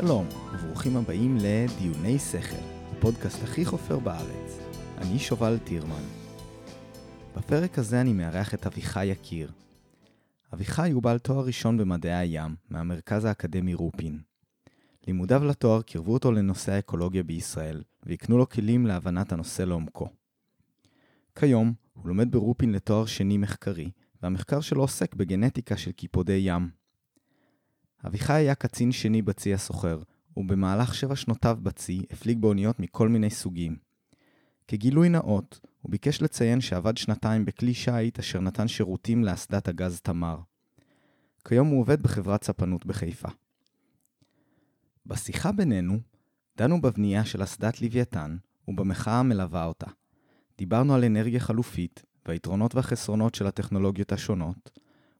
שלום, 0.00 0.26
וברוכים 0.52 0.96
הבאים 0.96 1.36
לדיוני 1.40 2.18
שכל, 2.18 2.56
הפודקאסט 2.92 3.42
הכי 3.42 3.64
חופר 3.64 3.98
בארץ. 3.98 4.58
אני 4.98 5.18
שובל 5.18 5.58
טירמן. 5.64 6.02
בפרק 7.36 7.78
הזה 7.78 8.00
אני 8.00 8.12
מארח 8.12 8.54
את 8.54 8.66
אביחי 8.66 9.06
יקיר. 9.06 9.52
אביחי 10.54 10.90
הוא 10.90 11.02
בעל 11.02 11.18
תואר 11.18 11.44
ראשון 11.44 11.78
במדעי 11.78 12.14
הים, 12.14 12.56
מהמרכז 12.70 13.24
האקדמי 13.24 13.74
רופין. 13.74 14.20
לימודיו 15.06 15.44
לתואר 15.44 15.82
קירבו 15.82 16.12
אותו 16.12 16.32
לנושא 16.32 16.72
האקולוגיה 16.72 17.22
בישראל, 17.22 17.82
והקנו 18.02 18.38
לו 18.38 18.48
כלים 18.48 18.86
להבנת 18.86 19.32
הנושא 19.32 19.62
לעומקו. 19.62 20.08
כיום, 21.34 21.72
הוא 21.92 22.08
לומד 22.08 22.32
ברופין 22.32 22.72
לתואר 22.72 23.06
שני 23.06 23.38
מחקרי, 23.38 23.90
והמחקר 24.22 24.60
שלו 24.60 24.80
עוסק 24.80 25.14
בגנטיקה 25.14 25.76
של 25.76 25.92
קיפודי 25.92 26.40
ים. 26.44 26.79
אביחי 28.06 28.32
היה 28.32 28.54
קצין 28.54 28.92
שני 28.92 29.22
בצי 29.22 29.54
הסוחר, 29.54 29.98
ובמהלך 30.36 30.94
שבע 30.94 31.16
שנותיו 31.16 31.58
בצי 31.62 32.02
הפליג 32.10 32.38
באוניות 32.38 32.80
מכל 32.80 33.08
מיני 33.08 33.30
סוגים. 33.30 33.76
כגילוי 34.68 35.08
נאות, 35.08 35.60
הוא 35.82 35.90
ביקש 35.90 36.22
לציין 36.22 36.60
שעבד 36.60 36.96
שנתיים 36.96 37.44
בכלי 37.44 37.74
שיט 37.74 38.18
אשר 38.18 38.40
נתן 38.40 38.68
שירותים 38.68 39.24
לאסדת 39.24 39.68
הגז 39.68 40.00
תמר. 40.00 40.38
כיום 41.48 41.68
הוא 41.68 41.80
עובד 41.80 42.02
בחברת 42.02 42.44
ספנות 42.44 42.86
בחיפה. 42.86 43.28
בשיחה 45.06 45.52
בינינו, 45.52 45.98
דנו 46.56 46.80
בבנייה 46.80 47.24
של 47.24 47.42
אסדת 47.42 47.82
לוויתן 47.82 48.36
ובמחאה 48.68 49.18
המלווה 49.18 49.64
אותה. 49.64 49.86
דיברנו 50.58 50.94
על 50.94 51.04
אנרגיה 51.04 51.40
חלופית 51.40 52.02
והיתרונות 52.26 52.74
והחסרונות 52.74 53.34
של 53.34 53.46
הטכנולוגיות 53.46 54.12
השונות, 54.12 54.78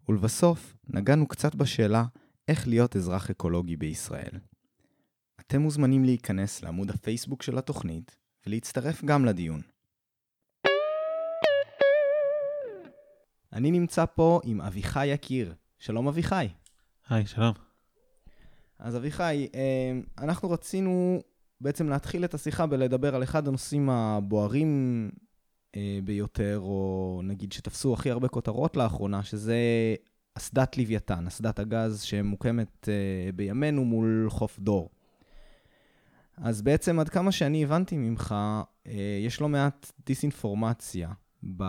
ולבסוף 0.08 0.76
נגענו 0.88 1.28
קצת 1.28 1.54
בשאלה 1.54 2.04
איך 2.50 2.68
להיות 2.68 2.96
אזרח 2.96 3.30
אקולוגי 3.30 3.76
בישראל. 3.76 4.38
אתם 5.40 5.60
מוזמנים 5.60 6.04
להיכנס 6.04 6.62
לעמוד 6.62 6.90
הפייסבוק 6.90 7.42
של 7.42 7.58
התוכנית 7.58 8.16
ולהצטרף 8.46 9.04
גם 9.04 9.24
לדיון. 9.24 9.60
אני 13.52 13.70
נמצא 13.70 14.04
פה 14.14 14.40
עם 14.44 14.60
אביחי 14.60 15.06
יקיר. 15.06 15.54
שלום 15.78 16.08
אביחי. 16.08 16.48
היי, 17.08 17.26
שלום. 17.26 17.54
אז 18.78 18.96
אביחי, 18.96 19.48
אה, 19.54 20.00
אנחנו 20.18 20.50
רצינו 20.50 21.22
בעצם 21.60 21.88
להתחיל 21.88 22.24
את 22.24 22.34
השיחה 22.34 22.66
בלדבר 22.66 23.14
על 23.14 23.22
אחד 23.22 23.48
הנושאים 23.48 23.90
הבוערים 23.90 25.10
אה, 25.76 25.98
ביותר, 26.04 26.58
או 26.58 27.20
נגיד 27.24 27.52
שתפסו 27.52 27.94
הכי 27.94 28.10
הרבה 28.10 28.28
כותרות 28.28 28.76
לאחרונה, 28.76 29.22
שזה 29.22 29.56
אסדת 30.40 30.78
לוויתן, 30.78 31.26
אסדת 31.26 31.58
הגז 31.58 32.00
שמוקמת 32.00 32.88
uh, 32.88 33.32
בימינו 33.36 33.84
מול 33.84 34.26
חוף 34.30 34.58
דור. 34.58 34.90
אז 36.36 36.62
בעצם 36.62 37.00
עד 37.00 37.08
כמה 37.08 37.32
שאני 37.32 37.64
הבנתי 37.64 37.96
ממך, 37.96 38.34
uh, 38.84 38.90
יש 39.26 39.40
לא 39.40 39.48
מעט 39.48 39.92
דיסאינפורמציה 40.06 41.12
ב... 41.56 41.64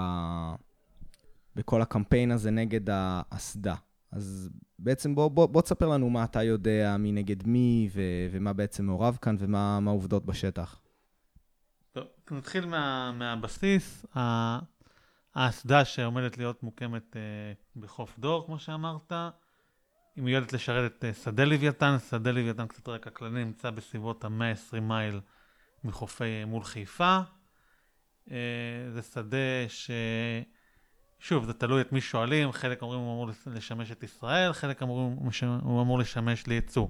בכל 1.56 1.82
הקמפיין 1.82 2.32
הזה 2.32 2.52
נגד 2.52 2.82
האסדה. 2.90 3.76
אז 4.12 4.50
בעצם 4.80 5.16
בוא, 5.16 5.28
בוא, 5.28 5.46
בוא 5.46 5.62
תספר 5.62 5.88
לנו 5.88 6.10
מה 6.10 6.24
אתה 6.24 6.44
יודע, 6.44 6.98
מי 7.00 7.12
נגד 7.12 7.48
מי, 7.48 7.90
ו, 7.94 8.02
ומה 8.32 8.54
בעצם 8.54 8.86
מעורב 8.86 9.18
כאן, 9.22 9.36
ומה 9.40 9.80
העובדות 9.86 10.26
בשטח. 10.26 10.80
טוב, 11.92 12.04
נתחיל 12.32 12.66
מה, 12.66 13.12
מהבסיס. 13.12 14.06
האסדה 15.36 15.86
שעומדת 15.86 16.38
להיות 16.38 16.64
מוקמת 16.64 17.16
אה, 17.16 17.22
בחוף 17.76 18.20
דור, 18.20 18.46
כמו 18.46 18.60
שאמרת, 18.60 19.14
היא 20.16 20.24
מיועדת 20.24 20.54
לשרת 20.54 20.92
את 20.92 21.06
אה, 21.06 21.14
שדה 21.14 21.44
לוויתן, 21.46 21.98
שדה 22.10 22.32
לוויתן 22.32 22.68
קצת 22.68 22.90
רקע 22.90 23.10
כללי 23.10 23.46
נמצא 23.46 23.70
בסביבות 23.70 24.26
ה-120 24.26 24.80
מייל 24.80 25.20
מחופי 25.84 26.24
אה, 26.24 26.46
מול 26.46 26.64
חיפה. 26.64 27.20
אה, 28.32 28.38
זה 28.94 29.02
שדה 29.02 29.68
ש... 29.68 29.92
שוב, 31.20 31.46
זה 31.46 31.54
תלוי 31.54 31.82
את 31.82 31.92
מי 31.92 32.02
שואלים, 32.02 32.52
חלק 32.52 32.82
אומרים 32.82 33.00
הוא 33.00 33.14
אמור 33.14 33.32
לשמש 33.46 33.92
את 33.92 34.04
ישראל, 34.04 34.54
חלק 34.54 34.82
אומרים 34.82 35.18
הוא 35.64 35.82
אמור 35.82 36.00
לשמש 36.00 36.48
לייצוא. 36.48 36.88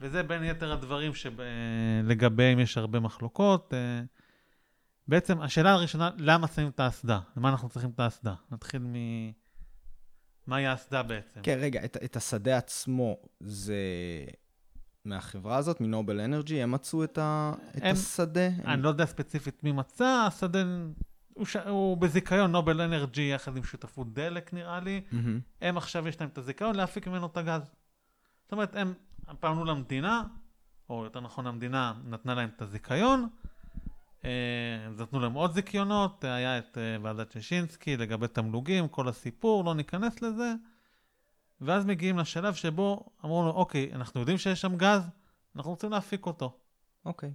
וזה 0.00 0.22
בין 0.22 0.44
יתר 0.44 0.72
הדברים 0.72 1.12
שלגביהם 1.14 2.58
יש 2.58 2.78
הרבה 2.78 3.00
מחלוקות. 3.00 3.74
בעצם 5.10 5.40
השאלה 5.40 5.72
הראשונה, 5.72 6.10
למה 6.18 6.48
שמים 6.48 6.68
את 6.68 6.80
האסדה? 6.80 7.20
למה 7.36 7.48
אנחנו 7.48 7.68
צריכים 7.68 7.90
את 7.90 8.00
האסדה? 8.00 8.34
נתחיל 8.50 8.82
מ... 8.82 8.94
מהי 10.46 10.66
האסדה 10.66 11.02
בעצם? 11.02 11.40
כן, 11.42 11.58
רגע, 11.60 11.84
את, 11.84 11.96
את 12.04 12.16
השדה 12.16 12.56
עצמו, 12.56 13.16
זה 13.40 13.74
מהחברה 15.04 15.56
הזאת, 15.56 15.80
מנובל 15.80 16.20
אנרג'י, 16.20 16.62
הם 16.62 16.70
מצאו 16.70 17.04
את, 17.04 17.18
ה... 17.18 17.52
את 17.76 17.82
הם... 17.82 17.92
השדה? 17.92 18.46
אני 18.46 18.72
הם... 18.72 18.82
לא 18.82 18.88
יודע 18.88 19.06
ספציפית 19.06 19.64
מי 19.64 19.72
מצא, 19.72 20.24
השדה 20.26 20.62
הוא, 21.34 21.46
ש... 21.46 21.56
הוא 21.56 21.96
בזיכיון 21.96 22.52
נובל 22.52 22.80
אנרג'י 22.80 23.30
יחד 23.34 23.56
עם 23.56 23.64
שותפות 23.64 24.12
דלק 24.12 24.52
נראה 24.52 24.80
לי. 24.80 25.00
Mm-hmm. 25.10 25.16
הם 25.60 25.76
עכשיו 25.76 26.08
יש 26.08 26.20
להם 26.20 26.28
את 26.32 26.38
הזיכיון 26.38 26.74
להפיק 26.74 27.06
ממנו 27.06 27.26
את 27.26 27.36
הגז. 27.36 27.62
זאת 28.42 28.52
אומרת, 28.52 28.76
הם 28.76 28.94
פנו 29.40 29.64
למדינה, 29.64 30.22
או 30.90 31.04
יותר 31.04 31.20
נכון 31.20 31.46
המדינה 31.46 31.92
נתנה 32.04 32.34
להם 32.34 32.48
את 32.56 32.62
הזיכיון, 32.62 33.28
אה, 34.24 34.88
נתנו 34.98 35.20
להם 35.20 35.32
עוד 35.32 35.52
זיכיונות, 35.52 36.24
היה 36.24 36.58
את 36.58 36.78
אה, 36.78 36.96
ועדת 37.02 37.30
ששינסקי 37.32 37.96
לגבי 37.96 38.28
תמלוגים, 38.28 38.88
כל 38.88 39.08
הסיפור, 39.08 39.64
לא 39.64 39.74
ניכנס 39.74 40.22
לזה. 40.22 40.52
ואז 41.60 41.84
מגיעים 41.84 42.18
לשלב 42.18 42.54
שבו 42.54 43.10
אמרו 43.24 43.42
לו, 43.42 43.50
אוקיי, 43.50 43.90
אנחנו 43.94 44.20
יודעים 44.20 44.38
שיש 44.38 44.60
שם 44.60 44.76
גז, 44.76 45.08
אנחנו 45.56 45.70
רוצים 45.70 45.90
להפיק 45.90 46.26
אותו. 46.26 46.58
אוקיי. 47.04 47.32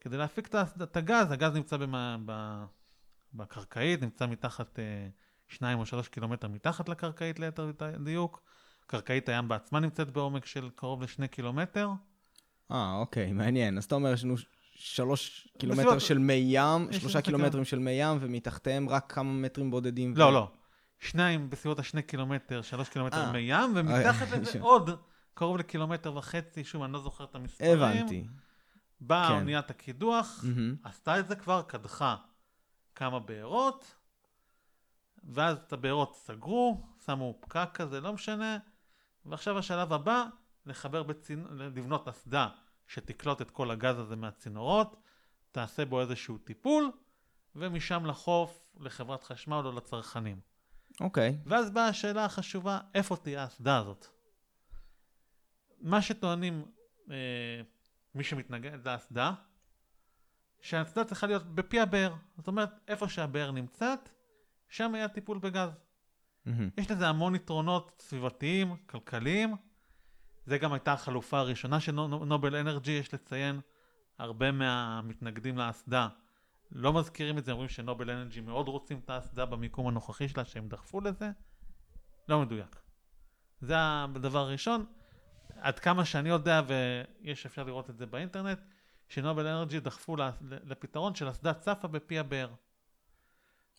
כדי 0.00 0.16
להפיק 0.16 0.54
את 0.82 0.96
הגז, 0.96 1.30
הגז 1.30 1.54
נמצא 1.54 1.76
במה, 1.76 2.16
ב, 2.26 2.64
בקרקעית, 3.34 4.02
נמצא 4.02 4.26
מתחת 4.26 4.78
אה, 4.78 5.08
שניים 5.48 5.78
או 5.78 5.86
שלוש 5.86 6.08
קילומטר 6.08 6.48
מתחת 6.48 6.88
לקרקעית 6.88 7.38
ליתר 7.38 7.70
דיוק. 8.04 8.42
קרקעית 8.86 9.28
הים 9.28 9.48
בעצמה 9.48 9.80
נמצאת 9.80 10.10
בעומק 10.10 10.46
של 10.46 10.70
קרוב 10.74 11.02
לשני 11.02 11.28
קילומטר. 11.28 11.90
אה, 12.70 12.94
אוקיי, 12.94 13.32
מעניין. 13.32 13.78
אז 13.78 13.84
אתה 13.84 13.94
אומר, 13.94 14.12
יש 14.12 14.24
לנו 14.24 14.34
שלוש 14.74 15.48
קילומטר 15.58 15.98
של 15.98 16.18
מי 16.18 16.42
ים, 16.46 16.92
שלושה 16.92 17.20
קילומטרים 17.20 17.64
של 17.64 17.78
מי 17.78 17.90
ים, 17.90 18.18
ומתחתיהם 18.20 18.88
רק 18.88 19.12
כמה 19.12 19.32
מטרים 19.32 19.70
בודדים. 19.70 20.16
לא, 20.16 20.32
לא. 20.32 20.50
שניים 20.98 21.50
בסביבות 21.50 21.78
השני 21.78 22.02
קילומטר, 22.02 22.62
שלוש 22.62 22.88
קילומטר 22.88 23.16
אה. 23.16 23.32
מי 23.32 23.38
ים, 23.38 23.72
ומתחת 23.74 24.30
לזה 24.30 24.60
עוד 24.60 24.90
קרוב 25.34 25.56
לקילומטר 25.56 26.16
וחצי, 26.16 26.64
שוב, 26.64 26.82
אני 26.82 26.92
לא 26.92 27.00
זוכר 27.00 27.24
את 27.24 27.34
המספרים. 27.34 27.82
הבנתי. 27.82 28.26
באה 29.00 29.28
כן. 29.28 29.34
אוניית 29.34 29.70
הקידוח, 29.70 30.44
עשתה 30.84 31.18
את 31.20 31.26
זה 31.26 31.36
כבר, 31.36 31.62
קדחה 31.62 32.16
כמה 32.94 33.20
בארות, 33.20 33.94
ואז 35.24 35.56
את 35.56 35.72
הבארות 35.72 36.16
סגרו, 36.16 36.86
שמו 37.06 37.38
פקק 37.40 37.68
כזה, 37.74 38.00
לא 38.00 38.12
משנה, 38.12 38.58
ועכשיו 39.26 39.58
השלב 39.58 39.92
הבא, 39.92 40.24
לחבר 40.66 41.02
בצינ... 41.02 41.44
לבנות 41.50 42.08
אסדה 42.08 42.48
שתקלוט 42.94 43.42
את 43.42 43.50
כל 43.50 43.70
הגז 43.70 43.98
הזה 43.98 44.16
מהצינורות, 44.16 44.96
תעשה 45.52 45.84
בו 45.84 46.00
איזשהו 46.00 46.38
טיפול, 46.38 46.90
ומשם 47.56 48.06
לחוף 48.06 48.66
לחברת 48.80 49.24
חשמל 49.24 49.62
או 49.64 49.72
לצרכנים. 49.72 50.40
אוקיי. 51.00 51.30
Okay. 51.30 51.48
ואז 51.48 51.70
באה 51.70 51.88
השאלה 51.88 52.24
החשובה, 52.24 52.80
איפה 52.94 53.16
תהיה 53.16 53.42
האסדה 53.42 53.78
הזאת? 53.78 54.06
מה 55.80 56.02
שטוענים 56.02 56.64
אה, 57.10 57.16
מי 58.14 58.24
שמתנגד 58.24 58.88
לאסדה, 58.88 59.32
שהאסדה 60.60 61.04
צריכה 61.04 61.26
להיות 61.26 61.54
בפי 61.54 61.80
הבאר. 61.80 62.14
זאת 62.36 62.46
אומרת, 62.46 62.70
איפה 62.88 63.08
שהבאר 63.08 63.50
נמצאת, 63.50 64.08
שם 64.68 64.94
היה 64.94 65.08
טיפול 65.08 65.38
בגז. 65.38 65.70
Mm-hmm. 66.46 66.50
יש 66.78 66.90
לזה 66.90 67.08
המון 67.08 67.34
יתרונות 67.34 68.02
סביבתיים, 68.04 68.76
כלכליים, 68.86 69.56
זה 70.46 70.58
גם 70.58 70.72
הייתה 70.72 70.92
החלופה 70.92 71.38
הראשונה 71.38 71.80
של 71.80 71.92
נובל 71.92 72.56
אנרג'י, 72.56 72.92
יש 72.92 73.14
לציין, 73.14 73.60
הרבה 74.18 74.52
מהמתנגדים 74.52 75.58
לאסדה 75.58 76.08
לא 76.72 76.92
מזכירים 76.92 77.38
את 77.38 77.44
זה, 77.44 77.52
אומרים 77.52 77.68
שנובל 77.68 78.10
אנרג'י 78.10 78.40
מאוד 78.40 78.68
רוצים 78.68 79.00
את 79.04 79.10
האסדה 79.10 79.46
במיקום 79.46 79.88
הנוכחי 79.88 80.28
שלה, 80.28 80.44
שהם 80.44 80.68
דחפו 80.68 81.00
לזה, 81.00 81.30
לא 82.28 82.40
מדויק. 82.40 82.76
זה 83.60 83.74
הדבר 83.76 84.38
הראשון. 84.38 84.84
עד 85.56 85.78
כמה 85.78 86.04
שאני 86.04 86.28
יודע, 86.28 86.62
ויש 86.66 87.46
אפשר 87.46 87.64
לראות 87.64 87.90
את 87.90 87.98
זה 87.98 88.06
באינטרנט, 88.06 88.58
שנובל 89.08 89.46
אנרג'י 89.46 89.80
דחפו 89.80 90.16
לפתרון 90.40 91.14
של 91.14 91.30
אסדת 91.30 91.60
צפה 91.60 91.88
בפי 91.88 92.18
הבאר. 92.18 92.50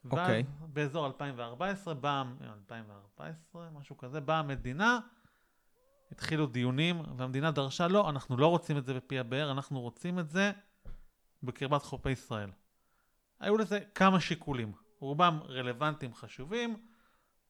אוקיי. 0.06 0.44
Okay. 0.44 0.66
באזור 0.66 1.08
2014, 1.08 1.94
באה, 1.94 2.24
2014, 2.42 3.70
משהו 3.70 3.98
כזה, 3.98 4.22
באה 4.22 4.40
המדינה, 4.40 5.00
התחילו 6.12 6.46
דיונים, 6.46 7.02
והמדינה 7.18 7.52
דרשה, 7.52 7.88
לא, 7.88 8.10
אנחנו 8.10 8.38
לא 8.38 8.48
רוצים 8.48 8.78
את 8.78 8.86
זה 8.86 8.94
בפי 8.94 9.20
הבאר, 9.20 9.52
אנחנו 9.52 9.82
רוצים 9.82 10.20
את 10.20 10.30
זה 10.30 10.52
בקרבת 11.44 11.84
חופי 11.84 12.12
ישראל. 12.12 12.50
היו 13.40 13.58
לזה 13.58 13.80
כמה 13.96 14.20
שיקולים, 14.20 14.72
רובם 15.00 15.40
רלוונטיים 15.50 16.14
חשובים, 16.14 16.78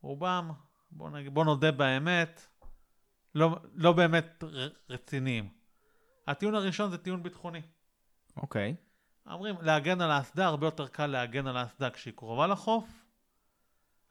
רובם, 0.02 0.52
בוא, 0.92 1.10
נגיד, 1.10 1.34
בוא 1.34 1.46
נודה 1.46 1.72
באמת, 1.72 2.48
לא, 3.36 3.60
לא 3.74 3.92
באמת 3.92 4.44
רציניים. 4.90 5.50
הטיעון 6.28 6.56
הראשון 6.56 6.92
זה 6.92 6.98
טיעון 6.98 7.24
ביטחוני. 7.24 7.62
אוקיי. 8.38 8.76
אומרים, 9.30 9.56
להגן 9.62 10.02
על 10.02 10.12
האסדה, 10.12 10.46
הרבה 10.46 10.68
יותר 10.68 10.88
קל 10.88 11.08
להגן 11.08 11.48
על 11.48 11.58
האסדה 11.58 11.90
כשהיא 11.90 12.14
קרובה 12.14 12.48
לחוף. 12.48 13.05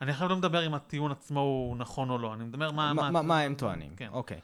אני 0.00 0.10
עכשיו 0.10 0.28
לא 0.28 0.36
מדבר 0.36 0.66
אם 0.66 0.74
הטיעון 0.74 1.10
עצמו 1.10 1.40
הוא 1.40 1.76
נכון 1.76 2.10
או 2.10 2.18
לא, 2.18 2.34
אני 2.34 2.44
מדבר 2.44 2.70
מה... 2.72 2.92
מה- 2.92 3.10
מה- 3.10 3.22
מה 3.22 3.40
הם 3.40 3.54
טוענים? 3.54 3.96
כן. 3.96 4.08
אוקיי. 4.12 4.40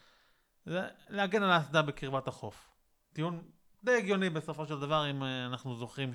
זה 0.66 0.80
להגן 1.08 1.42
על 1.42 1.50
האסדה 1.50 1.82
בקרבת 1.82 2.28
החוף. 2.28 2.70
טיעון 3.12 3.42
די 3.84 3.92
הגיוני 3.92 4.30
בסופו 4.30 4.66
של 4.66 4.80
דבר, 4.80 5.10
אם 5.10 5.22
אה, 5.22 5.46
אנחנו 5.46 5.76
זוכרים 5.76 6.12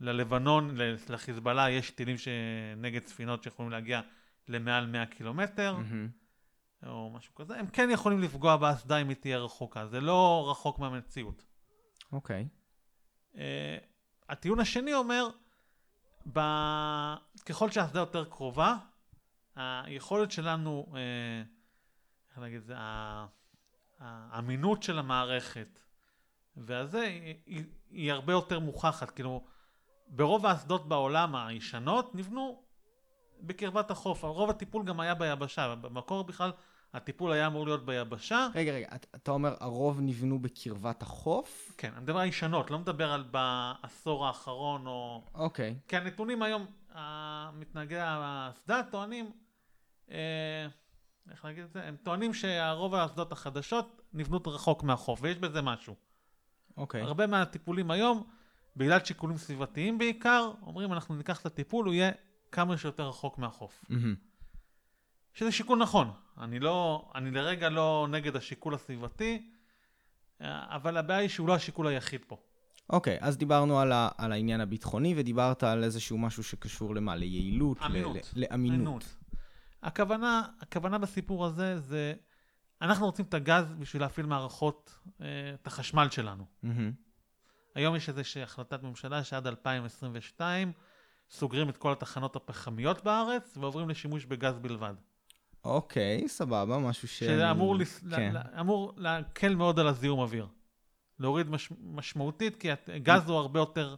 שללבנון, 0.00 0.76
לחיזבאללה, 1.08 1.70
יש 1.70 1.90
טילים 1.90 2.16
נגד 2.76 3.06
ספינות 3.06 3.42
שיכולים 3.42 3.70
להגיע 3.70 4.00
למעל 4.48 4.86
100 4.86 5.06
קילומטר, 5.06 5.76
מהמם. 5.76 6.08
או 6.86 7.10
משהו 7.14 7.34
כזה, 7.34 7.58
הם 7.58 7.66
כן 7.66 7.88
יכולים 7.92 8.20
לפגוע 8.20 8.56
באסדה 8.56 8.96
אם 8.96 9.08
היא 9.08 9.16
תהיה 9.16 9.38
רחוקה, 9.38 9.86
זה 9.86 10.00
לא 10.00 10.48
רחוק 10.50 10.78
מהמציאות. 10.78 11.44
אוקיי. 12.12 12.48
Uh, 13.34 13.38
הטיעון 14.28 14.60
השני 14.60 14.94
אומר, 14.94 15.28
ב... 16.32 16.40
ככל 17.46 17.70
שהאסדה 17.70 18.00
יותר 18.00 18.24
קרובה, 18.24 18.76
היכולת 19.56 20.30
שלנו, 20.30 20.86
uh, 20.88 20.94
איך 22.42 22.70
ה- 22.76 23.26
האמינות 23.98 24.82
של 24.82 24.98
המערכת, 24.98 25.78
והזה, 26.56 27.00
היא, 27.00 27.34
היא, 27.46 27.64
היא 27.90 28.12
הרבה 28.12 28.32
יותר 28.32 28.58
מוכחת. 28.58 29.10
כאילו, 29.10 29.44
ברוב 30.08 30.46
האסדות 30.46 30.88
בעולם 30.88 31.36
הישנות 31.36 32.14
נבנו 32.14 32.62
בקרבת 33.40 33.90
החוף. 33.90 34.24
רוב 34.24 34.50
הטיפול 34.50 34.84
גם 34.84 35.00
היה 35.00 35.14
ביבשה. 35.14 35.74
במקור 35.74 36.24
בכלל 36.24 36.52
הטיפול 36.94 37.32
היה 37.32 37.46
אמור 37.46 37.64
להיות 37.64 37.84
ביבשה. 37.86 38.48
רגע, 38.54 38.72
רגע, 38.72 38.86
אתה- 39.14 39.30
אומר 39.30 39.54
הרוב 39.60 40.00
נבנו 40.00 40.38
בקרבת 40.38 41.02
החוף? 41.02 41.72
כן, 41.78 41.92
אני 41.94 42.02
מדבר 42.02 42.18
על 42.18 42.28
ישנות, 42.28 42.70
לא 42.70 42.78
מדבר 42.78 43.12
על 43.12 43.22
בעשור 43.22 44.26
האחרון 44.26 44.86
או... 44.86 45.24
אוקיי. 45.34 45.74
כי 45.88 45.96
הנתונים 45.96 46.42
היום, 46.42 46.66
מתנהגי 47.52 47.96
האסדה 47.98 48.82
טוענים, 48.90 49.30
אה, 50.10 50.66
איך 51.30 51.44
להגיד 51.44 51.64
את 51.64 51.72
זה? 51.72 51.84
הם 51.84 51.96
טוענים 52.02 52.34
שהרוב 52.34 52.94
האסדות 52.94 53.32
החדשות 53.32 54.02
נבנות 54.12 54.46
רחוק 54.48 54.82
מהחוף, 54.82 55.18
ויש 55.22 55.38
בזה 55.38 55.62
משהו. 55.62 55.94
אוקיי. 56.76 57.02
הרבה 57.02 57.26
מהטיפולים 57.26 57.90
היום, 57.90 58.26
בגלל 58.76 59.04
שיקולים 59.04 59.36
סביבתיים 59.36 59.98
בעיקר, 59.98 60.50
אומרים 60.62 60.92
אנחנו 60.92 61.14
ניקח 61.14 61.40
את 61.40 61.46
הטיפול, 61.46 61.86
הוא 61.86 61.94
יהיה 61.94 62.10
כמה 62.52 62.76
שיותר 62.78 63.08
רחוק 63.08 63.38
מהחוף. 63.38 63.84
מהמם. 63.88 64.14
שזה 65.34 65.52
שיקול 65.52 65.78
נכון. 65.78 66.10
אני 66.40 66.58
לא, 66.60 67.10
אני 67.14 67.30
לרגע 67.30 67.68
לא 67.68 68.06
נגד 68.10 68.36
השיקול 68.36 68.74
הסביבתי, 68.74 69.50
אבל 70.40 70.96
הבעיה 70.96 71.20
היא 71.20 71.28
שהוא 71.28 71.48
לא 71.48 71.54
השיקול 71.54 71.86
היחיד 71.86 72.20
פה. 72.26 72.36
אוקיי, 72.90 73.18
אז 73.20 73.36
דיברנו 73.36 73.80
על, 73.80 73.92
ה, 73.92 74.08
על 74.18 74.32
העניין 74.32 74.60
הביטחוני, 74.60 75.14
ודיברת 75.16 75.62
על 75.62 75.84
איזשהו 75.84 76.18
משהו 76.18 76.42
שקשור 76.42 76.94
למה? 76.94 77.16
ליעילות? 77.16 77.80
ל- 77.80 77.84
אמינות. 77.84 78.32
ל- 78.36 78.40
לאמינות. 78.40 79.16
הכוונה, 79.82 80.42
הכוונה 80.60 80.98
בסיפור 80.98 81.46
הזה 81.46 81.78
זה, 81.78 82.14
אנחנו 82.82 83.06
רוצים 83.06 83.24
את 83.24 83.34
הגז 83.34 83.74
בשביל 83.78 84.02
להפעיל 84.02 84.26
מערכות, 84.26 84.98
אה, 85.20 85.26
את 85.54 85.66
החשמל 85.66 86.08
שלנו. 86.10 86.44
מהמם. 86.62 86.92
היום 87.74 87.96
יש 87.96 88.08
איזושהי 88.08 88.42
החלטת 88.42 88.82
ממשלה 88.82 89.24
שעד 89.24 89.46
2022 89.46 90.72
סוגרים 91.30 91.68
את 91.68 91.76
כל 91.76 91.92
התחנות 91.92 92.36
הפחמיות 92.36 93.04
בארץ 93.04 93.56
ועוברים 93.56 93.88
לשימוש 93.88 94.24
בגז 94.24 94.58
בלבד. 94.58 94.94
אוקיי, 95.64 96.28
סבבה, 96.28 96.78
משהו 96.78 97.08
ש... 97.08 97.18
שזה 97.18 97.50
אמור, 97.50 97.76
לס... 97.76 98.04
כן. 98.10 98.32
ל... 98.34 98.38
ל... 98.38 98.60
אמור 98.60 98.92
להקל 98.96 99.54
מאוד 99.54 99.78
על 99.78 99.86
הזיהום 99.86 100.20
אוויר. 100.20 100.46
להוריד 101.18 101.50
מש... 101.50 101.72
משמעותית, 101.82 102.56
כי 102.56 102.68
הגז 102.70 103.28
הוא 103.28 103.36
הרבה 103.36 103.60
יותר, 103.60 103.96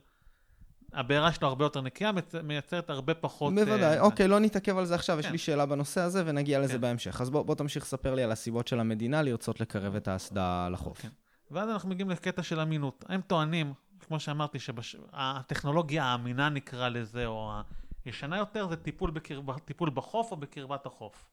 הבעירה 0.93 1.33
שלו 1.33 1.49
הרבה 1.49 1.65
יותר 1.65 1.81
נקייה, 1.81 2.11
מייצרת 2.43 2.91
הרבה 2.91 3.15
פחות... 3.15 3.55
בוודאי, 3.55 3.97
אה, 3.97 4.01
אוקיי, 4.01 4.29
לא 4.29 4.41
נתעכב 4.41 4.79
על 4.79 4.85
זה 4.85 4.95
עכשיו, 4.95 5.19
יש 5.19 5.27
כן. 5.27 5.33
לי 5.33 5.39
שאלה 5.39 5.67
בנושא 5.67 6.01
הזה 6.01 6.23
ונגיע 6.27 6.59
לזה 6.59 6.73
כן. 6.73 6.81
בהמשך. 6.81 7.21
אז 7.21 7.31
בוא, 7.31 7.43
בוא 7.43 7.55
תמשיך 7.55 7.83
לספר 7.83 8.15
לי 8.15 8.23
על 8.23 8.33
הסיבות 8.33 8.69
של 8.69 8.81
המדינה 8.81 9.23
לרצות 9.23 9.61
לקרב 9.61 9.97
את 9.97 10.09
האסדה 10.09 10.69
לחוף. 10.69 11.01
כן. 11.01 11.09
ואז 11.51 11.69
אנחנו 11.69 11.89
מגיעים 11.89 12.11
לקטע 12.11 12.43
של 12.43 12.61
אמינות. 12.61 13.05
הם 13.09 13.21
טוענים, 13.21 13.73
כמו 14.01 14.21
שאמרתי, 14.21 14.59
שהטכנולוגיה 14.59 16.05
האמינה 16.05 16.49
נקרא 16.49 16.89
לזה, 16.89 17.27
או 17.27 17.53
הישנה 18.05 18.37
יותר, 18.37 18.69
זה 18.69 18.77
טיפול, 18.77 19.11
בקרב... 19.11 19.59
טיפול 19.59 19.91
בחוף 19.91 20.31
או 20.31 20.37
בקרבת 20.37 20.87
החוף. 20.87 21.29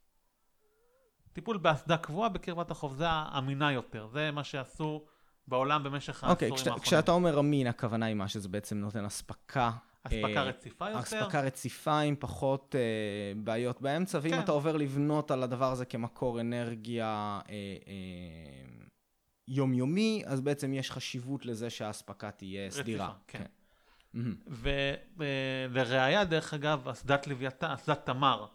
טיפול 1.39 1.57
באסדה 1.57 1.97
קבועה 1.97 2.29
בקרבת 2.29 2.71
החוף, 2.71 2.93
זה 2.93 3.05
האמינה 3.07 3.71
יותר, 3.71 4.07
זה 4.07 4.31
מה 4.31 4.43
שעשו 4.43 5.05
בעולם 5.47 5.83
במשך 5.83 6.23
העשורים 6.23 6.31
אוקיי, 6.31 6.51
כשאתה- 6.51 6.69
האחרונים. 6.69 6.83
כשאתה 6.83 7.11
אומר 7.11 7.39
אמין, 7.39 7.67
הכוונה 7.67 8.05
היא 8.05 8.15
מה 8.15 8.27
שזה 8.27 8.49
בעצם 8.49 8.77
נותן 8.77 9.05
אספקה. 9.05 9.71
אספקה 10.03 10.27
אה, 10.27 10.43
רציפה 10.43 10.89
יותר. 10.89 10.99
אספקה 10.99 11.41
רציפה 11.41 11.99
עם 11.99 12.15
פחות 12.19 12.75
אה, 12.75 12.81
בעיות 13.43 13.81
באמצע, 13.81 14.19
ואם 14.21 14.31
כן. 14.31 14.39
אתה 14.39 14.51
עובר 14.51 14.77
לבנות 14.77 15.31
על 15.31 15.43
הדבר 15.43 15.71
הזה 15.71 15.85
כמקור 15.85 16.41
אנרגיה 16.41 17.39
אה, 17.49 17.53
אה, 17.87 18.85
יומיומי, 19.47 20.23
אז 20.25 20.41
בעצם 20.41 20.73
יש 20.73 20.91
חשיבות 20.91 21.45
לזה 21.45 21.69
שהאספקה 21.69 22.31
תהיה 22.31 22.71
סדירה. 22.71 23.13
כן. 23.27 23.43
מהמם. 24.13 24.35
ולראיה, 25.71 26.25
דרך 26.25 26.53
אגב, 26.53 26.87
אסדת 26.87 27.27
לוויתן, 27.27 27.71
אסדת 27.71 28.05
תמר, 28.05 28.45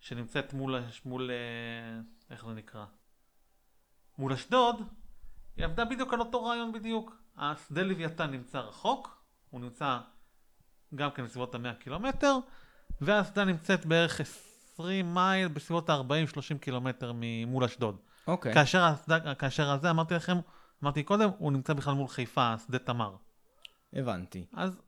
שנמצאת 0.00 0.52
מול, 0.52 0.76
מול, 1.04 1.30
אה, 1.30 2.00
איך 2.30 2.46
זה 2.46 2.52
נקרא? 2.52 2.84
מול 4.18 4.32
אשדוד, 4.32 4.76
היא 5.56 5.64
עבדה 5.64 5.84
בדיוק 5.84 6.12
על 6.12 6.20
אותו 6.20 6.44
רעיון 6.44 6.72
בדיוק. 6.72 7.16
השדה 7.36 7.82
לוויתן 7.82 8.30
נמצא 8.30 8.58
רחוק, 8.58 9.24
הוא 9.50 9.60
נמצא 9.60 9.98
גם 10.94 11.10
כן 11.10 11.24
בסביבות 11.24 11.54
ה-100 11.54 11.74
קילומטר, 11.74 12.36
והאסדה 13.00 13.44
נמצאת 13.44 13.86
בערך 13.86 14.20
20 14.20 15.14
מייל 15.14 15.48
בסביבות 15.48 15.90
ה-40-30 15.90 16.58
קילומטר 16.60 17.12
ממול 17.14 17.64
אשדוד. 17.64 17.96
אוקיי. 18.26 18.54
כאשר 18.54 18.82
האסדה, 18.82 19.34
כאשר 19.34 19.70
הזה, 19.70 19.90
אמרתי 19.90 20.14
לכם, 20.14 20.36
אמרתי 20.82 21.02
קודם, 21.02 21.30
הוא 21.38 21.52
נמצא 21.52 21.72
בכלל 21.72 21.94
מול 21.94 22.08
חיפה, 22.08 22.54
שדה 22.58 22.78
תמר. 22.78 23.16
הבנתי. 23.92 24.46
אז 24.52 24.82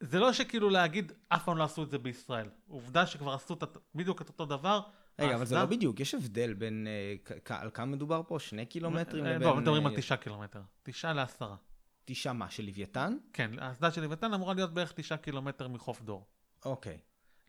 זה 0.00 0.18
לא 0.18 0.32
שכאילו 0.32 0.70
להגיד, 0.70 1.12
אף 1.28 1.44
פעם 1.44 1.56
לא 1.56 1.64
עשו 1.64 1.82
את 1.82 1.90
זה 1.90 1.98
בישראל. 1.98 2.48
עובדה 2.68 3.06
שכבר 3.06 3.34
עשו 3.34 3.54
את, 3.54 3.76
בדיוק 3.94 4.22
את 4.22 4.28
אותו 4.28 4.46
דבר. 4.46 4.80
רגע, 5.18 5.34
אבל 5.34 5.44
זה 5.44 5.54
לא 5.54 5.64
בדיוק, 5.64 6.00
יש 6.00 6.14
הבדל 6.14 6.54
בין... 6.54 6.86
אה, 6.86 7.60
על 7.60 7.70
כמה 7.74 7.86
מדובר 7.86 8.22
פה? 8.28 8.38
שני 8.38 8.66
קילומטרים 8.66 9.26
אה, 9.26 9.30
לבין... 9.30 9.48
לא, 9.48 9.56
מדברים 9.56 9.86
על 9.86 9.92
אה, 9.92 9.98
תשעה 9.98 10.18
קילומטר. 10.18 10.60
תשעה 10.82 11.12
לעשרה. 11.12 11.56
תשעה 12.04 12.32
מה, 12.32 12.50
של 12.50 12.64
לוויתן? 12.64 13.16
כן, 13.32 13.58
האסדה 13.58 13.90
של 13.90 14.02
לוויתן 14.02 14.34
אמורה 14.34 14.54
להיות 14.54 14.74
בערך 14.74 14.92
תשעה 14.92 15.18
קילומטר 15.18 15.68
מחוף 15.68 16.02
דור. 16.02 16.26
אוקיי. 16.64 16.98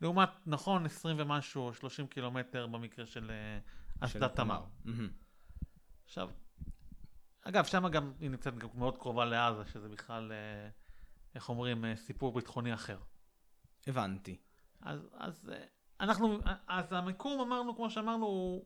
לעומת, 0.00 0.28
נכון, 0.46 0.86
20 0.86 1.16
ומשהו, 1.20 1.62
או 1.62 1.74
30 1.74 2.06
קילומטר 2.06 2.66
במקרה 2.66 3.06
של 3.06 3.30
אה, 3.30 3.58
אסדת 4.00 4.36
תמר. 4.36 4.64
עכשיו, 6.04 6.30
אגב, 7.48 7.64
שם 7.64 7.88
גם 7.88 8.12
היא 8.20 8.30
נמצאת 8.30 8.58
גם 8.58 8.68
מאוד 8.74 8.98
קרובה 8.98 9.24
לעזה, 9.24 9.62
שזה 9.72 9.88
בכלל, 9.88 10.32
אה, 10.32 10.68
איך 11.34 11.48
אומרים, 11.48 11.84
אה, 11.84 11.96
סיפור 11.96 12.32
ביטחוני 12.32 12.74
אחר. 12.74 12.98
הבנתי. 13.86 14.36
אז, 14.80 15.08
אז 15.12 15.50
אה, 15.52 15.64
אנחנו, 16.00 16.38
אז 16.68 16.92
המיקום 16.92 17.40
אמרנו, 17.40 17.76
כמו 17.76 17.90
שאמרנו, 17.90 18.62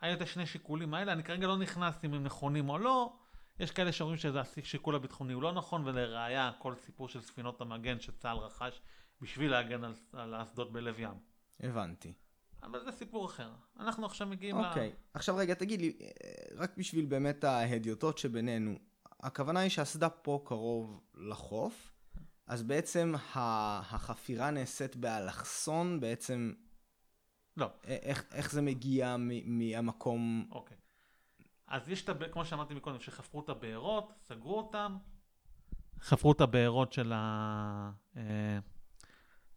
היה 0.00 0.14
את 0.14 0.20
השני 0.20 0.46
שיקולים 0.46 0.94
האלה, 0.94 1.12
אני 1.12 1.24
כרגע 1.24 1.46
לא 1.46 1.56
נכנס 1.56 2.04
אם 2.04 2.14
הם 2.14 2.24
נכונים 2.24 2.68
או 2.68 2.78
לא, 2.78 3.16
יש 3.60 3.70
כאלה 3.70 3.92
שאומרים 3.92 4.18
שזה 4.18 4.40
השיקול 4.40 4.94
הביטחוני 4.94 5.32
הוא 5.32 5.42
לא 5.42 5.52
נכון, 5.52 5.86
ולראיה 5.86 6.52
כל 6.58 6.74
סיפור 6.74 7.08
של 7.08 7.20
ספינות 7.20 7.60
המגן 7.60 8.00
שצה"ל 8.00 8.36
רכש 8.36 8.80
בשביל 9.20 9.50
להגן 9.50 9.84
על, 9.84 9.94
על 10.12 10.34
האסדות 10.34 10.72
בלב 10.72 10.98
ים. 10.98 11.14
הבנתי. 11.60 12.12
אבל 12.62 12.84
זה 12.84 12.92
סיפור 12.92 13.26
אחר. 13.26 13.50
אנחנו 13.80 14.06
עכשיו 14.06 14.26
מגיעים 14.26 14.56
אוקיי. 14.56 14.92
עכשיו 15.14 15.36
רגע, 15.36 15.54
תגיד 15.54 15.80
לי, 15.80 15.96
אה, 16.00 16.08
רק 16.56 16.76
בשביל 16.78 17.04
באמת 17.04 17.44
ההדיוטות 17.44 18.18
שבינינו, 18.18 18.78
הכוונה 19.20 19.60
היא 19.60 19.70
שהאסדה 19.70 20.08
פה 20.08 20.42
קרוב 20.44 21.00
לחוף, 21.14 21.92
אז 22.46 22.62
בעצם 22.62 23.14
החפירה 23.34 24.50
נעשית 24.50 24.96
באלכסון, 24.96 26.00
בעצם 26.00 26.52
לא, 27.56 27.66
א- 27.66 27.86
איך, 27.86 28.24
איך 28.32 28.52
זה 28.52 28.62
מגיע 28.62 29.16
מ- 29.18 29.58
מהמקום... 29.58 30.48
אוקיי. 30.50 30.76
אז 31.68 31.88
יש 31.88 32.04
את, 32.04 32.08
הב- 32.08 32.28
כמו 32.28 32.44
שאמרתי 32.44 32.74
מקודם, 32.74 33.00
שחפרו 33.00 33.40
את 33.40 33.48
הבארות, 33.48 34.12
סגרו 34.22 34.58
אותם, 34.58 34.96
חפרו 36.00 36.32
את 36.32 36.40
הבארות 36.40 36.92
של 36.92 37.12
ה... 37.14 37.90
אה, 38.16 38.58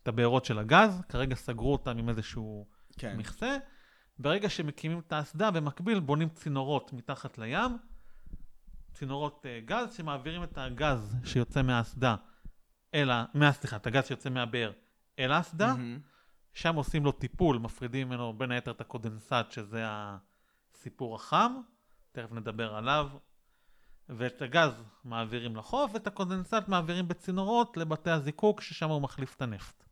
את 0.03 0.07
הבארות 0.07 0.45
של 0.45 0.59
הגז, 0.59 1.01
כרגע 1.09 1.35
סגרו 1.35 1.71
אותם 1.71 1.97
עם 1.97 2.09
איזשהו 2.09 2.67
כן. 2.97 3.17
מכסה. 3.17 3.57
ברגע 4.19 4.49
שמקימים 4.49 4.99
את 4.99 5.13
האסדה, 5.13 5.51
במקביל 5.51 5.99
בונים 5.99 6.29
צינורות 6.29 6.93
מתחת 6.93 7.37
לים, 7.37 7.77
צינורות 8.93 9.45
אה, 9.45 9.59
גז 9.65 9.93
שמעבירים 9.93 10.43
את 10.43 10.57
הגז 10.57 11.15
שיוצא 11.23 11.61
מהאסדה, 11.61 12.15
אל 12.93 13.11
ה... 13.11 13.25
מה, 13.33 13.51
סליחה, 13.51 13.75
את 13.75 13.87
הגז 13.87 14.07
שיוצא 14.07 14.29
מהבאר 14.29 14.71
אל 15.19 15.31
האסדה, 15.31 15.67
מהמם. 15.67 15.99
שם 16.57 16.75
עושים 16.75 17.05
לו 17.05 17.11
טיפול, 17.11 17.57
מפרידים 17.57 18.07
ממנו 18.07 18.33
בין 18.33 18.51
היתר 18.51 18.71
את 18.71 18.81
הקונדנסט, 18.81 19.51
שזה 19.51 19.83
הסיפור 19.85 21.15
החם, 21.15 21.51
תכף 22.11 22.31
נדבר 22.31 22.75
עליו. 22.75 23.09
ואת 24.09 24.41
הגז 24.41 24.83
מעבירים 25.03 25.55
לחוף, 25.55 25.91
ואת 25.93 26.07
הקונדנסט 26.07 26.67
מעבירים 26.67 27.07
בצינורות 27.07 27.77
לבתי 27.77 28.09
הזיקוק, 28.09 28.61
ששם 28.61 28.89
הוא 28.89 29.01
מחליף 29.01 29.35
את 29.35 29.41
הנפט. 29.41 29.83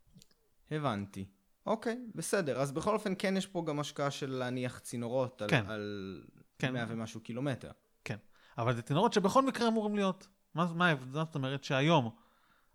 הבנתי. 0.72 1.26
אוקיי, 1.66 2.00
בסדר. 2.16 2.60
אז 2.60 2.72
בכל 2.72 2.94
אופן, 2.94 3.14
כן 3.20 3.38
יש 3.38 3.48
פה 3.48 3.64
גם 3.68 3.80
השקעה 3.80 4.12
של 4.12 4.30
להניח 4.30 4.80
צינורות 4.80 5.42
על, 5.42 5.50
כן. 5.50 5.66
על 5.68 6.24
כן. 6.60 6.74
100 6.74 6.86
ומשהו 6.88 7.22
קילומטר. 7.22 7.72
כן. 8.04 8.18
אבל 8.58 8.76
זה 8.76 8.82
צינורות 8.82 9.14
שבכל 9.14 9.46
מקרה 9.46 9.68
אמורים 9.68 9.96
להיות. 9.96 10.28
מה, 10.54 10.74
מה 10.76 10.88
ההבדל? 10.88 11.20
זאת 11.20 11.36
אומרת 11.36 11.64
שהיום 11.64 12.16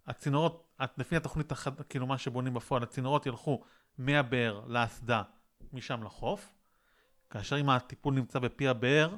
הצינורות, 0.06 0.76
לפי 0.98 1.16
התוכנית, 1.16 1.52
החד, 1.52 1.80
כאילו 1.80 2.06
מה 2.06 2.18
שבונים 2.18 2.54
בפועל, 2.54 2.82
הצינורות 2.82 3.26
ילכו 3.26 3.62
מהבאר 3.98 4.60
לאסדה, 4.66 5.22
משם 5.72 6.02
לחוף, 6.02 6.52
כאשר 7.30 7.60
אם 7.60 7.70
הטיפול 7.70 8.14
נמצא 8.14 8.38
בפי 8.38 8.68
הבאר, 8.68 9.16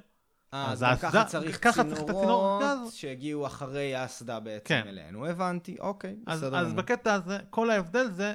אה, 0.55 0.67
אז 0.73 0.73
אז 0.73 0.83
האסדה- 0.83 1.11
ככה 1.11 1.25
צריך 1.25 1.65
ככה 1.65 1.85
צריך 1.85 1.99
צינורות. 2.03 2.63
שהגיעו 2.93 3.47
אחרי 3.47 3.95
האסדה 3.95 4.41
בעצם 4.41 4.65
כן. 4.69 4.83
אלינו. 4.89 5.27
הבנתי, 5.27 5.77
אוקיי, 5.81 6.17
אז, 6.27 6.41
בסדר 6.41 6.57
אז 6.57 6.67
גמור. 6.67 6.77
בקטע 6.79 7.15
הזה, 7.15 7.39
כל 7.51 7.71
ההבדל 7.71 8.11
זה, 8.11 8.35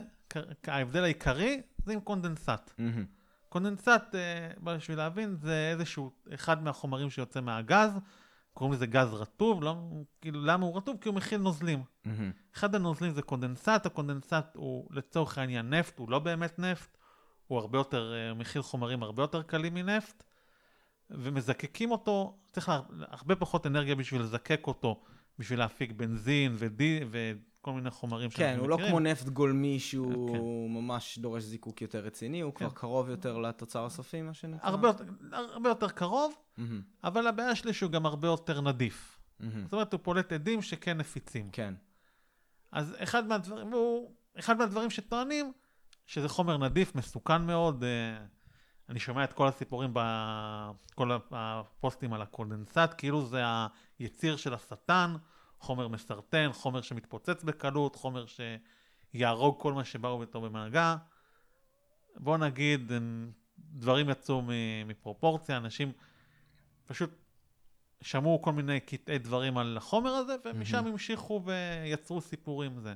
ההבדל 0.67 1.03
העיקרי 1.03 1.62
זה 1.86 1.94
עם 1.94 2.00
קונדנסט. 2.00 2.72
קונדנסט, 3.50 3.88
אה, 4.15 4.50
בשביל 4.63 4.98
להבין, 4.98 5.36
זה 5.41 5.70
איזשהו, 5.72 6.12
אחד 6.34 6.63
מהחומרים 6.63 7.10
שיוצא 7.10 7.41
מהגז, 7.41 7.91
קוראים 8.58 8.74
לזה 8.74 8.86
גז 8.86 9.14
רטוב, 9.14 9.64
לא, 9.64 9.76
כאילו 10.22 10.46
למה 10.46 10.66
הוא 10.66 10.78
רטוב? 10.78 10.98
כי 11.02 11.10
הוא 11.10 11.16
מכיל 11.16 11.42
נוזלים. 11.42 11.84
מהמם. 12.06 12.32
אחד 12.56 12.76
הנוזלים 12.76 13.12
זה 13.12 13.22
קונדנסט, 13.22 13.86
הקונדנסט 13.86 14.34
הוא 14.56 14.88
לצורך 14.92 15.38
העניין 15.38 15.74
נפט, 15.74 16.00
הוא 16.00 16.10
לא 16.10 16.20
באמת 16.20 16.60
נפט, 16.60 16.98
הוא 17.48 17.60
הרבה 17.60 17.78
יותר, 17.78 18.14
אה, 18.14 18.34
מכיל 18.34 18.62
חומרים 18.62 19.04
הרבה 19.04 19.24
יותר 19.24 19.42
קלים 19.42 19.74
מנפט, 19.74 20.24
ומזקקים 21.10 21.92
אותו, 21.92 22.38
צריך 22.52 22.70
לה, 22.70 22.80
הרבה 23.00 23.36
פחות 23.36 23.68
אנרגיה 23.68 23.96
בשביל 23.96 24.22
לזקק 24.22 24.68
אותו, 24.68 25.04
בשביל 25.40 25.60
להפיק 25.60 25.92
בנזין 25.92 26.56
ודי, 26.58 27.00
וכל 27.68 27.74
מיני 27.74 27.90
חומרים 27.90 28.30
כן, 28.30 28.36
שאנחנו 28.36 28.62
הוא 28.62 28.70
לא 28.70 28.76
מכירים. 28.76 28.92
כמו 28.92 29.00
נפט 29.00 29.28
גולמי 29.28 29.80
שהוא 29.80 30.34
כן. 30.34 30.74
ממש 30.74 31.18
דורש 31.18 31.44
זיקוק 31.44 31.82
יותר 31.82 32.00
רציני, 32.00 32.42
הוא 32.42 32.54
כן. 32.54 32.58
כבר 32.58 32.70
קרוב 32.70 33.10
יותר 33.10 33.38
לתוצר 33.38 33.86
הסופי, 33.86 34.22
מה 34.22 34.34
שנקרא. 34.34 34.70
הרבה, 34.70 34.92
הרבה 35.32 35.70
יותר 35.70 35.90
קרוב, 35.90 36.34
מהמם. 36.58 36.82
אבל 37.04 37.28
הבעיה 37.28 37.56
שלי 37.56 37.74
שהוא 37.74 37.92
גם 37.92 38.06
הרבה 38.06 38.28
יותר 38.28 38.62
נדיף. 38.62 39.20
מהמם. 39.40 39.64
זאת 39.64 39.74
אומרת, 39.74 39.94
הוא 39.94 40.00
פולט 40.04 40.34
אדים 40.34 40.62
שכן 40.62 40.98
נפיצים. 40.98 41.50
כן. 41.52 41.74
אז 42.72 42.96
אחד 42.98 43.28
מהדברים, 43.28 43.68
הוא, 43.68 44.12
אחד 44.40 44.58
מהדברים 44.58 44.90
שטוענים, 44.90 45.52
שזה 46.06 46.30
חומר 46.30 46.58
נדיף, 46.58 46.96
מסוכן 46.96 47.42
מאוד. 47.42 47.84
אה, 47.84 48.18
אני 48.90 49.00
שומע 49.00 49.24
את 49.24 49.34
כל 49.34 49.48
הסיפורים 49.48 49.92
בכל 49.94 51.12
הפוסטים 51.32 52.14
על 52.14 52.22
הקונדנסט, 52.22 52.94
כאילו 52.98 53.26
זה 53.26 53.44
היציר 54.00 54.38
של 54.38 54.54
השטן, 54.54 55.16
חומר 55.60 55.88
מסרטן, 55.88 56.50
חומר 56.54 56.82
שמתפוצץ 56.82 57.44
בקלות, 57.44 57.96
חומר 57.96 58.26
שיהרוג 59.14 59.62
כל 59.62 59.74
מה 59.74 59.86
שבא 59.86 60.22
איתו 60.22 60.42
במגע. 60.42 60.96
בוא 62.16 62.38
נגיד, 62.38 62.92
דברים 63.60 64.10
יצאו 64.10 64.42
מפרופורציה, 64.86 65.58
אנשים 65.58 65.92
פשוט 66.86 67.10
שמעו 68.02 68.42
כל 68.42 68.52
מיני 68.54 68.80
קטעי 68.80 69.18
דברים 69.18 69.58
על 69.58 69.78
החומר 69.78 70.10
הזה, 70.10 70.36
ומשם 70.46 70.76
מהמם. 70.78 70.88
המשיכו 70.88 71.42
ויצרו 71.46 72.22
סיפורים 72.22 72.80
זה. 72.80 72.94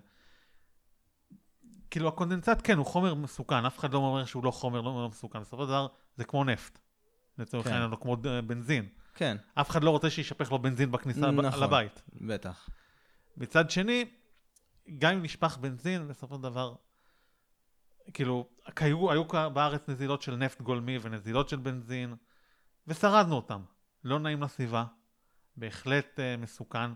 כאילו 1.90 2.08
הקונדנסט 2.08 2.62
כן 2.64 2.78
הוא 2.78 2.86
חומר 2.86 3.14
מסוכן, 3.14 3.66
אף 3.66 3.80
אחד 3.80 3.94
לא 3.94 3.98
אומר 3.98 4.26
שהוא 4.26 4.44
לא 4.44 4.52
חומר 4.52 4.82
לא 4.82 5.10
מסוכן, 5.10 5.40
בסופו 5.40 5.64
של 5.64 5.68
דבר 5.68 5.88
זה 6.16 6.24
כמו 6.24 6.44
נפט. 6.44 6.80
לצורך 7.38 7.66
כן. 7.66 7.74
העניין, 7.74 7.92
או 7.92 8.00
כמו 8.00 8.16
ד- 8.16 8.48
בנזין. 8.48 8.88
כן, 9.14 9.38
אף 9.54 9.70
אחד 9.70 9.84
לא 9.84 9.90
רוצה 9.90 10.10
שישפך 10.10 10.52
לו 10.52 10.60
בנזין 10.60 10.92
בכניסה 10.92 11.32
נכון. 11.32 11.64
לבית. 11.64 12.02
בטח. 12.14 12.70
מצד 13.38 13.72
שני, 13.72 14.06
גם 14.98 15.14
אם 15.14 15.24
נשפך 15.24 15.58
בנזין, 15.58 16.08
בסופו 16.08 16.36
של 16.36 16.42
דבר, 16.42 16.76
כאילו, 18.14 18.48
היו, 18.76 19.12
היו 19.12 19.26
בארץ 19.54 19.90
נזילות 19.90 20.22
של 20.22 20.36
נפט 20.36 20.62
גולמי 20.62 20.98
ונזילות 21.02 21.50
של 21.50 21.58
בנזין, 21.58 22.16
ושרדנו 22.88 23.36
אותם. 23.36 23.62
לא 24.04 24.20
נעים 24.20 24.44
לסביבה, 24.44 24.86
בהחלט 25.58 26.20
uh, 26.20 26.42
מסוכן. 26.42 26.92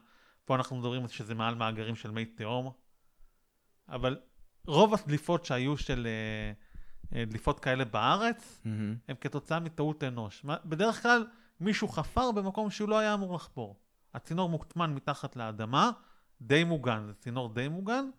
פה 0.45 0.55
אנחנו 0.55 0.75
מדברים 0.75 1.07
שזה 1.07 1.35
מעל 1.35 1.55
מאגרים 1.55 1.95
של 1.95 2.11
מי 2.11 2.25
תהום, 2.25 2.71
אבל 3.89 4.19
רוב 4.67 4.93
הדליפות 4.93 5.45
שהיו 5.45 5.77
של 5.77 6.07
uh, 7.11 7.15
דליפות 7.27 7.59
כאלה 7.59 7.85
בארץ, 7.85 8.61
מהמם. 8.65 8.95
הם 9.07 9.15
כתוצאה 9.21 9.59
מטעות 9.59 10.03
אנוש. 10.03 10.45
בדרך 10.65 11.01
כלל 11.01 11.25
מישהו 11.59 11.87
חפר 11.87 12.31
במקום 12.31 12.69
שהוא 12.69 12.89
לא 12.89 12.99
היה 12.99 13.13
אמור 13.13 13.35
לחפור. 13.35 13.75
הצינור 14.13 14.49
מוטמן 14.49 14.93
מתחת 14.93 15.35
לאדמה, 15.35 15.91
די 16.41 16.63
מוגן, 16.63 17.03
זה 17.07 17.13
צינור 17.13 17.53
די 17.53 17.67
מוגן, 17.67 18.09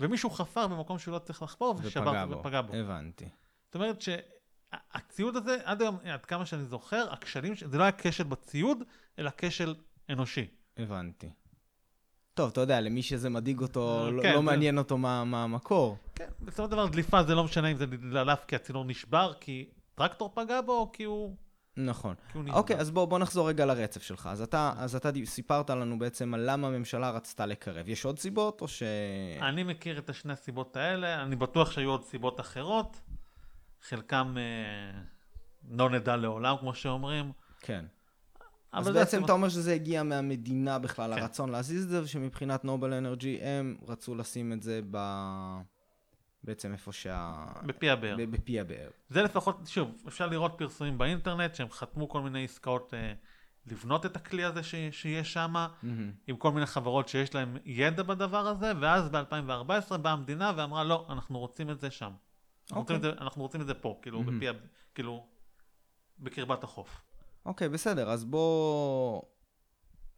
ומישהו 0.00 0.30
חפר 0.30 0.66
במקום 0.66 0.98
שהוא 0.98 1.14
לא 1.14 1.18
צריך 1.18 1.42
לחפור 1.42 1.74
ושבר 1.82 2.02
ופגע 2.10 2.26
בו. 2.26 2.38
ופגע 2.40 2.60
בו. 2.62 2.74
הבנתי. 2.74 3.28
זאת 3.66 3.74
אומרת 3.74 3.98
שהציוד 4.02 5.36
הזה, 5.36 5.56
עד 5.64 5.82
היום, 5.82 5.98
עד 6.04 6.24
כמה 6.26 6.46
שאני 6.46 6.64
זוכר, 6.64 7.12
הכשלים, 7.12 7.54
זה 7.66 7.78
לא 7.78 7.82
היה 7.82 7.92
כשל 7.98 8.24
בציוד, 8.24 8.82
אלא 9.18 9.30
כשל 9.36 9.74
אנושי. 10.10 10.46
הבנתי. 10.76 11.30
טוב, 12.34 12.50
אתה 12.50 12.60
יודע, 12.60 12.80
למי 12.80 13.02
שזה 13.02 13.30
מדאיג 13.30 13.60
אותו, 13.60 14.04
אה, 14.06 14.10
לא- 14.10 14.22
כן, 14.22 14.30
לא 14.30 14.36
זה- 14.36 14.42
מעניין 14.42 14.78
אותו 14.78 14.98
מה 14.98 15.24
מה 15.24 15.44
המקור. 15.44 15.96
כן, 16.14 16.28
בסופו 16.40 16.64
של 16.64 16.70
דבר 16.70 16.86
דליפה 16.86 17.22
זה 17.22 17.34
לא 17.34 17.44
משנה 17.44 17.68
אם 17.68 17.76
זה 17.76 17.86
דלף 17.86 18.44
כי 18.44 18.56
הצינור 18.56 18.84
נשבר, 18.84 19.32
כי 19.40 19.68
טרקטור 19.94 20.30
פגע 20.34 20.60
בו, 20.60 20.72
או 20.72 20.92
כי 20.92 21.04
הוא, 21.04 21.36
נכון. 21.76 22.14
אוקיי, 22.48 22.76
אז 22.76 22.90
בוא, 22.90 23.04
בוא 23.04 23.18
נחזור 23.18 23.48
רגע 23.48 23.66
לרצף 23.66 24.02
שלך. 24.02 24.28
אז 24.32 24.42
אתה, 24.42 24.72
אז 24.76 24.96
אתה 24.96 25.10
סיפרת 25.24 25.70
לנו 25.70 25.98
בעצם 25.98 26.34
על 26.34 26.50
למה 26.50 26.66
הממשלה 26.66 27.10
רצתה 27.10 27.46
לקרב. 27.46 27.88
יש 27.88 28.04
עוד 28.04 28.18
סיבות, 28.18 28.60
או 28.60 28.68
ש... 28.68 28.82
אני 29.42 29.62
מכיר 29.62 29.98
את 29.98 30.10
השני 30.10 30.32
הסיבות 30.32 30.76
האלה, 30.76 31.22
אני 31.22 31.36
בטוח 31.36 31.70
שהיו 31.70 31.90
עוד 31.90 32.04
סיבות 32.04 32.40
אחרות, 32.40 33.00
חלקם 33.82 34.36
אה, 34.38 35.00
לא 35.70 35.90
נדע 35.90 36.16
לעולם, 36.16 36.56
כמו 36.60 36.74
שאומרים. 36.74 37.32
כן. 37.60 37.84
אז 38.72 38.86
בעצם 38.86 39.00
הסיבות. 39.00 39.24
אתה 39.24 39.32
אומר 39.32 39.48
שזה 39.48 39.74
הגיע 39.74 40.02
מהמדינה 40.02 40.78
בכלל, 40.78 41.14
כן. 41.14 41.22
הרצון 41.22 41.50
להזיז 41.50 41.84
את 41.84 41.88
זה, 41.88 42.02
ושמבחינת 42.02 42.64
נובל 42.64 42.92
אנרג'י 42.92 43.38
הם 43.42 43.76
רצו 43.88 44.14
לשים 44.14 44.52
את 44.52 44.62
זה 44.62 44.80
ב... 44.90 44.98
בעצם 46.44 46.72
איפה 46.72 46.92
שה... 46.92 47.46
בפי 47.66 47.90
הבאר. 47.90 48.16
בפי 48.30 48.60
הבאר. 48.60 48.90
זה 49.08 49.22
לפחות, 49.22 49.60
שוב, 49.66 50.02
אפשר 50.08 50.26
לראות 50.26 50.54
פרסומים 50.58 50.98
באינטרנט 50.98 51.54
שהם 51.54 51.70
חתמו 51.70 52.08
כל 52.08 52.20
מיני 52.20 52.44
עסקאות 52.44 52.94
אה, 52.94 53.12
לבנות 53.66 54.06
את 54.06 54.16
הכלי 54.16 54.44
הזה 54.44 54.62
ש, 54.62 54.74
שיש 54.90 55.32
שם, 55.32 55.50
מהמם. 55.52 56.12
עם 56.26 56.36
כל 56.36 56.52
מיני 56.52 56.66
חברות 56.66 57.08
שיש 57.08 57.34
להם 57.34 57.56
ידע 57.64 58.02
בדבר 58.02 58.46
הזה, 58.46 58.72
ואז 58.80 59.08
ב-2014 59.08 59.96
באה 59.96 60.12
המדינה 60.12 60.52
ואמרה, 60.56 60.84
לא, 60.84 61.06
אנחנו 61.08 61.38
רוצים 61.38 61.70
את 61.70 61.80
זה 61.80 61.90
שם. 61.90 62.10
אנחנו, 62.70 62.80
רוצים 62.80 62.96
את 62.96 63.02
זה, 63.02 63.12
אנחנו 63.20 63.42
רוצים 63.42 63.60
את 63.60 63.66
זה 63.66 63.74
פה, 63.74 63.98
כאילו, 64.02 64.22
מהמם. 64.22 64.36
בפי, 64.36 64.46
כאילו, 64.94 65.26
בקרבת 66.18 66.64
החוף. 66.64 67.02
אוקיי, 67.46 67.68
בסדר, 67.68 68.10
אז 68.10 68.24
בוא... 68.24 69.22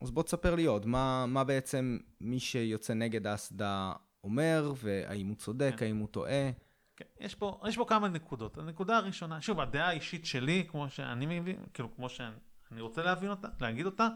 אז 0.00 0.10
בוא 0.10 0.22
תספר 0.22 0.54
לי 0.54 0.64
עוד, 0.64 0.86
מה, 0.86 1.26
מה 1.26 1.44
בעצם 1.44 1.98
מי 2.20 2.40
שיוצא 2.40 2.94
נגד 2.94 3.26
האסדה 3.26 3.92
אומר, 4.24 4.72
והאם 4.76 5.28
הוא 5.28 5.36
צודק, 5.36 5.74
כן. 5.76 5.86
האם 5.86 5.96
הוא 5.96 6.08
טועה. 6.08 6.50
כן, 6.96 7.04
יש 7.20 7.34
פה, 7.34 7.60
יש 7.68 7.76
פה 7.76 7.84
כמה 7.88 8.08
נקודות. 8.08 8.58
הנקודה 8.58 8.96
הראשונה, 8.96 9.40
שוב, 9.40 9.60
הדעה 9.60 9.88
האישית 9.88 10.26
שלי, 10.26 10.66
כמו 10.68 10.90
שאני 10.90 11.40
מבין, 11.40 11.56
כאילו, 11.74 11.94
כמו 11.96 12.08
שאני 12.08 12.80
רוצה 12.80 13.02
להבין 13.02 13.30
אותה, 13.30 13.48
להגיד 13.60 13.86
אותה, 13.86 14.08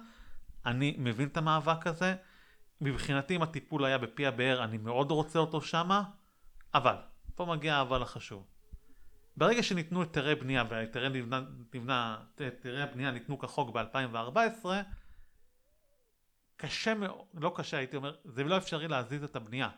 אני 0.67 0.97
מבין 0.99 1.29
את 1.29 1.37
המאבק 1.37 1.87
הזה. 1.87 2.15
מבחינתי, 2.81 3.37
אם 3.37 3.43
הטיפול 3.43 3.85
היה 3.85 3.99
בפי 3.99 4.27
הבאר, 4.27 4.65
אני 4.65 4.79
מאוד 4.79 5.11
רוצה 5.11 5.39
אותו 5.39 5.61
שמה, 5.61 6.03
אבל, 6.75 6.97
פה 7.35 7.45
מגיע 7.45 7.77
האבל 7.77 8.03
החשוב. 8.03 8.47
ברגע 9.37 9.63
שניתנו 9.63 10.01
היתרי 10.01 10.35
בנייה, 10.35 10.65
והיתרי 10.69 11.09
נבנה, 11.09 11.41
נבנה, 11.75 12.19
היתרי 12.39 12.83
הבנייה 12.83 13.11
ניתנו 13.11 13.39
כחוק 13.39 13.71
ב-2014, 13.71 14.67
קשה 16.57 16.95
מאוד, 16.95 17.25
לא 17.35 17.53
קשה 17.57 17.77
הייתי 17.77 17.97
אומר, 17.97 18.17
זה 18.25 18.45
לא 18.45 18.57
אפשרי 18.57 18.89
להזיז 18.89 19.25
את 19.25 19.37
הבנייה. 19.37 19.69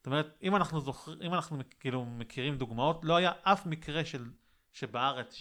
זאת 0.00 0.06
אומרת, 0.06 0.38
אם 0.42 0.56
אנחנו 0.56 0.80
זוכרים, 0.80 1.22
אם 1.22 1.34
אנחנו 1.34 1.58
כאילו 1.80 2.04
מכירים 2.04 2.56
דוגמאות, 2.56 3.04
לא 3.04 3.16
היה 3.16 3.32
אף 3.42 3.66
מקרה 3.66 4.04
של, 4.04 4.30
שבארץ 4.72 5.34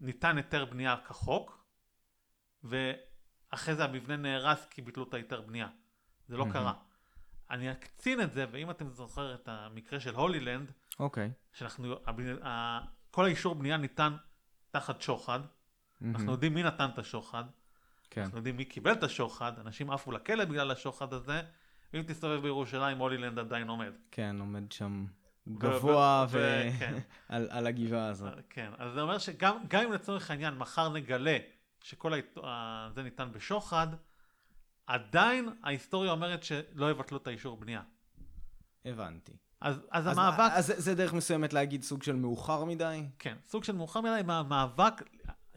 שניתן 0.00 0.36
היתר 0.36 0.64
בנייה 0.64 0.96
כחוק, 0.96 1.64
ואחרי 2.64 3.74
זה 3.74 3.84
המבנה 3.84 4.16
נהרס 4.16 4.66
כי 4.66 4.82
ביטלו 4.82 5.02
את 5.08 5.14
ההיתר 5.14 5.40
בנייה. 5.40 5.68
זה 6.28 6.36
לא 6.36 6.46
מהמם. 6.46 6.52
קרה. 6.52 6.72
אני 7.50 7.72
אקצין 7.72 8.20
את 8.20 8.32
זה, 8.32 8.46
ואם 8.50 8.70
אתם 8.70 8.90
זוכרים 8.90 9.34
את 9.34 9.48
המקרה 9.48 10.00
של 10.00 10.14
הולילנד, 10.14 10.72
אוקיי. 11.00 11.32
שאנחנו, 11.52 11.94
הבני- 12.06 12.42
ה- 12.46 12.80
כל 13.10 13.24
האישור 13.24 13.54
בנייה 13.54 13.76
ניתן 13.76 14.16
תחת 14.70 15.02
שוחד, 15.02 15.40
מהמם. 16.00 16.14
אנחנו 16.16 16.32
יודעים 16.32 16.54
מי 16.54 16.62
נתן 16.62 16.88
את 16.94 16.98
השוחד, 16.98 17.44
כן. 18.10 18.20
אנחנו 18.22 18.36
יודעים 18.38 18.56
מי 18.56 18.64
קיבל 18.64 18.92
את 18.92 19.02
השוחד, 19.02 19.58
אנשים 19.58 19.90
עפו 19.90 20.12
לכלא 20.12 20.44
בגלל 20.44 20.70
השוחד 20.70 21.12
הזה, 21.12 21.42
ואם 21.92 22.02
תסתובב 22.02 22.42
בירושלים, 22.42 22.98
הולילנד 22.98 23.38
עדיין 23.38 23.68
עומד. 23.68 23.92
כן, 24.10 24.36
עומד 24.40 24.72
שם 24.72 25.04
גבוה 25.48 26.26
ו- 26.30 26.36
ו- 26.38 26.78
כן. 26.78 26.94
ועל 27.30 27.46
על 27.50 27.66
הגבעה 27.66 28.06
הזאת. 28.08 28.32
כן, 28.50 28.70
אז 28.78 28.92
זה 28.92 29.00
אומר 29.02 29.18
שגם 29.18 29.56
גם 29.68 29.82
אם 29.82 29.92
לצורך 29.92 30.30
העניין 30.30 30.54
מחר 30.54 30.88
נגלה 30.88 31.38
שכל 31.82 32.12
ההת... 32.14 32.38
זה 32.94 33.02
ניתן 33.02 33.32
בשוחד, 33.32 33.86
עדיין 34.86 35.48
ההיסטוריה 35.62 36.10
אומרת 36.12 36.42
שלא 36.42 36.90
יבטלו 36.90 37.18
את 37.18 37.26
האישור 37.26 37.56
בנייה. 37.56 37.82
הבנתי. 38.84 39.32
אז, 39.60 39.76
אז, 39.90 40.08
אז 40.08 40.18
המאבק... 40.18 40.50
אז 40.52 40.66
זה- 40.66 40.80
זה 40.80 40.94
דרך 40.94 41.12
מסוימת 41.12 41.52
להגיד 41.52 41.82
סוג 41.82 42.02
של 42.02 42.16
מאוחר 42.16 42.64
מדי? 42.64 43.04
כן, 43.18 43.36
סוג 43.48 43.64
של 43.64 43.72
מאוחר 43.72 44.00
מדי, 44.00 44.20
המאבק, 44.32 45.02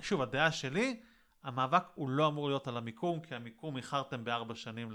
שוב, 0.02 0.22
הדעה 0.22 0.52
שלי, 0.52 1.00
המאבק 1.44 1.84
הוא 1.96 2.10
לא 2.10 2.28
אמור 2.28 2.48
להיות 2.48 2.68
על 2.68 2.78
המיקום, 2.78 3.20
כי 3.20 3.36
המיקום 3.36 3.78
איחרתם 3.78 4.24
בארבע 4.24 4.56
שנים 4.56 4.92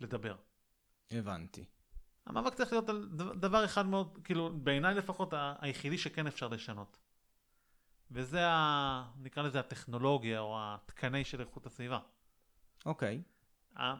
לדבר. 0.00 0.34
הבנתי. 1.10 1.64
המאבק 2.26 2.54
צריך 2.54 2.72
להיות 2.72 2.88
על 2.88 3.08
דבר 3.34 3.64
אחד 3.64 3.86
מאוד, 3.86 4.18
כאילו, 4.24 4.50
בעיניי 4.54 4.94
לפחות, 4.94 5.34
היחידי 5.58 5.98
שכן 5.98 6.26
אפשר 6.26 6.48
לשנות. 6.48 6.98
וזה, 8.10 8.46
ה, 8.48 9.04
נקרא 9.18 9.42
לזה 9.42 9.60
הטכנולוגיה, 9.60 10.40
או 10.40 10.56
התקני 10.58 11.24
של 11.24 11.40
איכות 11.40 11.66
הסביבה. 11.66 11.98
אוקיי. 12.86 13.22
ה- 13.76 13.94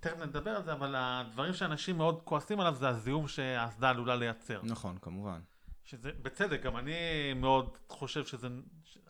תכף 0.00 0.18
נדבר 0.18 0.56
על 0.56 0.64
זה, 0.64 0.72
אבל 0.72 0.94
הדברים 0.96 1.54
שאנשים 1.54 1.96
מאוד 1.96 2.22
כועסים 2.22 2.60
עליו 2.60 2.74
זה 2.74 2.88
הזיהום 2.88 3.28
שהאסדה 3.28 3.90
עלולה 3.90 4.16
לייצר. 4.16 4.60
נכון, 4.64 4.98
כמובן. 5.02 5.40
שזה, 5.84 6.12
בצדק, 6.22 6.62
גם 6.62 6.76
אני 6.76 6.94
מאוד 7.36 7.78
חושב 7.88 8.26
שזה, 8.26 8.48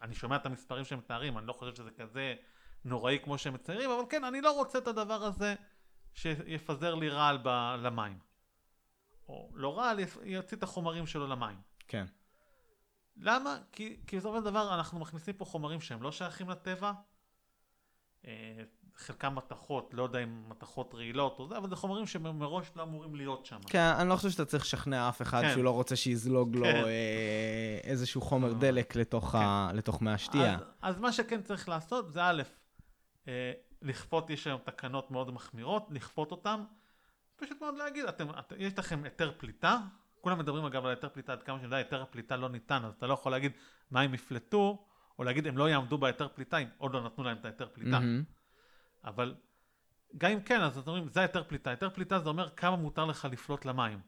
אני 0.02 0.14
שומע 0.14 0.36
את 0.36 0.46
המספרים 0.46 0.84
שהם 0.84 0.98
מתארים, 0.98 1.38
אני 1.38 1.46
לא 1.46 1.52
חושב 1.52 1.74
שזה 1.74 1.90
כזה 1.90 2.34
נוראי 2.84 3.18
כמו 3.24 3.38
שהם 3.38 3.54
מציירים, 3.54 3.90
אבל 3.90 4.02
כן, 4.10 4.24
אני 4.24 4.40
לא 4.40 4.52
רוצה 4.52 4.78
את 4.78 4.88
הדבר 4.88 5.24
הזה 5.24 5.54
שיפזר 6.18 6.94
לי 6.94 7.08
רעל 7.08 7.38
ב, 7.42 7.48
למים. 7.78 8.18
או 9.28 9.50
לא 9.54 9.78
רעל, 9.78 9.98
יוציא 10.22 10.56
את 10.56 10.62
החומרים 10.62 11.06
שלו 11.06 11.26
למים. 11.26 11.56
כן. 11.88 12.04
למה? 13.16 13.58
כי, 13.72 13.96
כי 14.06 14.16
בסופו 14.16 14.38
של 14.38 14.44
דבר 14.44 14.74
אנחנו 14.74 14.98
מכניסים 14.98 15.34
פה 15.34 15.44
חומרים 15.44 15.80
שהם 15.80 16.02
לא 16.02 16.12
שייכים 16.12 16.50
לטבע, 16.50 16.92
אה, 18.26 18.32
חלקם 18.96 19.34
מתכות, 19.34 19.94
לא 19.94 20.02
יודע 20.02 20.18
אם 20.18 20.48
מתכות 20.48 20.94
רעילות 20.94 21.38
או 21.38 21.48
זה, 21.48 21.56
אבל 21.56 21.68
זה 21.68 21.76
חומרים 21.76 22.06
שמראש 22.06 22.70
לא 22.76 22.82
אמורים 22.82 23.14
להיות 23.14 23.46
שם. 23.46 23.58
כן, 23.66 23.78
אני 23.98 24.08
לא 24.08 24.16
חושב 24.16 24.30
שאתה 24.30 24.44
צריך 24.44 24.64
לשכנע 24.64 25.08
אף 25.08 25.22
אחד 25.22 25.42
כן. 25.42 25.52
שהוא 25.52 25.64
לא 25.64 25.70
רוצה 25.70 25.96
שיזלוג 25.96 26.56
לו 26.56 26.64
כן. 26.64 26.74
אה, 26.84 27.78
איזשהו 27.84 28.20
חומר 28.20 28.48
אה, 28.48 28.54
דלק 28.54 28.96
לתוך 28.96 29.34
ה- 29.34 29.70
לתוך 29.74 30.02
מי 30.02 30.10
השתייה. 30.10 30.54
אז, 30.54 30.60
אז 30.82 30.98
מה 30.98 31.12
שכן 31.12 31.42
צריך 31.42 31.68
לעשות 31.68 32.12
זה 32.12 32.24
א', 32.24 32.42
אה, 33.28 33.52
לכפות, 33.82 34.30
יש 34.30 34.46
היום 34.46 34.60
תקנות 34.64 35.10
מאוד 35.10 35.30
מחמירות, 35.30 35.86
לכפות 35.90 36.30
אותן, 36.30 36.60
פשוט 37.36 37.60
מאוד 37.60 37.76
להגיד, 37.76 38.04
אתם, 38.04 38.30
את, 38.30 38.52
יש 38.58 38.78
לכם 38.78 39.04
היתר 39.04 39.32
פליטה, 39.38 39.78
כולם 40.20 40.38
מדברים 40.38 40.64
אגב 40.64 40.84
על 40.84 40.90
היתר 40.90 41.08
פליטה, 41.08 41.32
עד 41.32 41.42
כמה 41.42 41.56
שאני 41.56 41.64
יודע, 41.66 41.76
היתר 41.76 42.02
הפליטה 42.02 42.36
לא 42.36 42.48
ניתן, 42.48 42.84
אז 42.84 42.94
אתה 42.98 43.06
לא 43.06 43.14
יכול 43.14 43.32
להגיד 43.32 43.52
מה 43.90 44.00
הם 44.00 44.14
יפלטו, 44.14 44.86
או 45.18 45.24
להגיד 45.24 45.46
הם 45.46 45.58
לא 45.58 45.68
יעמדו 45.68 45.98
בהיתר 45.98 46.28
פליטה, 46.28 46.58
אם 46.58 46.68
עוד 46.78 46.92
לא 46.94 47.04
נתנו 47.04 47.24
להם 47.24 47.36
את 47.36 47.44
ההיתר 47.44 47.68
פליטה. 47.72 47.90
מהמם. 47.90 48.22
אבל 49.04 49.34
גם 50.18 50.30
אם 50.30 50.40
כן, 50.40 50.60
אז 50.60 50.78
אתם 50.78 50.88
אומרים, 50.90 51.08
זה 51.08 51.20
היתר 51.20 51.44
פליטה. 51.44 51.70
היתר 51.70 51.90
פליטה 51.90 52.18
זה 52.18 52.28
אומר 52.28 52.48
כמה 52.56 52.76
מותר 52.76 53.04
לך 53.04 53.28
לפלוט 53.32 53.64
למים. 53.64 54.00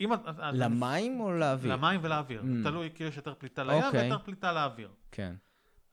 אם 0.00 0.12
את- 0.14 0.20
למים 0.52 1.20
או 1.20 1.32
לאוויר? 1.32 1.72
למים 1.76 2.00
ולאוויר. 2.02 2.42
Mm. 2.42 2.64
תלוי 2.64 2.90
כי 2.94 3.04
יש 3.04 3.16
היתר 3.16 3.34
פליטה 3.34 3.64
לים 3.64 3.82
אוקיי. 3.82 4.00
והיתר 4.00 4.18
פליטה 4.18 4.52
לאוויר. 4.52 4.90
כן. 5.12 5.34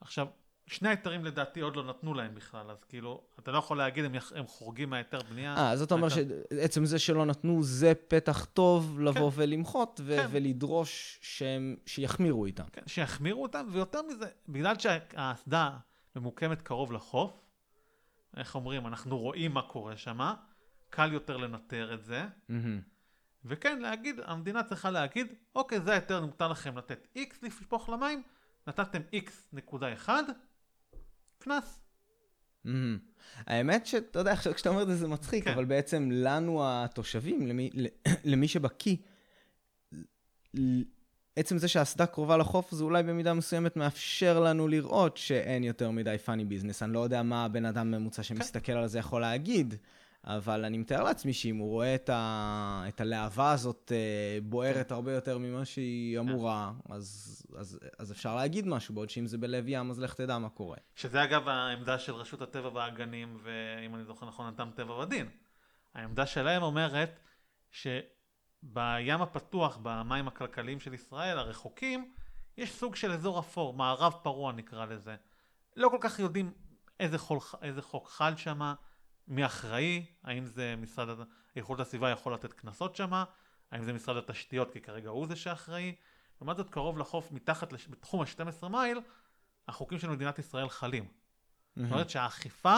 עכשיו, 0.00 0.26
שני 0.66 0.88
ההיתרים 0.88 1.24
לדעתי 1.24 1.60
עוד 1.60 1.76
לא 1.76 1.84
נתנו 1.84 2.14
להם 2.14 2.34
בכלל, 2.34 2.70
אז 2.70 2.84
כאילו, 2.84 3.22
אתה 3.38 3.50
לא 3.50 3.58
יכול 3.58 3.78
להגיד 3.78 4.04
הם, 4.04 4.14
יח- 4.14 4.32
הם 4.36 4.46
חורגים 4.46 4.90
מההיתר 4.90 5.18
בנייה. 5.30 5.56
אה, 5.56 5.70
אז 5.70 5.82
אתה 5.82 5.94
אומר 5.94 6.08
שעצם 6.08 6.84
זה 6.84 6.98
שלא 6.98 7.26
נתנו 7.26 7.62
זה 7.62 7.92
פתח 8.08 8.44
טוב 8.44 9.00
לבוא 9.00 9.30
כן. 9.30 9.36
ולמחות 9.40 10.00
ו- 10.04 10.16
כן. 10.16 10.26
ולדרוש 10.30 11.18
שהם- 11.22 11.76
שיחמירו 11.86 12.46
איתם. 12.46 12.64
כן, 12.72 12.82
שיחמירו 12.86 13.42
אותם, 13.42 13.66
ויותר 13.70 14.02
מזה, 14.02 14.26
בגלל 14.48 14.78
שהאסדה 14.78 15.70
ממוקמת 16.16 16.62
קרוב 16.62 16.92
לחוף, 16.92 17.32
איך 18.36 18.54
אומרים, 18.54 18.86
אנחנו 18.86 19.18
רואים 19.18 19.52
מה 19.54 19.62
קורה 19.62 19.96
שם, 19.96 20.20
קל 20.90 21.12
יותר 21.12 21.36
לנטר 21.36 21.94
את 21.94 22.04
זה, 22.04 22.24
מהמם. 22.48 22.80
וכן, 23.44 23.78
להגיד, 23.78 24.20
המדינה 24.24 24.62
צריכה 24.62 24.90
להגיד, 24.90 25.26
אוקיי, 25.54 25.80
זה 25.80 25.92
ההיתר, 25.92 26.26
מותר 26.26 26.48
לכם 26.48 26.78
לתת 26.78 27.06
X 27.16 27.34
לשפוך 27.42 27.88
למים, 27.88 28.22
נתתם 28.66 29.00
X 29.26 29.30
נקודה 29.52 29.92
אחד, 29.92 30.22
קנס. 31.42 31.80
מהמם. 32.64 32.98
האמת 33.46 33.86
שאתה 33.86 34.18
יודע, 34.18 34.32
עכשיו 34.32 34.54
כשאתה 34.54 34.68
אומר 34.68 34.82
את 34.82 34.86
זה 34.86 34.96
זה 34.96 35.08
מצחיק, 35.08 35.44
כן. 35.44 35.52
אבל 35.52 35.64
בעצם 35.64 36.08
לנו 36.12 36.60
התושבים, 36.64 37.46
למי- 37.46 37.70
למי 38.24 38.48
שבקיא, 38.48 38.96
עצם 41.36 41.58
זה 41.58 41.68
שהאסדה 41.68 42.06
קרובה 42.06 42.36
לחוף, 42.36 42.70
זה 42.74 42.84
אולי 42.84 43.02
במידה 43.02 43.34
מסוימת 43.34 43.76
מאפשר 43.76 44.40
לנו 44.40 44.68
לראות 44.68 45.16
שאין 45.16 45.64
יותר 45.64 45.90
מדי 45.90 46.16
פאני 46.24 46.44
ביזנס. 46.44 46.82
אני 46.82 46.92
לא 46.92 47.00
יודע 47.00 47.22
מה 47.22 47.44
הבן 47.44 47.64
אדם 47.64 47.90
ממוצע 47.90 48.22
שמסתכל 48.22 48.72
על 48.72 48.86
זה 48.86 48.98
יכול 48.98 49.20
להגיד, 49.20 49.74
אבל 50.24 50.64
אני 50.64 50.78
מתאר 50.78 51.02
לעצמי 51.02 51.32
שאם 51.32 51.56
הוא 51.56 51.70
רואה 51.70 51.94
את, 51.94 52.08
ה... 52.08 52.84
את 52.88 53.00
הלהבה 53.00 53.52
הזאת 53.52 53.92
אה, 53.94 54.38
בוערת 54.42 54.92
הרבה 54.92 55.12
יותר 55.12 55.38
ממה 55.38 55.64
שהיא 55.64 56.18
אמורה, 56.18 56.72
אז, 56.90 57.42
אז, 57.56 57.78
אז 57.98 58.12
אפשר 58.12 58.36
להגיד 58.36 58.66
משהו, 58.66 58.94
בעוד 58.94 59.10
שאם 59.10 59.26
זה 59.26 59.38
בלב 59.38 59.64
ים, 59.68 59.90
אז 59.90 60.00
לך 60.00 60.14
תדע 60.14 60.38
מה 60.38 60.48
קורה. 60.48 60.76
שזה 60.94 61.24
אגב 61.24 61.48
העמדה 61.48 61.98
של 61.98 62.12
רשות 62.12 62.42
הטבע 62.42 62.68
והגנים, 62.68 63.38
ואם 63.42 63.94
אני 63.94 64.04
זוכר 64.04 64.26
נכון, 64.26 64.46
אדם 64.46 64.70
טבע 64.74 64.94
ודין. 64.94 65.28
העמדה 65.94 66.26
שלהם 66.26 66.62
אומרת 66.62 67.20
שבים 67.70 69.22
הפתוח, 69.22 69.78
במים 69.82 70.28
הכלכליים 70.28 70.80
של 70.80 70.94
ישראל, 70.94 71.38
הרחוקים, 71.38 72.12
יש 72.56 72.72
סוג 72.72 72.96
של 72.96 73.12
אזור 73.12 73.38
אפור, 73.38 73.74
מערב 73.74 74.14
פרוע 74.22 74.52
נקרא 74.52 74.84
לזה. 74.86 75.16
לא 75.76 75.88
כל 75.88 75.98
כך 76.00 76.18
יודעים 76.18 76.52
איזה, 77.00 77.18
חול, 77.18 77.38
איזה 77.62 77.82
חוק 77.82 78.08
חל 78.08 78.36
שם, 78.36 78.74
מי 79.28 79.46
אחראי, 79.46 80.04
האם 80.22 80.46
זה 80.46 80.74
משרד 80.78 81.08
איכות 81.56 81.80
הסביבה 81.80 82.10
יכול 82.10 82.34
לתת 82.34 82.52
קנסות 82.52 82.96
שם, 82.96 83.12
האם 83.72 83.82
זה 83.84 83.92
משרד 83.92 84.16
התשתיות 84.16 84.70
כי 84.72 84.80
כרגע 84.80 85.08
הוא 85.10 85.26
זה 85.26 85.36
שאחראי. 85.36 85.94
לעומת 86.40 86.56
זאת 86.56 86.70
קרוב 86.70 86.98
לחוף, 86.98 87.32
מתחת, 87.32 87.72
לש... 87.72 87.88
בתחום 87.88 88.20
ה-12 88.20 88.68
מייל, 88.68 88.98
החוקים 89.68 89.98
של 89.98 90.10
מדינת 90.10 90.38
ישראל 90.38 90.68
חלים. 90.68 91.04
זאת 91.76 91.90
אומרת 91.90 92.10
שהאכיפה 92.10 92.76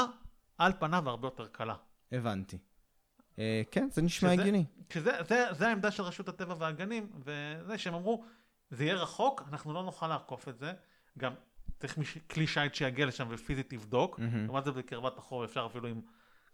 על 0.59 0.73
פניו 0.79 1.09
הרבה 1.11 1.27
יותר 1.27 1.47
קלה. 1.47 1.75
הבנתי. 2.13 2.59
אה, 3.39 3.63
כן, 3.71 3.89
זה 3.93 4.03
נשמע 4.03 4.33
שזה- 4.33 4.41
הגיוני. 4.43 4.65
שזה 4.93 5.11
זה, 5.29 5.47
זה 5.53 5.69
העמדה 5.69 5.91
של 5.91 6.03
רשות 6.03 6.29
הטבע 6.29 6.55
והגנים, 6.59 7.11
וזה 7.25 7.79
שהם 7.79 7.95
אמרו, 7.95 8.25
זה 8.71 8.85
יהיה 8.85 8.95
רחוק, 8.95 9.43
אנחנו 9.49 9.73
לא 9.73 9.83
נוכל 9.83 10.07
לעקוף 10.09 10.49
את 10.49 10.59
זה. 10.59 10.73
גם 11.19 11.33
צריך 11.81 11.99
מיש... 11.99 12.19
כלי 12.31 12.47
שיט 12.47 12.75
שיגיע 12.75 13.07
לשם 13.07 13.27
ופיזית 13.31 13.73
יבדוק. 13.73 14.19
מהמם. 14.19 14.45
לעומת 14.47 14.65
זה 14.65 14.73
בקרבת 14.73 15.19
החור 15.19 15.45
אפשר 15.45 15.67
אפילו 15.71 15.89
עם 15.89 16.01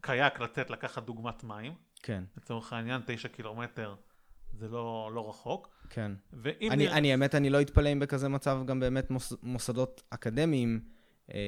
קייק 0.01 0.41
לצאת 0.41 0.71
לקחת 0.71 1.03
דוגמת 1.03 1.45
מים. 1.45 1.75
כן, 2.03 2.25
לצורך 2.37 2.73
העניין, 2.73 3.01
תשע 3.07 3.29
קילומטר 3.29 3.95
זה 4.53 4.69
לא, 4.69 5.11
לא 5.15 5.29
רחוק. 5.29 5.69
כן. 5.91 6.13
ואם 6.33 6.73
אני, 6.73 6.85
נראה- 6.85 6.99
אני, 6.99 7.11
האמת, 7.13 7.35
אני 7.35 7.51
לא 7.51 7.61
אתפלא 7.61 7.93
אם 7.93 7.99
בכזה 7.99 8.29
מצב 8.29 8.59
גם 8.67 8.81
באמת 8.81 9.11
מוס, 9.11 9.33
מוסדות 9.43 10.03
אקדמיים 10.11 10.81
אה, 11.35 11.39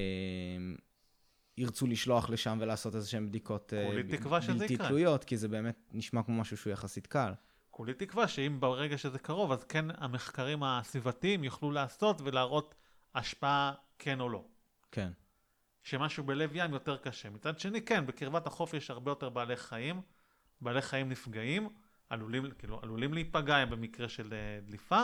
ירצו 1.58 1.86
לשלוח 1.86 2.30
לשם 2.30 2.58
ולעשות 2.60 2.94
איזה 2.94 3.08
שהן 3.10 3.26
בדיקות 3.28 3.72
אה, 3.76 3.88
ב- 3.90 3.94
בלתי. 4.58 4.76
תלויות, 4.88 5.24
כי 5.24 5.36
זה 5.36 5.48
באמת 5.48 5.76
נשמע 5.92 6.22
כמו 6.22 6.40
משהו 6.40 6.56
שהוא 6.56 6.72
יחסית 6.72 7.06
קל. 7.06 7.32
כולי 7.70 7.94
תקווה 7.94 8.28
שאם 8.28 8.56
ברגע 8.60 8.98
שזה 8.98 9.18
קרוב, 9.18 9.52
אז 9.52 9.64
כן 9.64 9.84
המחקרים 9.96 10.62
הסביבתיים 10.62 11.44
יוכלו 11.44 11.70
לעשות 11.70 12.20
ולהראות 12.20 12.74
השפעה 13.14 13.72
כן 13.98 14.20
או 14.20 14.28
לא. 14.28 14.44
כן. 14.92 15.10
שמשהו 15.82 16.24
בלב 16.24 16.50
ים 16.54 16.72
יותר 16.72 16.96
קשה. 16.96 17.30
מצד 17.30 17.58
שני, 17.58 17.82
כן, 17.82 18.06
בקרבת 18.06 18.46
החוף 18.46 18.74
יש 18.74 18.90
הרבה 18.90 19.10
יותר 19.10 19.28
בעלי 19.28 19.56
חיים, 19.56 20.02
בעלי 20.60 20.82
חיים 20.82 21.08
נפגעים, 21.08 21.68
עלולים, 22.10 22.50
כאילו, 22.58 22.80
עלולים 22.82 23.14
להיפגע 23.14 23.64
במקרה 23.64 24.08
של 24.08 24.32
אה, 24.32 24.60
דליפה, 24.66 25.02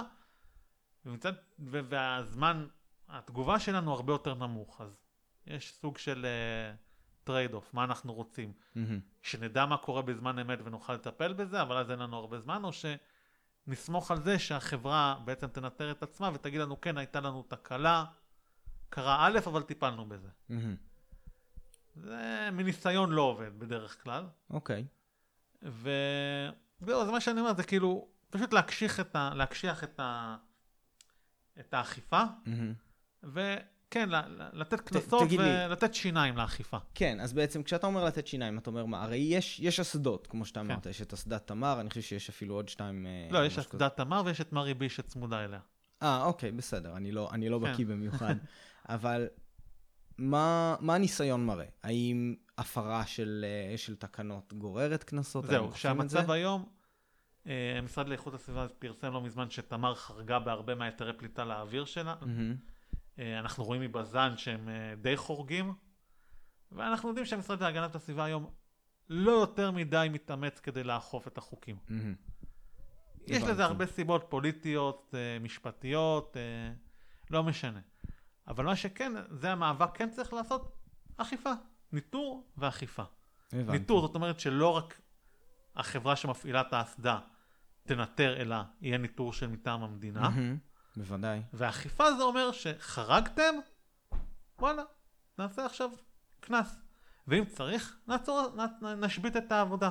ומצד, 1.04 1.32
ו- 1.58 1.80
והזמן, 1.88 2.66
התגובה 3.08 3.58
שלנו 3.58 3.94
הרבה 3.94 4.12
יותר 4.12 4.34
נמוך, 4.34 4.80
אז 4.80 5.00
יש 5.46 5.72
סוג 5.72 5.98
של 5.98 6.26
trade 7.24 7.54
off, 7.54 7.74
מה 7.74 7.84
אנחנו 7.84 8.14
רוצים. 8.14 8.52
מהמם. 8.74 9.00
שנדע 9.22 9.66
מה 9.66 9.76
קורה 9.76 10.02
בזמן 10.02 10.38
אמת 10.38 10.58
ונוכל 10.64 10.92
לטפל 10.92 11.32
בזה, 11.32 11.62
אבל 11.62 11.76
אז 11.76 11.90
אין 11.90 11.98
לנו 11.98 12.16
הרבה 12.16 12.40
זמן, 12.40 12.62
או 12.64 12.70
שנסמוך 13.66 14.10
על 14.10 14.22
זה 14.22 14.38
שהחברה 14.38 15.16
בעצם 15.24 15.46
תנטר 15.46 15.90
את 15.90 16.02
עצמה 16.02 16.30
ותגיד 16.34 16.60
לנו, 16.60 16.80
כן, 16.80 16.98
הייתה 16.98 17.20
לנו 17.20 17.42
תקלה, 17.42 18.04
קרה 18.90 19.26
א', 19.26 19.38
אבל 19.46 19.62
טיפלנו 19.62 20.06
בזה. 20.08 20.28
מהמם. 20.48 20.76
זה 21.96 22.48
מניסיון 22.52 23.10
לא 23.10 23.22
עובד 23.22 23.58
בדרך 23.58 24.02
כלל. 24.02 24.24
אוקיי. 24.50 24.84
וזהו, 25.62 27.02
אז 27.02 27.08
מה 27.10 27.20
שאני 27.20 27.40
אומר 27.40 27.54
זה 27.54 27.62
כאילו, 27.62 28.08
פשוט 28.30 28.52
להקשיח 28.52 29.00
את, 29.00 29.16
ה... 29.16 29.30
להקשיח 29.34 29.84
את, 29.84 30.00
ה... 30.00 30.36
את 31.60 31.74
האכיפה, 31.74 32.22
מהמם. 32.46 32.72
וכן, 33.22 34.08
לתת 34.52 34.80
קנסות 34.80 35.28
ולתת 35.38 35.94
שיניים 35.94 36.36
לאכיפה. 36.36 36.78
כן, 36.94 37.20
אז 37.20 37.32
בעצם 37.32 37.62
כשאתה 37.62 37.86
אומר 37.86 38.04
לתת 38.04 38.26
שיניים, 38.26 38.58
אתה 38.58 38.70
אומר 38.70 38.84
מה? 38.84 39.02
הרי 39.02 39.16
יש, 39.16 39.60
יש 39.60 39.80
אסדות, 39.80 40.26
כמו 40.26 40.44
שאתה 40.44 40.60
כן. 40.60 40.70
אמרת, 40.70 40.86
יש 40.86 41.02
את 41.02 41.12
אסדת 41.12 41.46
תמר, 41.46 41.80
אני 41.80 41.88
חושב 41.88 42.00
שיש 42.00 42.28
אפילו 42.28 42.54
עוד 42.54 42.68
שתיים. 42.68 43.06
אה, 43.06 43.28
לא, 43.30 43.46
יש. 43.46 43.58
אסדת 43.58 43.96
תמר 43.96 44.22
ויש 44.24 44.40
את 44.40 44.52
מרי 44.52 44.74
בי 44.74 44.88
שצמודה 44.88 45.44
אליה. 45.44 45.60
אה, 46.02 46.24
אוקיי, 46.24 46.52
בסדר, 46.52 46.96
אני 46.96 47.12
לא, 47.12 47.30
אני 47.32 47.48
לא 47.48 47.60
כן. 47.64 47.72
בקיא 47.72 47.86
במיוחד. 47.86 48.34
אבל 48.88 49.28
מה, 50.18 50.76
מה 50.80 50.94
הניסיון 50.94 51.46
מראה? 51.46 51.66
האם 51.82 52.34
הפרה 52.58 53.06
של, 53.06 53.44
אה, 53.48 53.78
של 53.78 53.96
תקנות 53.96 54.52
גוררת 54.52 55.04
קנסות? 55.04 55.46
זהו, 55.46 55.66
את 55.66 55.72
זה? 55.72 55.78
שהמצב 55.78 56.30
היום, 56.30 56.68
אה, 57.46 57.78
המשרד 57.78 58.08
לאיכות 58.08 58.34
הסביבה 58.34 58.66
פרסם 58.78 59.12
לא 59.12 59.22
מזמן 59.22 59.50
שתמר 59.50 59.94
חרגה 59.94 60.38
בהרבה 60.38 60.74
מהיתרי 60.74 61.12
פליטה 61.12 61.44
לאוויר 61.44 61.84
שלה. 61.84 62.14
אה, 63.18 63.38
אנחנו 63.38 63.64
רואים 63.64 63.82
מבז"ן 63.82 64.36
שהם 64.36 64.68
די 65.00 65.16
חורגים, 65.16 65.74
ואנחנו 66.72 67.08
יודעים 67.08 67.26
שהמשרד 67.26 67.60
להגנת 67.60 67.94
הסביבה 67.94 68.24
היום 68.24 68.50
לא 69.08 69.32
יותר 69.32 69.70
מדי 69.70 70.08
מתאמץ 70.10 70.60
כדי 70.60 70.84
לאכוף 70.84 71.28
את 71.28 71.38
החוקים. 71.38 71.76
מהמם. 71.88 72.14
יש 73.26 73.36
הבנתי. 73.36 73.52
לזה 73.52 73.64
הרבה 73.64 73.86
סיבות 73.86 74.26
פוליטיות, 74.28 75.14
משפטיות, 75.40 76.36
לא 77.30 77.42
משנה. 77.42 77.80
אבל 78.48 78.64
מה 78.64 78.76
שכן, 78.76 79.12
זה 79.30 79.52
המאבק 79.52 79.96
כן 79.96 80.10
צריך 80.10 80.32
לעשות, 80.32 80.76
אכיפה. 81.16 81.52
ניטור 81.92 82.52
ואכיפה. 82.56 83.02
הבנתי. 83.52 83.78
ניטור, 83.78 84.00
זאת 84.00 84.14
אומרת 84.14 84.40
שלא 84.40 84.76
רק 84.76 85.00
החברה 85.76 86.16
שמפעילה 86.16 86.60
את 86.60 86.72
האסדה 86.72 87.18
תנטר, 87.86 88.36
אלא 88.40 88.56
יהיה 88.80 88.98
ניטור 88.98 89.32
של 89.32 89.46
מטעם 89.46 89.82
המדינה. 89.82 90.28
בוודאי. 90.96 91.42
ואכיפה 91.52 92.12
זה 92.12 92.22
אומר 92.22 92.52
שחרגתם, 92.52 93.54
וואלה, 94.58 94.82
נעשה 95.38 95.66
עכשיו 95.66 95.90
קנס. 96.40 96.76
ואם 97.26 97.44
צריך, 97.44 97.98
נעצור, 98.06 98.56
נשבית 98.96 99.36
את 99.36 99.52
העבודה. 99.52 99.90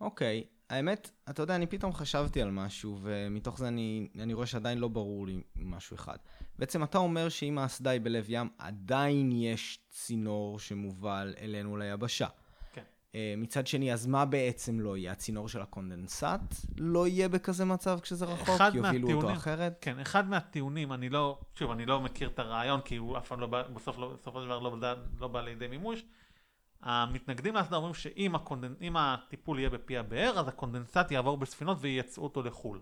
אוקיי, 0.00 0.44
האמת, 0.72 1.10
אתה 1.30 1.42
יודע, 1.42 1.54
אני 1.56 1.66
פתאום 1.66 1.92
חשבתי 1.92 2.42
על 2.42 2.50
משהו, 2.50 2.98
ומתוך 3.02 3.58
זה 3.58 3.68
אני, 3.68 4.08
אני 4.20 4.34
רואה 4.34 4.46
שעדיין 4.46 4.78
לא 4.78 4.88
ברור 4.88 5.26
לי 5.26 5.40
משהו 5.56 5.94
אחד. 5.94 6.16
בעצם 6.58 6.82
אתה 6.84 6.98
אומר 6.98 7.28
שאם 7.28 7.58
האסדה 7.58 7.90
היא 7.90 8.00
בלב 8.00 8.24
ים, 8.28 8.48
עדיין 8.58 9.32
יש 9.32 9.78
צינור 9.90 10.58
שמובל 10.58 11.34
אלינו 11.40 11.76
ליבשה. 11.76 12.26
כן. 12.72 12.82
אה, 13.14 13.34
מצד 13.36 13.66
שני, 13.66 13.92
אז 13.92 14.06
מה 14.06 14.24
בעצם 14.24 14.80
לא 14.80 14.96
יהיה? 14.96 15.12
הצינור 15.12 15.48
של 15.48 15.60
הקונדנסט 15.62 16.24
לא 16.78 17.06
יהיה 17.08 17.28
בכזה 17.28 17.64
מצב 17.64 17.98
כשזה 18.02 18.24
רחוק? 18.24 18.48
אחד 18.48 18.72
יובילו 18.74 19.08
אותו 19.08 19.16
מהטיעונים- 19.16 19.36
אחרת? 19.36 19.78
כן, 19.80 19.98
אחד 19.98 20.28
מהטיעונים, 20.28 20.92
אני 20.92 21.08
לא, 21.08 21.38
שוב, 21.54 21.70
אני 21.70 21.86
לא 21.86 22.00
מכיר 22.00 22.28
את 22.28 22.38
הרעיון, 22.38 22.80
כי 22.80 22.96
הוא 22.96 23.18
אף 23.18 23.28
פעם 23.28 23.40
לא 23.40 23.46
בא, 23.46 23.62
בסוף 23.68 23.98
לא, 23.98 24.12
בסופו 24.20 24.40
של 24.42 24.46
דבר 24.46 24.58
לא, 24.58 24.76
לא 25.20 25.28
בא 25.28 25.40
לידי 25.42 25.66
מימוש. 25.68 26.04
המתנגדים 26.82 27.54
לאסדה 27.54 27.76
אומרים 27.76 27.94
שאם 27.94 28.34
הקונדנ... 28.34 28.96
הטיפול 28.96 29.58
יהיה 29.58 29.70
בפי 29.70 29.98
הבאר, 29.98 30.38
אז 30.38 30.48
הקונדנסט 30.48 31.10
יעבור 31.10 31.36
בספינות 31.36 31.78
וייצאו 31.80 32.22
אותו 32.22 32.42
לחו"ל. 32.42 32.80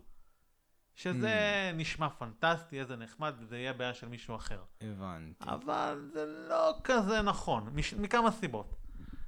שזה 0.94 1.70
הממ. 1.72 1.76
נשמע 1.76 2.08
פנטסטי, 2.08 2.80
איזה 2.80 2.96
נחמד, 2.96 3.34
וזה 3.38 3.58
יהיה 3.58 3.72
בעיה 3.72 3.94
של 3.94 4.08
מישהו 4.08 4.36
אחר. 4.36 4.62
הבנתי. 4.80 5.44
אבל 5.48 6.10
זה 6.12 6.26
לא 6.48 6.74
כזה 6.84 7.22
נכון, 7.22 7.70
מש... 7.72 7.94
מכמה 7.94 8.30
סיבות. 8.30 8.76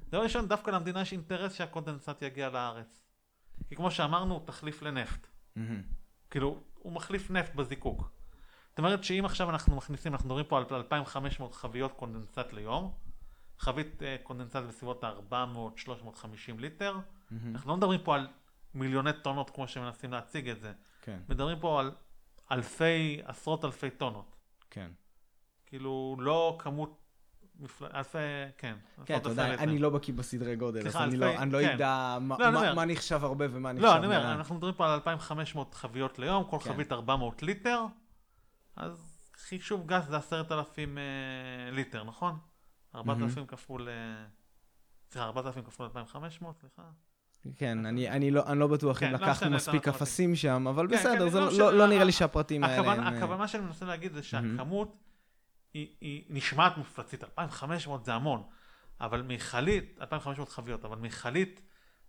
דבר 0.08 0.22
ראשון, 0.22 0.48
דווקא 0.48 0.70
למדינה 0.70 1.00
יש 1.00 1.12
אינטרס 1.12 1.54
שהקונדנסט 1.54 2.22
יגיע 2.22 2.48
לארץ. 2.48 3.02
כי 3.68 3.76
כמו 3.76 3.90
שאמרנו, 3.90 4.34
הוא 4.34 4.46
תחליף 4.46 4.82
לנפט. 4.82 5.26
מהמם. 5.56 5.82
כאילו, 6.30 6.60
הוא 6.74 6.92
מחליף 6.92 7.30
נפט 7.30 7.54
בזיקוק. 7.54 8.10
זאת 8.68 8.78
אומרת 8.78 9.04
שאם 9.04 9.24
עכשיו 9.24 9.50
אנחנו 9.50 9.76
מכניסים, 9.76 10.12
אנחנו 10.12 10.26
מדברים 10.26 10.44
פה 10.44 10.58
על 10.58 10.64
2,500 10.70 11.54
חביות 11.54 11.92
קונדנסט 11.92 12.38
ליום, 12.52 12.92
חבית 13.62 14.02
אה, 14.02 14.16
קונדנסט 14.22 14.56
בסביבות 14.56 15.04
ה-400-350 15.04 16.26
ליטר, 16.58 16.96
מהמם. 17.30 17.54
אנחנו 17.54 17.70
לא 17.70 17.76
מדברים 17.76 18.00
פה 18.04 18.14
על 18.14 18.28
מיליוני 18.74 19.10
טונות 19.22 19.50
כמו 19.50 19.68
שמנסים 19.68 20.12
להציג 20.12 20.48
את 20.48 20.60
זה, 20.60 20.72
כן, 21.02 21.18
מדברים 21.28 21.58
פה 21.60 21.80
על 21.80 21.92
אלפי, 22.52 23.20
עשרות 23.24 23.64
אלפי 23.64 23.90
טונות. 23.90 24.36
כן. 24.70 24.90
כאילו, 25.66 26.16
לא 26.18 26.56
כמות, 26.58 26.98
מפל... 27.60 27.86
אלפי, 27.94 28.18
כן. 28.58 28.74
כן, 29.04 29.16
אתה 29.16 29.28
יודע. 29.28 29.54
אני 29.54 29.78
לא 29.78 29.90
בקיא 29.90 30.14
בסדרי 30.14 30.56
גודל, 30.56 30.86
אז 30.86 30.96
אני 30.96 31.16
לא- 31.16 31.36
אני 31.38 31.52
לא 31.52 31.58
כן. 31.62 31.74
אדע 31.74 32.18
מה- 32.20 32.36
לא, 32.38 32.74
מה- 32.74 32.84
נחשב 32.84 33.24
הרבה 33.24 33.44
ומה 33.50 33.72
נחשב 33.72 33.84
לא, 33.86 33.96
אני 33.96 34.06
אומר. 34.06 34.32
אנחנו 34.32 34.54
מדברים 34.54 34.74
פה 34.74 34.86
על 34.86 34.92
2,500 34.94 35.74
חביות 35.74 36.18
ליום, 36.18 36.44
כל 36.50 36.58
כן. 36.58 36.72
חבית 36.72 36.92
400 36.92 37.42
ליטר, 37.42 37.84
אז 38.76 39.18
חישוב 39.36 39.86
גס 39.86 40.04
זה 40.08 40.16
10,000 40.16 40.98
אה, 40.98 41.02
ליטר, 41.72 42.04
נכון? 42.04 42.38
4,000 42.94 43.46
כפול... 43.46 43.88
אה, 43.88 44.24
סליחה, 45.10 45.26
4,000 45.26 45.64
כפול 45.64 45.86
2,500, 45.86 46.58
סליחה. 46.60 46.82
כן, 47.56 47.86
אני, 47.86 48.10
אני, 48.10 48.30
לא, 48.30 48.42
אני 48.46 48.58
לא 48.58 48.66
בטוח 48.66 48.98
כן, 48.98 49.06
אם 49.06 49.12
לא 49.12 49.18
לקחנו 49.18 49.46
משנה, 49.46 49.56
מספיק. 49.56 49.88
אפסים 49.88 50.36
שם, 50.36 50.66
אבל 50.68 50.88
כן, 50.88 50.96
בסדר, 50.96 51.24
כן, 51.24 51.28
זה 51.30 51.40
לא 51.40 51.46
לא, 51.46 51.58
לא, 51.58 51.72
לא 51.72 51.86
נראה 51.86 52.04
לי 52.04 52.12
שהפרטים 52.12 52.64
האלה 52.64 52.92
הם... 52.92 53.00
אה, 53.00 53.08
הכוונה 53.08 53.48
שאני 53.48 53.64
מנסה 53.64 53.84
להגיד 53.84 54.12
זה 54.12 54.22
שהכמות 54.22 54.98
היא, 55.74 55.88
היא 56.00 56.24
נשמעת 56.28 56.78
מפלצית, 56.78 57.24
2,500 57.24 58.04
זה 58.04 58.14
המון, 58.14 58.42
אבל 59.00 59.22
מכלית, 59.22 59.98
2,500 60.00 60.48
חביות, 60.48 60.84
אבל 60.84 60.98
מכלית 60.98 61.62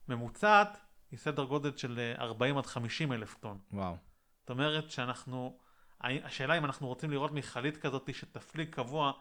ממוצעת 0.07 0.77
היא 1.11 1.19
סדר 1.19 1.43
גודל 1.43 1.77
של 1.77 1.99
אה, 1.99 2.23
40 2.23 2.57
עד 2.57 2.65
50 2.65 3.13
אלף 3.13 3.35
טון. 3.35 3.57
וואו. 3.71 3.95
זאת 4.39 4.49
אומרת 4.49 4.91
שאנחנו, 4.91 5.57
השאלה 6.01 6.57
אם 6.57 6.65
אנחנו 6.65 6.87
רוצים 6.87 7.11
לראות 7.11 7.31
מכלית 7.31 7.77
כזאת 7.77 8.09
שתפליג 8.13 8.69
קבוע 8.69 9.11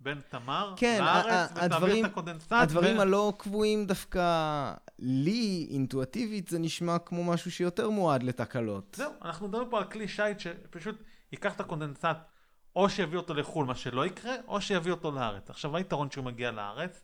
בין 0.00 0.20
תמר 0.28 0.74
כן, 0.76 1.02
לארץ 1.04 1.50
ותעביר 1.64 2.00
את 2.06 2.10
הקונדנסט. 2.10 2.52
הדברים 2.52 2.98
ו... 2.98 3.00
הלא 3.00 3.32
קבועים 3.38 3.86
דווקא, 3.86 4.72
לי, 4.98 5.68
אינטואטיבית, 5.70 6.48
זה 6.48 6.58
נשמע 6.58 6.98
כמו 6.98 7.24
משהו 7.24 7.50
שיותר 7.50 7.90
מועד 7.90 8.22
לתקלות. 8.22 8.94
זהו, 8.98 9.12
אנחנו 9.22 9.48
מדברים 9.48 9.70
פה 9.70 9.78
על 9.78 9.84
כלי 9.84 10.08
שיט 10.08 10.38
שפשוט 10.40 11.02
ייקח 11.32 11.54
את 11.54 11.60
הקונדנסט 11.60 12.04
או 12.76 12.88
שיביא 12.90 13.18
אותו 13.18 13.34
לחו"ל, 13.34 13.66
מה 13.66 13.74
שלא 13.74 14.06
יקרה, 14.06 14.34
או 14.48 14.60
שיביא 14.60 14.92
אותו 14.92 15.10
לארץ. 15.10 15.50
עכשיו, 15.50 15.76
היתרון 15.76 16.10
שהוא 16.10 16.24
מגיע 16.24 16.50
לארץ, 16.50 17.02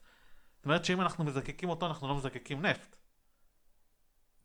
זאת 0.56 0.64
אומרת 0.64 0.84
שאם 0.84 1.00
אנחנו 1.00 1.24
מזקקים 1.24 1.68
אותו, 1.68 1.86
אנחנו 1.86 2.08
לא 2.08 2.14
מזקקים 2.16 2.66
נפט. 2.66 2.96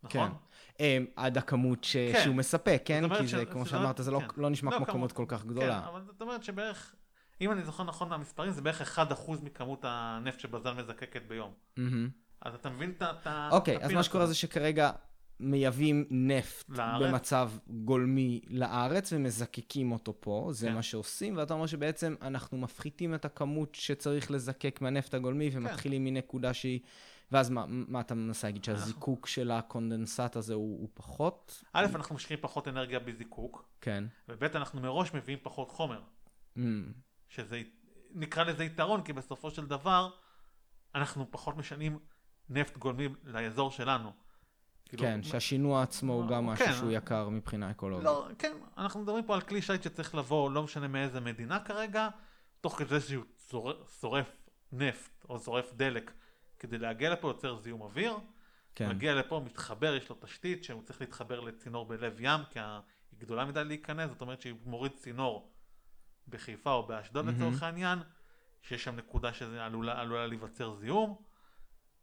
נכון? 0.04 0.30
כן. 0.30 0.84
אמ, 0.84 1.06
עד 1.16 1.38
הכמות 1.38 1.84
ש... 1.84 1.98
כן. 1.98 2.20
שהוא 2.24 2.36
מספק, 2.36 2.82
כן? 2.86 3.16
כי 3.18 3.28
זה, 3.28 3.42
ש- 3.42 3.46
כמו 3.52 3.66
שאמרת, 3.66 3.98
זה 3.98 4.12
לא, 4.12 4.20
כן. 4.20 4.42
לא 4.42 4.50
נשמע 4.50 4.72
לא 4.72 4.78
כמו 4.78 4.86
כמות- 4.86 5.12
כל 5.12 5.26
כך 5.28 5.42
כן, 5.42 5.48
גדולה. 5.48 5.88
אבל 5.88 6.02
זאת 6.06 6.22
אומרת 6.22 6.44
שבערך, 6.44 6.96
אם 7.42 7.52
אני 7.52 7.64
זוכר 7.64 7.84
נכון 7.84 8.10
מהמספרים, 8.10 8.52
זה 8.52 8.62
בערך 8.62 9.00
1% 9.00 9.32
מכמות 9.44 9.80
הנפט 9.88 10.40
שבז"ן 10.40 10.78
מזקקת 10.78 11.22
ביום. 11.28 11.54
מהמם. 11.78 12.10
אז 12.42 12.56
אתה 12.56 12.70
מבין 12.70 12.94
את 12.98 13.28
ה... 13.28 13.50
אוקיי, 13.52 13.78
אז 13.78 13.92
מה 13.92 14.04
שקורה. 14.04 14.28
זה 14.28 14.36
שכרגע 14.36 14.92
מייבאים 15.40 16.06
נפט 16.10 16.70
לארץ. 16.70 17.10
במצב 17.10 17.52
גולמי 17.68 18.42
לארץ 18.48 19.14
ומזקקים 19.14 19.92
אותו 19.92 20.14
פה, 20.20 20.50
זה 20.52 20.68
כן. 20.68 20.74
מה 20.74 20.84
שעושים, 20.84 21.38
ואתה 21.38 21.54
אומר 21.54 21.66
שבעצם 21.66 22.16
אנחנו 22.22 22.58
מפחיתים 22.58 23.14
את 23.14 23.26
הכמות 23.26 23.76
שצריך 23.76 24.32
לזקק 24.32 24.80
מהנפט 24.82 25.14
הגולמי 25.14 25.50
ומתחילים 25.54 26.04
מנקודה 26.04 26.54
שהיא... 26.54 26.80
ואז 27.32 27.50
מה, 27.50 27.66
מה 27.68 28.00
אתה 28.00 28.16
מנסה 28.16 28.48
להגיד, 28.48 28.64
שהזיקוק 28.64 29.28
של 29.28 29.52
הקונדנסט 29.52 30.36
הזה 30.36 30.54
הוא, 30.54 30.80
הוא 30.80 30.90
פחות? 30.94 31.64
א', 31.74 31.86
אנחנו 31.96 32.16
משקיעים 32.16 32.42
פחות 32.42 32.68
אנרגיה 32.68 33.00
בזיקוק, 33.00 33.70
כן. 33.82 34.04
וב', 34.30 34.44
אנחנו 34.44 34.82
מראש 34.82 35.14
מביאים 35.14 35.40
פחות 35.44 35.72
חומר. 35.72 36.02
ממ, 36.58 36.60
שזה, 37.32 37.62
נקרא 38.12 38.44
לזה 38.44 38.64
יתרון, 38.64 39.04
כי 39.04 39.14
בסופו 39.14 39.52
של 39.52 39.66
דבר, 39.66 40.10
אנחנו 40.96 41.32
פחות 41.32 41.58
משנים 41.58 42.00
נפט 42.50 42.78
גולמי 42.78 43.08
לאזור 43.24 43.72
שלנו. 43.72 44.12
כאילו, 44.86 45.04
כן, 45.04 45.24
שהשינוע 45.24 45.84
עצמו 45.84 46.14
הוא 46.14 46.28
גם 46.28 46.46
משהו 46.46 46.66
כן. 46.66 46.74
שהוא 46.74 46.92
יקר 46.92 47.30
מבחינה 47.30 47.72
אקולוגית. 47.72 48.06
לא, 48.06 48.28
כן, 48.40 48.54
אנחנו 48.78 49.02
מדברים 49.02 49.26
פה 49.26 49.36
על 49.36 49.42
כלי 49.42 49.62
שיט 49.62 49.84
שצריך 49.84 50.16
לבוא, 50.16 50.52
לא 50.52 50.64
משנה 50.64 50.88
מאיזה 50.88 51.20
מדינה 51.20 51.60
כרגע, 51.60 52.10
תוך 52.62 52.78
כדי 52.78 53.02
שהוא 53.02 53.24
שורף 54.00 54.32
נפט 54.72 55.26
או 55.30 55.40
שורף 55.40 55.74
דלק 55.74 56.12
כדי 56.60 56.78
להגיע 56.78 57.10
לפה, 57.10 57.28
יוצר 57.28 57.56
זיהום 57.56 57.82
אוויר. 57.82 58.18
כן. 58.76 58.90
מגיע 58.90 59.16
לפה, 59.16 59.42
מתחבר, 59.46 59.96
יש 59.96 60.10
לו 60.10 60.16
תשתית 60.20 60.64
שהוא 60.64 60.84
צריך 60.84 61.02
להתחבר 61.02 61.40
לצינור 61.40 61.86
בלב 61.86 62.16
ים, 62.20 62.40
כי 62.50 62.60
היא 62.60 63.20
גדולה 63.20 63.46
מדי 63.46 63.64
להיכנס, 63.64 64.10
זאת 64.10 64.22
אומרת 64.22 64.42
שהיא 64.42 64.56
מוריד 64.66 64.92
צינור 64.92 65.51
בחיפה 66.32 66.72
או 66.72 66.88
באשדוד 66.88 67.26
מהמם. 67.26 67.38
לצורך 67.38 67.64
העניין, 67.64 68.00
שיש 68.62 68.84
שם 68.84 68.96
נקודה 68.96 69.34
שזה 69.34 69.66
עלולה, 69.66 70.28
להיווצר 70.28 70.76
זיהום, 70.76 71.22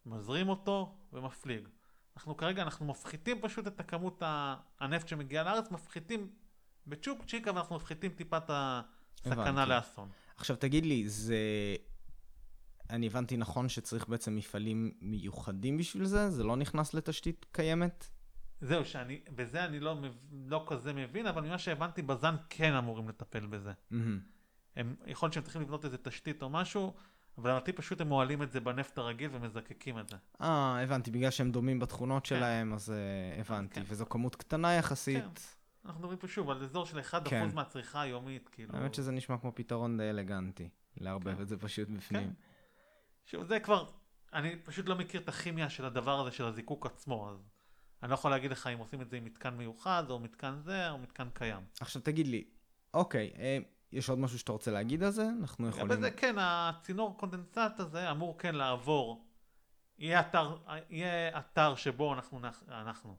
מזרים 0.06 0.48
אותו 0.48 0.98
ומפליג. 1.12 1.68
אנחנו 2.16 2.36
כרגע, 2.36 2.62
אנחנו 2.62 2.86
מפחיתים 2.86 3.40
פשוט 3.40 3.66
את 3.66 3.80
הכמות 3.80 4.22
הנפט 4.80 5.08
שמגיע 5.08 5.42
לארץ, 5.42 5.70
מפחיתים 5.70 6.30
בצ'ופצ'יק, 6.86 7.48
אבל 7.48 7.58
אנחנו 7.58 7.76
מפחיתים 7.76 8.12
טיפה 8.12 8.36
את 8.36 8.50
הסכנה. 8.50 9.66
לאסון. 9.66 10.08
עכשיו 10.36 10.56
תגיד 10.56 10.86
לי, 10.86 11.08
זה... 11.08 11.36
אני 12.90 13.06
הבנתי 13.06 13.36
נכון 13.36 13.68
שצריך 13.68 14.08
בעצם 14.08 14.36
מפעלים 14.36 14.92
מיוחדים 15.00 15.76
בשביל 15.76 16.04
זה? 16.04 16.30
זה 16.30 16.44
לא 16.44 16.56
נכנס 16.56 16.94
לתשתית 16.94 17.46
קיימת? 17.52 18.10
זהו, 18.60 18.84
שאני, 18.84 19.20
בזה 19.34 19.64
אני 19.64 19.80
לא, 19.80 19.96
לא 20.32 20.64
כזה 20.68 20.92
מבין, 20.92 21.26
אבל 21.26 21.42
ממה 21.42 21.58
שהבנתי, 21.58 22.02
בז"ן 22.02 22.34
כן 22.50 22.74
אמורים 22.74 23.08
לטפל 23.08 23.46
בזה. 23.46 23.72
מהמם. 23.90 24.20
הם, 24.76 24.96
יכול 25.06 25.26
להיות 25.26 25.34
שהם 25.34 25.42
צריכים 25.42 25.62
לבנות 25.62 25.84
איזה 25.84 25.98
תשתית 25.98 26.42
או 26.42 26.50
משהו, 26.50 26.94
אבל 27.38 27.50
לדעתי 27.50 27.72
פשוט 27.72 28.00
הם 28.00 28.08
מועלים 28.08 28.42
את 28.42 28.52
זה 28.52 28.60
בנפט 28.60 28.98
הרגיל 28.98 29.30
ומזקקים 29.32 29.98
את 29.98 30.08
זה. 30.08 30.16
אה, 30.40 30.82
הבנתי, 30.82 31.10
בגלל 31.10 31.30
שהם 31.30 31.50
דומים 31.50 31.78
בתכונות 31.78 32.22
כן. 32.22 32.28
שלהם, 32.28 32.72
אז 32.72 32.88
uh, 32.88 33.40
הבנתי. 33.40 33.74
כן. 33.74 33.86
וזו 33.88 34.06
כמות 34.08 34.36
קטנה 34.36 34.74
יחסית. 34.74 35.24
כן. 35.24 35.84
אנחנו 35.84 36.00
מדברים 36.00 36.18
פה 36.18 36.28
שוב 36.28 36.50
על 36.50 36.62
אזור 36.62 36.86
של 36.86 36.98
1% 36.98 37.02
כן. 37.24 37.48
מהצריכה 37.54 38.00
היומית, 38.00 38.48
כאילו. 38.48 38.76
האמת 38.76 38.94
שזה 38.94 39.12
נשמע 39.12 39.38
כמו 39.38 39.52
פתרון 39.54 39.96
די 39.96 40.10
אלגנטי. 40.10 40.68
לערבב 40.96 41.34
כן. 41.34 41.42
את 41.42 41.48
זה 41.48 41.56
פשוט 41.56 41.88
בפנים. 41.88 42.28
כן. 42.28 42.30
שוב, 43.26 43.44
זה 43.44 43.60
כבר, 43.60 43.90
אני 44.32 44.56
פשוט 44.56 44.88
לא 44.88 44.96
מכיר 44.96 45.20
את 45.20 45.28
הכימיה 45.28 45.70
של 45.70 45.84
הדבר 45.84 46.20
הזה, 46.20 46.30
של 46.30 46.44
הזיקוק 46.44 46.86
עצמו, 46.86 47.30
אז 47.30 47.50
אני 48.02 48.10
לא 48.10 48.14
יכול 48.14 48.30
להגיד 48.30 48.50
לך 48.50 48.66
אם 48.66 48.78
עושים 48.78 49.02
את 49.02 49.10
זה 49.10 49.16
עם 49.16 49.24
מתקן 49.24 49.54
מיוחד, 49.54 50.04
או 50.10 50.18
מתקן 50.18 50.58
זה, 50.64 50.90
או 50.90 50.98
מתקן 50.98 51.28
קיים. 51.34 51.60
עכשיו 51.80 52.02
תגיד 52.02 52.26
לי, 52.26 52.44
אוקיי, 52.94 53.32
אה, 53.38 53.58
יש 53.92 54.08
עוד 54.08 54.18
משהו 54.18 54.38
שאתה 54.38 54.52
רוצה 54.52 54.70
להגיד 54.70 55.02
על 55.02 55.10
זה? 55.10 55.28
אנחנו 55.40 55.68
יכולים... 55.68 55.86
לגבי 55.86 56.00
זה 56.00 56.10
כן, 56.10 56.34
הצינור 56.38 57.18
קונדנסט 57.18 57.58
הזה 57.80 58.10
אמור 58.10 58.38
כן 58.38 58.54
לעבור, 58.54 59.24
יהיה 59.98 60.20
אתר, 60.20 60.56
יהיה 60.90 61.38
אתר 61.38 61.74
שבו 61.74 62.14
אנחנו, 62.14 62.40
נח- 62.40 62.62
אנחנו, 62.68 63.16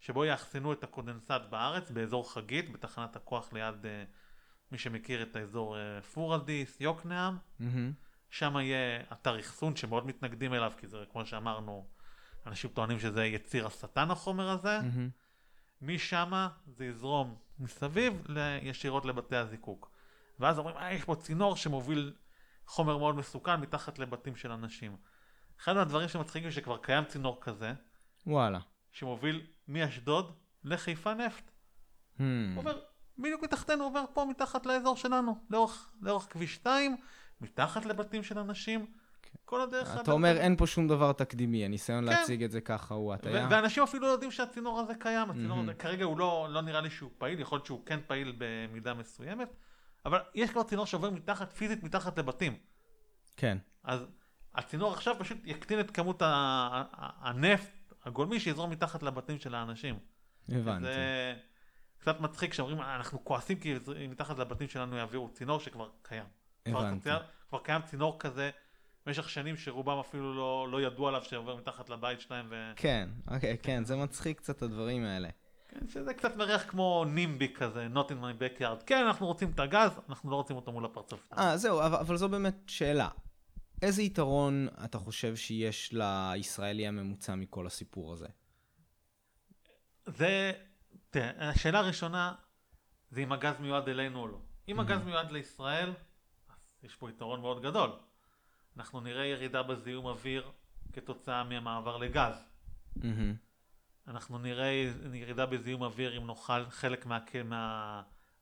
שבו 0.00 0.24
יאחסנו 0.24 0.72
את 0.72 0.84
הקונדנסט 0.84 1.30
בארץ, 1.50 1.90
באזור 1.90 2.32
חגית, 2.32 2.72
בתחנת 2.72 3.16
הכוח 3.16 3.52
ליד, 3.52 3.86
אה, 3.86 4.04
מי 4.72 4.78
שמכיר 4.78 5.22
את 5.22 5.36
האזור 5.36 5.76
אה, 5.78 6.02
פורדיס, 6.02 6.80
יוקנעם, 6.80 7.36
מהמם. 7.58 7.92
שם 8.30 8.56
יהיה 8.56 9.02
אתר 9.12 9.40
אחסון 9.40 9.76
שמאוד 9.76 10.06
מתנגדים 10.06 10.54
אליו, 10.54 10.72
כי 10.76 10.86
זה, 10.86 11.04
כמו 11.12 11.26
שאמרנו, 11.26 11.86
אנשים 12.46 12.70
טוענים 12.70 13.00
שזה 13.00 13.24
יציר 13.24 13.66
השטן 13.66 14.10
החומר 14.10 14.48
הזה. 14.50 14.78
מהמם. 14.82 15.08
משם 15.82 16.48
זה 16.66 16.84
יזרום 16.84 17.34
מסביב 17.58 18.22
ישירות 18.62 19.04
לבתי 19.04 19.36
הזיקוק. 19.36 19.90
ואז 20.38 20.58
אומרים, 20.58 20.76
אה, 20.76 20.92
יש 20.92 21.04
פה 21.04 21.14
צינור 21.14 21.56
שמוביל 21.56 22.14
חומר 22.66 22.98
מאוד 22.98 23.16
מסוכן 23.16 23.60
מתחת 23.60 23.98
לבתים 23.98 24.36
של 24.36 24.52
אנשים. 24.52 24.96
אחד 25.60 25.72
מהדברים 25.72 26.08
שמצחיקים 26.08 26.50
שכבר 26.50 26.78
קיים 26.78 27.04
צינור 27.04 27.38
כזה, 27.40 27.72
וואלה. 28.26 28.58
שמוביל 28.92 29.46
מאשדוד 29.68 30.32
לחיפה 30.64 31.14
נפט. 31.14 31.50
Hmm. 32.18 32.20
הוא 32.54 32.58
עובר 32.58 32.80
בדיוק 33.18 33.42
מתחתנו, 33.42 33.84
עובר 33.84 34.04
פה 34.14 34.24
מתחת 34.30 34.66
לאזור 34.66 34.96
שלנו, 34.96 35.44
לאורך, 35.50 35.92
לאורך 36.00 36.26
כביש 36.30 36.54
2, 36.54 36.96
מתחת 37.40 37.84
לבתים 37.84 38.22
של 38.22 38.38
אנשים, 38.38 38.92
כל 39.44 39.60
הדרך. 39.60 39.96
אתה 40.00 40.12
אומר. 40.12 40.36
אין 40.36 40.56
פה 40.56 40.66
שום 40.66 40.88
דבר 40.88 41.12
תקדימי, 41.12 41.64
הניסיון 41.64 42.04
כן. 42.04 42.10
להציג 42.10 42.42
את 42.42 42.50
זה 42.50 42.60
ככה 42.60 42.94
הוא 42.94 43.14
הטעיה. 43.14 43.48
ואנשים 43.50 43.82
אפילו 43.82 44.06
לא 44.06 44.12
יודעים 44.12 44.30
שהצינור 44.30 44.80
הזה 44.80 44.94
קיים, 44.94 45.30
הצינור. 45.30 45.60
הזה, 45.60 45.74
כרגע 45.74 46.04
הוא 46.04 46.18
לא, 46.18 46.48
לא 46.50 46.60
נראה 46.60 46.80
לי 46.80 46.90
שהוא 46.90 47.10
פעיל, 47.18 47.40
יכול 47.40 47.56
להיות 47.56 47.66
שהוא 47.66 47.86
כן 47.86 48.00
פעיל 48.06 48.34
במידה 48.38 48.94
מסוימת, 48.94 49.56
אבל 50.06 50.18
יש 50.34 50.50
כבר 50.50 50.62
צינור 50.62 50.86
שעובר 50.86 51.10
מתחת, 51.10 51.52
פיזית 51.52 51.82
מתחת 51.82 52.18
לבתים. 52.18 52.56
כן. 53.36 53.58
אז 53.84 54.06
הצינור 54.54 54.92
עכשיו 54.92 55.14
פשוט 55.18 55.38
יקטין 55.44 55.80
את 55.80 55.90
כמות 55.90 56.22
הנפט 56.24 57.94
הגולמי 58.04 58.40
שיזרום 58.40 58.70
מתחת 58.70 59.02
לבתים 59.02 59.38
של 59.38 59.54
האנשים. 59.54 59.98
הבנתי. 60.48 60.84
זה 60.84 61.34
קצת 61.98 62.20
מצחיק 62.20 62.52
שאומרים, 62.54 62.80
אנחנו 62.80 63.24
כועסים 63.24 63.58
כי 63.58 63.74
מתחת 64.08 64.38
לבתים 64.38 64.68
שלנו 64.68 64.96
יעבירו 64.96 65.28
צינור 65.28 65.60
שכבר 65.60 65.88
קיים. 66.02 66.24
הבנתי. 66.66 67.10
כבר 67.48 67.58
קיים 67.58 67.82
צינור 67.82 68.16
כזה 68.18 68.50
במשך 69.06 69.30
שנים 69.30 69.56
שרובם 69.56 69.98
אפילו 69.98 70.34
לא, 70.34 70.68
לא 70.70 70.82
ידעו 70.82 71.08
עליו 71.08 71.24
שעובר 71.24 71.56
מתחת 71.56 71.90
לבית 71.90 72.20
שלהם. 72.20 72.46
ו... 72.50 72.72
כן, 72.76 73.08
אוקיי, 73.30 73.58
כן, 73.62 73.84
זה 73.84 73.96
מצחיק 73.96 74.38
קצת 74.38 74.62
הדברים 74.62 75.04
האלה. 75.04 75.28
כן, 75.68 75.88
שזה 75.88 76.14
קצת 76.14 76.36
מריח 76.36 76.62
כמו 76.70 77.04
נימבי 77.08 77.52
כזה, 77.54 77.88
not 77.94 78.08
in 78.08 78.22
my 78.22 78.60
backyard. 78.60 78.84
כן, 78.86 79.04
אנחנו 79.06 79.26
רוצים 79.26 79.50
את 79.50 79.60
הגז, 79.60 79.90
אנחנו 80.08 80.30
לא 80.30 80.36
רוצים 80.36 80.56
אותו 80.56 80.72
מול 80.72 80.84
הפרצוף. 80.84 81.28
אה, 81.38 81.56
זהו, 81.56 81.80
אבל, 81.80 81.96
אבל 81.98 82.16
זו 82.16 82.28
באמת 82.28 82.54
שאלה. 82.66 83.08
איזה 83.82 84.02
יתרון 84.02 84.68
אתה 84.84 84.98
חושב 84.98 85.36
שיש 85.36 85.92
לישראלי 85.92 86.86
הממוצע 86.86 87.34
מכל 87.34 87.66
הסיפור 87.66 88.12
הזה? 88.12 88.28
זה, 90.06 90.52
תראה, 91.10 91.50
השאלה 91.50 91.78
הראשונה, 91.78 92.34
זה 93.10 93.20
אם 93.20 93.32
הגז 93.32 93.54
מיועד 93.60 93.88
אלינו 93.88 94.20
או 94.20 94.28
לא. 94.28 94.38
אם 94.68 94.80
הגז 94.80 95.02
מיועד 95.04 95.32
לישראל, 95.32 95.92
אז 96.48 96.56
יש 96.82 96.96
פה 96.96 97.10
יתרון 97.10 97.40
מאוד 97.40 97.62
גדול. 97.62 97.90
אנחנו 98.76 99.00
נראה 99.00 99.24
ירידה 99.24 99.62
בזיהום 99.62 100.06
אוויר 100.06 100.50
כתוצאה 100.92 101.44
מהמעבר 101.44 101.96
לגז. 101.96 102.34
מהמם. 102.96 103.34
אנחנו 104.08 104.38
נראה 104.38 104.90
ירידה 105.14 105.46
בזיהום 105.46 105.82
אוויר 105.82 106.16
אם 106.16 106.26
נוכל 106.26 106.70
חלק 106.70 107.06
מה, 107.06 107.18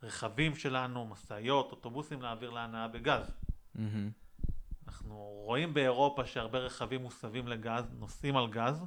מהרכבים 0.03 0.57
שלנו, 0.57 1.07
משאיות, 1.07 1.71
אוטובוסים, 1.71 2.23
להעביר 2.23 2.51
להנאה 2.51 2.89
בגז. 2.89 3.31
מהמם. 3.75 4.11
אנחנו 4.89 5.15
רואים 5.47 5.75
באירופה 5.75 6.27
שהרבה 6.27 6.59
רכבים 6.59 7.03
מוסבים 7.03 7.49
לגז, 7.49 7.85
נוסעים 7.99 8.37
על 8.37 8.49
גז, 8.51 8.85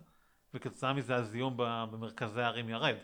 וכתוצאה 0.53 0.93
מזה 0.93 1.15
הזיהום 1.15 1.53
במרכזי 1.57 2.41
הערים 2.41 2.69
ירד. 2.69 2.95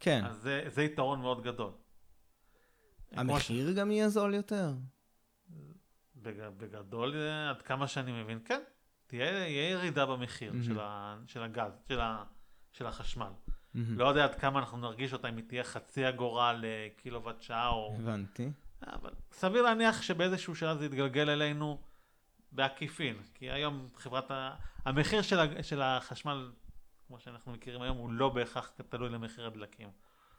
כן. 0.00 0.24
אז 0.24 0.36
זה, 0.36 0.64
זה 0.68 0.82
יתרון 0.82 1.20
מאוד 1.20 1.42
גדול. 1.42 1.72
המחיר 3.12 3.72
גם 3.72 3.90
יהיה 3.90 4.08
זול 4.08 4.34
יותר? 4.34 4.72
בג- 6.26 6.50
בגדול, 6.56 7.14
אה, 7.16 7.50
עד 7.50 7.62
כמה 7.62 7.86
שאני 7.88 8.22
מבין, 8.22 8.38
כן, 8.44 8.60
תהיה, 9.06 9.24
יהיה 9.48 9.70
ירידה 9.70 10.06
במחיר 10.06 10.52
מהמם. 10.52 10.64
של, 10.64 10.80
ה, 10.80 11.16
של 11.26 11.42
הגז, 11.42 11.72
של, 11.88 12.00
ה, 12.00 12.24
של 12.72 12.86
החשמל. 12.86 13.30
מהמם. 13.74 13.98
לא 13.98 14.08
יודע 14.08 14.24
עד 14.24 14.34
כמה 14.34 14.58
אנחנו 14.58 14.78
נרגיש 14.78 15.12
אותה, 15.12 15.28
אם 15.28 15.36
היא 15.36 15.44
תהיה 15.48 15.64
חצי 15.64 16.08
אגורה 16.08 16.52
לקילוואט 16.58 17.40
שעה, 17.42 17.68
או... 17.68 17.96
הבנתי. 17.98 18.50
אבל 18.86 19.10
סביר 19.32 19.62
להניח 19.62 20.02
שבאיזשהו 20.02 20.54
שלב 20.54 20.78
זה 20.78 20.86
יתגלגל 20.86 21.30
אלינו 21.30 21.80
בעקיפין, 22.52 23.16
כי 23.34 23.50
היום 23.50 23.86
חברת 23.96 24.30
ה... 24.30 24.54
המחיר 24.84 25.22
של, 25.22 25.38
ה... 25.40 25.62
של 25.62 25.82
החשמל, 25.82 26.50
כמו 27.06 27.18
שאנחנו 27.20 27.52
מכירים 27.52 27.82
היום, 27.82 27.96
הוא 27.96 28.12
לא 28.12 28.28
בהכרח 28.28 28.70
תלוי 28.88 29.08
למחיר 29.08 29.46
הדלקים. 29.46 29.88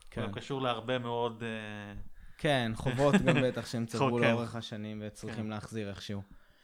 כן. 0.10 0.22
הוא 0.24 0.34
קשור 0.34 0.62
להרבה 0.62 1.00
מאוד... 1.00 1.44
אה, 1.44 2.02
כן, 2.38 2.72
חובות 2.76 3.16
גם 3.16 3.36
בטח 3.44 3.66
שהם 3.66 3.86
צברו 3.86 4.18
כן. 4.18 4.24
לאורך 4.24 4.56
השנים 4.56 5.04
וצריכים 5.06 5.44
כן. 5.44 5.50
להחזיר 5.50 5.90
איכשהו. 5.90 6.22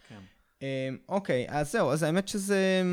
כן. 0.09 0.19
אמ, 0.62 0.97
אוקיי, 1.09 1.45
אז 1.49 1.71
זהו, 1.71 1.91
אז 1.91 2.03
האמת 2.03 2.27
שזה... 2.27 2.83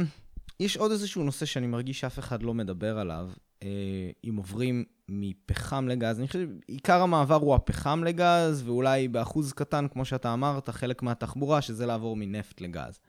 יש 0.61 0.77
עוד 0.77 0.91
איזשהו 0.91 1.25
נושא 1.25 1.47
שאני 1.47 1.67
מרגיש 1.67 2.01
שאף 2.01 2.19
אחד 2.19 2.43
לא 2.43 2.55
מדבר 2.55 2.99
עליו. 2.99 3.31
אה, 3.63 4.11
אם 4.29 4.37
עוברים 4.37 4.85
מפחם 5.09 5.89
לגז, 5.89 6.19
אני 6.19 6.27
חושב 6.27 6.49
שעיקר 6.69 7.03
המעבר 7.03 7.35
הוא 7.35 7.55
הפחם 7.55 8.05
לגז, 8.05 8.63
ואולי 8.65 9.09
באחוז 9.09 9.53
קטן, 9.53 9.89
כמו 9.89 10.05
שאתה 10.05 10.33
אמרת, 10.33 10.71
חלק 10.71 11.03
מהתחבורה, 11.03 11.63
שזה 11.63 11.87
לעבור 11.87 12.17
מנפט 12.17 12.61
לגז. 12.61 13.01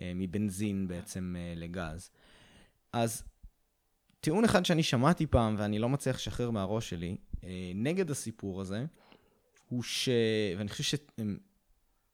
אה, 0.00 0.12
מבנזין 0.14 0.88
בעצם 0.88 1.36
אה, 1.38 1.54
לגז. 1.56 2.10
אז 2.92 3.22
טיעון 4.20 4.44
אחד 4.44 4.64
שאני 4.64 4.82
שמעתי 4.82 5.26
פעם, 5.26 5.54
ואני 5.58 5.78
לא 5.78 5.88
מצליח 5.88 6.16
לשחרר 6.16 6.50
מהראש 6.50 6.90
שלי, 6.90 7.16
נגד 7.74 8.10
הסיפור 8.10 8.60
הזה, 8.60 8.84
הוא 9.68 9.82
ש... 9.82 10.08
ואני 10.58 10.68
חושב 10.68 10.82
שהם 10.82 11.38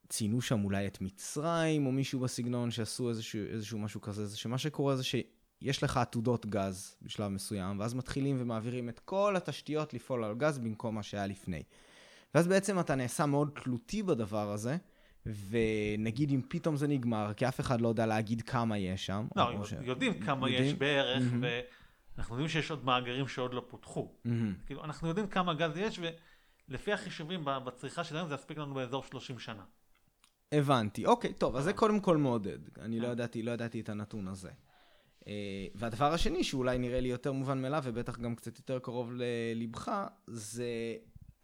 ציינו 0.09 0.41
שם 0.41 0.65
אולי 0.65 0.87
את 0.87 1.01
מצרים, 1.01 1.87
או 1.87 1.93
מישהו 1.93 2.21
בסגנון 2.21 2.71
שעשו 2.71 3.09
איזשהו, 3.09 3.41
איזשהו 3.53 3.79
משהו 3.79 4.01
כזה, 4.01 4.27
זה 4.27 4.37
שמה 4.37 4.59
שקורה 4.59 4.97
זה 4.97 5.05
שיש 5.05 5.83
לך 5.83 5.97
עתודות 5.97 6.47
גז 6.47 6.97
בשלב 7.03 7.29
מסוים, 7.29 7.81
ואז 7.81 7.95
מתחילים 7.95 8.37
ומעבירים 8.39 8.89
את 8.89 8.99
כל 8.99 9.37
התשתיות 9.37 9.95
לפעול 9.95 10.25
על 10.25 10.35
גז 10.35 10.59
במקום 10.59 10.95
מה 10.95 11.03
שהיה 11.03 11.27
לפני. 11.27 11.63
ואז 12.35 12.47
בעצם 12.47 12.81
אתה 12.81 12.95
נעשה 12.95 13.27
מאוד 13.27 13.51
תלותי 13.63 14.03
בדבר 14.03 14.51
הזה, 14.51 14.77
ונגיד 15.27 16.31
אם 16.31 16.41
פתאום 16.49 16.77
זה 16.77 16.87
נגמר, 16.87 17.33
כי 17.37 17.49
אף 17.49 17.61
אחד 17.61 17.81
לא 17.81 17.89
יודע 17.89 18.07
להגיד 18.07 18.43
כמה 18.43 18.79
יש 18.79 19.07
שם. 19.07 19.27
לא, 19.37 19.65
ש- 19.65 19.75
יודעים 19.83 20.21
כמה 20.21 20.51
יודעים? 20.51 20.67
יש 20.67 20.75
בערך, 20.75 21.23
מהמם. 21.33 21.45
ואנחנו 22.19 22.35
יודעים 22.35 22.49
שיש 22.49 22.71
עוד 22.71 22.85
מאגרים 22.85 23.29
שעוד 23.29 23.55
לא 23.55 23.65
פותחו. 23.69 24.13
מהמם. 24.25 24.55
כאילו, 24.67 24.85
אנחנו 24.85 25.09
יודעים 25.09 25.27
כמה 25.27 25.55
גז 25.55 25.77
יש, 25.77 26.01
ולפי 26.69 26.93
החישובים 26.93 27.45
בצריכה 27.45 28.05
שלנו 28.05 28.29
זה 28.29 28.35
יספיק 28.35 28.59
לנו 28.59 28.75
באזור 28.75 29.03
30 29.05 29.39
שנה. 29.39 29.63
הבנתי. 30.53 31.07
אוקיי, 31.07 31.33
טוב, 31.33 31.57
אז 31.57 31.65
זה 31.65 31.73
קודם 31.73 32.01
כל 32.01 32.17
מעודד. 32.17 32.59
אני 32.79 33.01
לא 33.01 33.07
כן. 33.07 33.13
ידעתי, 33.13 33.43
לא 33.43 33.51
ידעתי 33.51 33.81
את 33.81 33.89
הנתון 33.89 34.29
הזה. 34.29 34.51
אה, 35.27 35.33
והדבר 35.75 36.13
השני, 36.13 36.45
שאולי 36.45 36.79
נראה 36.79 37.01
לי 37.01 37.09
יותר 37.09 37.33
מובן 37.33 37.63
מאליו, 37.63 37.83
ובטח 37.87 38.19
גם 38.19 38.35
קצת 38.35 38.59
יותר 38.59 38.79
קרוב 38.79 39.13
ללבך, 39.15 39.93
זה 40.27 40.67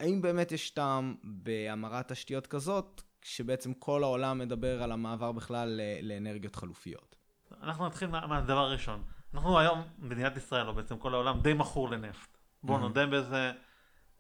האם 0.01 0.23
באמת 0.23 0.53
יש 0.53 0.71
טעם 0.71 1.15
בהמרת 1.25 2.13
תשתיות 2.13 2.47
כזאת, 2.47 3.03
שבעצם 3.23 3.75
כל 3.75 4.03
העולם 4.03 4.39
מדבר 4.39 4.83
על 4.83 4.93
המעבר 4.93 5.33
בכלל 5.33 5.69
ל- 5.69 6.09
לאנרגיות 6.13 6.57
חלופיות. 6.57 7.17
אנחנו 7.63 7.87
נתחיל 7.87 8.09
מה- 8.09 8.27
מהדבר 8.27 8.59
הראשון. 8.59 9.03
אנחנו 9.35 9.59
היום, 9.59 9.83
מדינת 9.99 10.37
ישראל, 10.37 10.69
או 10.69 10.75
בעצם 10.75 10.99
כל 10.99 11.15
העולם, 11.15 11.41
די 11.41 11.55
מכור 11.55 11.89
לנפט. 11.91 12.39
בואו 12.63 12.79
מהמם. 12.79 12.89
נודה 12.89 13.07
בזה, 13.07 13.53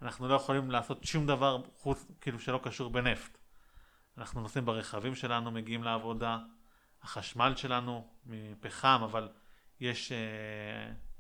אנחנו 0.02 0.28
לא 0.28 0.34
יכולים 0.34 0.70
לעשות 0.70 1.04
שום 1.04 1.26
דבר 1.26 1.62
חוץ, 1.76 2.06
כאילו 2.20 2.38
שלא 2.40 2.60
קשור 2.62 2.90
בנפט. 2.90 3.38
אנחנו 4.18 4.40
נוסעים 4.40 4.64
ברכבים 4.64 5.14
שלנו, 5.14 5.50
מגיעים 5.50 5.82
לעבודה, 5.82 6.38
החשמל 7.02 7.52
שלנו 7.56 8.08
מפחם, 8.26 9.00
אבל 9.04 9.28
יש, 9.80 10.12
אה, 10.12 10.18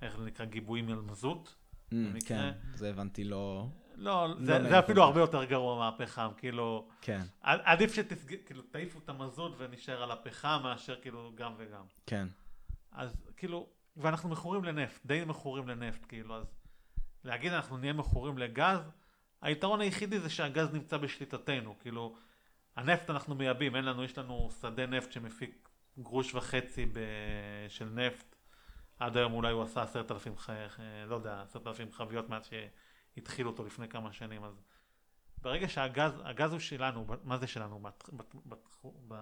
איך 0.02 0.16
זה 0.16 0.24
נקרא, 0.24 0.44
גיבויים 0.46 0.88
על 0.88 1.00
מזוט. 1.00 1.48
Mm, 1.48 1.94
במקרה- 1.94 2.38
כן, 2.38 2.52
זה 2.74 2.90
הבנתי 2.90 3.24
לא... 3.24 3.66
לא, 3.96 4.28
לא 4.28 4.34
זה, 4.38 4.62
זה 4.68 4.78
אפילו. 4.78 5.02
הרבה 5.02 5.20
יותר 5.20 5.44
גרוע 5.44 5.78
מהפחם, 5.78 6.28
כאילו, 6.36 6.88
כן, 7.00 7.22
עדיף 7.42 7.94
שתעיפו 7.94 8.26
כאילו, 8.46 8.62
את 9.04 9.08
המזוט 9.08 9.52
ונשאר 9.58 10.02
על 10.02 10.10
הפחם 10.10 10.60
מאשר 10.62 11.00
כאילו 11.00 11.32
גם 11.34 11.52
וגם. 11.58 11.84
כן. 12.06 12.26
אז 12.92 13.16
כאילו, 13.36 13.66
ואנחנו 13.96 14.28
מכורים 14.28 14.64
לנפט, 14.64 15.06
די 15.06 15.24
מכורים 15.24 15.68
לנפט, 15.68 16.06
כאילו, 16.08 16.36
אז 16.36 16.46
להגיד 17.24 17.52
אנחנו 17.52 17.76
נהיה 17.76 17.92
מכורים 17.92 18.38
לגז, 18.38 18.80
היתרון 19.42 19.80
היחידי 19.80 20.20
זה 20.20 20.30
שהגז 20.30 20.72
נמצא 20.72 20.96
בשליטתנו, 20.96 21.78
כאילו, 21.80 22.16
הנפט 22.76 23.10
אנחנו 23.10 23.34
מייבאים, 23.34 23.76
אין 23.76 23.84
לנו, 23.84 24.04
יש 24.04 24.18
לנו 24.18 24.48
שדה 24.60 24.86
נפט 24.86 25.12
שמפיק 25.12 25.68
גרוש 25.98 26.34
וחצי 26.34 26.86
ב... 26.86 26.98
של 27.68 27.84
נפט. 27.84 28.36
עד 28.98 29.16
היום 29.16 29.32
אולי 29.32 29.52
הוא 29.52 29.62
עשה 29.62 29.82
עשרת 29.82 30.10
אלפים, 30.10 30.34
לא 31.06 31.14
יודע, 31.14 31.42
עשרת 31.42 31.66
אלפים 31.66 31.92
חביות 31.92 32.28
מאז 32.28 32.48
שהתחילו 33.16 33.50
אותו 33.50 33.64
לפני 33.64 33.88
כמה 33.88 34.12
שנים, 34.12 34.44
אז 34.44 34.62
ברגע 35.38 35.68
שהגז, 35.68 36.12
הגז 36.24 36.52
הוא 36.52 36.60
שלנו, 36.60 37.06
מה 37.24 37.38
זה 37.38 37.46
שלנו? 37.46 37.78
בת, 37.78 38.10
בת, 38.12 38.34
בת, 38.46 38.68
ב... 39.08 39.14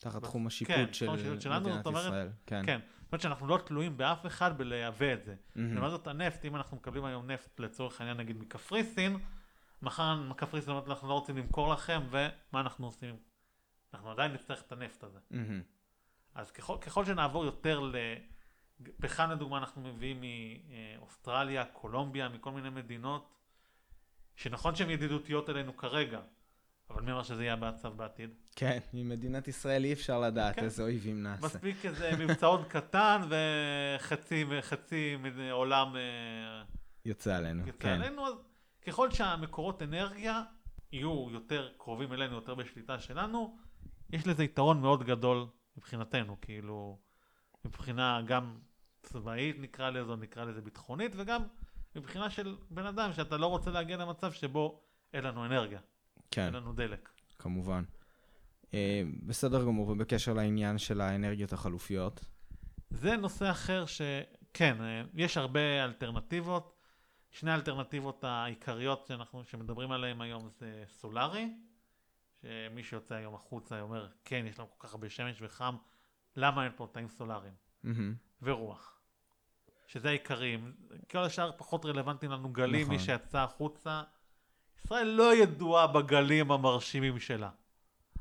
תחת 0.00 0.22
תחום 0.22 0.46
השיפוט 0.46 0.74
כן, 0.74 0.92
של 0.92 1.10
השיפוט 1.10 1.40
שלנו, 1.40 1.68
מדינת 1.68 1.86
אומרת, 1.86 2.04
ישראל. 2.04 2.28
כן. 2.46 2.62
כן, 2.66 2.80
זאת 3.00 3.12
אומרת 3.12 3.20
שאנחנו 3.20 3.46
לא 3.46 3.58
תלויים 3.66 3.96
באף 3.96 4.26
אחד 4.26 4.58
בלייבא 4.58 5.12
את 5.12 5.24
זה. 5.24 5.34
לעומת 5.56 5.90
זאת 5.90 6.06
הנפט, 6.06 6.44
אם 6.44 6.56
אנחנו 6.56 6.76
מקבלים 6.76 7.04
היום 7.04 7.30
נפט 7.30 7.60
לצורך 7.60 8.00
העניין 8.00 8.16
נגיד 8.16 8.38
מקפריסין, 8.38 9.18
מחר 9.82 10.32
קפריסין 10.36 10.70
אומרת 10.70 10.88
אנחנו 10.88 11.08
לא 11.08 11.14
רוצים 11.14 11.36
למכור 11.36 11.72
לכם, 11.72 12.00
ומה 12.10 12.60
אנחנו 12.60 12.86
עושים? 12.86 13.16
אנחנו 13.94 14.10
עדיין 14.10 14.32
נצטרך 14.32 14.62
את 14.62 14.72
הנפט 14.72 15.04
הזה. 15.04 15.18
אז 16.34 16.50
ככל, 16.50 16.76
ככל 16.80 17.04
שנעבור 17.04 17.44
יותר 17.44 17.80
ל... 17.80 17.94
פחם 19.00 19.30
לדוגמה 19.30 19.58
אנחנו 19.58 19.82
מביאים 19.82 20.24
מאוסטרליה, 20.98 21.64
קולומביה, 21.64 22.28
מכל 22.28 22.50
מיני 22.52 22.70
מדינות, 22.70 23.34
שנכון 24.36 24.74
שהן 24.74 24.90
ידידותיות 24.90 25.50
אלינו 25.50 25.76
כרגע, 25.76 26.20
אבל 26.90 27.02
מי 27.02 27.12
אמר 27.12 27.22
שזה 27.22 27.42
יהיה 27.42 27.52
המצב 27.52 27.96
בעתיד? 27.96 28.30
כן, 28.56 28.78
ממדינת 28.92 29.48
ישראל 29.48 29.84
אי 29.84 29.92
אפשר 29.92 30.20
לדעת 30.20 30.56
כן. 30.56 30.64
איזה 30.64 30.82
אויבים 30.82 31.22
נעשה. 31.22 31.46
מספיק 31.46 31.86
איזה 31.86 32.10
מבצעון 32.18 32.64
קטן 32.68 33.22
וחצי 33.28 34.44
חצי 34.60 35.16
עולם 35.50 35.96
אה, 35.96 36.62
יוצא 37.04 37.36
עלינו, 37.36 37.66
יוצא 37.66 37.78
כן. 37.78 37.88
עלינו, 37.88 38.26
אז 38.26 38.34
ככל 38.86 39.10
שהמקורות 39.10 39.82
אנרגיה 39.82 40.42
יהיו 40.92 41.28
יותר 41.30 41.68
קרובים 41.78 42.12
אלינו, 42.12 42.34
יותר 42.34 42.54
בשליטה 42.54 42.98
שלנו, 42.98 43.58
יש 44.10 44.26
לזה 44.26 44.44
יתרון 44.44 44.80
מאוד 44.80 45.04
גדול 45.04 45.46
מבחינתנו, 45.76 46.36
כאילו, 46.40 46.98
מבחינה 47.64 48.22
גם 48.26 48.58
צבאית 49.02 49.56
נקרא 49.58 49.90
לזה, 49.90 50.10
או 50.10 50.16
נקרא 50.16 50.44
לזה 50.44 50.60
ביטחונית, 50.60 51.12
וגם 51.16 51.42
מבחינה 51.96 52.30
של 52.30 52.56
בן 52.70 52.86
אדם, 52.86 53.12
שאתה 53.12 53.36
לא 53.36 53.46
רוצה 53.46 53.70
להגיע 53.70 53.96
למצב 53.96 54.32
שבו 54.32 54.80
אין 55.12 55.24
לנו 55.24 55.44
אנרגיה, 55.44 55.80
כן, 56.30 56.46
אין 56.46 56.54
לנו 56.54 56.72
דלק. 56.72 57.08
כמובן. 57.38 57.84
אה, 58.74 59.02
בסדר 59.26 59.64
גמור, 59.64 59.88
ובקשר 59.88 60.32
לעניין 60.32 60.78
של 60.78 61.00
האנרגיות 61.00 61.52
החלופיות. 61.52 62.24
זה 62.90 63.16
נושא 63.16 63.50
אחר 63.50 63.84
שכן, 63.86 64.82
אה, 64.82 65.02
יש 65.14 65.36
הרבה 65.36 65.84
אלטרנטיבות. 65.84 66.76
שני 67.30 67.50
האלטרנטיבות 67.50 68.24
העיקריות 68.24 69.06
שאנחנו, 69.06 69.44
שמדברים 69.44 69.92
עליהן 69.92 70.20
היום 70.20 70.48
זה 70.48 70.84
סולארי, 70.86 71.54
שמי 72.40 72.82
שיוצא 72.82 73.14
היום 73.14 73.34
החוצה 73.34 73.80
אומר, 73.80 74.08
כן, 74.24 74.44
יש 74.48 74.58
לנו 74.58 74.68
כל 74.78 74.86
כך 74.86 74.94
הרבה 74.94 75.10
שמש 75.10 75.42
וחם, 75.42 75.76
למה 76.36 76.64
אין 76.64 76.72
פה 76.76 76.88
תאים 76.92 77.08
סולאריים? 77.08 77.54
מהמם. 77.82 78.14
ורוח. 78.42 79.00
שזה 79.86 80.08
העיקריים. 80.08 80.72
כל 81.10 81.18
השאר 81.18 81.50
פחות 81.56 81.86
רלוונטיים 81.86 82.32
לנו 82.32 82.52
גלים, 82.52 82.82
נכון. 82.82 82.94
מי 82.94 82.98
שיצא 82.98 83.38
החוצה. 83.38 84.02
ישראל 84.84 85.06
לא 85.06 85.34
ידועה 85.36 85.86
בגלים 85.86 86.50
המרשימים 86.52 87.18
שלה. 87.18 87.50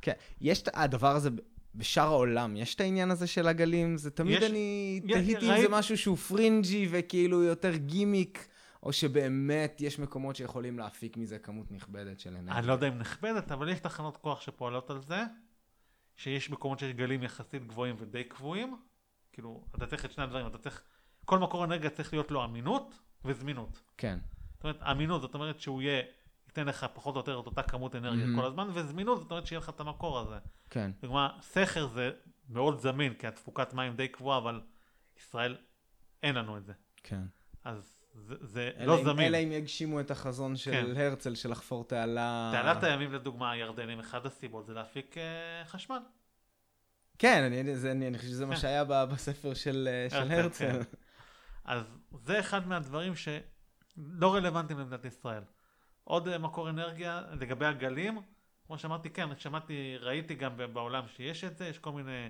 כן, 0.02 0.14
יש 0.42 0.62
את 0.62 0.70
הדבר 0.74 1.16
הזה 1.16 1.30
בשאר 1.76 2.04
העולם, 2.04 2.58
יש 2.58 2.76
את 2.76 2.82
העניין 2.82 3.12
הזה 3.12 3.28
של 3.28 3.48
הגלים, 3.48 3.98
זה 3.98 4.12
תמיד 4.12 4.42
יש- 4.42 4.50
אני 4.50 5.00
י- 5.06 5.14
תהיתי 5.14 5.46
אם 5.46 5.52
ראית- 5.52 5.62
זה 5.62 5.70
משהו 5.70 5.98
שהוא 5.98 6.18
fringy 6.18 6.88
וכאילו 6.92 7.44
יותר 7.44 7.76
גימיק, 7.76 8.48
או 8.84 8.94
שבאמת 8.94 9.78
יש 9.82 10.00
מקומות 10.00 10.36
שיכולים 10.36 10.80
להפיק 10.80 11.18
מזה 11.18 11.40
כמות 11.40 11.72
נכבדת 11.72 12.20
של 12.20 12.30
אנרגיה. 12.36 12.58
אני 12.60 12.68
לא 12.68 12.74
יודע 12.74 12.88
אם 12.88 12.98
נכבדת, 12.98 13.52
אבל 13.52 13.70
יש 13.70 13.80
תחנות 13.80 14.18
כוח 14.18 14.42
שפועלות 14.42 14.90
על 14.90 15.02
זה, 15.02 15.24
שיש 16.16 16.50
מקומות 16.50 16.80
שיש 16.80 16.94
גלים 16.94 17.24
יחסית 17.24 17.68
גבוהים 17.68 17.96
ודי 18.00 18.24
קבועים. 18.24 18.76
כאילו, 19.34 19.64
אתה 19.76 19.86
צריך 19.88 20.06
את 20.06 20.12
שני 20.12 20.24
הדברים, 20.24 20.48
אתה 20.48 20.58
צריך, 20.58 20.82
כל 21.26 21.40
מקור 21.40 21.64
אנרגיה 21.66 21.90
צריך 21.90 22.14
להיות 22.14 22.32
לו 22.32 22.46
אמינות 22.46 23.00
וזמינות. 23.26 23.82
כן, 23.98 24.18
זאת 24.56 24.64
אומרת, 24.64 24.82
אמינות, 24.84 25.22
זאת 25.22 25.34
אומרת 25.34 25.60
שהוא 25.60 25.82
יהיה, 25.82 26.02
ייתן 26.50 26.68
לך 26.68 26.86
פחות 26.94 27.16
או 27.16 27.20
יותר 27.20 27.40
את 27.40 27.46
אותה 27.46 27.64
כמות 27.64 27.96
אנרגיה 27.96 28.26
מהמם. 28.26 28.40
כל 28.40 28.46
הזמן, 28.46 28.68
וזמינות, 28.74 29.20
זאת 29.20 29.32
אומרת 29.32 29.48
שיהיה 29.48 29.60
לך 29.60 29.70
את 29.70 29.80
המקור 29.80 30.20
הזה. 30.20 30.36
כן, 30.70 30.92
דוגמה, 31.02 31.30
סכר 31.42 31.88
זה 31.88 32.12
מאוד 32.50 32.80
זמין, 32.80 33.14
כי 33.14 33.28
התפוקת 33.28 33.74
מים 33.74 33.96
די 33.96 34.08
קבועה, 34.08 34.38
אבל 34.38 34.62
ישראל, 35.18 35.58
אין 36.24 36.36
לנו 36.36 36.58
את 36.58 36.66
זה. 36.66 36.74
כן. 37.04 37.22
אז 37.64 37.96
זה, 38.14 38.36
זה 38.42 38.72
לא 38.86 39.00
אם- 39.00 39.04
זמין. 39.04 39.26
אלא 39.28 39.38
אם 39.38 39.52
יגשימו 39.52 40.00
את 40.00 40.12
החזון 40.12 40.56
של 40.56 40.72
כן. 40.72 41.02
הרצל 41.02 41.36
של 41.36 41.52
לחפור 41.52 41.84
תעלה... 41.84 42.50
תעלת 42.54 42.84
הימים 42.84 43.14
לדוגמה, 43.14 43.52
הירדנים, 43.52 44.00
אחד 44.00 44.26
הסיבות 44.26 44.66
זה 44.66 44.74
להפיק 44.74 45.18
אה, 45.18 45.24
חשמל. 45.66 46.00
כן, 47.20 47.44
אני, 47.44 47.76
זה, 47.76 47.92
אני, 47.92 48.08
אני 48.08 48.18
חושב 48.18 48.30
שזה 48.30 48.46
מה 48.46 48.56
כן. 48.56 48.62
שהיה 48.62 48.84
ב- 48.84 49.04
בספר 49.04 49.54
של, 49.54 49.90
אה, 49.92 50.10
של 50.10 50.18
הרצל, 50.18 50.34
הרצל. 50.66 50.84
כן. 50.84 50.98
אז 51.66 51.84
זה 52.24 52.40
אחד 52.40 52.68
מהדברים 52.68 53.14
שלא 53.16 54.34
רלוונטיים 54.36 54.80
למדינת 54.80 55.06
ישראל. 55.06 55.44
עוד 56.10 56.28
אה, 56.28 56.38
מקור 56.38 56.70
אנרגיה 56.70 57.22
לגבי 57.40 57.66
הגלים, 57.66 58.20
כמו 58.68 58.78
שאמרתי, 58.78 59.10
כן, 59.10 59.30
שמעתי, 59.38 59.98
ראיתי 60.00 60.36
גם 60.36 60.52
בעולם 60.74 61.04
שיש 61.08 61.44
את 61.44 61.58
זה, 61.58 61.68
יש 61.68 61.80
כל 61.80 61.92
מיני 61.92 62.30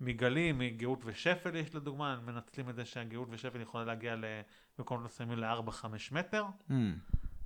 מגלים, 0.00 0.58
מגאות 0.58 1.00
ושפל 1.04 1.56
יש 1.56 1.74
לדוגמה, 1.74 2.20
מנצלים 2.26 2.70
את 2.70 2.74
זה 2.74 2.84
שהגאות 2.84 3.28
ושפל 3.30 3.60
יכולה 3.60 3.84
להגיע 3.84 4.14
למקומות 4.78 5.04
מסוימים 5.04 5.38
ל-4-5 5.38 5.86
מטר, 6.12 6.44
Mm, 6.70 6.72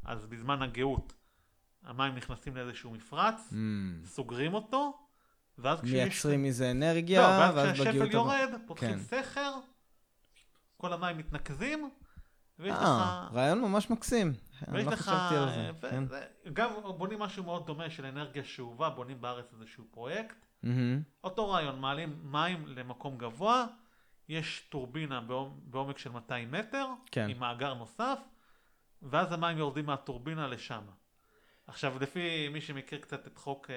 אז 0.04 0.26
בזמן 0.26 0.62
הגאות 0.62 1.12
המים 1.84 2.14
נכנסים 2.14 2.56
לאיזשהו 2.56 2.90
מפרץ, 2.90 3.52
mm. 3.52 3.54
סוגרים 4.06 4.54
אותו, 4.54 4.98
ואז 5.58 5.80
כשיש... 5.80 5.92
מייצרים 5.92 6.42
מזה 6.42 6.64
לא, 6.64 6.70
אנרגיה, 6.70 7.20
ואז 7.20 7.54
ואז 7.54 7.74
כשהשפל. 7.74 8.12
יורד, 8.12 8.50
פותחים 8.66 8.90
כן. 8.90 8.98
סכר, 8.98 9.52
כל 10.76 10.92
המים 10.92 11.18
מתנקזים, 11.18 11.90
ויש 12.60 12.74
לך... 12.74 12.82
אה, 12.82 13.28
רעיון 13.32 13.60
ממש 13.60 13.90
מקסים. 13.90 14.32
ויש 14.68 14.86
לא 14.86 14.92
לך... 14.92 14.98
חשבתי 15.00 15.36
על 15.36 15.48
זה. 15.48 15.70
ו- 15.80 15.90
כן. 15.90 16.04
גם 16.52 16.70
בונים 16.98 17.18
משהו 17.18 17.44
מאוד 17.44 17.66
דומה 17.66 17.90
של 17.90 18.06
אנרגיה 18.06 18.44
שאובה, 18.44 18.90
בונים 18.90 19.20
בארץ 19.20 19.52
איזשהו 19.52 19.84
פרויקט. 19.90 20.46
אותו 21.24 21.50
רעיון, 21.50 21.80
מעלים 21.80 22.18
מים 22.22 22.64
למקום 22.66 23.18
גבוה, 23.18 23.66
יש 24.28 24.66
טורבינה 24.68 25.20
בעומ- 25.28 25.60
בעומק 25.64 25.98
של 25.98 26.10
200 26.10 26.50
מטר, 26.50 26.86
כן. 27.12 27.26
עם 27.30 27.38
מאגר 27.38 27.74
נוסף, 27.74 28.18
ואז 29.02 29.32
המים 29.32 29.58
יורדים 29.58 29.86
מהטורבינה 29.86 30.46
לשם. 30.48 30.82
עכשיו, 31.66 31.94
לפי 32.00 32.48
מי 32.48 32.60
שמכיר 32.60 32.98
קצת 32.98 33.26
את 33.26 33.38
חוק 33.38 33.70
אה, 33.70 33.74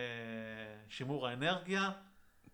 שימור 0.89 1.27
האנרגיה, 1.27 1.91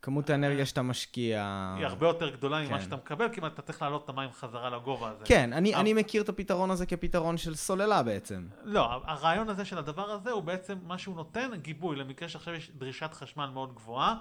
כמות 0.01 0.29
האנרגיה 0.29 0.65
שאתה 0.65 0.81
משקיע... 0.81 1.73
היא 1.77 1.85
הרבה 1.85 2.07
יותר 2.07 2.29
גדולה 2.29 2.61
ממה 2.61 2.77
כן. 2.77 2.83
שאתה 2.83 2.95
מקבל, 2.95 3.29
כי 3.29 3.41
אתה 3.47 3.61
צריך 3.61 3.81
להעלות 3.81 4.03
את 4.03 4.09
המים 4.09 4.29
חזרה 4.31 4.69
לגובה 4.69 5.09
הזה. 5.09 5.25
כן, 5.25 5.53
אני, 5.53 5.73
אבל- 5.73 5.81
אני 5.81 5.93
מכיר 5.93 6.21
את 6.21 6.29
הפתרון 6.29 6.71
הזה 6.71 6.85
כפתרון 6.85 7.37
של 7.37 7.55
סוללה 7.55 8.03
בעצם. 8.03 8.47
לא, 8.63 9.01
הרעיון 9.03 9.49
הזה 9.49 9.65
של 9.65 9.77
הדבר 9.77 10.09
הזה 10.09 10.31
הוא 10.31 10.43
בעצם 10.43 10.77
מה 10.83 10.97
שהוא 10.97 11.15
נותן 11.15 11.49
גיבוי 11.61 11.95
למקרה 11.95 12.29
שעכשיו 12.29 12.53
יש 12.53 12.71
דרישת 12.77 13.13
חשמל 13.13 13.49
מאוד 13.53 13.75
גבוהה 13.75 14.15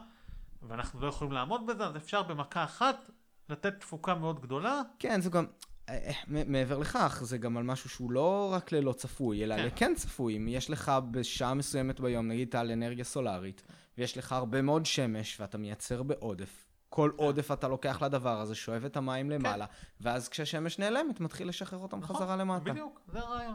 ואנחנו 0.69 1.01
לא 1.01 1.07
יכולים 1.07 1.33
לעמוד 1.33 1.67
בזה, 1.67 1.85
אז 1.87 1.97
אפשר 1.97 2.23
במכה 2.23 2.65
אחת 2.65 3.11
לתת 3.49 3.81
תפוקה 3.81 4.15
מאוד 4.15 4.41
גדולה. 4.41 4.83
כן, 4.99 5.21
זה 5.21 5.31
גם... 5.31 5.47
אה, 5.89 5.95
אה, 5.95 6.13
מעבר 6.47 6.79
לכך, 6.79 7.21
זה 7.25 7.39
גם 7.39 7.57
על 7.57 7.63
משהו 7.63 7.91
שהוא 7.91 8.11
לא 8.13 8.51
רק 8.53 8.73
ללא 8.73 8.93
צפוי, 8.93 9.45
אלא 9.45 9.57
כן. 9.57 9.67
לכן 9.67 9.93
צפוי. 9.97 10.37
אם 10.37 10.49
יש 10.49 10.71
לך 10.71 10.93
בשעה 11.11 11.55
מסוימת 11.55 12.01
ביום, 12.01 12.29
נגיד 12.29 12.57
על 12.57 12.71
אנרגיה 12.71 13.05
סולארית, 13.05 13.63
ויש 13.99 14.19
לך 14.19 14.33
הרבה 14.33 14.63
מאוד 14.63 14.87
שמש, 14.87 15.41
ואתה 15.41 15.59
מייצר 15.59 16.03
בעודף, 16.03 16.65
כל 16.89 17.11
כן. 17.17 17.23
עודף 17.23 17.51
אתה 17.51 17.69
לוקח 17.69 18.03
לדבר 18.03 18.41
הזה, 18.41 18.55
שואב 18.55 18.85
את 18.85 18.97
המים 18.97 19.31
למעלה, 19.31 19.67
ואז 20.01 20.29
כשהשמש 20.29 20.79
נעלמת, 20.79 21.21
מתחיל 21.21 21.49
לשחרר 21.49 21.79
אותם 21.79 21.99
נכון, 21.99 22.17
חזרה 22.17 22.37
למטה. 22.37 22.71
בדיוק, 22.71 23.01
זה 23.07 23.21
הרעיון. 23.21 23.55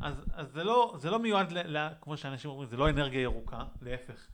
אז, 0.00 0.14
אז 0.32 0.52
זה, 0.52 0.64
לא, 0.64 0.94
זה 0.98 1.10
לא 1.10 1.18
מיועד, 1.18 1.52
ל, 1.52 1.76
ל, 1.76 1.88
כמו 2.00 2.16
שאנשים 2.16 2.50
אומרים, 2.50 2.68
זה 2.68 2.76
לא 2.76 2.90
אנרגיה 2.90 3.20
ירוקה, 3.20 3.64
להפך, 3.82 4.26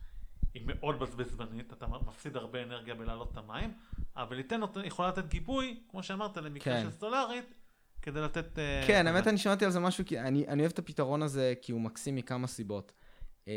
היא 0.53 0.63
מאוד 0.65 0.99
בזבזבנית, 0.99 1.73
אתה 1.73 1.87
מפסיד 1.87 2.35
הרבה 2.35 2.63
אנרגיה 2.63 2.95
בלהעלות 2.95 3.31
את 3.31 3.37
המים, 3.37 3.73
אבל 4.15 4.37
ייתן, 4.37 4.61
אות- 4.61 4.77
יכולה 4.83 5.07
לתת 5.07 5.27
גיבוי, 5.27 5.79
כמו 5.89 6.03
שאמרת, 6.03 6.37
למקרה 6.37 6.73
כן. 6.73 6.83
של 6.83 6.91
סולארית, 6.91 7.53
כדי 8.01 8.21
לתת... 8.21 8.59
אה, 8.59 8.83
כן. 8.87 9.07
האמת 9.07 9.27
אני 9.27 9.37
שמעתי 9.37 9.65
על 9.65 9.71
זה 9.71 9.79
משהו, 9.79 10.05
כי 10.05 10.19
אני, 10.19 10.47
אני 10.47 10.61
אוהב 10.61 10.71
את 10.71 10.79
הפתרון 10.79 11.21
הזה 11.21 11.53
כי 11.61 11.71
הוא 11.71 11.81
מקסים 11.81 12.15
מכמה 12.15 12.47
סיבות. 12.47 12.91
אה, 13.47 13.53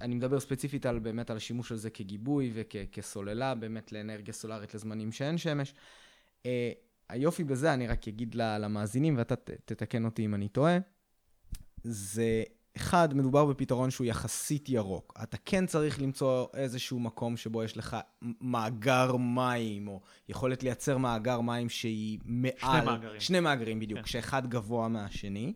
אני 0.00 0.14
מדבר 0.14 0.40
ספציפית 0.40 0.86
על 0.86 0.98
באמת 0.98 1.30
על 1.30 1.36
השימוש 1.36 1.68
של 1.68 1.76
זה 1.76 1.90
כגיבוי 1.90 2.52
וכסוללה, 2.54 3.54
באמת 3.54 3.92
לאנרגיה 3.92 4.34
סולארית 4.34 4.74
לזמנים 4.74 5.12
שאין 5.12 5.38
שמש. 5.38 5.74
אה, 6.46 6.72
היופי 7.08 7.44
בזה, 7.44 7.74
אני 7.74 7.86
רק 7.86 8.08
אגיד 8.08 8.34
למאזינים, 8.34 9.14
ואתה 9.18 9.34
תתקן 9.64 10.04
אותי 10.04 10.24
אם 10.24 10.34
אני 10.34 10.48
טועה, 10.48 10.78
זה, 11.84 12.42
אחד, 12.76 13.14
מדובר 13.14 13.44
בפתרון 13.44 13.90
שהוא 13.90 14.04
יחסית 14.04 14.68
ירוק. 14.68 15.14
אתה 15.22 15.36
כן 15.44 15.66
צריך 15.66 16.02
למצוא 16.02 16.46
איזשהו 16.54 17.00
מקום 17.00 17.36
שבו 17.36 17.62
יש 17.62 17.76
לך 17.76 17.96
מאגר 18.40 19.16
מים, 19.16 19.88
או 19.88 20.00
יכולת 20.28 20.62
לייצר 20.62 20.98
מאגר 20.98 21.40
מים 21.40 21.68
שהיא 21.68 22.18
מעל... 22.24 22.84
מאגרים. 22.84 23.20
שני 23.20 23.40
מאגרים 23.40 23.80
בדיוק, 23.80 24.00
כן. 24.00 24.06
שאחד 24.06 24.46
גבוה 24.46 24.88
מהשני. 24.88 25.52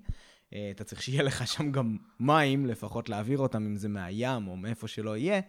אה, 0.53 0.71
אתה 0.71 0.85
צריך 0.85 1.03
שיהיה 1.03 1.23
לך 1.23 1.47
שם 1.47 1.73
גם 1.73 1.97
מים, 2.21 2.67
לפחות 2.67 3.09
להעביר 3.09 3.39
אותם, 3.39 3.67
אם 3.67 3.77
זה 3.77 3.89
מהים 3.89 4.49
או 4.49 4.57
מאיפה 4.57 4.89
שלא 4.89 5.17
יהיה. 5.17 5.41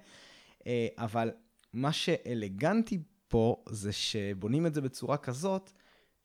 אה, 0.68 0.88
אבל 0.98 1.32
מה 1.74 1.92
שאלגנטי 1.92 3.00
פה 3.28 3.64
זה 3.70 3.92
שבונים 3.92 4.66
את 4.66 4.74
זה 4.74 4.82
בצורה 4.82 5.18
כזאת, 5.18 5.72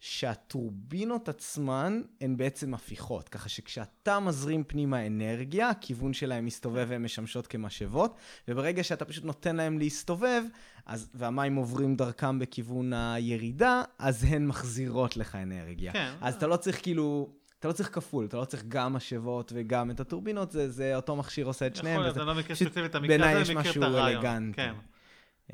שהטורבינות 0.01 1.29
עצמן 1.29 2.03
הן 2.20 2.37
בעצם 2.37 2.74
הפיכות, 2.74 3.29
ככה 3.29 3.49
שכשאתה 3.49 4.20
מזרים 4.20 4.64
פנימה 4.64 5.07
אנרגיה, 5.07 5.68
הכיוון 5.68 6.12
שלהם 6.12 6.45
מסתובב 6.45 6.87
והן 6.89 7.03
משמשות 7.03 7.47
כמשאבות, 7.47 8.16
וברגע 8.49 8.85
שאתה 8.85 9.05
פשוט 9.05 9.24
נותן 9.24 9.57
להם 9.57 9.79
להסתובב, 9.79 10.43
אז, 10.87 11.11
והמים 11.14 11.57
עוברים 11.57 11.97
דרכם 11.97 12.39
בכיוון 12.39 12.93
הירידה, 12.93 13.83
אז 13.99 14.24
הן 14.24 14.47
מחזירות 14.47 15.16
לך 15.16 15.35
אנרגיה. 15.35 15.93
כן. 15.93 16.12
אז 16.20 16.35
אתה 16.35 16.47
לא 16.47 16.57
צריך 16.57 16.83
כאילו... 16.83 17.38
אתה 17.59 17.68
לא 17.68 17.72
צריך 17.72 17.94
כפול, 17.94 18.24
אתה 18.24 18.36
לא 18.36 18.44
צריך 18.44 18.64
גם 18.68 18.92
משאבות 18.92 19.52
וגם 19.54 19.90
את 19.90 20.00
הטורבינות, 20.00 20.50
זה, 20.50 20.70
זה 20.70 20.96
אותו 20.96 21.16
מכשיר 21.16 21.46
עושה 21.46 21.66
את 21.66 21.76
שניהם. 21.76 21.94
יכול 21.94 22.04
להיות, 22.04 22.16
וזה- 22.16 22.22
אני 22.22 22.28
לא 22.28 22.34
מכיר 22.42 22.56
ספציפית 22.56 22.84
את 22.90 22.94
המקרה 22.94 23.16
הזה, 23.30 23.52
אני 23.52 23.59
מכיר 23.61 23.70
את 23.72 23.76
משהו 23.76 23.82
הרעיון. 23.82 24.26
אלגנטי. 24.26 24.56
כן. 24.56 24.74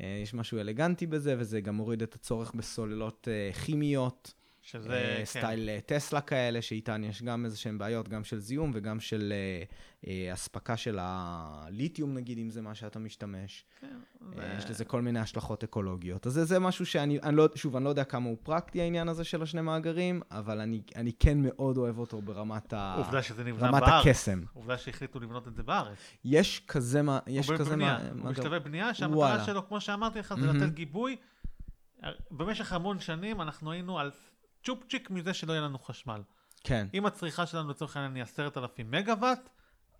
אה, 0.01 0.19
יש 0.23 0.33
משהו 0.33 0.59
אלגנטי 0.59 1.05
בזה, 1.07 1.35
וזה 1.39 1.61
גם 1.61 1.75
מוריד 1.75 2.01
את 2.01 2.15
הצורך 2.15 2.53
בסוללות 2.55 3.27
אה, 3.31 3.53
כימיות, 3.53 4.33
שזה, 4.67 4.93
אה, 4.93 5.15
כן. 5.17 5.25
סטייל 5.25 5.69
אה, 5.69 5.79
טסלה 5.85 6.21
כאלה, 6.21 6.61
שאיתן 6.61 7.03
יש 7.03 7.23
גם 7.23 7.45
איזה 7.45 7.57
שהן 7.57 7.77
בעיות, 7.77 8.09
גם 8.09 8.23
של 8.23 8.39
זיהום 8.39 8.71
וגם 8.73 8.99
של 8.99 9.33
אה, 9.35 9.63
אה, 10.27 10.33
אספקה 10.33 10.77
של 10.77 10.97
הליתיום, 11.01 12.13
נגיד, 12.13 12.37
אם 12.37 12.49
זה 12.49 12.61
מה 12.61 12.75
שאתה 12.75 12.99
משתמש. 12.99 13.65
כן, 13.81 13.87
אה, 13.87 14.27
זה- 14.35 14.55
יש 14.57 14.69
לזה 14.69 14.85
כל 14.85 15.01
מיני 15.01 15.19
השלכות 15.19 15.63
אקולוגיות. 15.63 16.27
אז 16.27 16.33
זה, 16.33 16.45
זה 16.45 16.59
משהו 16.59 16.85
שאני, 16.85 17.19
אני 17.23 17.35
לא, 17.35 17.47
שוב, 17.55 17.75
אני 17.75 17.85
לא 17.85 17.89
יודע 17.89 18.03
כמה 18.03 18.29
הוא 18.29 18.37
פרקטי 18.43 18.81
העניין 18.81 19.09
הזה 19.09 19.23
של 19.23 19.41
השני 19.41 19.61
מאגרים, 19.61 20.21
אבל 20.31 20.59
אני, 20.59 20.81
אני 20.95 21.11
כן 21.19 21.37
מאוד 21.41 21.77
אוהב 21.77 21.97
אותו 21.97 22.21
ברמת, 22.21 22.73
ה... 22.73 22.95
עובדה 22.97 23.21
שזה 23.21 23.43
נבנה 23.43 23.67
רמת 23.69 23.81
בארץ. 23.81 24.05
הקסם. 24.07 24.41
עובדה 24.53 24.77
שהחליטו 24.77 25.19
לבנות 25.19 25.47
את 25.47 25.55
זה 25.55 25.63
בארץ. 25.63 25.97
יש 26.25 26.61
כזה, 26.67 27.01
מה- 27.01 27.19
יש 27.27 27.49
הוא 27.49 27.57
כזה... 27.57 27.69
בבנייה, 27.69 27.97
מה- 28.13 28.21
הוא 28.23 28.31
בשלבי 28.31 28.59
בנייה, 28.59 28.93
שהמטרה. 28.93 29.45
שלו, 29.45 29.67
כמו 29.67 29.81
שאמרתי 29.81 30.19
לך, 30.19 30.33
זה 30.39 30.47
מהמם. 30.47 30.63
לתת 30.63 30.73
גיבוי. 30.73 31.15
במשך 32.31 32.73
המון 32.73 32.99
שנים 32.99 33.41
אנחנו 33.41 33.71
היינו 33.71 33.99
על 33.99 34.11
צ'ופצ'יק 34.65 35.09
מזה 35.09 35.33
שלא 35.33 35.53
יהיה 35.53 35.61
לנו 35.61 35.79
חשמל. 35.79 36.21
כן. 36.63 36.87
אם 36.93 37.05
הצריכה 37.05 37.45
שלנו 37.45 37.69
לצורך 37.69 37.97
העניין 37.97 38.15
היא 38.15 38.23
10,000 38.23 38.91
מגוואט, 38.91 39.49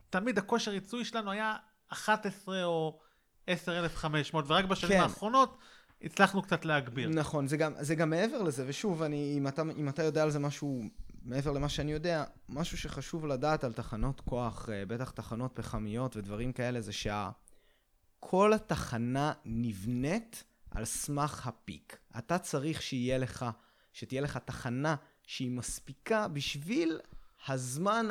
תמיד 0.09 0.37
הכושר 0.37 0.73
ייצוי 0.73 1.05
שלנו 1.05 1.31
היה 1.31 1.55
11 1.89 2.63
או 2.63 2.99
10,500, 3.47 4.45
ורק 4.47 4.65
בשנים 4.65 4.97
כן. 4.97 5.03
האחרונות 5.03 5.57
הצלחנו 6.01 6.41
קצת 6.41 6.65
להגביר. 6.65 7.09
נכון, 7.09 7.47
זה 7.47 7.57
גם, 7.57 7.73
זה 7.79 7.95
גם 7.95 8.09
מעבר 8.09 8.41
לזה, 8.41 8.63
ושוב, 8.67 9.01
אני, 9.01 9.35
אם, 9.37 9.47
אתה, 9.47 9.61
אם 9.77 9.89
אתה 9.89 10.03
יודע 10.03 10.23
על 10.23 10.29
זה 10.29 10.39
משהו 10.39 10.83
מעבר 11.25 11.51
למה 11.51 11.69
שאני 11.69 11.91
יודע, 11.91 12.23
משהו 12.49 12.77
שחשוב 12.77 13.25
לדעת 13.25 13.63
על 13.63 13.73
תחנות 13.73 14.21
כוח, 14.21 14.69
אה, 14.69 14.85
בטח 14.85 15.11
תחנות 15.11 15.51
פחמיות 15.53 16.17
ודברים 16.17 16.51
כאלה, 16.51 16.81
זה 16.81 16.91
שכל 16.91 18.53
התחנה 18.53 19.33
נבנית 19.45 20.43
על 20.71 20.85
סמך 20.85 21.47
הפיק. 21.47 21.97
אתה 22.17 22.37
צריך 22.37 22.81
שיהיה 22.81 23.17
לך, 23.17 23.45
שתהיה 23.95 24.21
לך 24.21 24.37
תחנה 24.37 24.95
שהיא 25.27 25.51
מספיקה 25.51 26.27
בשביל 26.27 26.99
הזמן, 27.47 28.05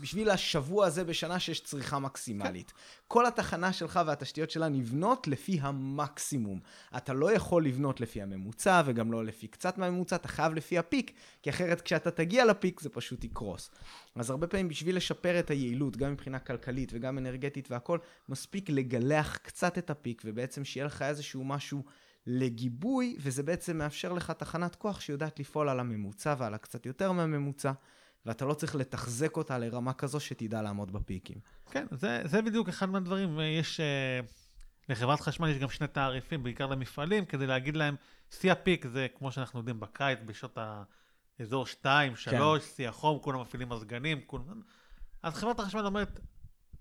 בשביל 0.00 0.30
השבוע 0.30 0.86
הזה 0.86 1.04
בשנה 1.04 1.40
שיש 1.40 1.60
צריכה 1.60 1.98
מקסימלית. 1.98 2.72
כל 3.08 3.26
התחנה 3.26 3.72
שלך 3.72 4.00
והתשתיות 4.06 4.50
שלה 4.50 4.68
נבנות 4.68 5.28
לפי 5.28 5.58
המקסימום. 5.60 6.60
אתה 6.96 7.12
לא 7.12 7.32
יכול 7.32 7.64
לבנות 7.64 8.00
לפי 8.00 8.22
הממוצע 8.22 8.82
וגם 8.86 9.12
לא 9.12 9.24
לפי 9.24 9.46
קצת 9.48 9.78
מהממוצע, 9.78 10.16
אתה 10.16 10.28
חייב 10.28 10.54
לפי 10.54 10.78
הפיק, 10.78 11.12
כי 11.42 11.50
אחרת 11.50 11.80
כשאתה 11.80 12.10
תגיע 12.10 12.44
לפיק 12.44 12.80
זה 12.80 12.88
פשוט 12.88 13.24
יקרוס. 13.24 13.70
אז 14.14 14.30
הרבה 14.30 14.46
פעמים 14.46 14.68
בשביל 14.68 14.96
לשפר 14.96 15.38
את 15.38 15.50
היעילות, 15.50 15.96
גם 15.96 16.12
מבחינה 16.12 16.38
כלכלית 16.38 16.90
וגם 16.94 17.18
אנרגטית 17.18 17.70
והכל, 17.70 17.98
מספיק 18.28 18.70
לגלח 18.70 19.36
קצת 19.36 19.78
את 19.78 19.90
הפיק 19.90 20.22
ובעצם 20.24 20.64
שיהיה 20.64 20.86
לך 20.86 21.02
איזשהו 21.02 21.44
משהו 21.44 21.82
לגיבוי, 22.26 23.16
וזה 23.20 23.42
בעצם 23.42 23.78
מאפשר 23.78 24.12
לך 24.12 24.30
תחנת 24.30 24.74
כוח 24.74 25.00
שיודעת 25.00 25.40
לפעול 25.40 25.68
על 25.68 25.80
הממוצע 25.80 26.34
ועל 26.38 26.54
הקצת 26.54 26.86
יותר 26.86 27.12
מהממוצע. 27.12 27.72
ואתה 28.26 28.44
לא 28.44 28.54
צריך 28.54 28.74
לתחזק 28.74 29.36
אותה 29.36 29.58
לרמה 29.58 29.92
כזו 29.92 30.20
שתדע 30.20 30.62
לעמוד 30.62 30.92
בפיקים. 30.92 31.36
כן, 31.70 31.86
זה, 31.90 32.22
זה 32.24 32.42
בדיוק 32.42 32.68
אחד 32.68 32.88
מהדברים. 32.88 33.40
יש, 33.40 33.80
אה, 33.80 34.20
לחברת 34.88 35.20
חשמל 35.20 35.48
יש 35.48 35.58
גם 35.58 35.68
שני 35.68 35.86
תעריפים, 35.86 36.42
בעיקר 36.42 36.66
למפעלים, 36.66 37.24
כדי 37.24 37.46
להגיד 37.46 37.76
להם, 37.76 37.96
שיא 38.30 38.52
הפיק 38.52 38.86
זה 38.86 39.06
כמו 39.14 39.32
שאנחנו 39.32 39.58
יודעים 39.58 39.80
בקיץ, 39.80 40.18
בשעות 40.26 40.58
האזור 41.38 41.66
2, 41.66 42.16
3, 42.16 42.64
שיא 42.64 42.88
החום, 42.88 43.18
כולם 43.18 43.40
מפעילים 43.40 43.68
מזגנים, 43.68 44.20
כולם... 44.26 44.60
אז 45.22 45.34
חברת 45.34 45.60
החשמל 45.60 45.86
אומרת, 45.86 46.20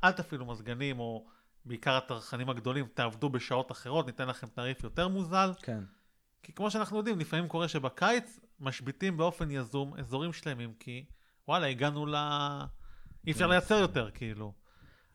אל 0.04 0.12
תפעילו 0.12 0.46
מזגנים, 0.46 1.00
או 1.00 1.28
בעיקר 1.66 1.94
הצרכנים 1.96 2.50
הגדולים, 2.50 2.86
תעבדו 2.94 3.30
בשעות 3.30 3.72
אחרות, 3.72 4.06
ניתן 4.06 4.28
לכם 4.28 4.48
תעריף 4.48 4.84
יותר 4.84 5.08
מוזל. 5.08 5.52
כן. 5.62 5.84
כי 6.44 6.54
כמו 6.54 6.72
שאנחנו 6.72 6.98
יודעים, 6.98 7.20
לפעמים 7.20 7.48
קורה 7.48 7.68
שבקיץ 7.68 8.40
משביתים 8.60 9.18
באופן 9.18 9.52
יזום 9.52 9.94
אזורים 9.98 10.34
שלמים, 10.34 10.74
כי 10.80 11.06
וואלה, 11.48 11.68
הגענו 11.68 12.06
ל... 12.06 12.16
אי 13.28 13.32
אפשר 13.32 13.48
לייצר 13.48 13.76
יותר, 13.76 14.10
כאילו. 14.14 14.54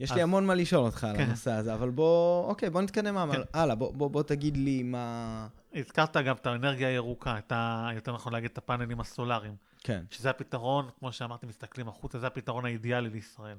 יש 0.01 0.11
אז- 0.11 0.17
לי 0.17 0.23
המון 0.23 0.47
מה 0.47 0.55
לשאול 0.55 0.85
אותך 0.85 1.05
על 1.05 1.17
כן. 1.17 1.23
הנושא 1.23 1.53
הזה, 1.53 1.75
אבל 1.75 1.91
בוא, 1.91 2.47
אוקיי, 2.47 2.71
בוא 2.71 2.83
נתקדם. 2.83 3.33
כן. 3.33 3.41
הלאה, 3.55 3.75
בוא, 3.75 3.95
בוא, 3.95 4.11
בוא 4.11 4.23
תגיד 4.23 4.57
לי 4.57 4.83
מה... 4.83 5.47
הזכרת 5.75 6.17
גם 6.17 6.37
את 6.37 6.47
האנרגיה 6.47 6.89
הירוקה, 6.89 7.39
את 7.39 7.53
ה... 7.53 7.89
יותר 7.95 8.13
נכון 8.13 8.33
להגיד 8.33 8.51
את 8.51 8.59
הפאנלים 8.59 9.01
הסולאריים, 9.01 9.57
כן, 9.79 10.05
שזה 10.11 10.31
הפתרון, 10.31 10.89
כמו 10.99 11.13
שאמרתי, 11.13 11.47
מסתכלים 11.47 11.89
החוצה, 11.89 12.19
זה 12.19 12.27
הפתרון 12.27 12.65
האידיאלי 12.65 13.11
לישראל. 13.11 13.57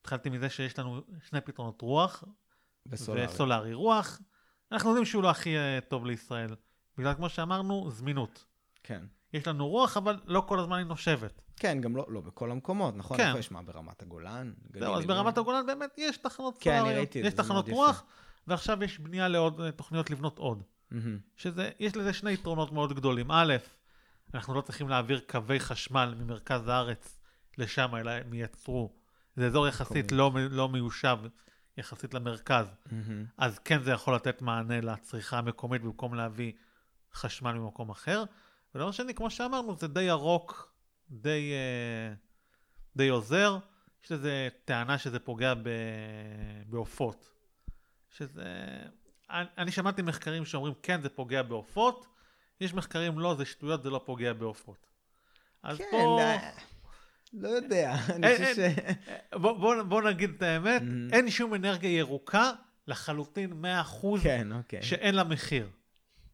התחלתי 0.00 0.30
מזה 0.30 0.50
שיש 0.50 0.78
לנו 0.78 1.00
שני 1.28 1.40
פתרונות 1.40 1.82
רוח 1.82 2.24
בסולארי. 2.86 3.26
וסולארי. 3.26 3.74
רוח, 3.74 4.20
אנחנו 4.72 4.90
יודעים 4.90 5.04
שהוא 5.04 5.22
לא 5.22 5.30
הכי 5.30 5.56
אה, 5.56 5.78
טוב 5.88 6.06
לישראל, 6.06 6.54
בגלל 6.98 7.14
כמו 7.14 7.28
שאמרנו, 7.28 7.90
זמינות. 7.90 8.44
כן. 8.82 9.02
יש 9.32 9.46
לנו 9.48 9.68
רוח, 9.68 9.96
אבל 9.96 10.20
לא 10.26 10.44
כל 10.48 10.58
הזמן 10.58 10.78
היא 10.78 10.86
נושבת. 10.86 11.42
כן, 11.56 11.80
גם 11.80 11.96
לא, 11.96 12.06
לא 12.08 12.20
בכל 12.20 12.50
המקומות, 12.50 12.96
נכון? 12.96 13.16
כן. 13.16 13.26
איפה 13.26 13.38
יש 13.38 13.50
מה, 13.50 13.62
ברמת 13.62 14.02
הגולן? 14.02 14.52
זהו, 14.78 14.94
אז? 14.94 15.06
ברמת 15.06 15.38
הגולן 15.38 15.66
באמת 15.66 15.90
יש 15.96 16.16
תחנות 16.16 16.56
כן, 16.60 16.70
אני 16.70 16.78
סולאריות, 16.78 16.98
ראיתי 16.98 17.20
את 17.20 17.24
יש 17.24 17.30
זה, 17.30 17.36
זה 17.36 17.42
תחנות 17.42 17.68
מאוד 17.68 17.78
רוח, 17.78 18.04
ועכשיו 18.46 18.84
יש 18.84 18.98
בנייה 18.98 19.28
לעוד 19.28 19.60
אה, 19.60 19.72
תוכניות 19.72 20.10
לבנות 20.10 20.38
עוד. 20.38 20.62
מהמם. 20.90 21.18
שזה, 21.36 21.70
יש 21.78 21.96
לזה 21.96 22.12
שני 22.12 22.32
יתרונות 22.32 22.72
מאוד 22.72 22.92
גדולים. 22.92 23.30
א', 23.30 23.54
אנחנו 24.34 24.54
לא 24.54 24.60
צריכים 24.60 24.88
להעביר 24.88 25.20
קווי 25.28 25.60
חשמל 25.60 26.14
ממרכז 26.18 26.68
הארץ 26.68 27.20
לשם, 27.58 27.96
אלא 27.96 28.10
הם 28.10 28.34
ייצרו. 28.34 28.99
זה 29.36 29.46
אזור 29.46 29.68
יחסית 29.68 30.12
לא, 30.12 30.32
לא 30.50 30.68
מיושב 30.68 31.18
יחסית 31.76 32.14
למרכז. 32.14 32.66
מהמם. 32.92 33.24
אז 33.38 33.58
כן 33.58 33.82
זה 33.82 33.90
יכול 33.90 34.14
לתת 34.14 34.42
מענה 34.42 34.80
לצריכה 34.80 35.38
המקומית 35.38 35.82
במקום 35.82 36.14
להביא 36.14 36.52
חשמל 37.14 37.52
ממקום 37.52 37.90
אחר. 37.90 38.24
ודבר 38.74 38.90
שני, 38.90 39.14
כמו 39.14 39.30
שאמרנו, 39.30 39.76
זה 39.76 39.88
די 39.88 40.02
ירוק, 40.02 40.72
די, 41.10 41.52
אה, 41.52 42.14
די 42.96 43.08
עוזר. 43.08 43.58
יש 44.04 44.12
לזה 44.12 44.48
טענה 44.64 44.98
שזה 44.98 45.18
פוגע 45.18 45.54
בעופות. 46.66 47.30
שזה... 48.10 48.44
אני, 49.30 49.46
אני 49.58 49.72
שמעתי 49.72 50.02
מחקרים 50.02 50.44
שאומרים 50.44 50.74
כן 50.82 51.02
זה 51.02 51.08
פוגע 51.08 51.42
בעופות, 51.42 52.06
יש 52.60 52.74
מחקרים 52.74 53.18
לא, 53.18 53.34
זה 53.34 53.44
שטויות, 53.44 53.82
זה 53.82 53.90
לא 53.90 54.02
פוגע 54.04 54.32
בעופות. 54.32 54.86
אז 55.62 55.78
כן, 55.78 55.84
פה... 55.90 56.20
לא 57.32 57.48
יודע, 57.48 57.94
אני 58.16 58.26
חושב 58.32 58.54
ש... 58.54 58.58
בוא, 59.34 59.52
בוא, 59.52 59.82
בוא 59.82 60.02
נגיד 60.02 60.30
את 60.36 60.42
האמת, 60.42 60.82
Mhm. 60.82 61.12
אין 61.14 61.30
שום 61.30 61.54
אנרגיה 61.54 61.90
ירוקה 61.98 62.52
לחלוטין 62.86 63.64
100% 63.64 63.66
כן, 64.22 64.52
אוקיי. 64.52 64.82
שאין 64.82 65.14
לה 65.14 65.24
מחיר. 65.24 65.68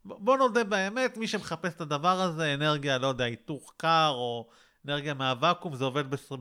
בוא 0.05 0.37
נודה 0.37 0.65
באמת, 0.65 1.17
מי 1.17 1.29
שמחפש 1.29 1.75
את 1.75 1.81
הדבר 1.81 2.21
הזה, 2.21 2.55
אנרגיה, 2.55 2.99
לא 2.99 3.07
יודע, 3.07 3.25
היתוך 3.25 3.75
קר 3.77 4.09
או 4.15 4.49
אנרגיה 4.87 5.15
מהוואקום, 5.15 5.75
זה 5.75 5.85
עובד 5.85 6.11
בס- 6.11 6.33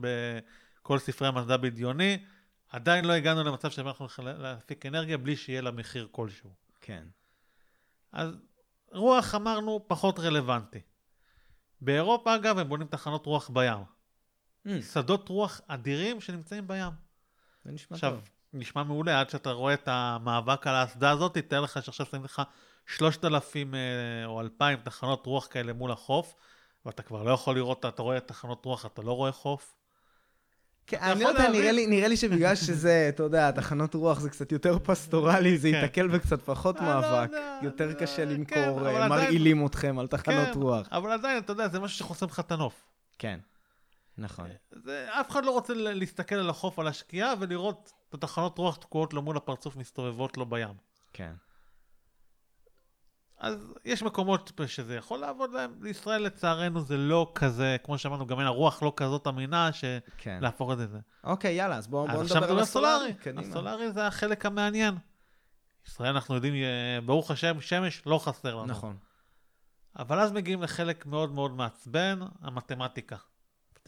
בכל 0.80 0.98
ספרי 0.98 1.28
המדע 1.28 1.56
בדיוני. 1.56 2.18
עדיין 2.70 3.04
לא 3.04 3.12
הגענו 3.12 3.44
למצב 3.44 3.70
שאנחנו 3.70 4.06
יכולים 4.06 4.36
להפיק 4.38 4.86
אנרגיה 4.86 5.18
בלי 5.18 5.36
שיהיה 5.36 5.60
לה 5.60 5.70
מחיר 5.70 6.08
כלשהו. 6.10 6.50
כן. 6.80 7.04
אז 8.12 8.30
רוח 8.92 9.34
אמרנו 9.34 9.84
פחות 9.88 10.18
רלוונטי. 10.18 10.80
באירופה 11.80 12.34
אגב 12.34 12.58
הם 12.58 12.68
בונים 12.68 12.86
תחנות 12.86 13.26
רוח 13.26 13.50
בים. 13.50 13.95
אמ, 14.66 14.82
שדות 14.82 15.28
רוח 15.28 15.60
אדירים 15.68 16.20
שנמצאים 16.20 16.68
בים. 16.68 16.92
זה 17.64 17.72
נשמע 17.72 17.94
עכשיו, 17.94 18.10
טוב. 18.10 18.20
נשמע 18.52 18.82
מעולה 18.82 19.20
עד 19.20 19.30
שאתה 19.30 19.50
רואה 19.50 19.74
את 19.74 19.88
המאבק 19.92 20.66
על 20.66 20.74
האסדה 20.74 21.10
הזאת, 21.10 21.38
תאר 21.38 21.60
לך 21.60 21.82
שעכשיו 21.82 22.06
שמים 22.06 22.24
לך 22.24 22.42
3,000 22.86 23.74
אה, 23.74 23.80
או 24.26 24.40
2,000 24.40 24.78
תחנות 24.84 25.26
רוח 25.26 25.46
כאלה 25.50 25.72
מול 25.72 25.92
החוף, 25.92 26.34
ואתה 26.86 27.02
כבר 27.02 27.22
לא 27.22 27.30
יכול 27.30 27.54
לראות, 27.56 27.84
אתה 27.86 28.02
רואה 28.02 28.20
תחנות 28.20 28.64
רוח, 28.64 28.86
אתה 28.86 29.02
לא 29.02 29.12
רואה 29.12 29.32
חוף. 29.32 29.74
כן, 30.86 30.98
אני 31.02 31.22
לא 31.24 31.28
יודע. 31.28 31.48
נראה 31.50 31.72
לי- 31.72 31.86
נראה 31.86 32.08
לי 32.08 32.16
שבגלל 32.16 32.54
שזה, 32.54 33.06
אתה 33.14 33.22
יודע, 33.22 33.50
תחנות 33.50 33.94
רוח 33.94 34.20
זה 34.20 34.30
קצת 34.30 34.52
יותר 34.52 34.78
פסטורלי, 34.78 35.58
זה 35.58 35.70
כן. 35.70 35.80
ייתקל 35.82 36.08
בקצת 36.08 36.42
פחות 36.42 36.76
אני 36.76 36.86
לא 36.88 37.00
מאבק. 37.00 37.30
יותר 37.62 37.88
זה- 37.88 37.94
קשה 37.94 38.16
כן, 38.16 38.28
למכור, 38.28 38.86
אה, 38.88 39.08
מרעילים 39.08 39.66
אתכם 39.66 39.98
על 39.98 40.06
תחנות 40.06 40.54
רוח. 40.56 40.88
אבל 40.90 41.10
עדיין, 41.12 41.38
אתה 41.38 41.52
יודע, 41.52 41.68
זה 41.68 41.80
משהו 41.80 41.98
שחוסם 41.98 42.26
לך 42.26 42.40
את 42.40 42.52
הנוף. 42.52 42.84
כן. 43.18 43.38
נכון. 44.18 44.48
זה, 44.70 45.08
אף 45.20 45.30
אחד 45.30 45.44
לא 45.44 45.50
רוצה 45.50 45.74
להסתכל 45.74 46.34
על 46.34 46.50
החוף, 46.50 46.78
על 46.78 46.86
השקיעה, 46.86 47.34
ולראות 47.40 47.92
את 48.08 48.14
התחנות 48.14 48.58
רוח 48.58 48.76
תקועות 48.76 49.14
לו 49.14 49.22
מול 49.22 49.36
הפרצוף 49.36 49.76
מסתובבות 49.76 50.36
לו 50.36 50.46
בים. 50.46 50.74
כן. 51.12 51.32
אז 53.38 53.74
יש 53.84 54.02
מקומות 54.02 54.52
שזה 54.66 54.94
יכול 54.94 55.18
לעבוד 55.18 55.52
להם, 55.52 55.82
לישראל 55.82 56.22
לצערנו 56.22 56.80
זה 56.80 56.96
לא 56.96 57.32
כזה, 57.34 57.76
כמו 57.84 57.98
שאמרנו, 57.98 58.26
גם 58.26 58.38
אין 58.38 58.46
הרוח 58.46 58.82
לא 58.82 58.92
כזאת 58.96 59.26
אמינה, 59.26 59.70
כן. 60.18 60.38
שלהפוך 60.40 60.72
את 60.72 60.78
זה. 60.78 60.98
אוקיי, 61.24 61.54
יאללה, 61.54 61.76
אז 61.76 61.86
בואו 61.86 62.08
בוא 62.08 62.22
נדבר 62.22 62.50
על 62.50 62.58
הסולארי. 62.58 62.66
סולארי. 62.66 63.14
קדימה. 63.14 63.40
הסולארי 63.40 63.92
זה 63.92 64.06
החלק 64.06 64.46
המעניין. 64.46 64.94
ישראל, 65.86 66.10
אנחנו 66.10 66.34
יודעים, 66.34 66.54
אה, 66.54 66.98
ברוך 67.06 67.30
השם, 67.30 67.60
שמש 67.60 68.02
לא 68.06 68.18
חסר 68.18 68.54
לנו. 68.54 68.66
נכון. 68.66 68.96
אבל 69.98 70.18
אז 70.20 70.32
מגיעים 70.32 70.62
לחלק 70.62 71.06
מאוד 71.06 71.32
מאוד 71.32 71.50
מעצבן, 71.50 72.20
המתמטיקה. 72.40 73.16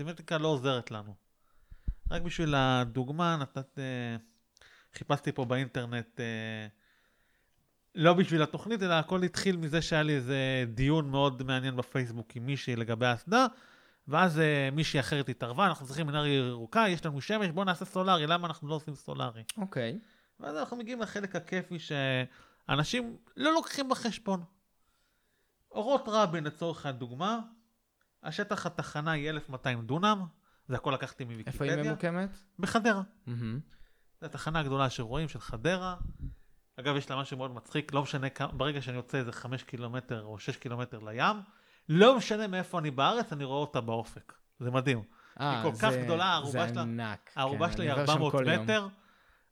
המתמטיקה 0.01 0.38
לא 0.38 0.49
עוזרת 0.49 0.90
לנו. 0.90 1.14
רק 2.11 2.22
בשביל 2.22 2.55
הדוגמה, 2.55 3.36
נתת... 3.36 3.78
אה, 3.78 4.16
חיפשתי 4.94 5.32
פה 5.32 5.44
באינטרנט, 5.44 6.20
אה, 6.20 6.66
לא 7.94 8.14
בשביל 8.14 8.42
התוכנית, 8.42 8.82
אלא 8.82 8.94
הכל 8.94 9.22
התחיל 9.22 9.57
מזה 9.57 9.82
שהיה 9.82 10.03
לי 10.03 10.14
איזה 10.16 10.64
דיון 10.74 11.11
מאוד 11.11 11.42
מעניין 11.42 11.76
בפייסבוק 11.76 12.36
עם 12.36 12.46
מישהי 12.46 12.76
לגבי 12.76 13.07
האסדה, 13.07 13.46
ואז 14.09 14.38
אה, 14.38 14.68
מישהי 14.72 15.01
אחרת 15.01 15.28
התערבה, 15.28 15.66
אנחנו 15.66 15.86
צריכים 15.86 16.09
אנרגיה 16.09 16.34
ירוקה, 16.34 16.84
יש 16.88 17.07
לנו 17.07 17.20
שמש, 17.20 17.49
בואו 17.49 17.64
נעשה 17.64 17.84
סולארי, 17.84 18.26
למה 18.26 18.46
אנחנו 18.46 18.68
לא 18.68 18.74
עושים 18.74 18.94
סולארי? 18.94 19.42
אוקיי. 19.57 19.99
ואז 20.40 20.57
אנחנו 20.57 20.76
מגיעים 20.76 21.01
לחלק 21.01 21.36
הכיפי 21.36 21.78
שאנשים 21.78 23.16
לא 23.36 23.53
לוקחים 23.53 23.88
בחשבון. 23.88 24.42
אורות 25.70 26.05
רבין 26.07 26.44
לצורך 26.44 26.86
הדוגמה, 26.86 27.40
השטח 28.23 28.66
התחנה 28.66 29.11
היא 29.12 29.31
1200 29.31 29.83
דונם, 29.87 30.27
זה 30.69 30.77
הכל 30.77 30.91
לקחתי 30.91 31.23
איפה 31.25 31.33
מוויקיפדיה. 31.33 31.75
היא 31.77 31.83
ממוקמת? 31.91 32.39
בחדרה. 32.59 33.03
מהמם. 33.27 33.61
זו 34.21 34.27
התחנה 34.27 34.61
הגדולה 34.61 34.91
שרואים 34.91 35.29
של 35.29 35.41
חדרה. 35.41 35.97
אגב, 36.81 36.97
יש 36.97 37.11
לה 37.11 37.16
משהו 37.16 37.37
מאוד 37.37 37.51
מצחיק, 37.55 37.95
לא 37.95 38.03
משנה 38.03 38.31
כמה, 38.31 38.53
ברגע 38.53 38.83
שאני 38.83 38.97
יוצא 38.97 39.19
איזה 39.19 39.33
5 39.33 39.62
קילומטר 39.62 40.23
או 40.25 40.39
6 40.39 40.57
קילומטר 40.57 40.99
לים, 40.99 41.37
לא 41.89 42.16
משנה 42.16 42.47
מאיפה 42.47 42.79
אני 42.79 42.91
בארץ, 42.91 43.33
אני 43.33 43.45
רואה 43.45 43.59
אותה 43.61 43.81
באופק. 43.81 44.33
זה 44.61 44.71
מדהים. 44.71 45.03
אה, 45.41 45.62
כל 45.62 45.73
כך 45.83 45.91
זה- 45.91 46.03
גדולה, 46.05 46.25
הערובה 46.25 46.69
שלה- 46.69 46.83
ענק. 46.83 47.31
הערובה 47.37 47.69
כן, 47.69 47.73
אני 47.75 47.83
היא 47.83 47.93
עובר 47.93 48.07
שם 48.07 48.12
400 48.12 48.33
כל 48.33 48.45
יום. 48.49 48.62
מטר, 48.64 48.89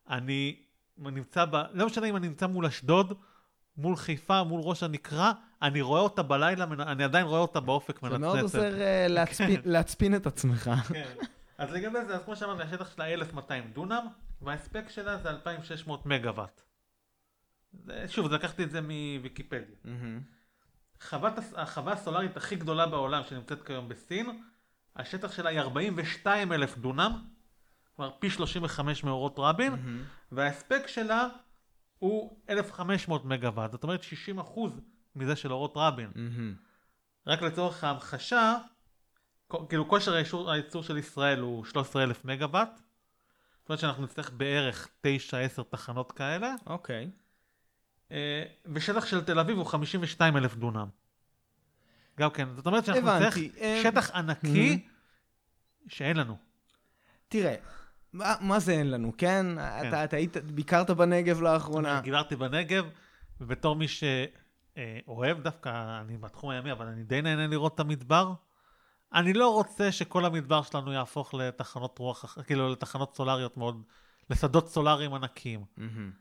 אני 0.08 0.62
נמצא 0.98 1.44
ב... 1.44 1.56
לא 1.72 1.86
משנה 1.86 2.06
אם 2.06 2.16
אני 2.16 2.28
נמצא 2.28 2.46
מול 2.46 2.66
אשדוד, 2.66 3.18
מול 3.78 3.96
חיפה, 3.96 4.42
מול 4.42 4.60
ראש 4.64 4.82
הנקרה, 4.82 5.32
אני 5.62 5.80
רואה 5.80 6.00
אותה 6.00 6.22
בלילה, 6.22 6.64
אני 6.64 7.04
עדיין 7.04 7.26
רואה 7.26 7.40
אותה 7.40 7.60
באופק 7.60 8.00
זה 8.00 8.06
מנצנצת. 8.08 8.20
מאוד 8.20 8.38
עוזר 8.40 8.80
אה, 8.80 9.06
להצפין- 9.64 10.14
את 10.16 10.26
עצמך. 10.26 10.70
כן. 10.88 11.14
אז 11.58 11.72
לגבי 11.72 11.98
זה, 12.06 12.14
אז 12.16 12.22
כמו 12.24 12.36
שאמרתי, 12.36 12.62
השטח 12.62 12.94
שלה 12.94 13.06
1200 13.06 13.70
דונם, 13.74 14.06
וההספק 14.42 14.84
שלה 14.88 15.16
זה 15.18 15.30
2600 15.30 16.06
מגוואט. 16.06 16.62
זה- 17.84 18.04
שוב, 18.08 18.32
לקחתי 18.32 18.64
את 18.64 18.70
זה 18.70 18.80
מוויקיפדיה. 18.80 19.76
חוות, 21.08 21.32
החווה 21.56 21.92
הסולארית 21.92 22.36
הכי 22.36 22.56
גדולה 22.56 22.86
בעולם 22.86 23.22
שנמצאת 23.28 23.62
כיום 23.66 23.88
בסין, 23.88 24.42
השטח 24.96 25.32
שלה 25.32 25.50
היא 25.50 25.60
42 25.60 26.52
אלף 26.52 26.78
דונם, 26.78 27.22
כלומר 27.96 28.10
פי 28.18 28.30
35 28.30 29.04
מאורות 29.04 29.34
רבין. 29.38 30.02
וההספק 30.32 30.82
שלה 30.86 31.28
הוא 31.98 32.38
1,500 32.50 33.24
מגוואט, 33.24 33.72
זאת 33.72 33.82
אומרת 33.82 34.02
60 34.02 34.38
אחוז 34.38 34.80
מזה 35.16 35.36
של 35.36 35.52
אורות 35.52 35.72
רבין. 35.76 36.10
מהמם. 36.14 36.54
רק 37.26 37.42
לצורך 37.42 37.84
ההמחשה, 37.84 38.56
כאילו 39.68 39.88
כושר 39.88 40.14
הייצור, 40.14 40.82
של 40.82 40.98
ישראל 40.98 41.40
הוא 41.40 41.64
13,000 41.64 42.24
מגוואט, 42.24 42.78
זאת 43.60 43.68
אומרת 43.68 43.80
שאנחנו 43.80 44.04
נצטרך 44.04 44.30
בערך 44.30 44.88
9-10 45.06 45.62
תחנות 45.70 46.12
כאלה, 46.12 46.54
אוקיי. 46.66 47.10
אה, 48.12 48.44
ושטח 48.66 49.06
של 49.06 49.24
תל 49.24 49.38
אביב 49.38 49.56
הוא 49.56 49.66
52,000 49.66 50.54
דונם. 50.56 50.88
גם 52.18 52.30
כן, 52.30 52.48
זאת 52.56 52.66
אומרת 52.66 52.84
שאנחנו 52.84 53.02
נצטרך 53.02 53.36
הבנתי. 53.36 53.50
אה, 53.60 53.80
שטח 53.82 54.10
ענקי 54.10 54.86
שאין 55.88 56.16
לנו. 56.16 56.36
תראה, 57.28 57.54
מה 58.16 58.34
מה 58.40 58.58
זה 58.58 58.72
אין 58.72 58.90
לנו, 58.90 59.12
כן? 59.18 59.46
אתה 59.58 60.04
אתה 60.04 60.16
היית, 60.16 60.36
ביקרת 60.36 60.90
בנגב 60.90 61.40
לאחרונה. 61.40 62.00
גיברתי 62.00 62.36
בנגב, 62.36 62.84
ובתור 63.40 63.76
מי 63.76 63.86
שאוהב 63.88 65.40
דווקא, 65.40 66.00
אני 66.00 66.16
בתחום 66.16 66.50
הימי, 66.50 66.72
אבל 66.72 66.86
אני 66.86 67.04
די 67.04 67.22
נהנה 67.22 67.46
לראות 67.46 67.74
את 67.74 67.80
המדבר. 67.80 68.32
אני 69.14 69.32
לא 69.32 69.54
רוצה 69.54 69.92
שכל 69.92 70.24
המדבר 70.24 70.62
שלנו 70.62 70.92
יהפוך 70.92 71.34
לתחנות 71.34 71.98
רוח, 71.98 72.38
כאילו 72.46 72.72
לתחנות 72.72 73.16
סולריות 73.16 73.56
מאוד, 73.56 73.82
לשדות 74.30 74.68
סולריים 74.68 75.14
ענקיים. 75.14 75.64
מהמם. 75.76 76.12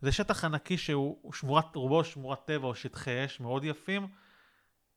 זה 0.00 0.12
שטח 0.12 0.44
ענקי 0.44 0.78
שהוא 0.78 1.18
הוא 1.22 1.32
שמורת, 1.32 1.76
רובו 1.76 2.04
שמורת 2.04 2.44
טבע 2.44 2.66
או 2.66 2.74
שטחי 2.74 3.24
אש 3.24 3.40
מאוד 3.40 3.64
יפים, 3.64 4.06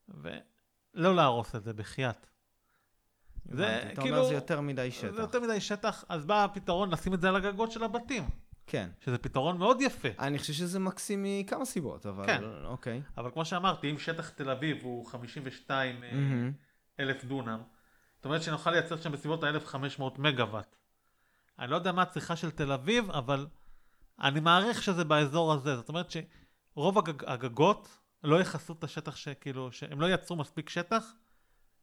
ולא 0.08 1.14
להרוס 1.14 1.54
את 1.54 1.64
זה 1.64 1.72
בחייאת. 1.72 2.26
זה. 3.50 3.82
אתה 3.92 4.02
כאילו, 4.02 4.16
אומר 4.16 4.28
זה 4.28 4.34
יותר 4.34 4.60
מדי 4.60 4.88
זה 4.90 4.96
שטח. 4.96 5.18
יותר 5.18 5.40
מדי 5.40 5.60
שטח, 5.60 6.04
אז 6.08 6.26
בא 6.26 6.44
הפתרון 6.44 6.90
לשים 6.90 7.14
את 7.14 7.20
זה 7.20 7.28
על 7.28 7.36
הגגות 7.36 7.72
של 7.72 7.84
הבתים, 7.84 8.24
כן. 8.66 8.88
שזה 9.00 9.18
פתרון 9.18 9.58
מאוד 9.58 9.80
יפה. 9.80 10.08
אני 10.18 10.38
חושב 10.38 10.52
שזה 10.52 10.78
מקסים 10.78 11.24
מכמה 11.28 11.64
סיבות, 11.64 12.06
אבל 12.06 12.26
כן. 12.26 12.42
אוקיי. 12.64 13.02
אבל 13.16 13.30
כמו 13.30 13.44
שאמרתי, 13.44 13.90
אם 13.90 13.98
שטח 13.98 14.28
תל 14.28 14.50
אביב 14.50 14.78
הוא 14.82 15.06
52 15.06 16.02
אה, 16.02 16.10
מהמם. 16.12 16.52
אלף 17.00 17.24
דונם, 17.24 17.60
זאת 18.16 18.24
אומרת 18.24 18.42
שנוכל 18.42 18.70
לייצר 18.70 18.96
שם 18.96 19.12
בסביבות 19.12 19.44
ה-1500 19.44 20.02
מגוואט. 20.18 20.76
אני 21.58 21.70
לא 21.70 21.76
יודע 21.76 21.92
מה 21.92 22.02
הצריכה 22.02 22.36
של 22.36 22.50
תל 22.50 22.72
אביב, 22.72 23.10
אבל 23.10 23.46
אני 24.20 24.40
מעריך 24.40 24.82
שזה 24.82 25.04
באזור 25.04 25.52
הזה. 25.52 25.76
זאת 25.76 25.88
אומרת 25.88 26.10
שרוב 26.10 26.98
הגג, 26.98 27.24
הגגות 27.26 27.98
לא 28.24 28.40
יכסו 28.40 28.72
את 28.72 28.84
השטח 28.84 29.16
שכאילו, 29.16 29.72
שהם 29.72 30.00
לא 30.00 30.10
יצרו 30.10 30.36
מספיק 30.36 30.68
שטח, 30.68 31.12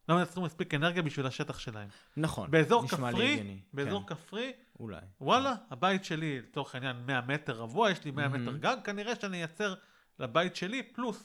לא 0.08 0.22
יצרו 0.22 0.42
מספיק 0.42 0.74
אנרגיה 0.74 1.02
בשביל 1.02 1.26
השטח 1.26 1.58
שלהם. 1.58 1.88
נכון. 2.16 2.50
באזור 2.50 2.84
נשמע 2.84 3.10
לי 3.10 3.12
כפרי, 3.16 3.32
הגיוני. 3.32 3.60
באזור 3.72 4.06
כן, 4.06 4.14
כפרי, 4.14 4.52
אולי. 4.80 5.00
וואלה, 5.20 5.54
הבית 5.70 6.04
שלי, 6.04 6.40
לצורך 6.40 6.74
העניין 6.74 6.96
100 7.06 7.20
מטר 7.20 7.52
רבוע, 7.52 7.90
יש 7.90 8.04
לי 8.04 8.10
100 8.10 8.28
מהמם. 8.28 8.42
מטר 8.46 8.56
גג, 8.56 8.76
כנראה 8.84 9.12
שאני 9.20 9.36
אייצר 9.38 9.74
לבית 10.18 10.56
שלי 10.56 10.82
פלוס. 10.82 11.24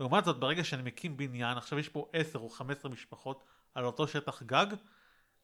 לעומת 0.00 0.24
זאת, 0.24 0.38
ברגע 0.40 0.64
שאני 0.64 0.82
מקים 0.82 1.16
בניין, 1.16 1.58
עכשיו 1.58 1.78
יש 1.78 1.88
פה 1.88 2.08
10 2.12 2.38
או 2.38 2.48
15 2.48 2.90
משפחות 2.90 3.44
על 3.74 3.84
אותו 3.84 4.08
שטח 4.08 4.42
גג, 4.42 4.66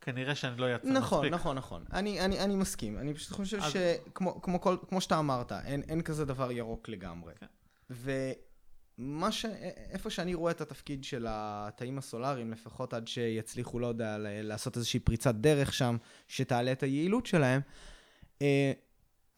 כנראה 0.01 0.35
שאני 0.35 0.57
לא 0.57 0.67
אייצר 0.67 0.89
נכון, 0.89 1.19
מספיק. 1.19 1.35
נכון, 1.35 1.57
נכון. 1.57 1.85
אני, 1.93 2.21
אני, 2.25 2.41
אני 2.41 2.57
מסכים. 2.57 2.99
אני 2.99 3.15
פשוט 3.15 3.33
חושב 3.33 3.59
אז- 3.63 3.73
שכמו 3.73 4.43
כמו, 4.43 4.61
כל- 4.61 4.77
כמו 4.89 5.01
שאתה 5.01 5.19
אמרת, 5.19 5.53
אין, 5.53 5.83
אין 5.89 6.03
כזה 6.03 6.25
דבר 6.25 6.53
ירוק 6.53 6.89
לגמרי. 6.89 7.33
כן. 7.41 7.47
ומה 8.99 9.33
ש... 9.33 9.45
איפה 9.91 10.11
שאני 10.11 10.35
רואה 10.35 10.53
את 10.53 10.61
התפקיד 10.61 11.05
של 11.05 11.27
התאים 11.29 11.99
הסולאריים, 11.99 12.53
לפחות 12.53 12.95
עד 12.95 13.09
שיצליחו, 13.09 13.79
לא 13.79 13.87
יודע, 13.87 14.17
לעשות 14.19 14.77
איזושהי 14.77 15.01
פריצת 15.01 15.35
דרך 15.35 15.75
שם, 15.75 15.97
שתעלה 16.29 16.73
את 16.73 16.83
היעילות 16.83 17.27
שלהם, 17.27 17.61
אה, 18.43 18.73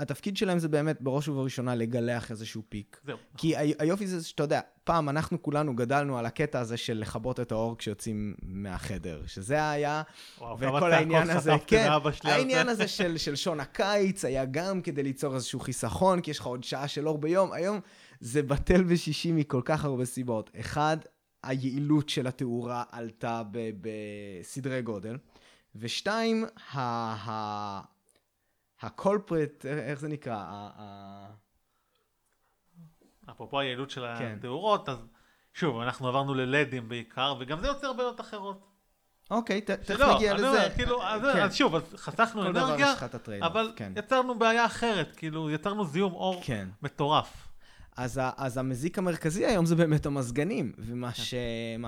התפקיד 0.00 0.36
שלהם 0.36 0.58
זה 0.58 0.68
באמת 0.68 1.00
בראש 1.00 1.28
ובראשונה 1.28 1.74
לגלח 1.74 2.30
איזשהו 2.30 2.62
פיק. 2.68 3.00
זהו. 3.04 3.16
כי 3.36 3.56
היופי 3.56 4.06
זה 4.06 4.24
שאתה 4.24 4.42
יודע, 4.42 4.60
פעם 4.84 5.08
אנחנו 5.08 5.42
כולנו 5.42 5.76
גדלנו 5.76 6.18
על 6.18 6.26
הקטע 6.26 6.60
הזה 6.60 6.76
של 6.76 6.98
לכבות 6.98 7.40
את 7.40 7.52
האור 7.52 7.78
כשיוצאים 7.78 8.34
מהחדר, 8.42 9.22
שזה 9.26 9.70
היה 9.70 10.02
וואו, 10.38 10.58
וכל 10.58 10.92
העניין 10.92 11.30
הזה, 11.30 11.52
כן, 11.66 11.88
העניין 12.24 12.66
זה. 12.66 12.72
הזה 12.72 12.88
של, 12.88 13.18
של 13.18 13.36
שעון 13.36 13.60
הקיץ 13.60 14.24
היה 14.24 14.44
גם 14.44 14.82
כדי 14.82 15.02
ליצור 15.02 15.34
איזשהו 15.34 15.60
חיסכון, 15.60 16.20
כי 16.20 16.30
יש 16.30 16.38
לך 16.38 16.46
עוד 16.46 16.64
שעה 16.64 16.88
של 16.88 17.08
אור 17.08 17.18
ביום. 17.18 17.52
היום 17.52 17.80
זה 18.20 18.42
בטל 18.42 18.82
בשישי 18.82 19.32
מכל 19.32 19.62
כך 19.64 19.84
הרבה 19.84 20.04
סיבות. 20.04 20.50
אחד, 20.60 20.96
היעילות 21.42 22.08
של 22.08 22.26
התאורה 22.26 22.84
עלתה 22.90 23.42
בסדרי 23.80 24.82
גודל. 24.82 25.16
ושתיים. 25.76 26.44
הקולפרט, 28.82 29.66
איך 29.66 30.00
זה 30.00 30.08
נקרא? 30.08 30.68
אפרופו 33.30 33.60
היעילות 33.60 33.90
של 33.90 34.04
כן. 34.18 34.34
התאורות, 34.38 34.88
אז 34.88 34.98
שוב, 35.54 35.80
אנחנו 35.80 36.08
עברנו 36.08 36.34
ללדים 36.34 36.88
בעיקר, 36.88 37.34
וגם 37.40 37.60
זה 37.60 37.66
יוצר 37.66 37.92
בעיות 37.92 38.20
אחרות. 38.20 38.66
אוקיי, 39.30 39.60
תכף 39.60 40.00
נגיע 40.14 40.34
לזה. 40.34 40.48
אומר, 40.48 40.74
כאילו, 40.74 41.02
אז 41.02 41.22
כן. 41.22 41.42
אז 41.42 41.54
שוב, 41.54 41.74
אז 41.74 41.82
חסכנו 41.96 42.46
אנרגיה, 42.46 42.94
אבל 43.42 43.72
כן. 43.76 43.92
יצרנו 43.96 44.38
בעיה 44.38 44.66
אחרת, 44.66 45.16
כאילו, 45.16 45.50
יצרנו 45.50 45.84
זיהום 45.84 46.12
אור 46.12 46.40
כן. 46.44 46.68
מטורף. 46.82 47.45
אז, 47.96 48.18
ה- 48.18 48.30
אז 48.36 48.58
המזיק 48.58 48.98
המרכזי 48.98 49.46
היום 49.46 49.66
זה 49.66 49.76
באמת 49.76 50.06
המזגנים, 50.06 50.72
ומה. 50.78 51.14
ש, 51.14 51.34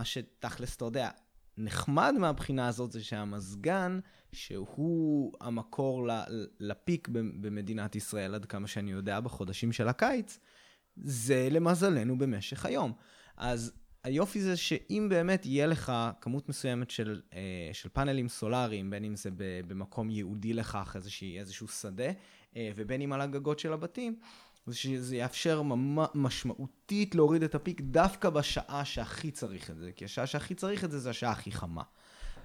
שתכלס, 0.05 0.77
אתה 0.77 0.85
יודע, 0.85 1.11
נחמד 1.57 2.15
מהבחינה 2.19 2.69
הזאת 2.69 2.93
זה 2.93 3.05
שהמזגן, 3.05 4.01
שהוא 4.33 5.33
המקור 5.41 6.09
ל, 6.09 6.11
לפיק 6.61 7.09
במדינת 7.13 7.97
ישראל, 7.97 8.35
עד 8.35 8.45
כמה 8.45 8.67
שאני 8.67 8.91
יודע, 8.91 9.21
בחודשים 9.21 9.73
של 9.73 9.89
הקיץ, 9.89 10.39
זה 10.97 11.49
למזלנו 11.51 12.19
במשך 12.19 12.67
היום. 12.67 12.93
אז 13.37 13.73
היופי 14.05 14.41
זה 14.41 14.57
שאם 14.57 15.07
באמת 15.11 15.47
יהיה 15.47 15.67
לך 15.67 15.93
כמות 16.21 16.49
מסוימת 16.49 16.91
של, 16.91 17.21
אה, 17.33 17.71
של 17.73 17.89
פאנלים 17.89 18.29
סולאריים, 18.29 18.91
בין 18.91 19.05
אם 19.05 19.17
זה 19.17 19.31
במקום 19.67 20.11
ייעודי 20.11 20.53
לכך, 20.53 20.93
איזושהי, 20.97 21.39
איזשהו 21.39 21.69
שדה, 21.69 22.11
אה, 22.57 22.71
ובין 22.77 23.01
אם 23.01 23.13
על 23.13 23.21
הגגות 23.21 23.59
של 23.59 23.73
הבתים, 23.73 24.19
זה 24.69 24.77
שזה 24.77 25.17
יאפשר 25.17 25.63
משמעותית 26.15 27.15
להוריד 27.15 27.43
את 27.43 27.55
הפיק 27.55 27.81
דווקא 27.81 28.31
בשעה 28.31 28.85
שהכי 28.85 29.31
צריך 29.31 29.71
את 29.71 29.77
זה, 29.77 29.93
כי 29.93 30.05
השעה 30.05 30.27
שהכי 30.27 30.55
צריך 30.55 30.85
את 30.85 30.91
זה 30.91 30.99
זה 30.99 31.11
השעה 31.11 31.33
הכי 31.33 31.53
חמה. 31.53 31.83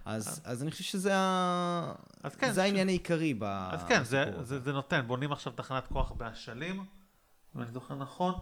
אז, 0.05 0.41
אז 0.43 0.63
אני 0.63 0.71
חושב 0.71 0.83
שזה 0.83 1.15
ה... 1.15 1.93
כן, 2.39 2.51
זה 2.51 2.63
העניין 2.63 2.87
העיקרי 2.87 3.33
ב... 3.33 3.43
אז 3.43 3.83
כן, 3.83 4.03
זה. 4.03 4.31
זה, 4.41 4.59
זה 4.59 4.73
נותן. 4.73 5.07
בונים 5.07 5.31
עכשיו 5.31 5.53
תחנת 5.53 5.87
כוח 5.87 6.11
באשלים, 6.11 6.85
אם 7.55 7.61
אני 7.61 7.71
זוכר 7.71 7.95
נכון, 7.95 8.33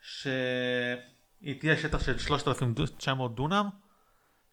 שהיא 0.00 1.60
תהיה 1.60 1.76
שטח 1.76 2.02
של 2.02 2.18
3,900 2.18 3.34
דונם, 3.34 3.68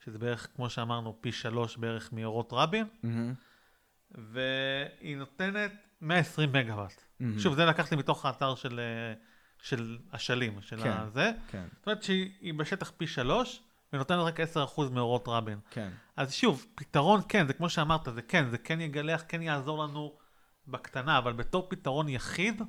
שזה 0.05 0.19
בערך, 0.19 0.47
כמו 0.55 0.69
שאמרנו, 0.69 1.17
פי 1.21 1.31
שלוש 1.31 1.77
בערך 1.77 2.13
מאורות 2.13 2.49
רבין, 2.53 2.87
מהמם. 3.03 3.33
והיא 4.11 5.17
נותנת 5.17 5.71
120 6.01 6.51
מגוואט. 6.51 7.04
מהמם. 7.19 7.39
שוב, 7.39 7.55
זה 7.55 7.65
לקחתי 7.65 7.95
מתוך 7.95 8.25
האתר 8.25 8.55
של, 8.55 8.79
אה, 8.79 9.13
של 9.61 9.97
אשלים, 10.11 10.61
של 10.61 10.83
כן. 10.83 10.91
הזה. 10.91 11.31
כן, 11.47 11.65
זאת 11.77 11.87
אומרת 11.87 12.03
שהיא 12.03 12.31
היא 12.41 12.53
בשטח 12.53 12.91
פי 12.97 13.07
שלוש, 13.07 13.61
ונותנת 13.93 14.19
רק 14.19 14.39
10% 14.39 14.89
מאורות 14.91 15.27
רבין. 15.27 15.59
כן. 15.69 15.89
אז 16.15 16.33
שוב, 16.33 16.65
פתרון 16.75 17.21
כן, 17.29 17.47
זה 17.47 17.53
כמו 17.53 17.69
שאמרת, 17.69 18.07
זה 18.13 18.21
כן, 18.21 18.49
זה 18.49 18.57
כן 18.57 18.81
יגלח, 18.81 19.23
כן 19.27 19.41
יעזור 19.41 19.83
לנו 19.83 20.17
בקטנה, 20.67 21.17
אבל 21.17 21.33
בתור 21.33 21.67
פתרון 21.69 22.09
יחיד, 22.09 22.61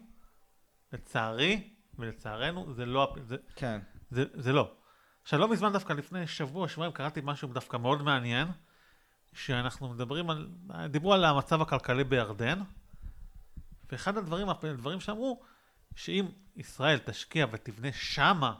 לצערי 0.92 1.70
ולצערנו, 1.98 2.72
זה 2.74 2.86
לא, 2.86 3.14
זה, 3.22 3.36
כן. 3.56 3.80
זה, 4.10 4.24
זה 4.34 4.52
לא. 4.52 4.72
עכשיו, 5.22 5.38
לא 5.38 5.48
מזמן 5.48 5.72
דווקא 5.72 5.92
לפני 5.92 6.26
שבוע, 6.26 6.68
שבועיים, 6.68 6.92
קראתי 6.92 7.20
משהו 7.24 7.48
דווקא 7.48 7.76
מאוד 7.76 8.02
מעניין, 8.02 8.48
שאנחנו 9.32 9.88
מדברים 9.88 10.30
על, 10.30 10.48
דיברו 10.90 11.14
על 11.14 11.24
המצב 11.24 11.62
הכלכלי 11.62 12.04
בירדן, 12.04 12.58
ואחד 13.92 14.16
הדברים, 14.16 14.48
הדברים 14.48 15.00
שאמרו, 15.00 15.42
שאם 15.94 16.26
ישראל 16.56 16.98
תשקיע 16.98 17.46
ותבנה 17.52 17.92
שמה 17.92 18.54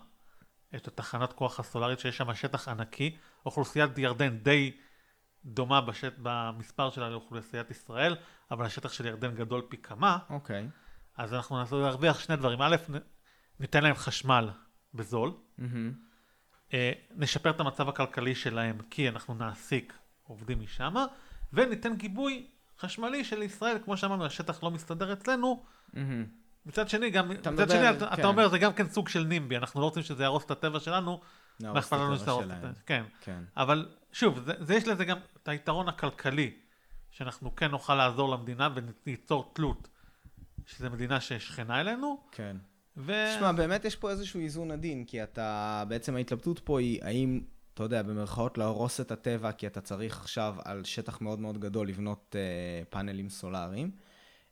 את 0.75 0.89
התחנת 0.89 1.33
כוח 1.33 1.61
הסולארית, 1.61 1.99
שיש 1.99 2.17
שם 2.17 2.35
שטח 2.35 2.69
ענקי, 2.69 3.17
אוכלוסיית 3.47 3.99
ירדן 3.99 4.39
די 4.39 4.77
דומה 5.45 5.81
בשט, 5.81 6.13
במספר 6.23 6.91
שלה 6.91 7.11
לאוכלוסיית 7.11 7.71
ישראל, 7.71 8.17
אבל 8.51 8.67
השטח 8.67 8.93
של 8.93 9.07
ירדן 9.07 9.35
גדול 9.35 9.63
פי 9.69 9.77
כמה, 9.77 10.19
אוקיי. 10.31 10.69
אז 11.17 11.35
אנחנו 11.35 11.59
נעשה 11.59 11.77
להרוויח 11.77 12.19
שני 12.19 12.37
דברים. 12.37 12.63
א', 12.63 12.77
ניתן 13.61 13.83
להם 13.83 13.95
חשמל 13.95 14.51
בזול, 14.95 15.33
מהמם. 15.59 15.93
אה, 16.75 16.93
נשפר 17.11 17.51
את 17.51 17.61
המצב 17.61 17.89
הכלכלי 17.89 18.35
שלהם 18.35 18.79
כי 18.91 19.09
אנחנו 19.09 19.35
נעסיק 19.35 19.99
עובדים 20.23 20.61
משם, 20.61 20.95
וניתן 21.53 21.97
גיבוי 21.97 22.47
חשמלי 22.81 23.25
של 23.25 23.43
ישראל, 23.43 23.79
כמו 23.85 23.97
שאמרנו, 23.97 24.27
השטח 24.27 24.63
לא 24.63 24.71
מסתדר 24.71 25.13
אצלנו. 25.13 25.63
מהמם. 25.93 26.27
מצד 26.67 26.89
שני, 26.89 27.11
גם, 27.11 27.33
אתה 27.33 27.51
מצד 27.51 27.71
שני, 27.71 27.91
אתה, 27.91 28.07
כן. 28.07 28.13
אתה 28.13 28.27
אומר, 28.27 28.49
זה 28.49 28.59
גם 28.59 28.73
כן 28.73 28.89
סוג 28.89 29.09
של 29.09 29.25
נימבי, 29.25 29.57
אנחנו 29.57 29.81
לא 29.81 29.85
רוצים 29.85 30.03
שזה 30.03 30.23
יהרוס 30.23 30.45
את 30.45 30.51
הטבע 30.51 30.81
שלנו, 30.81 31.21
מה 31.61 31.79
אכפת 31.79 31.93
לנו 31.97 32.17
שזה 32.17 32.27
יהרוס 32.27 32.43
את 32.43 32.49
שלהם. 32.49 32.59
הטבע, 32.59 32.81
כן. 32.87 33.05
כן. 33.21 33.43
אבל 33.57 33.89
שוב, 34.13 34.39
זה, 34.39 34.53
זה 34.61 34.75
יש 34.75 34.89
לזה 34.89 35.05
גם 35.05 35.19
את 35.43 35.49
היתרון 35.49 35.89
הכלכלי, 35.89 36.51
שאנחנו 37.11 37.57
כן 37.57 37.71
נוכל 37.71 37.95
לעזור 37.95 38.31
למדינה 38.31 38.69
וניצור 38.75 39.51
תלות, 39.55 39.89
שזו 40.67 40.91
מדינה 40.91 41.21
ששכנה 41.21 41.81
אלינו, 41.81 42.21
כן. 42.33 42.57
ו... 42.97 43.13
תשמע, 43.37 43.53
באמת 43.53 43.85
יש 43.85 43.97
פה 43.97 44.11
איזשהו 44.11 44.41
איזון 44.41 44.71
עדין, 44.71 45.05
כי 45.05 45.23
אתה, 45.23 45.85
בעצם 45.89 46.17
ההתלבטות 46.17 46.59
פה 46.59 46.81
היא 46.81 47.05
האם, 47.05 47.41
אתה 47.77 47.85
יודע, 47.85 48.03
במרכאות 48.03 48.59
להרוס 48.59 49.01
את 49.01 49.11
הטבע, 49.11 49.53
כי 49.53 49.67
אתה 49.67 49.81
צריך 49.81 50.21
עכשיו 50.21 50.57
על 50.65 50.85
שטח 50.85 51.21
מאוד 51.21 51.41
מאוד 51.41 51.59
גדול 51.59 51.89
לבנות 51.89 52.37
אה, 52.39 52.85
פאנלים 52.91 53.29
סולאריים, 53.29 53.91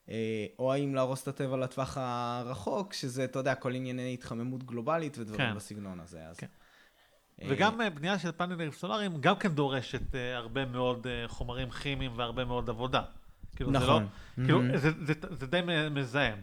אה, 0.08 0.46
או 0.58 0.72
האם 0.72 0.94
להרוס 0.94 1.22
את 1.22 1.28
הטבע 1.28 1.56
לטווח 1.56 1.96
הרחוק, 2.00 2.92
שזה, 2.92 3.24
אתה 3.24 3.38
יודע, 3.38 3.54
כל 3.54 3.74
ענייני 3.74 4.14
התחממות 4.14 4.62
גלובלית 4.62 5.18
ודברים 5.18 5.38
כן. 5.38 5.54
בסגנון 5.56 6.00
הזה. 6.00 6.26
אז, 6.28 6.36
כן. 6.36 6.46
אה, 7.42 7.46
וגם 7.50 7.78
בנייה 7.94 8.18
של 8.18 8.32
פאנלים 8.32 8.72
סולאריים 8.72 9.20
גם 9.20 9.36
כן 9.36 9.48
דורשת 9.48 10.14
אה, 10.14 10.36
הרבה 10.36 10.64
מאוד 10.64 11.06
אה, 11.06 11.28
חומרים 11.28 11.70
כימיים 11.70 12.12
והרבה 12.18 12.44
מאוד 12.44 12.70
עבודה. 12.70 13.02
כאילו 13.56 13.72
זה 13.72 13.78
נכון. 13.78 14.08
לא, 14.38 14.44
כאילו 14.44 14.60
Mhm. 14.60 14.76
זה, 14.76 14.90
זה, 15.02 15.14
זה 15.30 15.46
די 15.46 15.60
מזהם. 15.90 16.40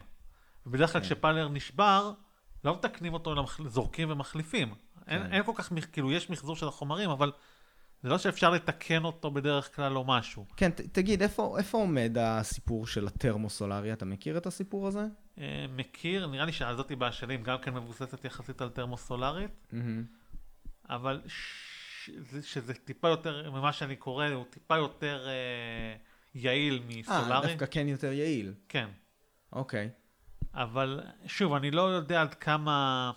ובדרך 0.66 0.92
כלל 0.92 1.00
כן. 1.00 1.06
כשפאנל 1.06 1.48
נשבר, 1.48 2.12
לא 2.64 2.74
מתקנים 2.74 3.14
אותו, 3.14 3.32
אלא 3.32 3.44
זורקים 3.66 4.10
ומחליפים. 4.10 4.74
אין, 5.08 5.22
כן. 5.22 5.32
אין 5.32 5.42
כל 5.42 5.52
כך, 5.54 5.72
כאילו 5.92 6.12
יש 6.12 6.30
מחזור 6.30 6.56
של 6.56 6.68
החומרים, 6.68 7.10
אבל 7.10 7.32
זה 8.02 8.08
לא 8.08 8.18
שאפשר 8.18 8.50
לתקן 8.50 9.04
אותו 9.04 9.30
בדרך 9.30 9.76
כלל 9.76 9.96
או 9.96 10.04
משהו. 10.04 10.46
כן, 10.56 10.70
ת, 10.70 10.80
תגיד, 10.80 11.22
איפה, 11.22 11.58
איפה 11.58 11.78
עומד 11.78 12.16
הסיפור 12.20 12.86
של 12.86 13.06
הטרמוסולרי? 13.06 13.92
אתה 13.92 14.04
מכיר 14.04 14.38
את 14.38 14.46
הסיפור 14.46 14.86
הזה? 14.86 15.06
אה, 15.38 15.66
מכיר, 15.76 16.26
נראה 16.26 16.44
לי 16.44 16.52
שהזאתי 16.52 16.96
באשלים 16.96 17.42
גם 17.42 17.58
כן 17.58 17.74
מבוססת 17.74 18.24
יחסית 18.24 18.60
על 18.60 18.68
תרמוסולרית, 18.68 19.50
מהמם. 19.72 20.04
אבל 20.88 21.20
ש... 21.26 22.10
זה, 22.30 22.42
שזה 22.42 22.74
טיפה 22.74 23.08
יותר, 23.08 23.50
ממה 23.50 23.72
שאני 23.72 23.96
קורא, 23.96 24.26
הוא 24.26 24.44
טיפה 24.50 24.76
יותר 24.76 25.26
אה, 25.28 25.96
יעיל 26.34 26.82
אה, 26.82 26.96
מסולארי. 26.98 27.48
דווקא 27.48 27.66
כן 27.70 27.88
יותר 27.88 28.12
יעיל. 28.12 28.54
כן, 28.68 28.88
אוקיי. 29.52 29.90
אבל 30.54 31.00
שוב, 31.26 31.52
אני 31.52 31.70
לא 31.70 31.82
יודע 31.82 32.20
עד 32.20 32.34
כמה 32.34 33.10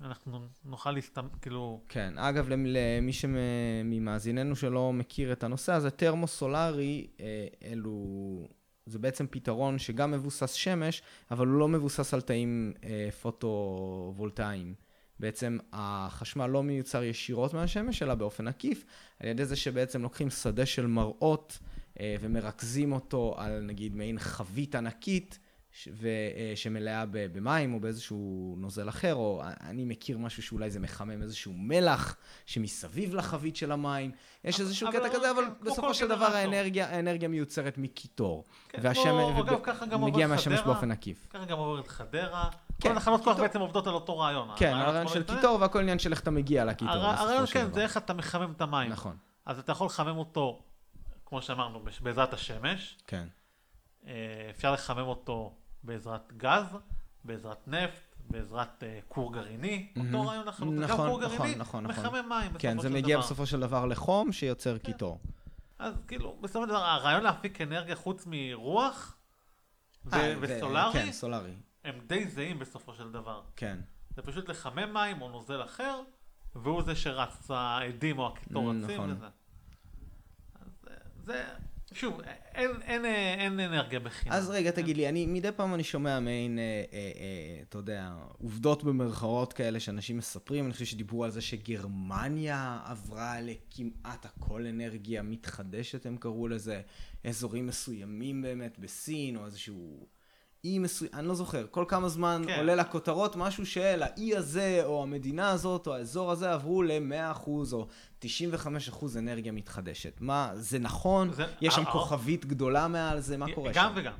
אנחנו 0.00 0.40
נוכל 0.64 0.90
להסתמ... 0.90 1.26
כאילו... 1.42 1.80
כן, 1.88 2.18
אגב, 2.18 2.48
למ- 2.48 2.66
למי 2.66 3.12
שממאזיננו 3.12 4.56
שלא 4.56 4.92
מכיר 4.92 5.32
את 5.32 5.44
הנושא 5.44 5.72
הזה, 5.72 5.90
טרמוסולרי, 5.90 7.06
אה, 7.20 7.46
אלו... 7.64 8.48
זה 8.86 8.98
בעצם 8.98 9.26
פתרון 9.30 9.78
שגם 9.78 10.10
מבוסס 10.10 10.52
שמש, 10.52 11.02
אבל 11.30 11.46
הוא 11.46 11.58
לא 11.58 11.68
מבוסס 11.68 12.14
על 12.14 12.20
תאים 12.20 12.72
אה, 12.84 13.08
פוטו-וולטאיים. 13.22 14.74
בעצם 15.20 15.58
החשמל 15.72 16.46
לא 16.46 16.62
מיוצר 16.62 17.02
ישירות 17.02 17.54
מהשמש, 17.54 18.02
אלא 18.02 18.14
באופן 18.14 18.48
עקיף, 18.48 18.84
על 19.20 19.28
ידי 19.28 19.44
זה 19.44 19.56
שבעצם 19.56 20.02
לוקחים 20.02 20.30
שדה 20.30 20.66
של 20.66 20.86
מראות 20.86 21.58
אה, 22.00 22.16
ומרכזים 22.20 22.92
אותו 22.92 23.34
על 23.38 23.60
נגיד 23.60 23.94
מעין 23.94 24.18
חבית 24.18 24.74
ענקית, 24.74 25.38
ש- 25.74 25.88
ו- 25.92 26.06
אה, 26.36 26.52
שמלאה 26.54 27.04
במים 27.12 27.74
או 27.74 27.80
באיזשהו 27.80 28.54
נוזל 28.58 28.88
אחר, 28.88 29.14
או 29.14 29.42
אני 29.60 29.84
מכיר 29.84 30.18
משהו 30.18 30.42
שאולי 30.42 30.70
זה 30.70 30.80
מחמם 30.80 31.22
איזשהו 31.22 31.52
מלח 31.56 32.16
שמסביב 32.46 33.14
לחבית 33.14 33.56
של 33.56 33.72
המים. 33.72 34.10
יש 34.44 34.54
אבל- 34.54 34.64
איזשהו 34.64 34.88
אבל 34.88 34.98
קטע 34.98 35.08
כן, 35.08 35.14
כזה, 35.16 35.30
אבל 35.30 35.44
כמו 35.60 35.70
בסופו 35.70 35.94
של 35.94 36.08
דבר. 36.08 36.24
האנרגיה, 36.26 36.88
האנרגיה 36.90 37.28
מיוצרת 37.28 37.78
מקיטור. 37.78 38.44
כן, 38.68 38.78
והשמש, 38.82 39.06
וב- 39.06 39.96
מגיע 39.96 40.26
מהשמש. 40.26 40.60
באופן 40.60 40.90
עקיף. 40.90 41.26
ככה 41.30 41.44
גם 41.44 41.58
עוברת 41.58 41.88
חדרה. 41.88 42.50
כן, 42.80 42.88
כל 42.88 42.96
התחנות 42.96 43.24
כוח. 43.24 43.36
בעצם 43.40 43.60
עובדות 43.60 43.86
על 43.86 43.94
אותו 43.94 44.18
רעיון. 44.18 44.48
כן, 44.56 44.72
הרעיון 44.74 45.08
של 45.08 45.18
לא. 45.28 45.34
קיטור 45.36 45.60
והכל 45.60 45.78
עניין 45.80 45.98
של 45.98 46.10
איך 46.12 46.20
אתה 46.20 46.30
מגיע 46.30 46.64
לקיטור 46.64 46.94
הרעיון 46.94 47.46
כן. 47.46 47.72
זה 47.72 47.82
איך 47.82 47.96
אתה 47.96 48.14
מחמם 48.14 48.52
את 48.56 48.60
המים. 48.60 48.90
נכון, 48.90 49.16
אז 49.46 49.58
אתה 49.58 49.72
יכול 49.72 49.86
לחמם 49.86 50.16
אותו, 50.18 50.62
כמו 51.26 51.42
שאמרנו, 51.42 51.82
בעזרת 52.00 52.32
השמש. 52.34 52.98
כן. 53.06 53.24
אה, 54.06 54.12
אפשר 54.50 54.72
לחמם 54.72 54.98
אותו 55.06 55.52
בעזרת 55.84 56.32
גז, 56.36 56.64
בעזרת 57.24 57.68
נפט, 57.68 58.16
בעזרת 58.30 58.82
אה, 58.82 58.98
כור 59.08 59.32
גרעיני. 59.32 59.88
אותו 59.96 60.08
מהמם. 60.10 60.28
רעיון 60.28 60.46
לחלוטין. 60.46 60.76
גם 60.78 60.84
נכון, 60.84 61.08
כור 61.08 61.20
נכון, 61.20 61.36
גרעיני 61.36 61.54
נכון, 61.56 61.84
נכון. 61.86 62.04
מחמם 62.04 62.28
מים 62.28 62.48
בסופו 62.52 62.58
כן, 62.58 62.76
של 62.76 62.82
זה 62.82 62.88
דבר. 62.88 62.98
מגיע 62.98 63.18
בסופו 63.18 63.46
של 63.46 63.60
דבר 63.60 63.86
לחום 63.86 64.32
שיוצר 64.32 64.78
קיטור. 64.78 65.20
אז 65.78 65.94
כאילו, 66.08 66.36
בסופו 66.40 66.64
של 66.64 66.68
דבר, 66.68 66.84
הרעיון 66.84 67.22
להפיק 67.22 67.60
אנרגיה 67.60 67.96
חוץ 67.96 68.24
מרוח 68.26 69.16
אה, 70.12 70.34
וסולארי, 70.40 70.92
כן, 70.92 71.12
סולארי. 71.12 71.54
הם 71.84 71.94
די 72.06 72.28
זהים 72.28 72.58
בסופו 72.58 72.94
של 72.94 73.12
דבר. 73.12 73.42
כן. 73.56 73.78
זה 74.16 74.22
פשוט 74.22 74.48
לחמם 74.48 74.92
מים 74.94 75.22
או 75.22 75.28
נוזל 75.28 75.62
אחר, 75.64 76.00
והוא 76.54 76.82
זה 76.82 76.96
שרץ, 76.96 77.50
העדים 77.50 78.18
או 78.18 78.26
הקיטור 78.26 78.70
Mm, 78.70 78.84
רצים 78.84 78.94
נכון. 78.96 79.10
וזה. 79.12 79.26
אז 80.54 80.88
אה, 80.90 80.94
זה, 81.24 81.44
שוב, 81.94 82.20
אין, 82.54 82.70
אין, 82.82 83.04
אה, 83.04 83.34
אין 83.34 83.60
אנרגיה 83.60 84.00
בחינם. 84.00 84.34
אז 84.34 84.50
רגע, 84.50 84.72
כן. 84.72 84.82
תגיד 84.82 84.96
לי, 84.96 85.08
אני 85.08 85.26
מדי 85.26 85.52
פעם 85.56 85.74
אני 85.74 85.84
שומע 85.84 86.20
מעין, 86.20 86.58
אה, 86.58 86.84
אה, 86.92 86.98
אה, 86.98 87.62
אתה 87.68 87.78
יודע, 87.78 88.12
עובדות 88.38 88.84
במרכאות 88.84 89.52
כאלה 89.52 89.80
שאנשים 89.80 90.18
מספרים, 90.18 90.64
אני 90.64 90.72
חושב 90.72 90.84
שדיברו 90.84 91.24
על 91.24 91.30
זה 91.30 91.40
שגרמניה 91.40 92.80
עברה 92.84 93.40
לכמעט 93.40 94.24
הכל 94.26 94.66
אנרגיה 94.66 95.22
מתחדשת, 95.22 96.06
הם 96.06 96.16
קראו 96.16 96.48
לזה, 96.48 96.80
אזורים 97.24 97.66
מסוימים 97.66 98.42
באמת 98.42 98.78
בסין, 98.78 99.36
או 99.36 99.46
איזשהו 99.46 100.06
אי 100.64 100.78
מסוים, 100.78 101.10
אני 101.14 101.28
לא 101.28 101.34
זוכר, 101.34 101.66
כל 101.70 101.84
כמה 101.88 102.08
זמן 102.08 102.42
כן. 102.46 102.58
עולה 102.58 102.74
לכותרות 102.74 103.36
משהו 103.36 103.66
של 103.66 104.02
האי 104.02 104.36
הזה, 104.36 104.80
או 104.84 105.02
המדינה 105.02 105.48
הזאת, 105.50 105.86
או 105.86 105.94
האזור 105.94 106.30
הזה, 106.32 106.52
עברו 106.52 106.82
ל-100% 106.82 107.46
או 107.72 107.86
95% 108.24 108.26
אנרגיה 109.18 109.52
מתחדשת. 109.52 110.20
מה, 110.20 110.50
זה 110.54 110.78
נכון? 110.78 111.32
זה- 111.32 111.46
יש 111.60 111.74
שם 111.74 111.86
אה, 111.86 111.92
כוכבית 111.92 112.44
גדולה 112.46 112.88
מעל 112.88 113.20
זה, 113.20 113.36
מה 113.36 113.46
קורה 113.54 113.72
גם 113.74 113.92
שם? 113.94 114.00
וגם. 114.00 114.12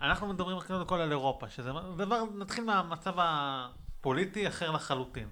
אנחנו 0.00 0.28
מדברים 0.28 0.58
קודם 0.66 0.86
כל 0.86 1.00
על 1.00 1.10
אירופה, 1.10 1.48
שזה 1.50 1.70
דבר, 1.96 2.22
נתחיל 2.38 2.64
מהמצב 2.64 3.14
הפוליטי 3.18 4.48
אחר 4.48 4.70
לחלוטין. 4.70 5.28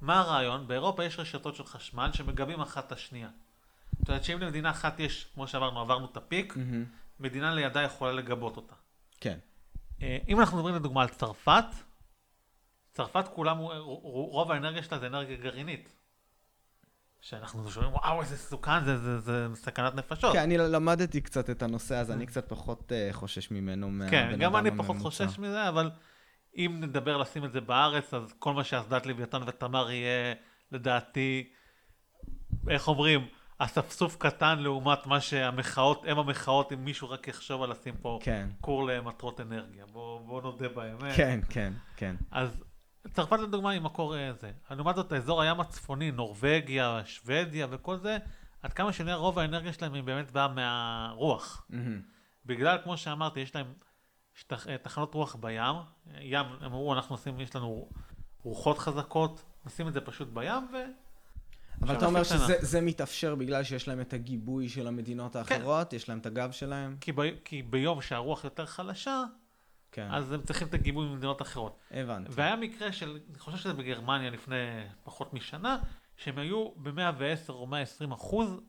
מה 0.00 0.20
הרעיון? 0.20 0.66
באירופה 0.68 1.04
יש 1.04 1.18
רשתות 1.18 1.56
של 1.56 1.64
חשמל 1.66 2.10
שמגבים 2.12 2.60
אחת 2.60 2.86
את 2.86 2.92
השנייה. 2.92 3.28
זאת 3.98 4.08
אומרת 4.08 4.24
שאם 4.24 4.38
למדינה 4.38 4.70
אחת 4.70 5.00
יש, 5.00 5.26
כמו 5.34 5.46
שאמרנו, 5.46 5.80
עברנו 5.80 6.06
את 6.12 6.16
הפיק, 6.16 6.56
מהמם. 6.56 6.84
מדינה 7.20 7.54
לידה 7.54 7.82
יכולה 7.82 8.12
לגבות 8.12 8.56
אותה. 8.56 8.74
כן. 9.20 9.38
אה, 10.02 10.18
אם 10.28 10.40
אנחנו 10.40 10.56
מדברים 10.56 10.74
לדוגמה 10.74 11.02
על 11.02 11.08
צרפת, 11.08 11.64
צרפת 12.92 13.28
כולם, 13.28 13.58
רוב 14.02 14.50
האנרגיה 14.50 14.82
שלה 14.82 14.98
זה 14.98 15.06
אנרגיה 15.06 15.36
גרעינית. 15.36 15.96
שאנחנו 17.20 17.70
שומעים, 17.70 17.92
וואו, 17.92 18.20
איזה 18.20 18.34
מסוכן, 18.34 18.84
זה, 18.84 18.98
זה, 18.98 19.18
זה 19.18 19.46
סכנת 19.54 19.94
נפשות. 19.94 20.32
כן, 20.32 20.38
אני 20.42 20.58
למדתי 20.58 21.20
קצת 21.20 21.50
את 21.50 21.62
הנושא 21.62 21.96
הזה, 21.96 22.14
אני 22.14 22.26
קצת 22.26 22.48
פחות 22.48 22.92
אה, 22.92 23.08
חושש 23.12 23.50
ממנו 23.50 23.90
כן, 24.10 24.36
גם 24.38 24.56
אני 24.56 24.70
פחות 24.70 24.96
הממוצע. 24.96 25.24
חושש 25.26 25.38
מזה, 25.38 25.68
אבל 25.68 25.90
אם 26.56 26.78
נדבר 26.80 27.16
לשים 27.16 27.44
את 27.44 27.52
זה 27.52 27.60
בארץ, 27.60 28.14
אז 28.14 28.34
כל 28.38 28.52
מה 28.52 28.64
שאסדת 28.64 29.06
לוויתן 29.06 29.40
ותמר 29.46 29.90
יהיה, 29.90 30.34
לדעתי, 30.72 31.50
איך 32.68 32.88
אומרים, 32.88 33.26
אספסוף 33.64 34.16
קטן 34.16 34.58
לעומת 34.58 35.06
מה 35.06 35.20
שהמחאות, 35.20 36.04
הם 36.06 36.18
המחאות, 36.18 36.72
אם 36.72 36.84
מישהו 36.84 37.10
רק 37.10 37.28
יחשוב 37.28 37.62
על 37.62 37.70
לשים 37.70 37.94
פה 37.96 38.18
כן, 38.22 38.48
כור 38.60 38.86
למטרות 38.86 39.40
אנרגיה. 39.40 39.86
בואו 39.92 40.24
בוא 40.26 40.42
נודה 40.42 40.68
באמת. 40.68 41.16
כן, 41.16 41.40
כן, 41.48 41.72
כן. 41.96 42.16
אז 42.30 42.64
צרפת 43.12 43.38
לדוגמה 43.38 43.70
היא 43.70 43.80
מקור 43.80 44.16
אה, 44.16 44.32
זה. 44.32 44.50
לעומת 44.70 44.96
זאת, 44.96 45.12
האזור 45.12 45.42
הים 45.42 45.60
הצפוני, 45.60 46.10
נורבגיה, 46.10 47.00
שוודיה 47.04 47.66
וכל 47.70 47.96
זה, 47.96 48.18
עד 48.62 48.72
כמה 48.72 48.92
שנראה 48.92 49.16
רוב 49.16 49.38
האנרגיה 49.38 49.72
שלהם 49.72 49.94
היא 49.94 50.02
באמת 50.02 50.30
באה 50.30 50.48
מהרוח. 50.48 51.66
מהמם. 51.70 52.00
בגלל, 52.46 52.78
כמו 52.84 52.96
שאמרתי, 52.96 53.40
יש 53.40 53.54
להם 53.54 53.72
שטח, 54.34 54.68
אה, 54.68 54.78
תחנות 54.78 55.14
רוח 55.14 55.36
בים. 55.40 55.74
ים, 56.20 56.46
אמרו, 56.64 56.94
אנחנו 56.94 57.14
עושים, 57.14 57.40
יש 57.40 57.56
לנו 57.56 57.88
רוחות 58.42 58.78
חזקות, 58.78 59.44
נשים 59.66 59.88
את 59.88 59.92
זה 59.92 60.00
פשוט 60.00 60.28
בים, 60.28 60.68
ו... 60.72 60.76
אבל 61.82 61.96
אתה 61.96 62.06
אומר. 62.06 62.24
שזה 62.24 62.54
זה 62.60 62.80
מתאפשר 62.80 63.34
בגלל 63.34 63.64
שיש 63.64 63.88
להם 63.88 64.00
את 64.00 64.12
הגיבוי 64.12 64.68
של 64.68 64.86
המדינות 64.86 65.36
האחרות, 65.36 65.92
יש 65.92 66.08
להם 66.08 66.18
את 66.18 66.26
הגב 66.26 66.50
שלהם? 66.50 66.96
כי 67.44 67.62
ביום 67.62 68.02
שהרוח 68.02 68.44
יותר 68.44 68.66
חלשה, 68.66 69.24
כן, 69.92 70.08
אז 70.10 70.32
הם 70.32 70.42
צריכים 70.42 70.68
את 70.68 70.74
הגיבוי 70.74 71.06
ממדינות 71.06 71.42
אחרות. 71.42 71.78
הבנתי. 71.90 72.30
והיה 72.34 72.56
מקרה 72.56 72.92
של, 72.92 73.18
אני 73.30 73.38
חושב 73.38 73.56
שזה 73.56 73.72
בגרמניה 73.72 74.30
לפני 74.30 74.84
פחות 75.04 75.34
משנה, 75.34 75.78
שהם 76.16 76.38
היו 76.38 76.70
ב-110 76.76 77.48
או 77.48 77.66
120 77.66 78.12
אחוז 78.12 78.60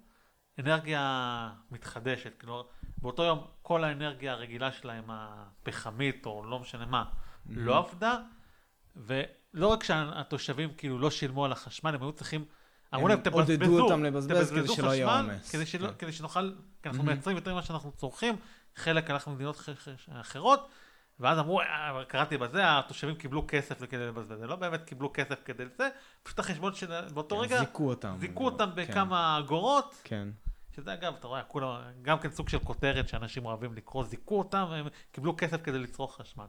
אנרגיה 0.60 1.50
מתחדשת. 1.72 2.42
כלומר, 2.42 2.64
באותו 2.98 3.24
יום 3.24 3.48
כל 3.62 3.84
האנרגיה 3.84 4.32
הרגילה 4.32 4.72
שלהם, 4.72 5.04
הפחמית 5.08 6.26
או 6.26 6.46
לא 6.46 6.60
משנה 6.60 6.86
מה, 6.86 7.04
לא 7.50 7.78
עבדה, 7.78 8.18
ולא 8.96 9.68
רק 9.68 9.84
שהתושבים 9.84 10.74
כאילו 10.78 11.00
לא 11.00 11.12
שילמו 11.12 11.46
על 11.46 11.52
החשמל, 11.52 11.96
הם 11.96 12.02
היו 12.02 12.12
צריכים, 12.12 12.46
אמרו 12.94 13.08
להם, 13.08 13.20
עודדו 13.32 13.56
תבזבזו, 13.56 13.80
אותם 13.84 14.04
לבזבז 14.04 14.50
כדי 14.52 14.60
תבזבזו 14.60 14.76
שלא 14.76 14.90
יהיה 14.90 15.08
חשמל, 15.08 15.32
עומס." 15.32 15.52
כדי, 15.52 15.66
שלא, 15.66 15.88
כן. 15.88 15.94
כדי 16.00 16.12
שנוכל, 16.12 16.52
כי 16.84 16.90
אנחנו 16.90 17.04
Mhm. 17.04 17.06
מייצרים 17.06 17.36
יותר 17.36 17.54
ממה 17.54 17.62
שאנחנו 17.62 17.92
צורכים, 17.92 18.36
חלק 18.76 19.10
הלך 19.10 19.28
למדינות 19.28 19.70
אחרות, 20.22 20.68
ואז 21.20 21.40
אמרו, 21.40 21.62
"אה, 21.62 21.66
קראתי 22.08 22.38
בזה, 22.38 22.62
התושבים 22.80 23.16
קיבלו 23.16 23.46
כסף 23.48 23.86
כדי 23.86 24.08
לבזבז, 24.08 24.42
הם 24.42 24.50
לא 24.50 24.56
באמת 24.56 24.84
קיבלו 24.84 25.12
כסף 25.14 25.36
כדי 25.46 25.64
זה, 25.78 25.90
פשוט 26.24 26.40
החשבון 26.40 26.74
של 26.76 27.02
באותו 27.14 27.40
רגע, 27.40 27.60
זיכו 27.60 27.90
אותם. 27.90 28.16
זיכו 28.20 28.46
אותם 28.46 28.70
כן, 28.76 28.76
בכמה 28.92 29.40
אגורות, 29.40 30.02
כן. 30.04 30.28
שזה 30.76 30.94
אגב, 30.94 31.14
אתה 31.20 31.28
רואה, 31.28 31.44
כולם, 31.44 31.76
גם 32.02 32.20
כן 32.20 32.32
סוג 32.32 32.50
של 32.50 32.60
כותרת 32.60 33.10
שאנשים 33.10 33.46
אוהבים 33.46 33.74
לקרוא, 33.74 34.04
זיכו 34.04 34.40
אותם, 34.40 34.66
הם 34.72 34.86
קיבלו 35.12 35.34
כסף 35.38 35.64
כדי 35.64 35.80
לצרוך 35.80 36.18
חשמל. 36.22 36.46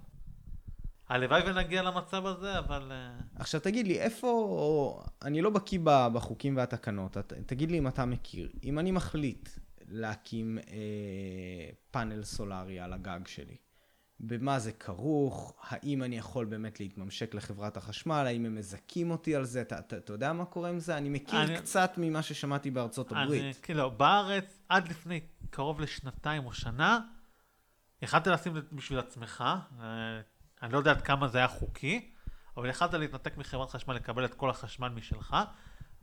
הלוואי 1.09 1.43
ונגיע 1.51 1.83
למצב 1.83 2.27
הזה, 2.27 2.59
אבל... 2.59 2.93
אה, 2.93 3.11
עכשיו 3.37 3.61
תגיד 3.61 3.87
לי, 3.87 4.01
איפה... 4.01 5.03
אני 5.23 5.43
לא 5.43 5.51
בקיא 5.51 5.79
בחוקים 5.85 6.57
והתקנות, 6.57 7.17
תגיד 7.47 7.71
לי 7.71 7.79
אם 7.79 7.89
אתה 7.89 8.05
מכיר. 8.05 8.49
אם 8.65 8.79
אני 8.79 8.91
מחליט 8.91 9.49
להקים 9.89 10.59
אה, 10.59 10.65
פאנל 11.91 12.23
סולארי 12.23 12.81
על 12.81 12.93
הגג 12.93 13.21
שלי, 13.27 13.57
במה 14.21 14.59
זה 14.59 14.73
כרוך? 14.73 15.55
האם 15.69 16.03
אני 16.03 16.19
יכול 16.19 16.45
באמת 16.45 16.81
להתממשק 16.81 17.35
לחברת 17.35 17.77
החשמל? 17.77 18.25
האם 18.27 18.47
הם 18.47 18.55
מזכים 18.55 19.11
אותי 19.11 19.37
על 19.37 19.45
זה? 19.45 19.61
אתה, 19.61 19.79
אתה, 19.79 19.97
אתה 19.97 20.13
יודע 20.13 20.33
מה 20.33 20.45
קורה 20.45 20.69
עם 20.69 20.79
זה? 20.79 20.97
אני 20.97 21.09
מכיר 21.09 21.43
אני- 21.43 21.57
קצת 21.59 21.93
ממה 21.97 22.23
ששמעתי 22.23 22.71
בארצות 22.71 23.13
אני, 23.13 23.23
הברית. 23.23 23.57
כאילו, 23.63 23.91
בארץ, 23.91 24.59
עד 24.69 24.89
לפני 24.89 25.21
קרוב 25.51 25.81
לשנתיים 25.81 26.47
או 26.47 26.53
שנה, 26.53 27.01
יכלת 28.03 28.27
לשים 28.27 28.53
בשביל 28.73 28.99
עצמך, 28.99 29.45
אה, 29.81 30.21
אני 30.65 30.73
לא 30.73 30.79
יודע 30.79 30.91
עד 30.91 31.03
כמה 31.03 31.29
זה 31.29 31.39
היה 31.39 31.49
חוקי, 31.49 32.11
אבל 32.57 32.69
יכלת 32.69 32.95
להתנתק 32.95 33.37
מחברת 33.37 33.71
חשמל, 33.71 33.95
לקבל 33.95 34.25
את 34.25 34.35
כל 34.35 34.51
החשמל 34.51 34.89
משלך, 34.89 35.37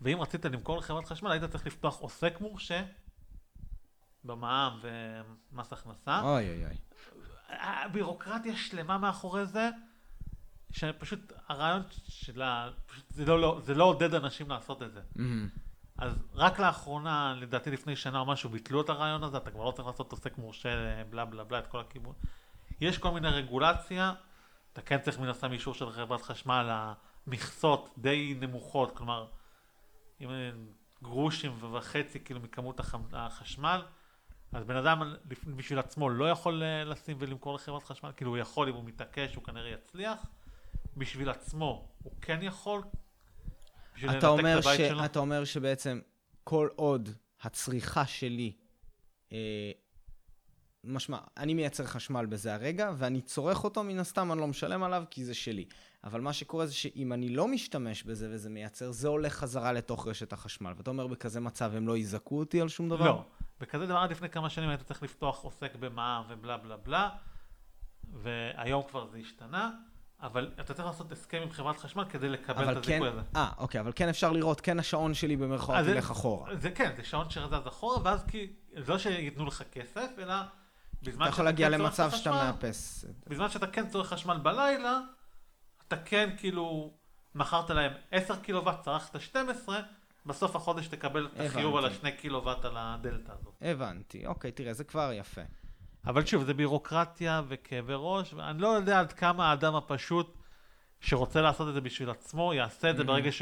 ואם 0.02 0.22
רצית 0.22 0.46
למכור 0.46 0.78
לחברת 0.78 1.06
חשמל, 1.06 1.32
היית 1.32 1.44
צריך 1.44 1.68
לפתוח 1.68 2.00
עוסק 2.00 2.42
מורשה 2.42 2.84
במע"מ 4.24 4.80
ומס 4.82 5.74
הכנסה. 5.74 6.22
אוי 6.22 6.50
אוי 6.50 6.66
אוי. 6.66 6.78
הבירוקרטיה 7.50 8.56
שלמה 8.56 8.98
מאחורי 8.98 9.46
זה, 9.46 9.70
שפשוט 10.72 11.34
הרעיון 11.48 11.82
שלה, 12.08 12.70
פשוט 12.86 13.06
זה 13.10 13.26
לא, 13.26 13.40
לא, 13.40 13.60
זה 13.64 13.76
לא 13.76 13.84
עודד 13.84 14.16
אנשים 14.16 14.50
לעשות 14.50 14.84
את 14.84 14.94
זה. 14.94 15.02
מהמם. 15.16 15.50
אז 15.98 16.14
רק 16.34 16.60
לאחרונה, 16.60 17.36
לדעתי 17.38 17.72
לפני 17.72 17.96
שנה 17.96 18.20
או 18.20 18.26
משהו, 18.26 18.50
ביטלו 18.50 18.82
את 18.82 18.90
הרעיון 18.90 19.24
הזה, 19.24 19.38
אתה 19.38 19.52
כבר 19.52 19.64
לא 19.64 19.72
צריך 19.72 19.88
לעשות 19.88 20.12
עוסק 20.12 20.38
מורשה, 20.38 21.04
בלה 21.10 21.26
בלה 21.26 21.44
בלה, 21.44 21.60
את 21.60 21.68
כל 21.68 21.80
הכיוון. 21.80 22.14
יש 22.82 22.98
כל 22.98 23.12
מיני 23.12 23.28
רגולציה, 23.28 24.14
אתה 24.74 24.82
כן 24.82 25.02
צריך 25.02 25.20
מן 25.20 25.28
הסתם 25.30 25.52
אישור 25.52 25.74
של 25.74 25.92
חברת 25.92 26.22
חשמל, 26.22 26.70
המכסות 27.28 27.90
די 27.98 28.36
נמוכות, 28.40 28.98
כלומר, 28.98 29.28
אם 30.22 30.30
גרושים 31.04 31.74
וחצי 31.74 32.20
כאילו 32.20 32.40
מכמות 32.40 32.80
החשמל, 33.14 33.82
אז 34.52 34.64
בן 34.64 34.76
אדם 34.76 35.16
בשביל 35.56 35.80
עצמו 35.80 36.10
לא 36.10 36.30
יכול 36.30 36.64
אה, 36.64 36.84
לשים 36.84 37.18
ולמכור 37.20 37.56
לחברת 37.56 37.84
חשמל, 37.84 38.12
כאילו 38.18 38.32
הוא 38.32 38.38
יכול 38.38 38.70
אם 38.70 38.74
הוא 38.74 38.84
מתעקש, 38.84 39.36
הוא 39.36 39.44
כנראה 39.44 39.70
יצליח. 39.70 40.26
בשביל 40.98 41.30
עצמו 41.30 41.88
הוא 42.04 42.14
כן 42.22 42.40
יכול. 42.42 42.82
בשביל 43.96 44.12
לנתק 44.12 44.24
אומר, 44.28 44.60
את 44.60 44.66
הבית 44.66 44.80
ש... 44.80 44.88
שלו. 44.88 45.06
אתה 45.06 45.20
אומר 45.20 45.46
שבעצם 45.46 46.00
כל 46.44 46.70
עוד 46.76 47.10
הצריכה 47.42 48.06
שלי, 48.06 48.56
אה, 49.32 49.72
משמע, 50.84 51.18
אני 51.38 51.54
מייצר 51.54 51.86
חשמל 51.86 52.26
בזה 52.26 52.54
הרגע, 52.54 52.92
ואני 52.98 53.22
צורך 53.22 53.64
אותו, 53.64 53.84
מן 53.84 54.00
הסתם 54.00 54.32
אני 54.32 54.40
לא 54.42 54.48
משלם 54.48 54.84
עליו 54.84 55.04
כי 55.10 55.26
זה 55.26 55.34
שלי. 55.34 55.66
אבל 56.04 56.22
מה 56.22 56.34
שקורה 56.34 56.66
זה 56.66 56.74
שאם 56.74 57.14
אני 57.14 57.30
לא 57.30 57.48
משתמש 57.48 58.04
בזה 58.04 58.28
וזה 58.32 58.50
מייצר, 58.50 58.92
זה 58.92 59.08
הולך 59.08 59.34
חזרה 59.34 59.74
לתוך 59.74 60.08
רשת 60.08 60.34
החשמל. 60.34 60.74
ואתה 60.78 60.90
אומר, 60.90 61.08
בכזה 61.08 61.40
מצב 61.40 61.72
הם 61.76 61.88
לא 61.88 61.98
יזעקו 61.98 62.40
אותי 62.40 62.62
על 62.62 62.68
שום 62.68 62.90
דבר? 62.90 63.06
לא. 63.06 63.26
בכזה 63.60 63.86
דבר 63.86 63.98
עד 63.98 64.12
לפני 64.12 64.30
כמה 64.30 64.50
שנים 64.50 64.70
היית 64.70 64.82
צריך 64.82 65.04
לפתוח 65.04 65.44
עוסק 65.44 65.76
במע"מ 65.76 66.24
ובלה 66.30 66.58
בלה 66.58 66.78
בלה, 66.78 67.10
והיום 68.14 68.84
כבר 68.90 69.08
זה 69.08 69.18
השתנה, 69.18 69.72
אבל 70.22 70.52
אתה 70.60 70.74
צריך 70.74 70.88
לעשות 70.88 71.12
הסכם 71.12 71.42
עם 71.42 71.50
חברת 71.50 71.78
חשמל 71.78 72.06
כדי 72.10 72.30
לקבל 72.30 72.64
את 72.64 72.70
אבל 72.70 72.82
כן, 72.84 72.94
הזיכוי 72.94 73.08
הזה. 73.08 73.22
אה, 73.36 73.50
אוקיי, 73.58 73.82
אבל 73.82 73.92
כן 73.96 74.10
אפשר 74.10 74.32
לראות, 74.32 74.62
כן 74.62 74.80
השעון 74.80 75.14
שלי 75.14 75.36
במרכאות 75.38 75.86
ילך 75.88 76.12
אחורה. 76.12 76.56
זה 76.56 76.72
כן, 76.72 76.94
זה 76.98 77.04
שעון 77.04 77.30
שזז 77.30 77.68
אחורה, 77.68 77.98
ואז 78.04 78.24
כי, 78.24 78.54
זה 78.78 78.92
לא 78.92 78.98
שייתנו 78.98 79.46
לך 79.46 79.64
כסף, 79.72 80.08
אלא 80.18 80.34
אתה 81.04 81.30
יכול 81.30 81.46
להגיע 81.46 81.68
כן 81.70 81.74
למצב 81.82 82.10
את 82.14 82.18
שאתה 82.18 82.32
מאפס. 82.32 83.06
בזמן 83.28 83.50
שאתה 83.50 83.68
כן 83.68 83.88
צורך 83.90 84.08
חשמל 84.08 84.38
בלילה, 84.38 85.00
אתה 85.88 85.98
כן 85.98 86.30
כאילו, 86.38 86.94
מכרת 87.36 87.70
להם 87.70 87.92
10 88.12 88.36
קילוואט, 88.36 88.82
צרכת 88.82 89.22
12, 89.22 89.80
בסוף 90.26 90.56
החודש 90.56 90.88
תקבל 90.88 91.28
את 91.36 91.40
החיוב 91.40 91.76
על. 91.76 91.86
השני 91.86 92.12
קילוואט 92.12 92.66
על 92.66 92.74
הדלתא 92.78 93.32
הזאת. 93.32 93.54
הבנתי, 93.62 94.26
אוקיי, 94.26 94.52
תראה, 94.52 94.74
זה 94.74 94.84
כבר 94.84 95.12
יפה. 95.14 95.42
אבל 96.06 96.26
שוב, 96.26 96.44
זה 96.44 96.54
בירוקרטיה 96.54 97.42
וכאבי 97.48 97.94
ראש, 97.96 98.34
ואני 98.34 98.62
לא 98.62 98.68
יודע 98.68 99.00
עד 99.00 99.14
כמה 99.14 99.50
האדם 99.50 99.76
הפשוט 99.76 100.38
שרוצה 101.00 101.42
לעשות 101.42 101.70
את 101.70 101.74
זה 101.74 101.82
בשביל 101.82 102.10
עצמו, 102.10 102.54
יעשה 102.54 102.90
את 102.90 102.98
זה 102.98 103.04
Mhm. 103.04 103.06
ברגע 103.06 103.32
ש... 103.32 103.42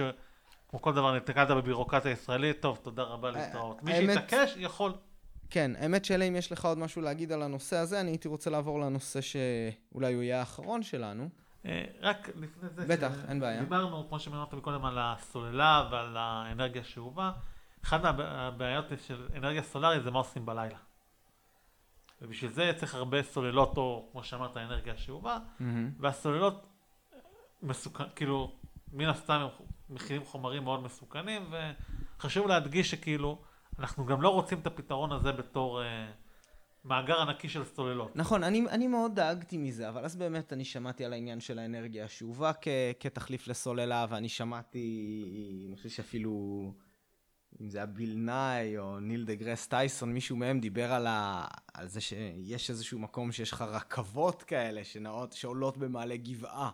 כמו 0.69 0.81
כל 0.81 0.93
דבר, 0.93 1.15
נתקלת 1.15 1.47
בבירוקרטיה 1.47 2.11
הישראלית, 2.11 2.61
טוב, 2.61 2.79
תודה 2.83 3.03
רבה 3.03 3.31
להתראות. 3.31 3.83
מי 3.83 3.91
שיתעקש, 3.95 4.53
יכול. 4.57 4.93
כן, 5.49 5.71
האמת 5.79 6.05
שאלה 6.05 6.25
אם 6.25 6.35
יש 6.35 6.51
לך 6.51 6.65
עוד 6.65 6.77
משהו 6.77 7.01
להגיד 7.01 7.31
על 7.31 7.41
הנושא 7.41 7.75
הזה, 7.77 8.01
אני 8.01 8.09
הייתי 8.11 8.27
רוצה 8.27 8.49
לעבור 8.49 8.79
לנושא 8.79 9.19
שאולי 9.21 10.13
הוא 10.13 10.23
יהיה 10.23 10.39
האחרון 10.39 10.83
שלנו. 10.83 11.29
אה, 11.65 11.85
רק 12.01 12.29
לפני 12.35 12.69
זה, 12.69 12.85
בטח, 12.87 13.11
ש- 13.15 13.29
אין 13.29 13.39
בעיה. 13.39 13.59
דיברנו, 13.59 14.07
כמו 14.09 14.19
שאמרת 14.19 14.53
מקודם, 14.53 14.85
על 14.85 14.97
הסוללה 14.99 15.87
ועל 15.91 16.17
האנרגיה 16.17 16.81
השאובה. 16.81 17.31
אחת 17.85 18.01
מהבעיות 18.03 18.85
של 19.07 19.27
אנרגיה 19.35 19.63
סולארית 19.63 20.03
זה 20.03 20.11
מה 20.11 20.19
עושים 20.19 20.45
בלילה. 20.45 20.77
ובשביל 22.21 22.51
זה 22.51 22.71
צריך 22.75 22.95
הרבה 22.95 23.23
סוללות, 23.23 23.77
או 23.77 24.09
כמו 24.11 24.23
שאמרת, 24.23 24.57
אנרגיה 24.57 24.93
השאובה. 24.93 25.37
והסוללות 25.99 26.65
מסוכן, 27.61 28.03
כאילו, 28.15 28.51
מן 28.93 29.05
הסתם 29.09 29.33
הם 29.33 29.47
מכילים 29.89 30.25
חומרים 30.25 30.63
מאוד 30.63 30.83
מסוכנים, 30.83 31.51
וחשוב 32.17 32.47
להדגיש 32.47 32.91
שכאילו, 32.91 33.41
אנחנו 33.79 34.05
גם 34.05 34.21
לא 34.21 34.29
רוצים 34.29 34.59
את 34.59 34.67
הפתרון 34.67 35.11
הזה 35.11 35.31
בתור 35.31 35.83
אה, 35.83 36.11
מאגר 36.85 37.21
ענקי 37.21 37.49
של 37.49 37.65
סוללות. 37.65 38.15
נכון, 38.15 38.43
אני, 38.43 38.65
אני 38.69 38.87
מאוד 38.87 39.15
דאגתי 39.15 39.57
מזה, 39.57 39.89
אבל 39.89 40.05
אז 40.05 40.15
באמת 40.15 40.53
אני 40.53 40.65
שמעתי 40.65 41.05
על 41.05 41.13
העניין 41.13 41.39
של 41.39 41.59
האנרגיה 41.59 42.05
השאובה 42.05 42.51
כ, 42.61 42.67
כתחליף 42.99 43.47
לסוללה, 43.47 44.05
ואני 44.09 44.29
שמעתי, 44.29 45.65
אני 45.67 45.75
חושב 45.75 45.89
שאפילו, 45.89 46.31
אם 47.61 47.69
זה 47.69 47.77
היה 47.77 47.85
ביל 47.85 48.17
נאי 48.17 48.77
או 48.77 48.99
ניל 48.99 49.25
דה 49.25 49.35
גרס 49.35 49.67
טייסון, 49.67 50.13
מישהו 50.13 50.35
מהם 50.35 50.59
דיבר 50.59 50.91
על, 50.93 51.07
ה, 51.07 51.47
על 51.73 51.87
זה 51.87 52.01
שיש 52.01 52.69
איזשהו 52.69 52.99
מקום 52.99 53.31
שיש 53.31 53.51
לך 53.51 53.61
רכבות 53.61 54.43
כאלה 54.43 54.83
שנעות, 54.83 55.33
שעולות 55.33 55.77
במעלה 55.77 56.17
גבעה, 56.17 56.69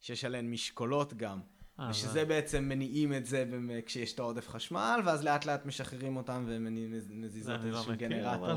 שיש 0.00 0.24
עליהן 0.24 0.50
משקולות 0.50 1.14
גם. 1.14 1.40
אה, 1.80 1.90
ושזה 1.90 2.08
זה... 2.08 2.24
בעצם 2.24 2.64
מניעים 2.64 3.12
את 3.12 3.26
זה 3.26 3.44
כשיש 3.86 4.12
את 4.12 4.18
העודף 4.18 4.48
חשמל, 4.48 5.00
ואז 5.04 5.24
לאט 5.24 5.46
לאט 5.46 5.66
משחררים 5.66 6.16
אותם 6.16 6.44
ומזיזות 6.48 7.60
לא 7.60 7.68
איזשהו 7.68 7.92
גנרטור. 7.96 8.34
אבל... 8.34 8.56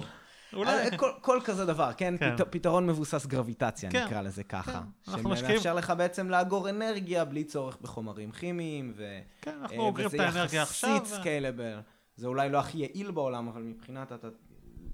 אולי... 0.53 0.72
אה, 0.72 0.97
כל, 0.97 1.11
כל 1.22 1.39
כזה 1.45 1.65
דבר, 1.65 1.91
כן? 1.97 2.15
כן. 2.20 2.38
פת, 2.38 2.47
פתרון 2.49 2.88
מבוסס 2.88 3.26
גרביטציה, 3.26 3.91
כן. 3.91 4.05
נקרא 4.05 4.22
לזה 4.22 4.43
ככה. 4.43 4.82
כן. 5.05 5.11
שמאפשר 5.11 5.74
לך 5.74 5.93
בעצם 5.97 6.30
לאגור 6.30 6.70
אנרגיה 6.70 7.26
בלי 7.26 7.43
צורך 7.43 7.78
בחומרים 7.82 8.32
כימיים, 8.32 8.93
ו... 8.95 9.20
כן, 9.41 9.57
אנחנו 9.61 9.78
אוגרים 9.78 10.07
את 10.07 10.20
האנרגיה 10.20 10.61
עכשיו. 10.63 10.89
וזה 10.89 10.97
יחסית 10.97 11.20
scalable. 11.20 11.80
זה 12.15 12.28
אולי 12.28 12.49
לא 12.49 12.57
הכי 12.57 12.78
יעיל 12.78 13.11
בעולם, 13.11 13.47
אבל 13.47 13.61
מבחינת 13.61 14.11
אתה... 14.11 14.28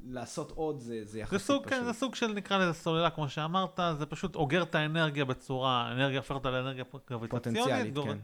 לעשות 0.05 0.51
עוד 0.51 0.79
זה, 0.79 0.99
זה 1.03 1.19
יחסית 1.19 1.39
זה 1.39 1.45
סוג, 1.45 1.65
פשוט. 1.65 1.73
כן, 1.73 1.83
זה 1.83 1.93
סוג 1.93 2.15
של 2.15 2.27
נקרא 2.27 2.57
לזה 2.57 2.73
סוללה, 2.73 3.09
כמו 3.09 3.29
שאמרת, 3.29 3.79
זה 3.97 4.05
פשוט 4.05 4.35
אוגר 4.35 4.63
את 4.63 4.75
האנרגיה 4.75 5.25
בצורה, 5.25 5.91
אנרגיה 5.91 6.19
הופכת 6.19 6.45
לאנרגיה 6.45 6.83
גרביטציונית. 7.09 7.93
גור... 7.93 8.05
כן. 8.05 8.17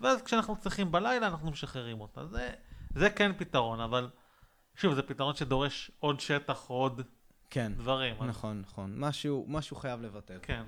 ואז 0.00 0.22
כשאנחנו 0.22 0.56
צריכים 0.56 0.92
בלילה, 0.92 1.26
אנחנו 1.26 1.50
משחררים 1.50 2.00
אותה. 2.00 2.26
זה, 2.26 2.50
זה 2.94 3.10
כן 3.10 3.32
פתרון, 3.36 3.80
אבל 3.80 4.08
שוב, 4.74 4.94
זה 4.94 5.02
פתרון 5.02 5.34
שדורש 5.34 5.90
עוד 5.98 6.20
שטח, 6.20 6.66
עוד 6.66 7.02
כן, 7.50 7.72
דברים. 7.76 8.14
נכון, 8.20 8.58
אז... 8.58 8.64
נכון. 8.66 8.94
משהו, 8.96 9.44
משהו 9.48 9.76
חייב 9.76 10.02
לוותר. 10.02 10.38
כן. 10.42 10.62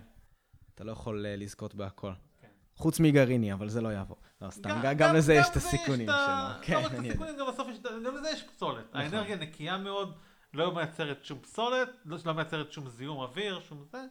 אתה 0.74 0.84
לא 0.84 0.92
יכול 0.92 1.26
uh, 1.26 1.40
לזכות 1.40 1.74
בהכל. 1.74 2.12
כן. 2.40 2.48
חוץ 2.76 3.00
מגרעיני, 3.00 3.52
אבל 3.52 3.68
זה 3.68 3.80
לא 3.80 3.88
יעבור. 3.88 4.16
לא, 4.42 4.50
סתם, 4.50 4.70
גם, 4.70 4.80
גם, 4.82 4.94
גם 4.94 5.14
לזה 5.14 5.34
יש 5.34 5.46
את 5.50 5.56
הסיכונים 5.56 6.06
שלו. 6.06 6.16
כן, 6.62 6.74
לא 6.74 6.78
רק 6.86 6.94
את 6.94 6.98
הסיכונים, 6.98 7.36
גם 7.38 7.46
בסוף 7.48 7.68
יש, 7.68 7.78
גם 8.06 8.16
לזה 8.16 8.30
יש 8.30 8.42
פסולת. 8.42 8.84
נכון. 8.88 9.00
האנרגיה 9.00 9.36
נקייה 9.36 9.78
מאוד, 9.78 10.16
לא 10.54 10.74
מייצרת 10.74 11.24
שום 11.24 11.38
פסולת, 11.38 11.88
לא, 12.04 12.18
לא 12.24 12.32
מייצרת 12.32 12.72
שום 12.72 12.88
זיהום 12.88 13.18
אוויר, 13.18 13.60
שום 13.60 13.84
זה. 13.84 14.04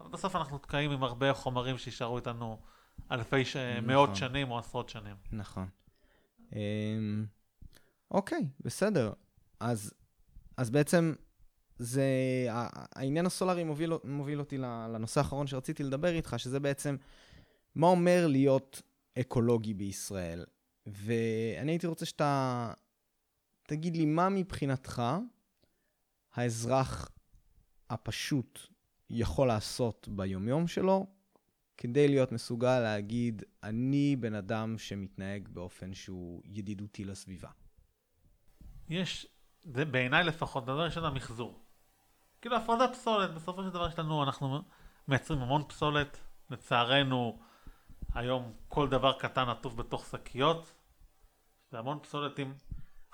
אבל 0.00 0.08
בסוף 0.08 0.36
אנחנו 0.36 0.58
תקעים 0.58 0.90
עם 0.90 1.02
הרבה 1.02 1.34
חומרים 1.34 1.78
שישארו 1.78 2.16
איתנו 2.16 2.58
אלפי, 3.10 3.44
ש... 3.44 3.56
נכון. 3.56 3.84
מאות 3.86 4.16
שנים 4.16 4.50
או 4.50 4.58
עשרות 4.58 4.88
שנים. 4.88 5.16
נכון. 5.32 5.68
אמ, 6.52 7.26
אוקיי, 8.10 8.48
בסדר. 8.60 9.12
אז, 9.60 9.92
אז 10.56 10.70
בעצם 10.70 11.14
זה, 11.78 12.04
העניין 12.96 13.26
הסולארי 13.26 13.64
מוביל, 13.64 13.92
מוביל 14.04 14.40
אותי 14.40 14.58
לנושא 14.58 15.20
האחרון 15.20 15.46
שרציתי 15.46 15.82
לדבר 15.82 16.12
איתך, 16.12 16.34
שזה 16.38 16.60
בעצם 16.60 16.96
מה 17.74 17.86
אומר 17.86 18.26
להיות 18.26 18.82
אקולוגי 19.20 19.74
בישראל. 19.74 20.44
ואני 20.86 21.72
הייתי 21.72 21.86
רוצה 21.86 22.06
שאתה 22.06 22.72
תגיד 23.62 23.96
לי 23.96 24.04
מה 24.04 24.28
מבחינתך 24.28 25.02
האזרח 26.34 27.08
הפשוט 27.90 28.60
יכול 29.10 29.48
לעשות 29.48 30.08
ביומיום 30.10 30.66
שלו 30.66 31.06
כדי 31.76 32.08
להיות 32.08 32.32
מסוגל 32.32 32.80
להגיד, 32.80 33.42
אני 33.62 34.16
בן 34.16 34.34
אדם 34.34 34.78
שמתנהג 34.78 35.48
באופן 35.48 35.94
שהוא 35.94 36.42
ידידותי 36.44 37.04
לסביבה. 37.04 37.50
יש 38.88 39.26
זה 39.64 39.84
בעיניי 39.84 40.24
לפחות, 40.24 40.64
דבר 40.64 40.84
ראשון 40.84 41.04
המחזור. 41.04 41.60
כאילו 42.40 42.56
הפרדת 42.56 42.92
פסולת, 42.92 43.34
בסופו 43.34 43.62
של 43.62 43.70
דבר 43.70 43.88
יש 43.88 43.98
לנו, 43.98 44.22
אנחנו 44.22 44.62
מייצרים 45.08 45.40
המון 45.40 45.62
פסולת, 45.68 46.18
לצערנו 46.50 47.38
היום 48.14 48.52
כל 48.68 48.88
דבר 48.88 49.12
קטן 49.18 49.48
עטוף 49.48 49.74
בתוך 49.74 50.06
שקיות, 50.06 50.72
זה 51.70 51.78
המון 51.78 51.98
פסולת 52.02 52.38
עם 52.38 52.54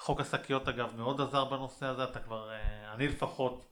חוק 0.00 0.20
השקיות 0.20 0.68
אגב 0.68 0.92
מאוד 0.96 1.20
עזר 1.20 1.44
בנושא 1.44 1.86
הזה, 1.86 2.04
אתה 2.04 2.18
כבר, 2.18 2.50
אה, 2.50 2.94
אני 2.94 3.08
לפחות 3.08 3.66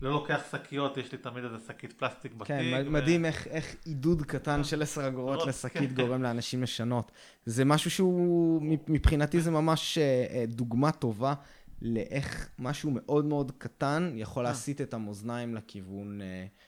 לא 0.00 0.10
לוקח 0.10 0.40
שקיות, 0.52 0.96
יש 0.96 1.12
לי 1.12 1.18
תמיד 1.18 1.44
איזה 1.44 1.56
שקית 1.68 1.92
פלסטיק 1.92 2.34
בתיק. 2.34 2.48
כן, 2.48 2.84
ו... 2.86 2.90
מדהים 2.90 3.24
איך, 3.24 3.46
איך 3.46 3.76
עידוד 3.84 4.22
קטן 4.22 4.64
של 4.64 4.82
עשר 4.82 5.08
אגורות 5.08 5.46
לשקית 5.48 5.90
כן. 5.96 6.06
גורם 6.06 6.22
לאנשים 6.22 6.62
לשנות. 6.62 7.12
זה 7.46 7.64
משהו 7.64 7.90
שהוא, 7.90 8.62
מבחינתי 8.88 9.40
זה 9.40 9.50
ממש 9.50 9.98
אה, 9.98 10.26
אה, 10.30 10.44
דוגמה 10.46 10.92
טובה 10.92 11.34
לאיך 11.82 12.48
משהו 12.58 12.90
מאוד 12.94 13.24
מאוד 13.24 13.52
קטן 13.58 14.12
יכול. 14.14 14.44
להסיט 14.44 14.80
את 14.80 14.94
המאזניים 14.94 15.54
לכיוון... 15.54 16.20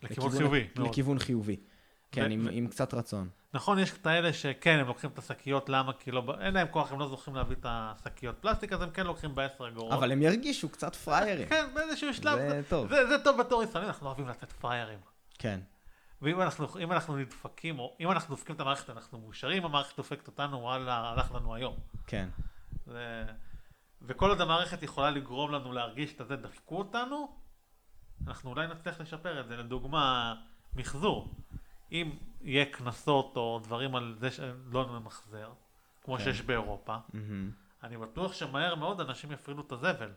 לכיוון 0.03 0.31
חיובי. 0.31 0.67
לכיוון 0.77 1.19
חיובי. 1.19 1.57
כן, 2.13 2.31
עם, 2.31 2.49
עם 2.53 2.67
קצת 2.67 2.95
רצון. 2.95 3.29
נכון, 3.57 3.79
יש 3.79 3.93
את 3.93 4.07
האלה 4.07 4.33
שכן, 4.33 4.79
הם 4.79 4.87
לוקחים 4.87 5.11
את 5.11 5.19
השקיות, 5.19 5.69
למה? 5.69 5.93
כי 5.93 6.11
לא, 6.11 6.23
אין 6.41 6.55
להם 6.55 6.67
כוח, 6.71 6.93
הם 6.93 6.99
לא 6.99 7.09
זוכים 7.09 7.35
להביא 7.35 7.57
את 7.57 7.67
השקיות 7.69 8.39
פלסטיק, 8.41 8.73
אז 8.73 8.83
הם 8.83 8.91
כן 8.91 9.07
לוקחים 9.07 9.35
בעשר 9.35 9.69
אגורות. 9.69 9.93
אבל 9.93 10.13
הם 10.13 10.23
ירגישו 10.23 10.69
קצת 10.69 10.95
פריירים. 10.95 11.49
כן, 11.49 11.67
באיזשהו 11.75 12.15
שלב. 12.15 12.39
זה 12.39 12.61
טוב. 12.69 12.89
זה, 12.89 13.07
זה 13.07 13.25
טוב 13.25 13.41
בתור 13.41 13.63
ישראלים, 13.63 13.89
אנחנו 13.89 14.07
אוהבים 14.07 14.29
לתת 14.29 14.53
פריירים. 14.53 14.99
כן. 15.39 15.61
ואם 16.23 16.43
אנחנו, 16.43 16.67
אנחנו 16.91 17.17
נדפקים, 17.17 17.79
או 17.79 17.97
אם 18.01 18.11
אנחנו 18.11 18.35
דופקים 18.35 18.55
את 18.55 18.61
המערכת, 18.61 18.91
אנחנו 18.91 19.19
מאושרים, 19.19 19.65
המערכת 19.65 19.97
דופקת 19.97 20.27
אותנו, 20.27 20.61
וואלה, 20.61 21.11
הלך 21.11 21.33
לנו 21.33 21.55
היום. 21.55 21.77
כן. 22.07 22.29
זה... 22.87 23.25
וכל 24.03 24.31
עוד 24.31 24.41
המערכת 24.41 24.83
יכולה 24.83 25.11
לגרום 25.11 25.53
לנו 25.53 25.73
להרגיש 25.73 26.15
את 26.21 26.29
זה, 26.29 26.37
דפקו 26.37 26.79
אותנו, 26.79 27.29
אנחנו 28.27 28.51
אולי 28.51 28.67
נצליח 28.67 29.01
לשפר 29.01 29.41
את 29.41 29.49
זה. 29.49 29.57
לדוגמה, 29.57 30.35
מחזור. 30.75 31.35
אם 31.93 32.11
יהיה 32.47 32.65
קנסות 32.65 33.37
או 33.37 33.61
דברים 33.65 33.97
על 33.97 34.15
זה 34.19 34.31
שלא 34.31 34.99
נמחזר, 35.01 35.53
כמו 36.03 36.17
כן. 36.17 36.25
שיש 36.25 36.43
באירופה, 36.43 36.97
mm-hmm. 36.97 37.17
אני 37.83 37.97
בטוח 37.97 38.33
שמהר 38.33 38.75
מאוד 38.75 39.01
אנשים 39.01 39.33
יפרידו 39.33 39.61
את 39.61 39.73
הזבל. 39.73 40.11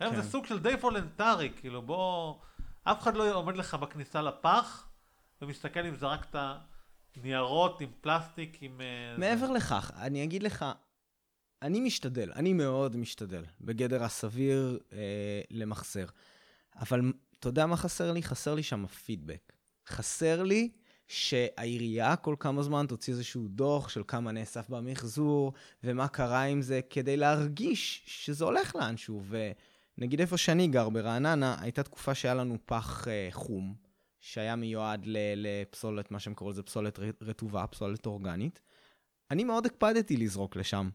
היום 0.00 0.14
כן. 0.14 0.22
זה 0.22 0.30
סוג 0.30 0.46
של 0.46 0.58
די 0.58 0.74
וולנטרי, 0.74 1.50
כאילו 1.56 1.82
בוא, 1.82 2.34
אף 2.84 3.02
אחד 3.02 3.16
לא 3.16 3.34
עומד 3.34 3.56
לך 3.56 3.74
בכניסה 3.74 4.22
לפח 4.22 4.88
ומסתכל 5.42 5.86
אם 5.86 5.96
זרקת 5.96 6.38
ניירות 7.16 7.80
עם 7.80 7.88
פלסטיק, 8.00 8.58
עם... 8.60 8.80
אה, 8.80 9.18
מעבר 9.18 9.46
זה. 9.46 9.52
לכך, 9.52 9.92
אני 9.96 10.24
אגיד 10.24 10.42
לך, 10.42 10.64
אני 11.62 11.80
משתדל, 11.80 12.32
אני 12.32 12.52
מאוד 12.52 12.96
משתדל, 12.96 13.44
בגדר 13.60 14.04
הסביר 14.04 14.78
אה, 14.92 15.40
למחסר. 15.50 16.06
אבל 16.76 17.12
אתה 17.38 17.48
יודע 17.48 17.66
מה 17.66 17.76
חסר 17.76 18.12
לי? 18.12 18.22
חסר 18.22 18.54
לי 18.54 18.62
שם 18.62 18.84
הפידבק. 18.84 19.52
חסר 19.86 20.42
לי 20.42 20.70
שהעירייה 21.08 22.16
כל 22.16 22.36
כמה 22.38 22.62
זמן 22.62 22.86
תוציא 22.88 23.12
איזשהו 23.12 23.48
דוח 23.48 23.88
של 23.88 24.02
כמה 24.08 24.32
נאסף 24.32 24.68
במחזור, 24.68 25.52
ומה 25.84 26.08
קרה 26.08 26.42
עם 26.42 26.62
זה, 26.62 26.80
כדי 26.90 27.16
להרגיש 27.16 28.02
שזה 28.06 28.44
הולך 28.44 28.76
לאנשהו. 28.76 29.22
ונגיד 29.98 30.20
איפה 30.20 30.36
שאני 30.36 30.68
גר, 30.68 30.88
ברעננה, 30.88 31.56
הייתה 31.60 31.82
תקופה 31.82 32.14
שהיה 32.14 32.34
לנו 32.34 32.58
פח 32.66 33.08
אה, 33.08 33.28
חום, 33.30 33.74
שהיה 34.20 34.56
מיועד 34.56 35.02
לפסולת, 35.36 36.10
מה 36.10 36.18
שהם 36.20 36.34
קוראים 36.34 36.52
לזה 36.52 36.62
פסולת 36.62 36.98
רטובה, 37.22 37.66
פסולת 37.66 38.06
אורגנית. 38.06 38.60
אני 39.30 39.44
מאוד 39.44 39.66
הקפדתי 39.66 40.16
לזרוק 40.16 40.56
לשם. 40.56 40.88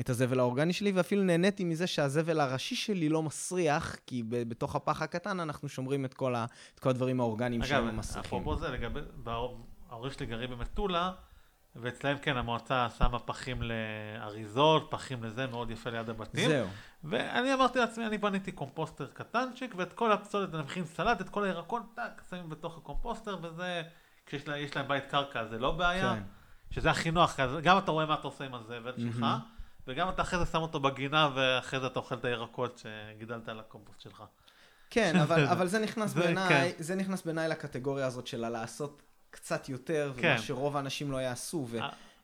את 0.00 0.10
הזבל 0.10 0.38
האורגני 0.38 0.72
שלי, 0.72 0.92
ואפילו 0.92 1.22
נהניתי 1.22 1.64
מזה 1.64 1.86
שהזבל 1.86 2.40
הראשי 2.40 2.76
שלי 2.76 3.08
לא 3.08 3.22
מסריח, 3.22 3.96
כי 4.06 4.22
בתוך 4.28 4.76
הפח 4.76 5.02
הקטן 5.02 5.40
אנחנו 5.40 5.68
שומרים 5.68 6.04
את 6.04 6.14
כל, 6.14 6.34
ה, 6.34 6.46
את 6.74 6.80
כל 6.80 6.90
הדברים 6.90 7.20
האורגניים 7.20 7.64
שהם 7.64 7.96
מסריחים. 7.96 8.20
אגב, 8.20 8.26
אפרופו 8.26 8.56
זה, 8.56 8.68
לגבי, 8.70 9.00
ההורים 9.90 10.12
שלי 10.12 10.26
גרים 10.26 10.50
במטולה, 10.50 11.12
ואצלהם 11.76 12.18
כן, 12.18 12.36
המועצה 12.36 12.88
שמה 12.98 13.18
פחים 13.18 13.62
לאריזות, 13.62 14.86
פחים 14.90 15.24
לזה, 15.24 15.46
מאוד 15.46 15.70
יפה 15.70 15.90
ליד 15.90 16.10
הבתים. 16.10 16.48
זהו. 16.48 16.68
ואני 17.04 17.54
אמרתי 17.54 17.78
לעצמי, 17.78 18.06
אני 18.06 18.18
בניתי 18.18 18.52
קומפוסטר 18.52 19.06
קטנצ'יק, 19.06 19.74
ואת 19.76 19.92
כל 19.92 20.12
הפסולת, 20.12 20.54
אני 20.54 20.62
מכין 20.62 20.84
סלט, 20.84 21.20
את 21.20 21.28
כל 21.28 21.44
הירקון, 21.44 21.82
טאק, 21.94 22.22
שמים 22.30 22.48
בתוך 22.48 22.78
הקומפוסטר, 22.78 23.38
וזה, 23.42 23.82
כשיש 24.26 24.48
לה, 24.48 24.56
להם 24.76 24.88
בית 24.88 25.04
קרקע, 25.06 25.44
זה 25.44 25.58
לא 25.58 25.72
בעיה. 25.72 26.14
כן. 26.14 26.22
שזה 26.70 26.90
הכי 26.90 27.10
נוח, 27.10 27.36
גם 27.62 27.78
אתה 27.78 27.90
רואה 27.90 28.06
מה 28.06 28.14
אתה 28.14 28.26
עושה 28.26 28.44
עם 28.44 28.54
הזבל 28.54 28.92
שלך. 28.96 29.26
וגם 29.86 30.08
אתה 30.08 30.22
אחרי 30.22 30.38
זה 30.38 30.46
שם 30.46 30.58
אותו 30.58 30.80
בגינה, 30.80 31.30
ואחרי 31.34 31.80
זה 31.80 31.86
אתה 31.86 31.98
אוכל 31.98 32.14
את 32.14 32.24
הירקות 32.24 32.82
שגידלת 32.82 33.48
על 33.48 33.60
הקומפוסט 33.60 34.00
שלך. 34.00 34.22
כן, 34.90 35.16
אבל, 35.16 35.46
אבל 35.52 35.66
זה 35.66 35.78
נכנס 35.78 36.14
בעיניי, 36.14 36.48
כן. 36.48 36.82
זה 36.82 36.94
נכנס 36.94 37.22
בעיניי 37.22 37.48
לקטגוריה 37.48 38.06
הזאת 38.06 38.26
של 38.26 38.48
לעשות 38.48 39.02
קצת 39.30 39.68
יותר, 39.68 40.12
כן. 40.16 40.28
ומה 40.28 40.38
שרוב 40.38 40.76
האנשים 40.76 41.12
לא 41.12 41.16
יעשו. 41.16 41.66
ו... 41.70 41.78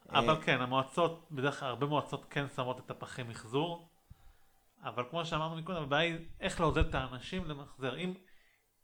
אבל 0.09 0.35
אה... 0.35 0.43
כן, 0.43 0.61
המועצות, 0.61 1.27
בדרך 1.31 1.61
כלל 1.61 1.69
הרבה 1.69 1.87
מועצות 1.87 2.27
כן 2.31 2.45
שמות 2.57 2.81
את 2.81 2.91
הפחי 2.91 3.23
מחזור, 3.23 3.89
אבל 4.83 5.05
כמו 5.11 5.25
שאמרנו 5.25 5.57
מקודם, 5.57 5.83
הבעיה 5.83 6.13
היא 6.13 6.27
איך 6.41 6.61
לעודד 6.61 6.87
את 6.87 6.95
האנשים 6.95 7.45
למחזר. 7.45 7.97
אם, 7.97 8.15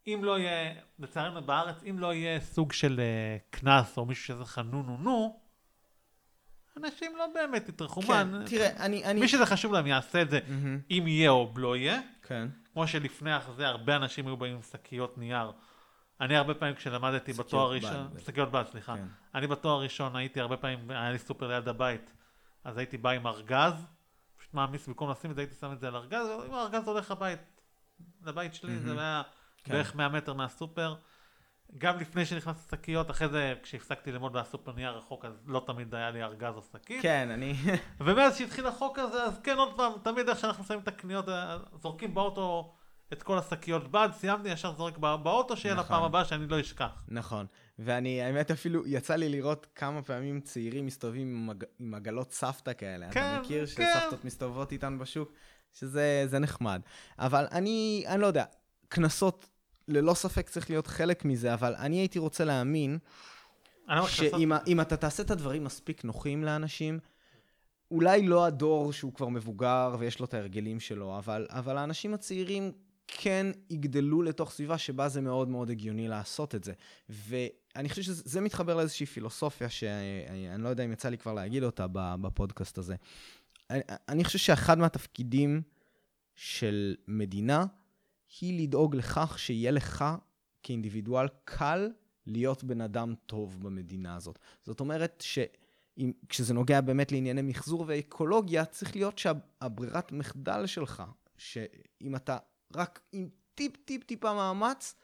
אם 0.07 0.19
לא 0.23 0.39
יהיה, 0.39 0.73
לצערנו 0.99 1.41
בארץ, 1.41 1.83
אם 1.89 1.99
לא 1.99 2.13
יהיה 2.13 2.39
סוג 2.39 2.71
של 2.71 2.99
אה, 2.99 3.37
קנס 3.49 3.97
או 3.97 4.05
מישהו 4.05 4.25
שזה 4.25 4.43
לך 4.43 4.61
נו 4.65 4.83
נו 4.83 4.97
נו, 4.97 5.39
אנשים 6.77 7.15
לא 7.17 7.25
באמת 7.33 7.69
יטרחו. 7.69 8.01
כן, 8.01 8.31
מה, 8.31 8.45
תראה, 8.45 8.85
אני... 8.85 9.05
אני... 9.05 9.19
מי 9.19 9.27
שזה 9.27 9.45
חשוב 9.45 9.73
להם 9.73 9.87
יעשה 9.87 10.21
את 10.21 10.29
זה, 10.29 10.39
מהמם, 10.47 10.79
אם 10.91 11.03
יהיה 11.07 11.29
או 11.29 11.53
לא 11.55 11.75
יהיה. 11.75 11.99
כן. 12.23 12.47
כמו 12.73 12.87
שלפני 12.87 13.31
זה 13.55 13.67
הרבה 13.67 13.95
אנשים 13.95 14.27
היו 14.27 14.37
באים 14.37 14.55
עם 14.55 14.61
שקיות 14.61 15.17
נייר. 15.17 15.51
אני 16.21 16.35
הרבה 16.35 16.53
פעמים 16.53 16.75
כשלמדתי 16.75 17.33
בתואר 17.33 17.71
ראשון. 17.71 18.07
שקיות 18.25 18.51
בד, 18.51 18.63
סליחה. 18.71 18.95
כן. 18.95 19.05
אני 19.35 19.47
בתואר 19.47 19.81
ראשון 19.81 20.15
הייתי 20.15 20.41
הרבה 20.41 20.57
פעמים, 20.57 20.91
היה 20.91 21.11
לי 21.11 21.19
סופר 21.19 21.47
ליד 21.47 21.67
הבית, 21.67 22.13
אז 22.63 22.77
הייתי 22.77 22.97
בא 22.97 23.09
עם 23.09 23.27
ארגז, 23.27 23.73
פשוט 24.37 24.53
מעמיס 24.53 24.87
במקום 24.87 25.11
לשים 25.11 25.31
את 25.31 25.35
זה, 25.35 25.41
הייתי 25.41 25.55
שם 25.55 25.71
את 25.71 25.79
זה 25.79 25.87
על 25.87 25.95
ארגז, 25.95 26.27
ואם 26.27 26.53
הארגז 26.53 26.87
הולך 26.87 27.11
הבית, 27.11 27.39
לבית 28.25 28.53
שלי, 28.53 28.79
זה 28.79 28.87
מהמם. 28.87 28.99
היה 28.99 29.21
כן. 29.63 29.73
בערך 29.73 29.95
100 29.95 30.09
מטר 30.09 30.33
מהסופר. 30.33 30.95
גם 31.77 31.99
לפני 31.99 32.25
שנכנסתי 32.25 32.61
לשקיות, 32.75 33.11
אחרי 33.11 33.29
זה 33.29 33.53
כשהפסקתי 33.63 34.11
ללמוד 34.11 34.33
מהסופר 34.33 34.71
נהיה 34.73 34.91
רחוק, 34.91 35.25
אז 35.25 35.33
לא 35.45 35.63
תמיד 35.67 35.95
היה 35.95 36.11
לי 36.11 36.23
ארגז 36.23 36.55
או 36.55 36.61
שקית. 36.61 37.01
כן, 37.01 37.29
אני... 37.31 37.53
ומאז 38.05 38.37
שהתחיל 38.37 38.67
החוק 38.67 38.99
הזה, 38.99 39.23
אז 39.23 39.39
כן, 39.43 39.57
עוד 39.57 39.77
פעם, 39.77 39.91
תמיד 40.03 40.29
איך 40.29 40.39
שאנחנו 40.39 40.63
שמים 40.63 40.79
את 40.79 40.87
הקניות, 40.87 41.29
אה, 41.29 41.57
זורקים 41.81 42.13
באוטו 42.13 42.73
את 43.13 43.23
כל 43.23 43.37
השקיות 43.37 43.91
בד, 43.91 44.09
סיימתי, 44.13 44.49
ישר 44.49 44.73
זורק 44.73 44.97
בא- 44.97 45.15
באוטו, 45.15 45.57
שיהיה 45.57 45.75
נכון. 45.75 45.85
לפעם 45.85 46.03
הבאה 46.03 46.25
שאני 46.25 46.47
לא 46.47 46.59
אשכח. 46.61 47.03
נכון. 47.07 47.45
ואני, 47.79 48.21
האמת, 48.21 48.51
אפילו 48.51 48.87
יצא 48.87 49.15
לי 49.15 49.29
לראות 49.29 49.67
כמה 49.75 50.01
פעמים 50.01 50.41
צעירים 50.41 50.85
מסתובבים 50.85 51.27
עם, 51.27 51.47
מג... 51.47 51.63
עם 51.79 51.93
עגלות 51.93 52.31
סבתא 52.31 52.71
כאלה. 52.77 53.11
כן, 53.11 53.21
אתה 53.33 53.41
מכיר 53.41 53.65
כן. 53.65 53.85
שסבתות 53.95 54.25
מסתובבות 54.25 54.71
איתן 54.71 54.99
בשוק? 54.99 55.31
שזה 55.73 56.23
זה 56.25 56.39
נחמד. 56.39 56.81
אבל 57.19 57.45
אני, 57.51 58.03
אני 58.07 58.21
לא 58.21 58.27
יודע, 58.27 58.45
קנסות, 58.87 59.49
ללא 59.87 60.13
ספק 60.13 60.49
צריך 60.49 60.69
להיות 60.69 60.87
חלק 60.87 61.25
מזה, 61.25 61.53
אבל 61.53 61.75
אני 61.75 61.97
הייתי 61.97 62.19
רוצה 62.19 62.45
להאמין 62.45 62.97
שאם 64.07 64.81
אתה 64.81 64.97
תעשה 64.97 65.23
את 65.23 65.31
הדברים 65.31 65.63
מספיק 65.63 66.03
נוחים 66.03 66.43
לאנשים, 66.43 66.99
אולי 67.91 68.27
לא 68.27 68.45
הדור 68.45 68.93
שהוא 68.93 69.13
כבר 69.13 69.27
מבוגר 69.27 69.95
ויש 69.99 70.19
לו 70.19 70.25
את 70.25 70.33
ההרגלים 70.33 70.79
שלו, 70.79 71.17
אבל, 71.17 71.47
אבל 71.49 71.77
האנשים 71.77 72.13
הצעירים 72.13 72.71
כן 73.07 73.47
יגדלו 73.69 74.21
לתוך 74.21 74.51
סביבה 74.51 74.77
שבה 74.77 75.09
זה 75.09 75.21
מאוד 75.21 75.49
מאוד 75.49 75.69
הגיוני 75.69 76.07
לעשות 76.07 76.55
את 76.55 76.63
זה. 76.63 76.73
ואני 77.09 77.89
חושב 77.89 78.01
שזה 78.01 78.21
זה 78.25 78.41
מתחבר 78.41 78.75
לאיזושהי 78.75 79.05
פילוסופיה 79.05 79.69
שאני 79.69 80.63
לא 80.63 80.69
יודע 80.69 80.85
אם 80.85 80.91
יצא 80.91 81.09
לי 81.09 81.17
כבר 81.17 81.33
להגיד 81.33 81.63
אותה 81.63 81.85
בפודקאסט 81.93 82.77
הזה. 82.77 82.95
אני, 83.69 83.81
אני 84.09 84.23
חושב 84.23 84.39
שאחד 84.39 84.77
מהתפקידים 84.77 85.61
של 86.35 86.95
מדינה 87.07 87.65
היא 88.39 88.63
לדאוג 88.63 88.95
לכך 88.95 89.39
שיהיה 89.39 89.71
לך 89.71 90.05
כאינדיבידואל 90.63 91.27
קל 91.45 91.89
להיות 92.25 92.63
בן 92.63 92.81
אדם 92.81 93.13
טוב 93.25 93.63
במדינה 93.63 94.15
הזאת. 94.15 94.39
זאת 94.63 94.79
אומרת 94.79 95.23
שאם, 95.25 96.11
כשזה 96.29 96.53
נוגע 96.53 96.81
באמת 96.81 97.11
לענייני 97.11 97.41
מחזור 97.41 97.83
ואקולוגיה, 97.87 98.65
צריך 98.65 98.95
להיות 98.95 99.17
שהברירת 99.17 100.11
מחדל 100.11 100.65
שלך, 100.65 101.03
שאם 101.37 102.15
אתה 102.15 102.37
רק 102.75 103.01
עם 103.11 103.29
טיפ-טיפ-טיפה 103.55 104.33
מאמץ, 104.33 104.95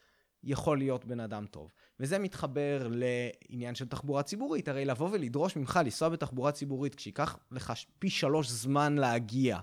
יכול 0.43 0.78
להיות 0.78 1.05
בן 1.05 1.19
אדם 1.19 1.45
טוב. 1.45 1.71
וזה 1.99 2.19
מתחבר 2.19 2.88
לעניין 2.91 3.76
של 3.76 3.88
תחבורה 3.88 4.24
ציבורית. 4.24 4.67
הרי 4.67 4.86
לבוא 4.86 5.09
ולדרוש 5.11 5.55
ממך 5.55 5.80
לנסוע 5.86 6.09
בתחבורה 6.09 6.51
ציבורית, 6.51 6.95
כשייקח 6.95 7.39
לך 7.51 7.74
פי 7.99 8.09
שלוש 8.09 8.49
זמן 8.49 8.95
להגיע, 8.95 9.59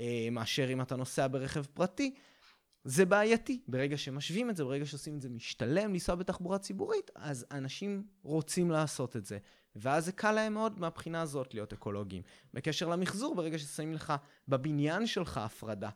אה, 0.00 0.28
מאשר 0.32 0.72
אם 0.72 0.80
אתה 0.80 0.96
נוסע 0.96 1.26
ברכב 1.30 1.64
פרטי, 1.64 2.14
זה 2.84 3.04
בעייתי. 3.04 3.60
ברגע 3.68 3.96
שמשווים 3.96 4.50
את 4.50 4.56
זה, 4.56 4.64
ברגע 4.64 4.86
שעושים 4.86 5.16
את 5.16 5.20
זה 5.22 5.28
משתלם 5.28 5.92
לנסוע 5.92 6.14
בתחבורה 6.14 6.58
ציבורית, 6.58 7.10
אז 7.14 7.46
אנשים 7.50 8.04
רוצים 8.22 8.70
לעשות 8.70 9.16
את 9.16 9.26
זה. 9.26 9.38
ואז 9.76 10.04
זה 10.04 10.12
קל 10.12 10.32
להם 10.32 10.54
מאוד 10.54 10.80
מהבחינה 10.80 11.20
הזאת 11.20 11.54
להיות 11.54 11.72
אקולוגיים. 11.72 12.22
בקשר 12.54 12.88
למחזור, 12.88 13.34
ברגע 13.34 13.58
ששמים 13.58 13.92
לך 13.92 14.12
בבניין 14.48 15.06
שלך 15.06 15.38
הפרדה, 15.38 15.90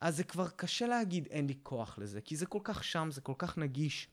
אז 0.00 0.16
זה 0.16 0.24
כבר 0.24 0.48
קשה 0.48 0.86
להגיד 0.86 1.26
אין 1.30 1.46
לי 1.46 1.54
כוח 1.62 1.98
לזה, 1.98 2.20
כי 2.20 2.36
זה 2.36 2.46
כל 2.46 2.58
כך 2.64 2.84
שם, 2.84 3.08
זה 3.10 3.20
כל 3.20 3.34
כך 3.38 3.58
נגיש. 3.58 4.08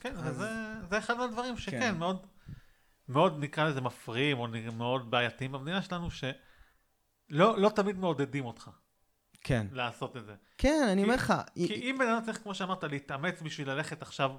כן, 0.00 0.16
אז- 0.16 0.36
וזה 0.36 0.48
זה 0.90 0.98
אחד 0.98 1.16
מהדברים 1.16 1.56
שכן, 1.56 1.80
כן. 1.80 1.98
מאוד, 1.98 2.26
מאוד 3.08 3.38
נקרא 3.38 3.68
לזה 3.68 3.80
מפריעים, 3.80 4.38
או 4.38 4.46
מאוד 4.76 5.10
בעייתיים 5.10 5.52
במדינה 5.52 5.82
שלנו, 5.82 6.08
שלא 6.10 7.58
לא 7.58 7.68
תמיד 7.68 7.98
מעודדים 7.98 8.44
אותך 8.44 8.70
כן. 9.46 9.66
לעשות 9.72 10.16
את 10.16 10.24
זה. 10.24 10.34
כן, 10.58 10.88
אני 10.92 11.00
כי- 11.00 11.04
אומר 11.04 11.14
לך, 11.14 11.34
כי 11.54 11.74
אם 11.90 11.96
בן 11.98 12.08
אדם 12.08 12.22
צריך, 12.24 12.42
כמו 12.42 12.54
שאמרת, 12.54 12.84
להתאמץ 12.84 13.42
בשביל 13.42 13.70
ללכת 13.70 14.02
עכשיו, 14.02 14.30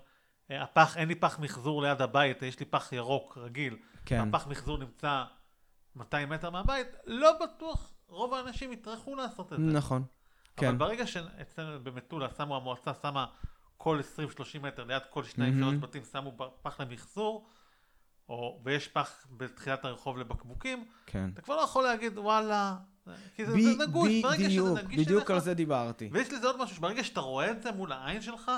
אה, 0.52 0.64
הפח, 0.64 0.98
אין 0.98 1.08
לי 1.08 1.16
פח 1.16 1.40
מחזור 1.40 1.82
ליד 1.82 2.02
הבית, 2.02 2.42
יש 2.42 2.60
לי 2.60 2.66
פח 2.66 2.94
ירוק 2.94 3.38
רגיל, 3.38 3.78
כן, 4.06 4.20
הפח 4.30 4.48
מחזור 4.48 4.78
נמצא 4.78 5.24
200 5.96 6.30
מטר 6.30 6.50
מהבית, 6.50 6.88
לא 7.06 7.32
בטוח 7.44 7.92
רוב 8.08 8.34
האנשים 8.34 8.72
יטרחו 8.74 9.16
לעשות 9.16 9.54
את 9.54 9.58
זה. 9.60 9.64
נכון. 9.66 10.04
אבל 10.58 10.68
כן. 10.68 10.78
ברגע 10.78 11.08
שאצלנו 11.08 11.84
במטולה 11.84 12.28
שמו, 12.38 12.56
המועצה 12.56 12.92
שמה 13.02 13.26
כל 13.78 14.00
20-30 14.00 14.60
מטר 14.62 14.84
ליד 14.84 15.02
כל 15.10 15.24
שניים 15.24 15.60
מהמם. 15.60 15.72
שלוש 15.72 15.84
בתים 15.90 16.04
שמו 16.12 16.38
פח 16.62 16.80
למחזור, 16.80 17.48
או, 18.30 18.60
ויש 18.64 18.88
פח 18.88 19.28
בתחילת 19.38 19.86
הרחוב 19.86 20.18
לבקבוקים, 20.18 20.86
כן. 21.06 21.30
אתה 21.34 21.42
כבר 21.42 21.56
לא 21.56 21.62
יכול 21.62 21.84
להגיד 21.84 22.18
וואלה, 22.18 22.76
כי 23.36 23.46
זה, 23.46 23.54
ב- 23.54 23.62
זה 23.62 23.86
נגוש, 23.88 24.10
ברגע 24.22 24.46
בדיוק, 24.46 24.68
שזה 24.78 24.84
נגיש 24.88 25.00
בדיוק 25.00 25.20
אליך, 25.20 25.32
על 25.32 25.40
זה 25.40 25.54
דיברתי. 25.54 26.10
ויש 26.12 26.34
לזה 26.34 26.48
עוד 26.48 26.62
משהו, 26.62 26.76
שברגע 26.76 27.04
שאתה 27.04 27.20
רואה 27.20 27.52
את 27.52 27.62
זה 27.62 27.72
מול 27.72 27.92
העין 27.92 28.22
שלך, 28.22 28.52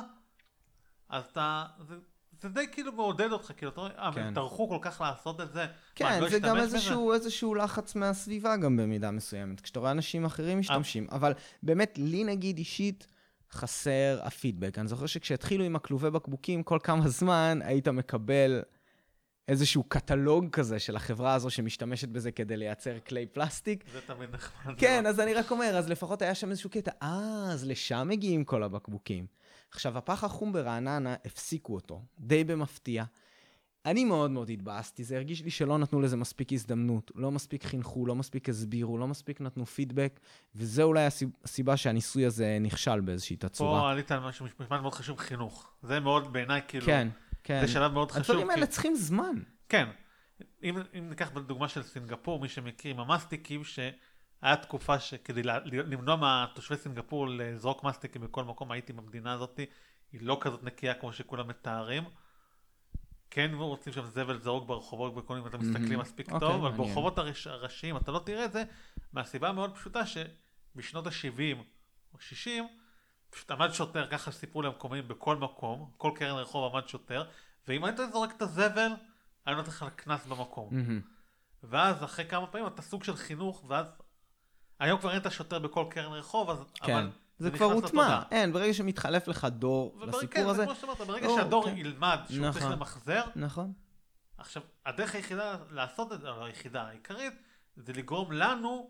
אז 1.09 1.23
אתה, 1.31 1.65
זה, 1.87 1.95
זה 2.41 2.49
די 2.49 2.65
כאילו 2.71 2.91
מעודד 2.91 3.31
אותך, 3.31 3.51
כאילו 3.57 3.71
אתה 3.71 3.81
רואה, 3.81 3.91
אה, 3.97 4.11
כן. 4.13 4.33
טרחו 4.33 4.69
כל 4.69 4.77
כך 4.81 5.01
לעשות 5.01 5.41
את 5.41 5.53
זה, 5.53 5.65
מה, 5.65 5.71
כן, 5.95 6.05
אני 6.05 6.21
לא 6.21 6.29
זה 6.29 6.39
גם? 6.39 6.57
איזשהו, 6.57 7.13
איזשהו 7.13 7.55
לחץ 7.55 7.95
מהסביבה 7.95 8.57
גם 8.57 8.77
במידה 8.77 9.11
מסוימת, 9.11 9.61
כשאתה 9.61 9.79
רואה 9.79 9.91
אנשים 9.91 10.25
אחרים 10.25 10.59
משתמשים. 10.59 11.07
אבל 11.11 11.33
באמת, 11.63 11.97
לי 12.01 12.23
נגיד 12.23 12.57
אישית, 12.57 13.07
חסר 13.51 14.19
הפידבק. 14.23 14.79
אני 14.79 14.87
זוכר 14.87 15.05
שכשהתחילו 15.05 15.63
עם 15.63 15.75
הכלובי 15.75 16.09
בקבוקים, 16.09 16.63
כל 16.63 16.79
כמה 16.83 17.07
זמן 17.09 17.59
היית 17.63 17.87
מקבל 17.87 18.61
איזשהו 19.49 19.83
קטלוג 19.83 20.49
כזה 20.51 20.79
של 20.79 20.95
החברה 20.95 21.33
הזו 21.33 21.49
שמשתמשת 21.49 22.09
בזה 22.09 22.31
כדי 22.31 22.57
לייצר 22.57 22.99
כלי 23.07 23.25
פלסטיק. 23.25 23.83
זה 23.93 24.01
תמיד 24.01 24.29
נחמד. 24.33 24.73
כן. 24.77 25.05
אז 25.05 25.19
אני 25.19 25.33
רק 25.33 25.51
אומר, 25.51 25.77
אז 25.77 25.89
לפחות 25.89 26.21
היה 26.21 26.35
שם 26.35 26.49
איזשהו 26.49 26.69
קטע, 26.69 26.91
אה, 27.01 27.09
אז 27.51 27.65
לשם 27.67 28.07
מגיעים 28.11 28.43
כל 28.43 28.63
הבקבוקים. 28.63 29.25
עכשיו, 29.71 29.97
הפח 29.97 30.23
החום 30.23 30.53
ברעננה, 30.53 31.15
הפסיקו 31.25 31.73
אותו, 31.75 32.01
די 32.19 32.43
במפתיע. 32.43 33.03
אני 33.85 34.05
מאוד 34.05 34.31
מאוד 34.31 34.49
התבאסתי, 34.49 35.03
זה 35.03 35.15
הרגיש 35.15 35.43
לי 35.43 35.49
שלא 35.49 35.77
נתנו 35.77 36.01
לזה 36.01 36.17
מספיק 36.17 36.53
הזדמנות, 36.53 37.11
לא 37.15 37.31
מספיק 37.31 37.63
חינכו, 37.63 38.05
לא 38.05 38.15
מספיק 38.15 38.49
הסבירו, 38.49 38.97
לא 38.97 39.07
מספיק 39.07 39.41
נתנו 39.41 39.65
פידבק, 39.65 40.19
וזה 40.55 40.83
אולי 40.83 41.05
הסיב- 41.05 41.29
הסיבה 41.43 41.77
שהניסוי 41.77 42.25
הזה 42.25 42.57
נכשל 42.61 42.99
באיזושהי 43.01 43.35
תצורה. 43.35 43.79
פה 43.81 43.91
עלית 43.91 44.11
על 44.11 44.19
משהו, 44.19 44.45
משפט 44.45 44.71
מאוד 44.81 44.93
חשוב, 44.93 45.17
חינוך. 45.19 45.71
זה 45.83 45.99
מאוד 45.99 46.33
בעיניי, 46.33 46.61
כאילו, 46.67 46.85
כן, 46.85 47.07
כן. 47.49 47.61
זה 47.65 47.71
שלב 47.73 47.91
מאוד 47.93 48.11
חשוב. 48.11 48.21
הדברים 48.35 48.49
האלה 48.49 48.65
כי- 48.65 48.71
צריכים 48.71 48.95
זמן. 48.95 49.35
כן. 49.69 49.89
אם, 50.63 50.77
אם 50.97 51.09
ניקח 51.09 51.29
בדוגמה 51.31 51.67
של 51.67 51.83
סינגפור, 51.83 52.39
מי 52.39 52.49
שמכיר 52.49 52.91
עם 52.91 52.99
המסטיקים, 52.99 53.63
שהיה 53.63 53.91
תקופה 54.61 54.99
שכדי 54.99 55.41
למנוע 55.65 56.15
מהתושבי 56.15 56.77
סינגפור 56.77 57.27
לזרוק 57.29 57.83
מסטיקים 57.83 58.21
בכל 58.21 58.43
מקום, 58.43 58.71
הייתי 58.71 58.93
במדינה 58.93 59.33
הזאת, 59.33 59.59
היא 60.11 60.21
לא 60.21 60.37
כזאת 60.41 60.63
נקייה 60.63 60.93
כמו 60.93 61.13
שכולם 61.13 61.47
מתארים. 61.47 62.03
כן 63.31 63.51
רוצים 63.53 63.93
שם 63.93 64.05
זבל 64.05 64.39
זרוק 64.41 64.67
ברחובות 64.67 65.15
בכל 65.15 65.37
אם 65.37 65.47
אתם 65.47 65.59
מסתכלים. 65.59 65.99
מספיק 65.99 66.31
אוקיי, 66.31 66.47
טוב, 66.49 66.65
אבל. 66.65 66.77
ברחובות 66.77 67.17
הראש- 67.17 67.47
הראשיים 67.47 67.97
אתה 67.97 68.11
לא 68.11 68.19
תראה 68.25 68.45
את 68.45 68.51
זה, 68.53 68.63
מהסיבה 69.13 69.49
המאוד 69.49 69.75
פשוטה 69.75 70.01
שבשנות 70.05 71.07
ה-70 71.07 71.57
או 72.13 72.19
60, 72.19 72.67
פשוט 73.29 73.51
עמד 73.51 73.71
שוטר, 73.71 74.07
ככה 74.07 74.31
סיפרו 74.31 74.61
למקומיים 74.61 75.07
בכל 75.07 75.35
מקום, 75.35 75.91
כל 75.97 76.11
קרן 76.15 76.35
רחוב 76.35 76.75
עמד 76.75 76.87
שוטר, 76.87 77.23
ואם 77.67 77.83
היית 77.83 77.97
זורק 78.11 78.35
את 78.37 78.41
הזבל, 78.41 78.91
היה 79.45 79.55
נותן 79.55 79.69
לך 79.69 79.85
קנס 79.95 80.25
במקום. 80.25 80.69
מהמם. 80.71 81.01
ואז 81.63 82.03
אחרי 82.03 82.25
כמה 82.25 82.47
פעמים 82.47 82.67
אתה 82.67 82.81
סוג 82.81 83.03
של 83.03 83.15
חינוך, 83.15 83.63
ואז 83.67 83.85
היום 84.79 84.99
כבר 84.99 85.11
אין 85.11 85.21
את 85.21 85.25
השוטר 85.25 85.59
בכל 85.59 85.85
קרן 85.89 86.11
רחוב, 86.13 86.49
אז 86.49 86.57
כן. 86.73 86.93
אבל 86.93 87.09
זה 87.39 87.47
נכנס 87.47 87.57
כבר 87.59 87.71
הוטמע. 87.71 88.21
אין, 88.31 88.53
ברגע 88.53 88.73
שמתחלף 88.73 89.27
לך 89.27 89.45
דור 89.51 89.95
ובר- 89.95 90.05
לסיפור 90.05 90.27
כן, 90.27 90.43
זה 90.43 90.49
הזה, 90.51 90.65
כמו 90.65 90.75
שאמרת, 90.75 90.97
ברגע 91.01 91.27
או, 91.27 91.35
שהדור 91.35 91.65
כן. 91.65 91.77
ילמד 91.77 92.19
שהוא 92.29 92.51
צריך 92.51 92.57
נכון. 92.65 92.71
למחזר, 92.71 93.23
נכון. 93.35 93.73
עכשיו, 94.37 94.63
הדרך 94.85 95.15
היחידה 95.15 95.55
לעשות 95.71 96.13
את 96.13 96.21
זה, 96.21 96.29
או 96.29 96.45
היחידה 96.45 96.81
העיקרית, 96.81 97.33
זה 97.77 97.93
לגרום 97.93 98.31
לנו 98.31 98.89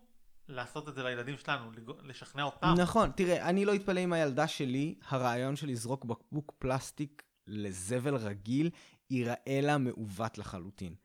לעשות 0.50 0.90
את 0.90 0.96
זה 0.96 1.04
לילדים 1.04 1.38
שלנו, 1.38 1.72
לשכנע 2.04 2.44
אותם. 2.44 2.74
נכון, 2.78 3.12
תראה, 3.16 3.50
אני 3.50 3.66
לא 3.66 3.76
אתפלא 3.76 4.00
אם 4.00 4.14
הילדה 4.14 4.48
שלי, 4.48 4.96
הרעיון 5.10 5.56
של 5.56 5.68
לזרוק 5.68 6.06
בקבוק 6.06 6.54
פלסטיק 6.60 7.24
לזבל 7.48 8.16
רגיל, 8.16 8.70
ייראה 9.10 9.60
לה 9.62 9.78
מעוות 9.78 10.38
לחלוטין. 10.38 10.96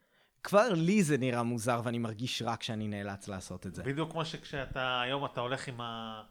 כבר 0.43 0.69
לי 0.73 1.03
זה 1.03 1.19
נראה 1.19 1.43
מוזר 1.43 1.81
ואני 1.85 1.99
מרגיש 1.99 2.43
רע 2.43 2.57
כשאני 2.57 2.89
נאלץ 2.89 3.29
לעשות 3.29 3.67
את 3.67 3.75
זה. 3.75 3.83
בדיוק 3.83 4.11
כמו 4.13 4.25
שכשאתה, 4.25 5.01
היום 5.01 5.25
אתה 5.25 5.41
הולך 5.41 5.69
עם 5.69 5.81
ה... 5.81 6.23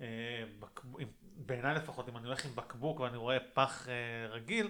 אה, 0.00 0.06
בק- 0.60 0.84
עם- 0.98 1.08
בעיניי 1.36 1.74
לפחות, 1.74 2.08
אם 2.08 2.16
אני 2.16 2.26
הולך 2.26 2.44
עם 2.44 2.50
בקבוק 2.54 3.00
ואני 3.00 3.16
רואה 3.16 3.36
פח 3.54 3.88
אה, 3.88 3.94
רגיל, 4.30 4.68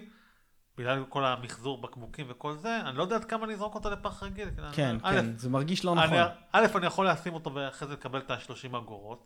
בגלל 0.77 1.05
כל 1.09 1.25
המחזור 1.25 1.81
בקבוקים 1.81 2.25
וכל 2.29 2.55
זה, 2.57 2.81
אני 2.81 2.97
לא 2.97 3.03
יודע 3.03 3.15
עד 3.15 3.25
כמה 3.25 3.45
אני 3.45 3.53
אזרוק 3.53 3.75
אותו 3.75 3.89
לפח 3.89 4.23
רגיל. 4.23 4.49
כן, 4.73 4.97
א', 5.03 5.11
כן, 5.11 5.37
זה 5.37 5.49
מרגיש 5.49 5.85
לא 5.85 5.95
נכון. 5.95 6.13
אני, 6.13 6.27
א', 6.51 6.65
אני 6.75 6.85
יכול 6.85 7.09
לשים 7.09 7.33
אותו 7.33 7.53
ואחרי 7.53 7.87
זה 7.87 7.93
לקבל 7.93 8.19
את 8.19 8.31
ה-30 8.31 8.77
אגורות. 8.77 9.25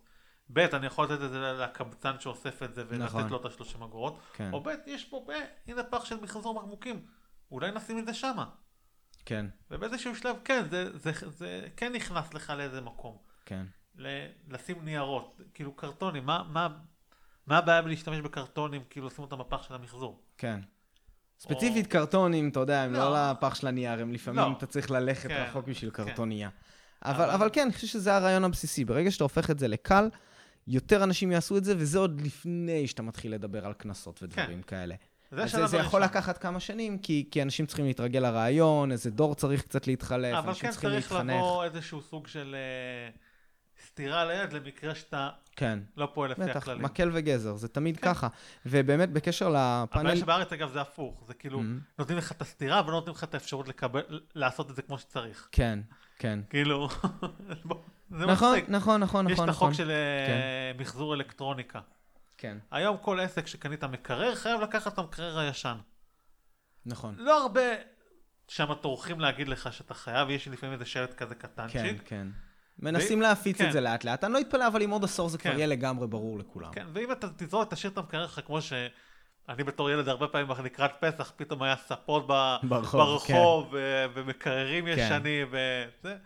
ב', 0.52 0.58
אני 0.58 0.86
יכול 0.86 1.04
לתת 1.04 1.22
את 1.22 1.30
זה 1.30 1.52
לקבצן 1.58 2.20
שאוסף 2.20 2.62
את 2.62 2.74
זה 2.74 2.84
ולתת 2.88 3.04
נכון. 3.04 3.28
לו 3.28 3.36
את 3.36 3.44
ה-30 3.44 3.84
אגורות. 3.84 4.18
כן, 4.32 4.52
או 4.52 4.60
ב', 4.62 4.70
יש 4.86 5.04
פה, 5.04 5.24
ב, 5.28 5.32
הנה 5.70 5.82
פח 5.82 6.04
של 6.04 6.20
מחזור 6.20 6.60
בקבוקים. 6.60 7.06
אולי 7.50 7.70
נשים 7.70 7.98
את 7.98 8.06
זה 8.06 8.14
שמה. 8.14 8.44
כן, 9.24 9.46
ובאיזשהו 9.70 10.16
שלב, 10.16 10.36
כן, 10.44 10.64
זה, 10.70 10.98
זה, 10.98 11.12
זה, 11.12 11.30
זה 11.30 11.68
כן 11.76 11.92
נכנס 11.92 12.34
לך 12.34 12.50
לאיזה 12.50 12.80
מקום. 12.80 13.16
כן. 13.46 13.66
ל- 13.96 14.26
לשים 14.48 14.84
ניירות, 14.84 15.40
כאילו 15.54 15.72
קרטונים, 15.76 16.26
מה, 16.26 16.42
מה, 16.48 16.68
מה 17.46 17.58
הבעיה 17.58 17.82
בלהשתמש 17.82 18.18
בקרטונים, 18.18 18.82
כאילו 18.90 19.06
לשים 19.06 19.24
אותם 19.24 19.38
בפח 19.38 19.62
של 19.62 19.74
המחזור? 19.74 20.22
כן. 20.38 20.60
ספציפית 21.40 21.86
קרטונים, 21.86 22.48
אתה 22.48 22.60
יודע, 22.60 22.82
הם 22.82 22.92
לא 22.92 22.98
לא. 22.98 23.30
לפח 23.30 23.54
של 23.54 23.66
הנייר, 23.66 24.00
הם 24.00 24.12
לפעמים 24.12 24.40
לא. 24.40 24.56
אתה 24.58 24.66
צריך 24.66 24.90
ללכת 24.90 25.28
כן, 25.28 25.44
רחוק 25.48 25.66
בשביל 25.68 25.90
כן. 25.90 26.04
קרטונייה. 26.04 26.48
אבל, 27.04 27.24
אבל- 27.24 27.30
אבל 27.30 27.48
כן, 27.52 27.60
אני 27.62 27.72
חושב 27.72 27.86
שזה 27.86 28.16
הרעיון 28.16 28.44
הבסיסי. 28.44 28.84
ברגע 28.84 29.10
שאתה 29.10 29.24
הופך 29.24 29.50
את 29.50 29.58
זה 29.58 29.68
לקל, 29.68 30.08
יותר 30.68 31.04
אנשים 31.04 31.32
יעשו 31.32 31.56
את 31.56 31.64
זה, 31.64 31.74
וזה 31.78 31.98
עוד 31.98 32.20
לפני 32.20 32.86
שאתה 32.86 33.02
מתחיל 33.02 33.34
לדבר 33.34 33.66
על 33.66 33.72
קנסות 33.72 34.22
ודברים 34.22 34.62
כאלה. 34.62 34.94
זה 35.30 35.46
זה, 35.46 35.66
זה 35.66 35.76
יכול. 35.76 36.02
לקחת 36.02 36.38
כמה 36.38 36.60
שנים, 36.60 36.98
כי, 36.98 37.28
כי 37.30 37.42
אנשים 37.42 37.66
צריכים 37.66 37.84
להתרגל 37.86 38.20
לרעיון, 38.20 38.92
איזה 38.92 39.10
דור 39.10 39.34
צריך 39.34 39.62
קצת 39.62 39.86
להתחלף, 39.86 40.34
אבל 40.34 40.48
אנשים 40.48 40.62
כן 40.62 40.70
צריכים 40.70 40.90
צריך 40.90 41.12
להתחנך. 41.12 41.36
לבוא 41.36 41.64
איזשהו 41.64 42.02
סוג 42.02 42.26
של 42.26 42.54
אה, 42.58 43.10
סטירה 43.86 44.24
ליד 44.24 44.52
למקרה 44.52 44.94
שאתה 44.94 45.28
כן, 45.56 45.78
לא 45.96 46.08
פועל 46.14 46.30
לפי 46.30 46.40
בטח, 46.42 46.56
הכללים. 46.56 46.82
מקל 46.82 47.10
וגזר, 47.14 47.56
זה 47.56 47.68
תמיד 47.68 47.96
כן. 47.96 48.06
ככה. 48.14 48.28
ובאמת, 48.66 49.10
בקשר 49.12 49.48
לפאנל... 49.48 50.00
הבעיה 50.00 50.16
שבארץ 50.16 50.52
אגב 50.52 50.72
זה 50.72 50.80
הפוך, 50.80 51.24
זה 51.26 51.34
כאילו 51.34 51.60
Mhm. 51.60 51.62
נותנים 51.98 52.18
לך 52.18 52.32
את 52.32 52.40
הסטירה 52.42 52.82
ולא 52.86 52.94
נותנים 52.94 53.14
לך 53.14 53.24
את 53.24 53.34
האפשרות 53.34 53.68
לקבל, 53.68 54.00
לעשות 54.34 54.70
את 54.70 54.76
זה 54.76 54.82
כמו 54.82 54.98
שצריך. 54.98 55.48
כן, 55.52 55.78
כן. 56.18 56.38
כאילו, 56.50 56.88
זה 58.10 58.26
נכון, 58.26 58.50
מצחיק. 58.52 58.68
נכון, 58.68 59.00
נכון, 59.00 59.26
יש 59.26 59.32
נכון, 59.32 59.44
את 59.44 59.54
החוק 59.54 59.62
נכון. 59.62 59.74
של 59.74 59.90
אה, 59.90 60.72
מחזור 60.78 61.14
אלקטרוניקה. 61.14 61.80
כן, 62.38 62.58
היום 62.70 62.96
כל 62.96 63.20
עסק 63.20 63.46
שקנית 63.46 63.84
מקרר 63.84 64.34
חייב 64.34 64.60
לקחת 64.60 64.92
את 64.92 64.98
המקרר 64.98 65.38
הישן. 65.38 65.76
נכון. 66.86 67.14
לא 67.18 67.42
הרבה 67.42 67.60
שם 68.48 68.74
טורחים 68.74 69.20
להגיד 69.20 69.48
לך 69.48 69.72
שאתה 69.72 69.94
חייב, 69.94 70.30
יש 70.30 70.48
לפעמים 70.48 70.72
איזה 70.72 70.84
שלט 70.84 71.14
כזה 71.14 71.34
כן, 71.34 71.48
קטנצ'יק. 71.48 72.02
כן. 72.04 72.26
מנסים 72.78 73.22
להפיץ 73.22 73.58
כן. 73.58 73.66
את 73.66 73.72
זה 73.72 73.80
לאט 73.80 74.04
לאט. 74.04 74.24
אני 74.24 74.32
לא 74.32 74.40
אתפלא, 74.40 74.66
אבל 74.66 74.82
עם 74.82 74.90
עוד 74.90 75.04
עשור 75.04 75.28
זה 75.28 75.38
כבר 75.38 75.50
כן. 75.50 75.56
יהיה 75.56 75.66
לגמרי 75.66 76.06
ברור 76.06 76.38
לכולם. 76.38 76.72
כן, 76.72 76.86
ואם 76.92 77.12
אתה 77.12 77.28
תזרוק, 77.36 77.74
תשאיר 77.74 77.92
את 77.92 77.98
המקרר 77.98 78.26
שלך 78.26 78.40
כמו 78.46 78.62
שאני 78.62 79.64
בתור 79.64 79.90
ילד 79.90 80.08
הרבה 80.08 80.28
פעמים 80.28 80.48
לקראת 80.64 80.90
פסח, 81.00 81.32
פתאום 81.36 81.62
היה 81.62 81.76
ספות 81.76 82.24
ב... 82.28 82.56
ברחוב, 82.62 83.00
ברחוב, 83.00 83.68
ו- 83.72 84.04
ומקררים 84.14 84.84
כן. 84.84 84.94
ישנים, 84.98 85.48
וזה. 85.50 86.16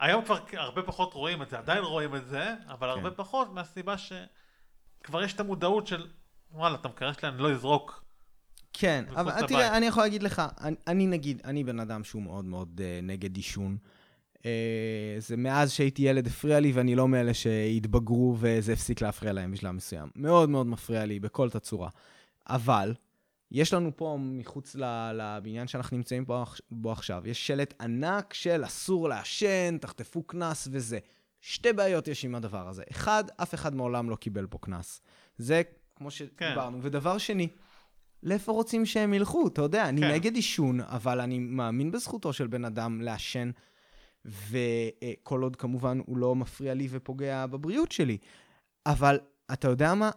היום 0.00 0.24
כבר 0.24 0.38
הרבה 0.52 0.82
פחות 0.82 1.14
רואים 1.14 1.42
את 1.42 1.50
זה, 1.50 1.58
עדיין 1.58 1.84
רואים 1.84 2.16
את 2.16 2.28
זה, 2.28 2.54
אבל 2.68 2.88
הרבה 2.88 3.10
כן. 3.10 3.16
פחות 3.16 3.52
מהסיבה 3.52 3.94
שכבר 3.98 5.22
יש 5.22 5.32
את 5.32 5.40
המודעות 5.40 5.86
של, 5.86 6.06
וואלה, 6.52 6.74
את 6.74 6.84
המקרר 6.84 7.12
שלי 7.12 7.28
אני 7.28 7.38
לא 7.38 7.52
אזרוק. 7.52 8.04
כן, 8.72 9.04
אבל. 9.16 9.46
תראה, 9.46 9.76
אני 9.76 9.86
יכול 9.86 10.02
להגיד 10.02 10.22
לך, 10.22 10.42
אני, 10.60 10.76
אני 10.86 11.06
נגיד, 11.06 11.42
אני 11.44 11.64
בן 11.64 11.80
אדם 11.80 12.04
שהוא 12.04 12.22
מאוד 12.22 12.44
מאוד 12.44 12.80
uh, 12.80 12.82
נגד 13.02 13.36
עישון. 13.36 13.76
Uh, 14.44 14.46
זה 15.18 15.36
מאז 15.36 15.72
שהייתי 15.72 16.02
ילד 16.02 16.26
הפריע 16.26 16.60
לי, 16.60 16.72
ואני 16.72 16.94
לא 16.94 17.08
מאלה 17.08 17.34
שהתבגרו 17.34 18.36
וזה 18.38 18.72
הפסיק 18.72 19.02
להפריע 19.02 19.32
להם 19.32 19.52
בשלב 19.52 19.70
מסוים. 19.70 20.08
מאוד 20.16 20.50
מאוד 20.50 20.66
מפריע 20.66 21.04
לי 21.04 21.20
בכל 21.20 21.50
תצורה. 21.50 21.88
אבל, 22.48 22.94
יש 23.50 23.72
לנו 23.72 23.96
פה 23.96 24.18
מחוץ 24.20 24.76
לבניין 25.14 25.66
שאנחנו 25.66 25.96
נמצאים 25.96 26.24
בו 26.70 26.92
עכשיו, 26.92 27.22
יש 27.26 27.46
שלט 27.46 27.74
ענק 27.80 28.34
של 28.34 28.64
אסור 28.64 29.08
לעשן, 29.08 29.78
תחטפו 29.80 30.22
קנס 30.22 30.68
וזה. 30.70 30.98
שתי 31.40 31.72
בעיות 31.72 32.08
יש 32.08 32.24
עם 32.24 32.34
הדבר 32.34 32.68
הזה. 32.68 32.82
אחד, 32.90 33.24
אף 33.36 33.54
אחד 33.54 33.74
מעולם 33.74 34.10
לא 34.10 34.16
קיבל 34.16 34.46
פה 34.46 34.58
קנס. 34.58 35.00
זה 35.38 35.62
כמו 35.96 36.10
שדיברנו. 36.10 36.78
כן. 36.80 36.86
ודבר 36.86 37.18
שני, 37.18 37.48
לאיפה 38.22 38.52
רוצים 38.52 38.86
שהם 38.86 39.14
ילכו? 39.14 39.46
אתה 39.46 39.62
יודע, 39.62 39.88
אני 39.88 40.00
כן. 40.00 40.10
נגד 40.10 40.34
עישון, 40.34 40.80
אבל 40.80 41.20
אני 41.20 41.38
מאמין 41.38 41.90
בזכותו 41.90 42.32
של 42.32 42.46
בן 42.46 42.64
אדם 42.64 43.00
לעשן, 43.00 43.50
וכל 44.24 45.42
עוד 45.42 45.56
כמובן 45.56 45.98
הוא 46.06 46.16
לא 46.18 46.34
מפריע 46.34 46.74
לי 46.74 46.86
ופוגע 46.90 47.46
בבריאות 47.46 47.92
שלי. 47.92 48.18
אבל 48.86 49.18
אתה 49.52 49.68
יודע 49.68 49.94
מה? 49.94 50.10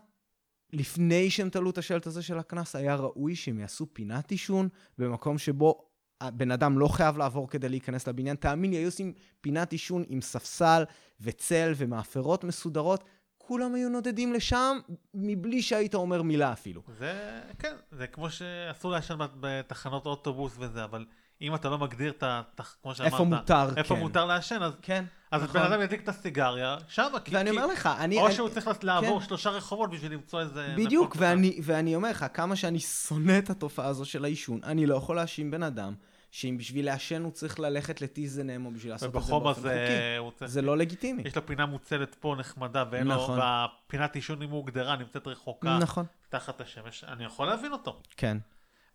לפני 0.73 1.29
שהם 1.29 1.49
תלו 1.49 1.69
את 1.69 1.77
השלט 1.77 2.07
הזה 2.07 2.21
של 2.21 2.39
הקנס, 2.39 2.75
היה 2.75 2.95
ראוי 2.95 3.35
שהם 3.35 3.59
יעשו 3.59 3.93
פינת 3.93 4.31
עישון 4.31 4.69
במקום 4.97 5.37
שבו 5.37 5.87
הבן 6.21 6.51
אדם 6.51 6.77
לא 6.79 6.87
חייב 6.87 7.17
לעבור 7.17 7.49
כדי 7.49 7.69
להיכנס 7.69 8.07
לבניין. 8.07 8.35
תאמין 8.35 8.71
לי, 8.71 8.77
היו 8.77 8.87
עושים 8.87 9.13
פינת 9.41 9.71
עישון 9.71 10.03
עם 10.07 10.21
ספסל 10.21 10.83
וצל 11.21 11.73
ומאפרות 11.75 12.43
מסודרות. 12.43 13.03
כולם 13.37 13.75
היו 13.75 13.89
נודדים 13.89 14.33
לשם 14.33 14.77
מבלי 15.13 15.61
שהיית 15.61 15.95
אומר 15.95 16.21
מילה 16.21 16.53
אפילו. 16.53 16.81
זה, 16.99 17.41
כן, 17.59 17.75
זה 17.91 18.07
כמו 18.07 18.29
שאסור 18.29 18.91
לעשן 18.91 19.17
בת- 19.17 19.31
בתחנות 19.39 20.05
אוטובוס 20.05 20.55
וזה, 20.59 20.83
אבל 20.83 21.05
אם 21.41 21.55
אתה 21.55 21.69
לא 21.69 21.77
מגדיר 21.77 22.11
את 22.11 22.23
ה... 22.23 22.41
כמו 22.83 22.95
שאמרת, 22.95 23.13
איפה 23.13 23.23
מותר, 23.23 23.67
איפה 23.77 23.95
כן. 23.95 24.01
מותר 24.01 24.25
לעשן, 24.25 24.63
אז, 24.63 24.73
כן, 24.81 25.05
אז 25.31 25.43
נכון. 25.43 25.61
בן 25.61 25.71
אדם 25.71 25.81
ידליק 25.81 26.03
את 26.03 26.09
הסיגריה, 26.09 26.77
שמה, 26.87 27.19
כי... 27.19 27.35
ואני 27.35 27.49
כי- 27.51 27.55
אומר 27.57 27.67
לך, 27.67 27.89
אני... 27.99 28.17
או 28.19 28.25
אני- 28.27 28.35
שהוא 28.35 28.49
צריך 28.49 28.69
לעבור 28.83 29.19
כן. 29.19 29.25
שלושה 29.25 29.49
רחובות 29.49 29.89
בשביל 29.91 30.13
למצוא 30.13 30.41
איזה... 30.41 30.73
בדיוק, 30.77 31.15
ואני, 31.19 31.59
ואני 31.63 31.95
אומר 31.95 32.09
לך, 32.09 32.25
כמה 32.33 32.55
שאני 32.55 32.79
שונא 32.79 33.37
את 33.37 33.49
התופעה 33.49 33.87
הזו 33.87 34.05
של 34.05 34.23
העישון, 34.23 34.59
אני 34.63 34.85
לא 34.85 34.95
יכול 34.95 35.15
להאשים 35.15 35.51
בן 35.51 35.63
אדם 35.63 35.93
שאם 36.31 36.57
בשביל 36.57 36.85
לעשן 36.85 37.23
הוא 37.23 37.31
צריך 37.31 37.59
ללכת 37.59 38.01
לטיזנם 38.01 38.65
או 38.65 38.71
בשביל 38.71 38.91
לעשות 38.91 39.15
את 39.15 39.23
זה 39.23 39.31
באופן 39.31 39.61
חוקי. 39.61 40.17
הוא 40.17 40.31
צריך... 40.31 40.51
זה 40.51 40.61
לא 40.61 40.77
לגיטימי. 40.77 41.23
יש 41.25 41.35
לו 41.35 41.45
פינה 41.45 41.65
מוצלת 41.65 42.15
פה 42.15 42.35
נחמדה, 42.39 42.83
ואין 42.91 43.07
לו... 43.07 43.15
נכון. 43.15 43.39
והפינת 43.39 44.15
עישון 44.15 44.41
אם 44.41 44.49
הוא 44.49 44.57
הוגדרה 44.57 44.95
נמצאת 44.95 45.27
רחוקה 45.27 45.77
נכון, 45.77 46.05
תחת 46.29 46.61
השמש, 46.61 47.03
אני 47.03 47.25
יכול 47.25 47.47
להבין 47.47 47.71
אותו. 47.71 48.01
כן, 48.17 48.37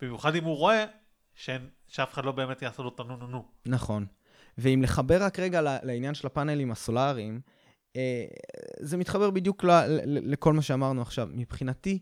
במיוחד 0.02 0.34
אם 0.34 0.44
הוא 0.44 0.56
רואה 0.56 0.84
שאין- 1.34 1.68
שאף 1.88 2.12
אחד 2.12 2.24
לא 2.24 2.32
באמת 2.32 2.62
יעשה 2.62 2.82
לו 2.82 2.88
את 2.94 3.00
הנו 3.00 3.16
נו 3.16 3.26
נו. 3.26 3.44
נכון. 3.66 4.06
ואם 4.58 4.80
לחבר 4.82 5.22
רק 5.22 5.38
רגע 5.38 5.60
לעניין 5.82 6.14
של 6.14 6.26
הפאנלים 6.26 6.70
הסולאריים, 6.70 7.40
אה, 7.96 8.24
זה 8.80 8.96
מתחבר 8.96 9.30
בדיוק 9.30 9.64
לכל 10.06 10.52
מה 10.52 10.62
שאמרנו 10.62 11.02
עכשיו. 11.02 11.28
מבחינתי, 11.32 11.98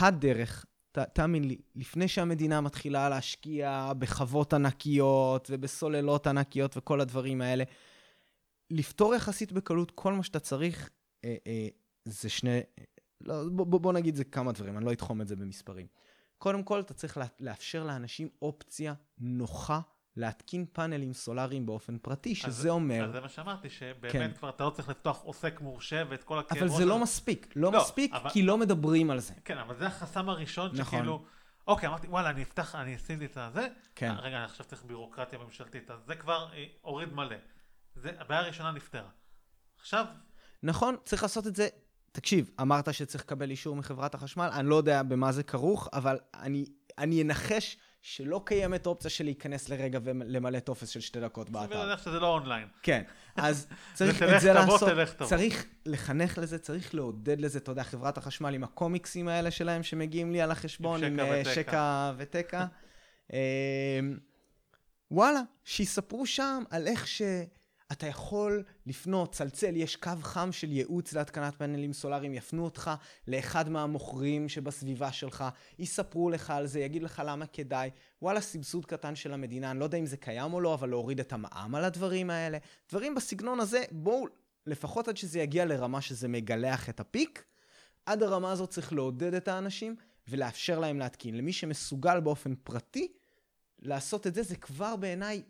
הדרך, 0.00 0.64
תאמין 0.92 1.44
לי, 1.44 1.56
לפני 1.74 2.08
שהמדינה 2.08 2.60
מתחילה 2.60 3.08
להשקיע 3.08 3.92
בחוות 3.98 4.54
ענקיות 4.54 5.48
ובסוללות 5.50 6.26
ענקיות 6.26 6.76
וכל 6.76 7.00
הדברים 7.00 7.40
האלה, 7.40 7.64
לפתור 8.70 9.14
יחסית 9.14 9.52
בקלות 9.52 9.90
כל 9.90 10.12
מה 10.12 10.22
שאתה 10.22 10.40
צריך, 10.40 10.90
אה, 11.24 11.36
אה, 11.46 11.68
זה 12.04 12.28
שני... 12.28 12.60
לא, 13.20 13.34
בוא, 13.52 13.80
בוא 13.80 13.92
נגיד 13.92 14.14
זה 14.14 14.24
כמה 14.24 14.52
דברים, 14.52 14.76
אני 14.76 14.84
לא 14.84 14.92
אתחום 14.92 15.20
את 15.20 15.28
זה 15.28 15.36
במספרים. 15.36 15.86
קודם 16.40 16.62
כל, 16.62 16.80
אתה 16.80 16.94
צריך 16.94 17.18
לאפשר 17.40 17.84
לאנשים 17.84 18.28
אופציה 18.42 18.94
נוחה 19.18 19.80
להתקין 20.16 20.66
פאנלים 20.72 21.12
סולאריים 21.12 21.66
באופן 21.66 21.98
פרטי, 21.98 22.34
שזה 22.34 22.48
אז- 22.48 22.66
אומר... 22.66 23.04
אז 23.04 23.12
זה 23.12 23.20
מה 23.20 23.28
שאמרתי, 23.28 23.70
שבאמת 23.70 24.12
כן. 24.12 24.30
כבר 24.38 24.48
אתה 24.48 24.64
לא 24.64 24.70
צריך 24.70 24.88
לפתוח 24.88 25.20
עוסק 25.22 25.60
מורשה 25.60 26.02
ואת 26.08 26.24
כל 26.24 26.38
הכאב 26.38 26.58
אבל 26.58 26.68
זה 26.68 26.84
לא. 26.84 26.98
מספיק, 26.98 27.52
לא, 27.56 27.72
לא, 27.72 27.80
מספיק, 27.80 28.12
אבל- 28.14 28.30
כי 28.30 28.42
לא 28.42 28.58
מדברים 28.58 29.10
על 29.10 29.18
זה. 29.20 29.34
כן, 29.44 29.58
אבל 29.58 29.76
זה 29.76 29.86
החסם 29.86 30.28
הראשון 30.28 30.70
נכון. 30.74 30.84
שכאילו... 30.84 31.24
אוקיי, 31.66 31.88
אמרתי, 31.88 32.06
וואלה, 32.06 32.30
אני 32.30 32.42
אפתח, 32.42 32.74
אני 32.74 32.96
אשים 32.96 33.18
לי 33.18 33.26
את 33.26 33.36
הזה. 33.36 33.68
כן. 33.94 34.12
רגע, 34.18 34.36
אני 34.36 34.44
עכשיו 34.44 34.66
צריך 34.66 34.84
בירוקרטיה 34.84 35.38
ממשלתית, 35.38 35.90
אז 35.90 35.98
זה 36.06 36.16
כבר 36.16 36.48
אה, 36.54 36.64
הוריד 36.82 37.12
מלא. 37.12 37.36
זה, 37.94 38.10
הבעיה 38.18 38.40
הראשונה 38.40 38.72
נפתרה. 38.72 39.08
עכשיו, 39.80 40.04
נכון, 40.62 40.96
צריך 41.04 41.22
לעשות 41.22 41.46
את 41.46 41.56
זה. 41.56 41.68
תקשיב, 42.12 42.50
אמרת 42.60 42.94
שצריך 42.94 43.24
לקבל 43.24 43.50
אישור 43.50 43.76
מחברת 43.76 44.14
החשמל, 44.14 44.50
אני 44.52 44.68
לא 44.68 44.74
יודע 44.74 45.02
במה 45.02 45.32
זה 45.32 45.42
כרוך, 45.42 45.88
אבל 45.92 46.18
אני, 46.34 46.64
אני 46.98 47.22
אנחש 47.22 47.76
שלא 48.02 48.42
קיימת 48.44 48.86
אופציה 48.86 49.10
של 49.10 49.24
להיכנס 49.24 49.68
לרגע 49.68 49.98
ולמלא 50.02 50.58
טופס 50.58 50.88
של 50.88 51.00
שתי 51.00 51.20
דקות 51.20 51.48
סביר 51.48 51.60
באתר. 51.60 51.84
להניח 51.84 52.04
שזה 52.04 52.20
לא 52.20 52.26
אונליין. 52.26 52.68
כן, 52.82 53.02
אז 53.36 53.66
צריך 53.94 54.22
את 54.22 54.40
זה 54.40 54.52
לעשות. 54.52 54.90
צריך 55.22 55.66
לחנך 55.86 56.38
לזה, 56.38 56.58
צריך 56.58 56.94
לעודד 56.94 57.40
לזה, 57.40 57.58
אתה 57.58 57.70
יודע, 57.70 57.82
חברת 57.82 58.18
החשמל 58.18 58.54
עם 58.54 58.64
הקומיקסים 58.64 59.28
האלה 59.28 59.50
שלהם 59.50 59.82
שמגיעים 59.82 60.32
לי 60.32 60.40
על 60.40 60.50
החשבון, 60.50 61.04
עם 61.04 61.16
שקע 61.16 61.32
אה, 61.32 61.40
ותקע. 61.40 61.54
שקע 61.54 62.12
ותקע. 62.16 62.66
אה, 63.32 64.00
וואלה, 65.10 65.40
שיספרו 65.64 66.26
שם 66.26 66.62
על 66.70 66.86
איך 66.86 67.06
שאתה 67.92 68.06
יכול 68.06 68.62
לפנות, 68.86 69.32
צלצל, 69.32 69.76
יש 69.76 69.96
קו 69.96 70.10
חם 70.22 70.52
של 70.52 70.72
ייעוץ 70.72 71.12
להתקנת 71.12 71.54
פאנלים 71.54 71.92
סולאריים, 71.92 72.34
יפנו 72.34 72.64
אותך 72.64 72.90
לאחד 73.28 73.68
מהמוכרים 73.68 74.48
שבסביבה 74.48 75.12
שלך, 75.12 75.44
יספרו 75.78 76.30
לך 76.30 76.50
על 76.50 76.66
זה, 76.66 76.80
יגיד 76.80 77.02
לך 77.02 77.22
למה 77.26 77.46
כדאי. 77.46 77.90
וואלה, 78.22 78.40
סבסוד 78.40 78.86
קטן 78.86 79.14
של 79.14 79.32
המדינה, 79.32 79.70
אני 79.70 79.78
לא 79.78 79.84
יודע 79.84 79.98
אם 79.98 80.06
זה 80.06 80.16
קיים 80.16 80.52
או 80.52 80.60
לא, 80.60 80.74
אבל 80.74 80.88
להוריד 80.88 81.20
את 81.20 81.32
המע"מ 81.32 81.74
על 81.74 81.84
הדברים 81.84 82.30
האלה. 82.30 82.58
דברים 82.90 83.14
בסגנון 83.14 83.60
הזה, 83.60 83.82
בואו, 83.90 84.26
לפחות 84.66 85.08
עד 85.08 85.16
שזה 85.16 85.40
יגיע 85.40 85.64
לרמה 85.64 86.00
שזה 86.00 86.28
מגלח 86.28 86.88
את 86.88 87.00
הפיק, 87.00 87.44
עד 88.06 88.22
הרמה 88.22 88.52
הזאת 88.52 88.70
צריך 88.70 88.92
לעודד 88.92 89.34
את 89.34 89.48
האנשים, 89.48 89.96
ולאפשר 90.28 90.78
להם 90.78 90.98
להתקין. 90.98 91.36
למי 91.36 91.52
שמסוגל 91.52 92.20
באופן 92.20 92.54
פרטי 92.54 93.12
לעשות 93.78 94.26
את 94.26 94.34
זה, 94.34 94.42
זה 94.42 94.56
כבר 94.56 94.96
בעיניי 94.96 95.42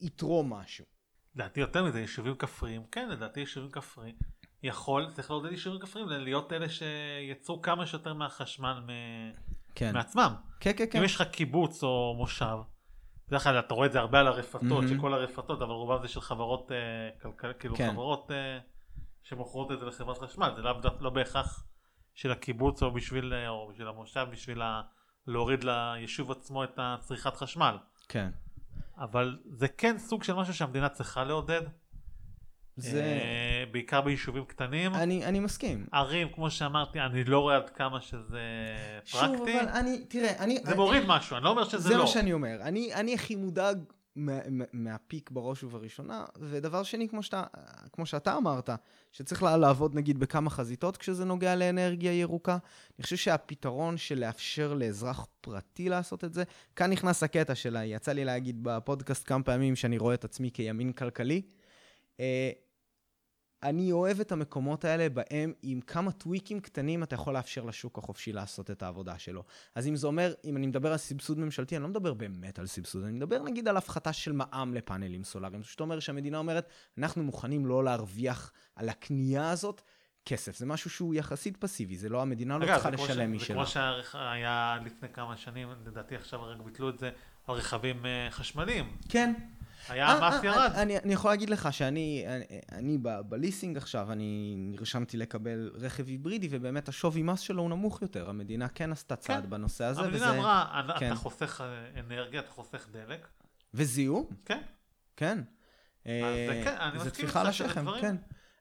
יתרום 0.00 0.52
משהו. 0.52 0.91
לדעתי 1.34 1.60
יותר 1.60 1.84
מזה, 1.84 2.00
יישובים 2.00 2.34
כפריים, 2.34 2.82
כן, 2.92 3.08
לדעתי 3.08 3.40
יישובים 3.40 3.70
כפריים. 3.70 4.14
יכול, 4.62 5.10
צריך 5.12 5.30
לעודד 5.30 5.50
יישובים 5.50 5.80
כפריים, 5.80 6.08
להיות 6.08 6.52
אלה 6.52 6.66
שיצאו 6.68 7.62
כמה 7.62 7.86
שיותר 7.86 8.14
מהחשמל 8.14 8.80
מ... 8.86 8.90
כן. 9.74 9.92
מעצמם. 9.94 10.34
כן, 10.60 10.72
כן, 10.76 10.84
כן. 10.90 10.98
אם 10.98 11.04
יש 11.04 11.14
לך 11.14 11.22
קיבוץ 11.22 11.84
או 11.84 12.14
מושב, 12.18 12.56
בדרך 13.28 13.44
כלל 13.44 13.58
אתה 13.58 13.74
רואה 13.74 13.86
את 13.86 13.92
זה 13.92 13.98
הרבה 13.98 14.20
על 14.20 14.26
הרפתות, 14.26 14.62
מהמם. 14.62 14.98
שכל 14.98 15.14
הרפתות, 15.14 15.62
אבל 15.62 15.70
רובם 15.70 16.02
זה 16.02 16.08
של 16.08 16.20
חברות 16.20 16.72
אה, 16.72 16.76
כלכליות, 17.20 17.56
כאילו 17.58 17.76
כן. 17.76 17.90
חברות 17.92 18.30
אה, 18.30 18.58
שמוכרות 19.22 19.72
את 19.72 19.80
זה 19.80 19.86
לחברת 19.86 20.18
חשמל, 20.18 20.52
זה 20.56 20.62
דווקא 20.62 20.88
לא 21.00 21.10
בהכרח 21.10 21.64
של 22.14 22.32
הקיבוץ 22.32 22.82
או 22.82 22.90
בשביל, 22.90 23.34
אה, 23.34 23.48
או 23.48 23.68
בשביל 23.72 23.88
המושב, 23.88 24.26
בשביל 24.32 24.62
ה... 24.62 24.82
להוריד 25.26 25.64
ליישוב 25.64 26.30
עצמו 26.30 26.64
את 26.64 26.78
הצריכת 26.78 27.36
חשמל. 27.36 27.76
כן. 28.08 28.30
אבל 28.98 29.38
זה 29.44 29.68
כן 29.68 29.98
סוג 29.98 30.22
של 30.22 30.32
משהו 30.34 30.54
שהמדינה 30.54 30.88
צריכה 30.88 31.24
לעודד, 31.24 31.62
זה... 32.76 33.02
אה, 33.02 33.64
בעיקר 33.72 34.00
ביישובים 34.00 34.44
קטנים. 34.44 34.94
אני, 34.94 35.24
אני 35.24 35.40
מסכים. 35.40 35.86
ערים, 35.92 36.28
כמו 36.34 36.50
שאמרתי, 36.50 37.00
אני 37.00 37.24
לא 37.24 37.38
רואה 37.38 37.56
עד 37.56 37.70
כמה 37.70 38.00
שזה 38.00 38.40
שוב, 39.04 39.20
פרקטי. 39.20 39.60
אבל 39.60 39.68
אני, 39.68 40.04
תראה, 40.08 40.38
אני... 40.38 40.58
זה 40.64 40.74
מוריד 40.74 41.02
משהו, 41.06 41.36
אני 41.36 41.44
לא 41.44 41.50
אומר 41.50 41.64
שזה 41.64 41.78
זה 41.78 41.94
לא. 41.96 42.00
מה 42.02 42.06
שאני 42.06 42.32
אומר. 42.32 42.58
אני, 42.62 42.94
אני 42.94 43.14
הכי 43.14 43.36
מודאג 43.36 43.78
מה, 44.16 44.38
מה- 44.50 44.64
מהפיק 44.72 45.30
בראש 45.30 45.64
ובראשונה, 45.64 46.24
ודבר 46.40 46.82
שני, 46.82 47.08
כמו 47.08 47.22
שאתה, 47.22 47.42
כמו 47.92 48.06
שאתה 48.06 48.36
אמרת, 48.36 48.70
שצריך 49.12 49.42
לעבוד 49.42 49.94
נגיד 49.94 50.18
בכמה 50.18 50.50
חזיתות 50.50 50.96
כשזה 50.96 51.24
נוגע 51.24 51.56
לאנרגיה 51.56 52.20
ירוקה. 52.20 52.58
אני 52.98 53.02
חושב 53.02 53.16
שהפתרון 53.16 53.96
של 53.96 54.18
לאפשר 54.18 54.74
לאזרח 54.74 55.26
פרטי 55.40 55.88
לעשות 55.88 56.24
את 56.24 56.34
זה, 56.34 56.44
כאן 56.76 56.90
נכנס 56.90 57.22
הקטע 57.22 57.54
שלה, 57.54 57.84
יצא 57.84 58.12
לי 58.12 58.24
להגיד 58.24 58.58
בפודקאסט 58.62 59.28
כמה 59.28 59.42
פעמים 59.42 59.76
שאני 59.76 59.98
רואה 59.98 60.14
את 60.14 60.24
עצמי 60.24 60.50
כימין 60.54 60.92
כלכלי. 60.92 61.42
אני 63.62 63.92
אוהב 63.92 64.20
את 64.20 64.32
המקומות 64.32 64.84
האלה 64.84 65.08
בהם 65.08 65.52
עם 65.62 65.80
כמה 65.80 66.12
טוויקים 66.12 66.60
קטנים 66.60 67.02
אתה 67.02 67.14
יכול 67.14 67.34
לאפשר 67.34 67.64
לשוק 67.64 67.98
החופשי 67.98 68.32
לעשות 68.32 68.70
את 68.70 68.82
העבודה 68.82 69.18
שלו. 69.18 69.44
אז 69.74 69.86
אם 69.88 69.96
זה 69.96 70.06
אומר, 70.06 70.34
אם 70.44 70.56
אני 70.56 70.66
מדבר 70.66 70.92
על 70.92 70.98
סבסוד 70.98 71.38
ממשלתי, 71.38 71.76
אני 71.76 71.82
לא 71.82 71.88
מדבר 71.88 72.14
באמת 72.14 72.58
על 72.58 72.66
סבסוד, 72.66 73.04
אני 73.04 73.12
מדבר 73.12 73.42
נגיד 73.42 73.68
על 73.68 73.76
הפחתה 73.76 74.12
של 74.12 74.32
מע"מ 74.32 74.74
לפאנלים 74.74 75.24
סולאריים. 75.24 75.62
זאת 75.62 75.80
אומרת 75.80 76.02
שהמדינה 76.02 76.38
אומרת, 76.38 76.68
אנחנו 76.98 77.22
מוכנים 77.22 77.66
לא 77.66 77.84
להרוויח 77.84 78.52
על 78.76 78.88
הקנייה 78.88 79.50
הזאת 79.50 79.82
כסף. 80.26 80.56
זה 80.56 80.66
משהו 80.66 80.90
שהוא 80.90 81.14
יחסית 81.14 81.56
פסיבי, 81.56 81.96
זה 81.96 82.08
לא, 82.08 82.22
המדינה 82.22 82.58
לא 82.58 82.66
צריכה 82.66 82.90
לשלם 82.90 83.06
ש- 83.08 83.16
זה 83.16 83.26
משלה. 83.26 83.56
כמו 83.56 83.66
שהיה 83.66 84.78
לפני 84.84 85.08
כמה 85.08 85.36
שנים, 85.36 85.68
לדעתי 85.86 86.16
עכשיו 86.16 86.42
רק 86.42 86.60
ביטלו 86.60 86.88
את 86.88 86.98
זה 86.98 87.10
על 87.46 87.54
רכבים 87.54 88.06
אה, 88.06 88.26
חשמליים. 88.30 88.96
כן. 89.08 89.34
היה 89.88 90.06
אה, 90.08 90.28
מס 90.28 90.34
אה, 90.34 90.46
ירד. 90.46 90.70
אני, 90.74 90.98
אני 90.98 91.12
יכול 91.12 91.30
להגיד 91.30 91.50
לך 91.50 91.72
שאני 91.72 92.24
אני, 92.28 92.44
אני 92.72 92.98
בליסינג 93.28 93.76
עכשיו, 93.76 94.12
אני 94.12 94.54
נרשמתי 94.58 95.16
לקבל 95.16 95.70
רכב 95.74 96.06
היברידי, 96.08 96.48
ובאמת 96.50 96.88
השווי 96.88 97.22
מס 97.22 97.40
שלו 97.40 97.62
הוא 97.62 97.70
נמוך 97.70 98.02
יותר. 98.02 98.28
המדינה 98.30 98.68
כן 98.68 98.92
עשתה 98.92 99.16
צעד 99.16 99.42
כן. 99.44 99.50
בנושא 99.50 99.84
הזה, 99.84 100.00
המדינה 100.00 100.16
וזה... 100.30 100.38
אמרה, 100.38 100.80
"אתה- 100.84 100.98
כן. 100.98 101.06
אתה 101.06 101.14
חוסך 101.14 101.60
אה, 101.60 102.00
אנרגיה, 102.00 102.40
אתה 102.40 102.50
חוסך 102.50 102.88
דלק. 102.92 103.28
וזיהום, 103.74 104.26
כן. 104.44 104.60
כן. 105.16 105.38
זה 106.04 106.10
אה, 106.10 106.60
כן, 106.64 106.76
אני 106.80 106.98
זה 106.98 107.04
מסכים 107.06 107.26
איתך 107.26 107.40
שזה 107.52 107.68
דברים- 107.80 108.00
כן. 108.00 108.16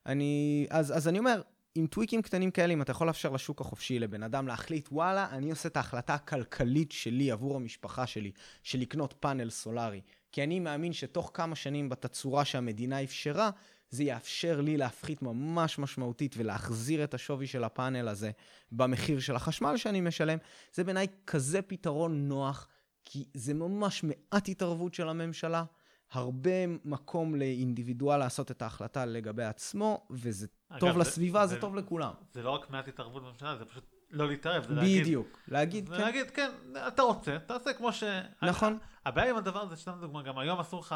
אני, 0.06 0.68
אז, 0.70 0.98
אז 0.98 1.08
אני 1.08 1.20
אומר, 1.20 1.42
עם 1.76 1.88
טוויקים 1.88 2.22
קטנים 2.22 2.52
כאלה, 2.52 2.74
אם 2.74 2.82
אתה 2.82 2.92
יכול 2.92 3.08
לאפשר 3.08 3.30
לשוק 3.30 3.62
החופשי 3.62 4.00
לבן 4.00 4.24
אדם 4.24 4.48
להחליט, 4.48 4.90
וואלה, 4.92 5.28
אני 5.32 5.50
עושה 5.52 5.70
את 5.70 5.78
ההחלטה 5.78 6.14
הכלכלית 6.14 6.92
שלי 6.92 7.32
עבור 7.32 7.56
המשפחה 7.56 8.08
שלי, 8.08 8.32
של 8.64 8.80
לקנות 8.80 9.14
פאנל 9.20 9.50
סולארי. 9.50 10.02
כי 10.32 10.44
אני 10.44 10.60
מאמין 10.60 10.94
שתוך 10.94 11.32
כמה 11.34 11.56
שנים 11.56 11.90
בתצורה 11.90 12.46
שהמדינה 12.46 13.04
אפשרה, 13.04 13.50
זה 13.90 14.04
יאפשר 14.04 14.62
לי 14.62 14.78
להפחית 14.78 15.22
ממש 15.22 15.80
משמעותית 15.80 16.36
ולהחזיר 16.38 17.04
את 17.04 17.14
השווי 17.14 17.48
של 17.48 17.64
הפאנל 17.64 18.08
הזה 18.08 18.32
במחיר 18.72 19.20
של 19.20 19.36
החשמל 19.36 19.78
שאני 19.78 20.02
משלם. 20.02 20.38
זה 20.74 20.84
בעיניי 20.84 21.08
כזה 21.28 21.62
פתרון 21.62 22.28
נוח, 22.28 22.68
כי 23.06 23.26
זה 23.34 23.54
ממש 23.54 24.04
מעט 24.04 24.50
התערבות 24.50 24.94
של 24.94 25.10
הממשלה. 25.10 25.64
הרבה 26.12 26.52
מקום 26.86 27.36
לאינדיבידואל 27.36 28.18
לעשות 28.20 28.52
את 28.52 28.62
ההחלטה 28.62 29.06
לגבי 29.06 29.44
עצמו, 29.44 30.08
וזה 30.10 30.48
אגב, 30.70 30.80
טוב 30.80 30.92
זה- 30.94 31.00
לסביבה, 31.00 31.48
זה 31.48 31.56
זה- 31.56 31.62
טוב 31.62 31.76
לכולם. 31.76 32.14
זה 32.34 32.42
לא 32.44 32.50
רק 32.50 32.70
מעט 32.70 32.88
התערבות 32.88 33.24
בממשלה, 33.24 33.58
זה 33.58 33.66
פשוט 33.66 33.84
לא 34.12 34.28
להתערב, 34.28 34.64
זה 34.68 34.74
להגיד, 34.76 35.02
בדיוק. 35.04 35.40
להגיד, 35.48 35.90
זה 35.90 35.96
כן, 35.96 36.02
להגיד, 36.02 36.32
כן, 36.32 36.52
אתה 36.88 37.02
רוצה, 37.02 37.38
תעשה 37.46 37.74
כמו 37.74 37.94
ש... 37.94 38.04
נכון. 38.42 38.78
הבעיה 39.06 39.30
עם 39.30 39.38
הדבר 39.38 39.62
הזה, 39.62 39.76
סתם 39.76 39.92
דוגמה, 40.02 40.24
גם 40.24 40.38
היום 40.38 40.60
אסור 40.60 40.80
לך 40.80 40.96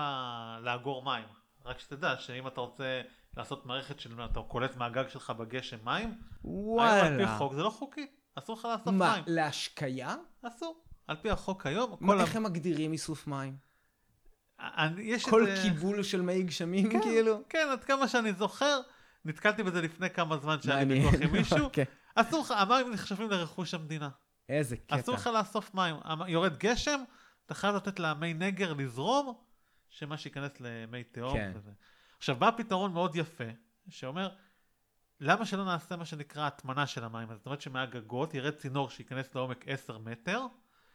לאגור 0.61 1.03
מים. 1.05 1.25
רק 1.65 1.79
שתדע 1.79 2.15
שאם 2.19 2.47
אתה 2.47 2.61
רוצה 2.61 3.01
לעשות 3.37 3.65
מערכת 3.65 3.99
של, 3.99 4.25
אתה 4.25 4.39
קולט 4.47 4.75
מהגג 4.75 5.07
שלך 5.09 5.29
בגשם 5.29 5.77
מים, 5.83 6.17
היום 6.43 6.79
על 6.79 7.17
פי 7.17 7.23
וואלה. 7.23 7.37
חוק 7.37 7.53
זה 7.53 7.63
לא 7.63 7.69
חוקי, 7.69 8.07
אסור 8.35 8.55
לך 8.59 8.65
לאסוף 8.71 8.87
מה, 8.93 9.13
מים. 9.13 9.23
להשקיה? 9.27 10.15
אסור. 10.47 10.81
על 11.07 11.15
פי 11.15 11.29
החוק 11.29 11.65
היום, 11.65 11.95
מה. 11.99 12.21
איך 12.21 12.35
הם 12.35 12.43
מגדירים 12.43 12.91
איסוף 12.93 13.27
מים? 13.27 13.55
ה- 14.59 14.85
אני- 14.85 15.01
יש 15.01 15.29
כל 15.29 15.47
איזה- 15.47 15.61
קיבול 15.61 16.03
של 16.03 16.21
מי 16.21 16.43
גשמים, 16.43 16.89
כן, 16.91 17.01
כאילו? 17.01 17.41
כן, 17.49 17.67
עד 17.71 17.83
כמה 17.83 18.07
שאני 18.07 18.33
זוכר, 18.33 18.79
נתקלתי 19.25 19.63
בזה 19.63 19.81
לפני 19.81 20.09
כמה 20.09 20.37
זמן 20.37 20.61
שהיה 20.61 20.83
לי. 20.83 20.93
ויכוח 20.93 21.13
עם 21.21 21.31
מישהו, 21.31 21.57
אוקיי. 21.65 21.85
אסור 22.15 22.41
לך, 22.41 22.51
המים 22.57 22.91
נחשבים 22.93 23.29
לרכוש 23.29 23.73
המדינה. 23.73 24.09
איזה 24.49 24.77
קטע. 24.77 24.95
אסור 24.99 25.15
לך 25.15 25.27
לאסוף 25.27 25.73
מים. 25.73 25.95
המ- 26.03 26.27
יורד 26.27 26.57
גשם, 26.57 26.99
אתה 27.45 27.53
חייב 27.53 27.75
לתת 27.75 27.99
למי 27.99 28.33
נגר 28.33 28.73
לזרום, 28.73 29.33
שמה 29.89 30.17
שייכנס 30.17 30.51
למי 30.59 31.03
תהום. 31.03 31.33
כן. 31.33 31.51
וזה. 31.55 31.71
עכשיו, 32.17 32.35
בא 32.35 32.51
פתרון 32.57 32.93
מאוד 32.93 33.15
יפה, 33.15 33.43
שאומר, 33.89 34.29
למה 35.19 35.45
שלא 35.45 35.65
נעשה 35.65 35.95
מה 35.95 36.05
שנקרא 36.05 36.47
הטמנה 36.47 36.87
של 36.87 37.03
המים? 37.03 37.27
זאת 37.35 37.45
אומרת 37.45 37.61
שמהגגות 37.61 38.33
ירד 38.33 38.53
צינור 38.53 38.89
שייכנס 38.89 39.35
לעומק 39.35 39.67
10 39.67 39.97
מטר, 39.97 40.45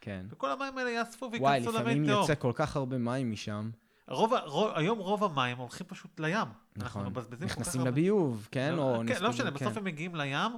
כן. 0.01 0.26
וכל 0.30 0.51
המים 0.51 0.78
האלה 0.78 0.90
יאספו 0.90 1.26
וואי, 1.26 1.40
וייכנסו 1.52 1.72
לפעמים 1.78 1.97
למי 1.97 2.06
תהום. 2.09 2.20
יוצא 2.20 2.34
כל 2.34 2.52
כך 2.55 2.76
הרבה 2.76 2.98
מים 2.98 3.32
משם. 3.32 3.70
רוב, 4.09 4.32
רוב, 4.47 4.70
היום 4.74 4.98
רוב 4.98 5.24
המים 5.24 5.56
הולכים 5.59 5.86
פשוט 5.86 6.20
לים. 6.20 6.36
אנחנו 6.38 7.01
נכון. 7.01 7.06
מבזבזים 7.06 7.48
כל 7.48 7.55
כך 7.55 7.60
נכנסים 7.60 7.80
הרבה... 7.80 7.90
לביוב, 7.90 8.48
כן? 8.51 8.78
או 8.78 9.02
כן, 9.09 9.22
לא 9.22 9.30
משנה, 9.30 9.51
כן. 9.51 9.55
בסוף 9.56 9.76
הם 9.76 9.84
מגיעים 9.84 10.14
לים, 10.14 10.51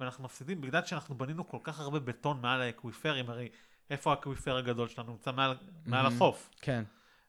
ואנחנו 0.00 0.24
מפסידים, 0.24 0.60
בגלל 0.60 0.84
שאנחנו 0.84 1.18
בנינו 1.18 1.48
כל 1.48 1.58
כך 1.62 1.80
הרבה 1.80 1.98
בטון 1.98 2.40
מעל 2.40 2.60
האקוויפרים, 2.60 3.30
הרי 3.30 3.48
איפה 3.90 4.10
האקוויפר 4.10 4.56
הגדול 4.56 4.88
שלנו? 4.88 5.12
נמצא 5.12 5.32
מעל, 5.32 5.56
מעל 5.86 6.02
מהמם. 6.02 6.16
החוף. 6.16 6.50
כן. 6.60 6.84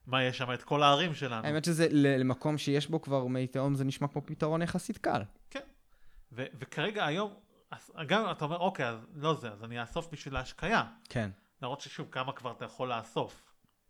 מה 0.08 0.24
יש 0.24 0.38
שם? 0.38 0.54
את 0.54 0.64
כל 0.64 0.84
הערים 0.84 1.14
שלנו. 1.16 1.48
האמת 1.48 1.66
שזה, 1.66 1.88
למקום 1.91 2.58
שיש 2.58 2.88
בו 2.88 3.02
כבר 3.02 3.28
מי 3.28 3.48
תהום, 3.48 3.76
זה 3.76 3.84
נשמע 3.84 4.08
כמו 4.08 4.26
פתרון 4.26 4.62
יחסית 4.62 4.98
קל. 4.98 5.22
כן. 5.50 5.60
ו- 6.32 6.46
וכרגע 6.60 7.06
היום, 7.06 7.34
אז 7.72 7.91
גם 8.08 8.32
אתה 8.32 8.46
אומר, 8.46 8.58
אוקיי, 8.58 8.88
אז 8.88 9.08
לא 9.16 9.34
זה, 9.34 9.52
אז 9.52 9.64
אני 9.64 9.82
אאסוף 9.82 10.08
בשביל 10.12 10.36
ההשקיה. 10.36 10.84
כן, 11.10 11.30
להראות 11.62 11.82
ששוב, 11.82 12.08
כמה 12.12 12.34
כבר 12.34 12.52
אתה 12.52 12.66
יכול 12.66 12.94
לאסוף. 12.94 13.41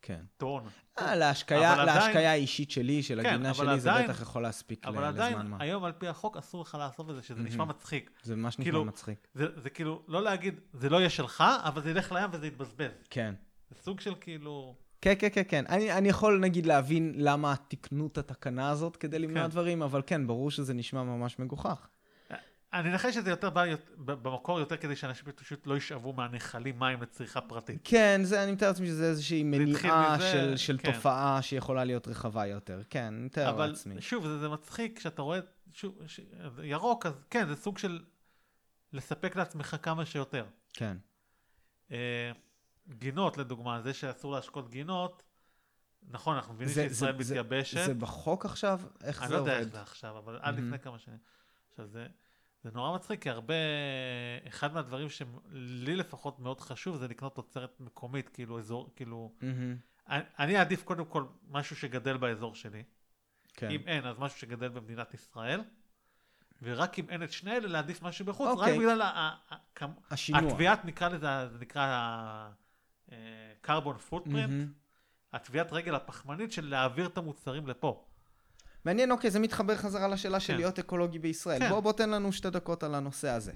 כן. 0.01 0.21
טון. 0.37 0.63
אה, 0.99 1.15
להשקיה, 1.15 1.73
אבל 1.73 1.89
האישית 2.15 2.71
שלי, 2.71 3.03
של 3.03 3.21
כן, 3.23 3.29
הגינה 3.29 3.49
אבל 3.51 3.65
שלי, 3.65 3.79
זה 3.79 3.89
בטח 4.03 4.21
יכול 4.21 4.41
להספיק 4.43 4.85
ל- 4.85 4.89
אבל 4.89 4.97
לזמן 5.09 5.23
עדיין, 5.23 5.47
מה. 5.47 5.57
היום 5.59 5.83
על 5.83 5.91
פי 5.91 6.07
החוק 6.07 6.37
אסור 6.37 6.61
לך 6.61 6.77
לאסוף 6.79 7.09
את 7.09 7.15
זה, 7.15 7.21
שזה 7.23 7.41
נשמע 7.43 7.65
מצחיק. 7.65 8.11
זה 8.23 8.35
ממש 8.35 8.53
נשמע 8.53 8.63
כאילו- 8.63 8.85
מצחיק. 8.85 9.27
זה, 9.33 9.45
זה 9.55 9.69
כאילו, 9.69 10.01
לא 10.07 10.23
להגיד, 10.23 10.59
זה 10.73 10.89
לא 10.89 10.97
יהיה 10.97 11.09
שלך, 11.09 11.43
אבל 11.63 11.81
זה 11.81 11.89
ילך 11.89 12.11
לים 12.11 12.29
וזה 12.33 12.47
יתבזבז. 12.47 12.91
כן. 13.09 13.33
זה 13.69 13.75
סוג 13.83 13.99
של 13.99 14.13
כאילו... 14.21 14.75
כן, 15.01 15.13
כן, 15.19 15.27
כן, 15.33 15.41
כן. 15.47 15.65
אני, 15.69 15.91
אני 15.91 16.09
יכול 16.09 16.39
נגיד 16.39 16.65
להבין 16.65 17.13
למה 17.17 17.55
תיקנו 17.67 18.07
את 18.07 18.17
התקנה 18.17 18.69
הזאת 18.69 18.95
כדי 18.95 19.19
למנוע 19.19 19.43
כן. 19.43 19.49
דברים, 19.49 19.81
אבל 19.83 20.01
כן, 20.07 20.27
ברור 20.27 20.51
שזה 20.51 20.73
נשמע 20.73 21.03
ממש 21.03 21.39
מגוחך. 21.39 21.87
אני 22.73 22.89
מנחש 22.89 23.15
שזה 23.15 23.29
יותר 23.29 23.49
בא 23.49 23.63
במקור 23.97 24.59
יותר 24.59 24.77
כדי 24.77 24.95
שאנשים 24.95 25.31
פשוט 25.35 25.67
לא 25.67 25.77
ישאבו 25.77 26.13
מהנחלים 26.13 26.79
מים 26.79 27.01
לצריכה 27.01 27.41
פרטית. 27.41 27.81
כן, 27.83 28.21
זה, 28.23 28.43
אני 28.43 28.51
מתאר 28.51 28.67
לעצמי 28.67 28.87
שזה 28.87 29.05
איזושהי 29.09 29.43
מניעה 29.43 30.15
מזה, 30.17 30.31
של, 30.31 30.57
של 30.57 30.77
כן. 30.77 30.91
תופעה 30.93 31.41
שיכולה 31.41 31.83
להיות 31.83 32.07
רחבה 32.07 32.45
יותר. 32.45 32.81
כן, 32.89 33.03
אני 33.03 33.25
מתאר 33.25 33.49
אבל 33.49 33.67
לעצמי. 33.67 34.01
שוב, 34.01 34.27
זה, 34.27 34.39
זה 34.39 34.49
מצחיק 34.49 34.97
כשאתה 34.97 35.21
רואה 35.21 35.39
שוב, 35.73 35.97
ש... 36.07 36.19
ירוק, 36.63 37.05
אז 37.05 37.13
כן, 37.29 37.47
זה 37.47 37.55
סוג 37.55 37.77
של 37.77 38.03
לספק 38.93 39.35
לעצמך 39.35 39.75
כמה 39.81 40.05
שיותר. 40.05 40.45
כן. 40.73 40.97
אה, 41.91 42.31
גינות 42.89 43.37
לדוגמה, 43.37 43.81
זה 43.81 43.93
שאסור 43.93 44.31
להשקות 44.33 44.69
גינות, 44.69 45.23
נכון, 46.09 46.35
אנחנו 46.35 46.53
מבינים 46.53 46.73
זה- 46.73 46.89
שישראל 46.89 47.17
זה- 47.17 47.23
זה- 47.23 47.33
מתייבשת, 47.41 47.85
זה 47.85 47.93
בחוק 47.93 48.45
עכשיו? 48.45 48.81
איך 49.03 49.19
אני 49.21 49.27
זה 49.27 49.33
לא 49.33 49.39
יודע 49.39 49.51
עובד? 49.53 49.63
איך 49.65 49.73
זה 49.73 49.81
עכשיו, 49.81 50.17
אבל 50.17 50.39
עד. 50.41 50.55
לפני 50.57 50.79
כמה 50.79 50.99
שנים. 50.99 51.17
עכשיו 51.71 51.87
זה, 51.87 52.07
זה 52.63 52.69
נורא 52.73 52.95
מצחיק, 52.95 53.21
כי 53.21 53.29
הרבה, 53.29 53.53
אחד 54.47 54.73
מהדברים 54.73 55.09
שלי 55.09 55.95
לפחות 55.95 56.39
מאוד 56.39 56.61
חשוב 56.61 56.97
זה 56.97 57.07
לקנות 57.07 57.35
תוצרת 57.35 57.79
מקומית, 57.79 58.29
כאילו 58.29 58.59
אזור, 58.59 58.89
כאילו, 58.95 59.31
מהמם. 59.41 59.77
אני, 60.07 60.23
אני 60.39 60.57
אעדיף 60.57 60.83
קודם 60.83 61.05
כל 61.05 61.23
משהו 61.47 61.75
שגדל 61.75 62.17
באזור 62.17 62.55
שלי, 62.55 62.83
כן. 63.53 63.69
אם 63.69 63.81
אין 63.85 64.05
אז 64.05 64.19
משהו 64.19 64.39
שגדל 64.39 64.69
במדינת 64.69 65.13
ישראל, 65.13 65.61
ורק 66.61 66.99
אם 66.99 67.09
אין 67.09 67.23
את 67.23 67.31
שני 67.31 67.51
אלה 67.51 67.67
להעדיף 67.67 68.01
משהו 68.01 68.25
בחוץ, 68.25 68.47
רק 68.47 68.57
אוקיי. 68.57 68.79
בגלל 68.79 69.01
השינוע. 70.11 70.41
התביעת, 70.41 70.85
נקרא 70.85 71.09
לזה, 71.09 71.47
זה 71.47 71.57
נקרא 71.59 72.49
carbon 73.65 74.11
footprint, 74.11 74.29
מהמם. 74.29 74.71
התביעת 75.33 75.73
רגל 75.73 75.95
הפחמנית 75.95 76.51
של 76.51 76.69
להעביר 76.69 77.05
את 77.05 77.17
המוצרים 77.17 77.67
לפה. 77.67 78.08
מעניין, 78.85 79.11
אוקיי, 79.11 79.31
זה 79.31 79.39
מתחבר 79.39 79.75
חזרה 79.75 80.07
לשאלה 80.07 80.39
של 80.39 80.53
כן. 80.53 80.57
להיות 80.59 80.79
אקולוגי 80.79 81.19
בישראל. 81.19 81.59
כן. 81.59 81.69
בוא, 81.69 81.79
בוא 81.79 81.91
תן 81.93 82.09
לנו 82.09 82.31
שתי 82.31 82.49
דקות 82.49 82.83
על 82.83 82.95
הנושא 82.95 83.29
הזה. 83.29 83.51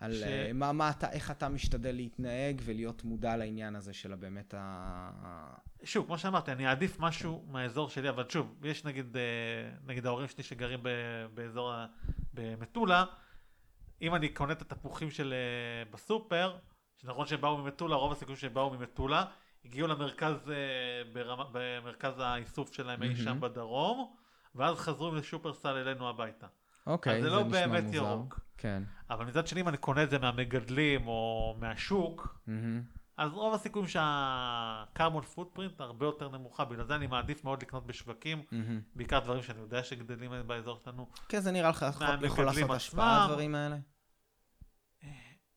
על 0.00 0.14
ש- 0.14 0.22
אה, 0.22 0.50
מה, 0.54 0.72
מה 0.72 0.90
אתה, 0.90 1.10
איך 1.10 1.30
אתה 1.30 1.48
משתדל 1.48 1.92
להתנהג 1.94 2.60
ולהיות 2.64 3.04
מודע 3.04 3.36
לעניין 3.36 3.76
הזה 3.76 3.92
של 3.92 4.14
באמת 4.14 4.54
ה... 4.58 5.50
שוב, 5.84 6.06
כמו 6.06 6.18
שאמרתי, 6.18 6.52
אני 6.52 6.66
אעדיף 6.68 7.00
משהו 7.00 7.44
מהאזור 7.48 7.88
שלי, 7.88 8.08
אבל 8.08 8.24
שוב, 8.28 8.54
יש 8.64 8.84
נגיד, 8.84 9.16
אה, 9.16 9.22
נגיד 9.86 10.06
ההורים 10.06 10.28
שלי 10.28 10.42
שגרים 10.42 10.80
ב- 10.82 10.88
באזור, 11.34 11.72
ה- 11.72 11.86
במטולה, 12.34 13.04
אם 14.02 14.14
אני 14.14 14.28
קונה 14.28 14.52
את 14.52 14.62
התפוחים 14.62 15.10
של 15.10 15.32
אה, 15.34 15.90
בסופר, 15.92 16.56
שנכון 16.96 17.26
שהם 17.26 17.40
באו 17.40 17.56
ממטולה, 17.58 17.96
רוב 17.96 18.12
הסיכויים 18.12 18.36
שהם 18.36 18.54
באו 18.54 18.70
ממטולה, 18.70 19.24
הגיעו 19.64 19.88
למרכז, 19.88 20.34
ברמה, 21.12 21.44
במרכז 21.52 22.12
האיסוף 22.18 22.72
שלהם 22.72 23.02
אי 23.02 23.16
שם 23.16 23.24
מהמם. 23.24 23.40
בדרום, 23.40 24.14
ואז 24.54 24.76
חזרו 24.78 25.14
לשופרסל 25.14 25.76
אלינו 25.76 26.08
הביתה. 26.08 26.46
אוקיי, 26.86 27.22
זה 27.22 27.28
זה 27.30 27.36
לא 27.36 27.42
נשמע 27.44 27.66
באמת 27.66 27.84
מוזר. 27.84 27.96
ירוק. 27.96 28.40
כן. 28.58 28.82
אבל 29.10 29.24
מצד 29.24 29.46
שני, 29.46 29.60
אם 29.60 29.68
אני 29.68 29.76
קונה 29.76 30.02
את 30.02 30.10
זה 30.10 30.18
מהמגדלים 30.18 31.06
או 31.08 31.56
מהשוק, 31.60 32.38
מהמם. 32.46 32.82
אז 33.16 33.32
רוב 33.32 33.54
הסיכויים 33.54 33.88
שה-carbon 33.88 35.38
footprint 35.38 35.74
הרבה 35.78 36.06
יותר 36.06 36.28
נמוכה, 36.28 36.64
בגלל 36.64 36.84
זה 36.86 36.94
אני 36.94 37.06
מעדיף 37.06 37.44
מאוד 37.44 37.62
לקנות 37.62 37.86
בשווקים, 37.86 38.42
מהמם. 38.52 38.80
בעיקר 38.94 39.18
דברים 39.18 39.42
שאני 39.42 39.60
יודע 39.60 39.82
שגדלים 39.84 40.30
באזור 40.46 40.80
שלנו. 40.84 41.10
כן, 41.28 41.40
זה 41.40 41.50
נראה 41.52 41.68
לך 41.70 41.86
יכול- 42.22 42.44
לעשות 42.44 42.70
השפעה. 42.70 43.24
הדברים 43.24 43.54
האלה? 43.54 43.76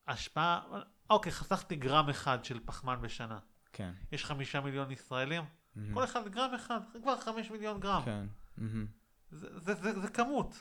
השפעה, 0.08 0.60
אוקיי, 1.10 1.32
חסכתי 1.32 1.76
גרם 1.76 2.08
אחד 2.08 2.44
של 2.44 2.60
פחמן 2.64 2.98
בשנה. 3.00 3.38
כן. 3.72 3.92
יש 4.12 4.24
חמישה 4.24 4.60
מיליון 4.60 4.90
ישראלים, 4.90 5.42
מהמם. 5.76 5.94
כל 5.94 6.04
אחד 6.04 6.28
גרם 6.28 6.54
אחד, 6.54 6.80
כבר 7.02 7.16
חמש 7.20 7.50
מיליון 7.50 7.80
גרם. 7.80 8.02
כן. 8.04 8.26
זה, 9.30 9.46
זה, 9.58 9.74
זה, 9.74 10.00
זה 10.00 10.08
כמות. 10.08 10.54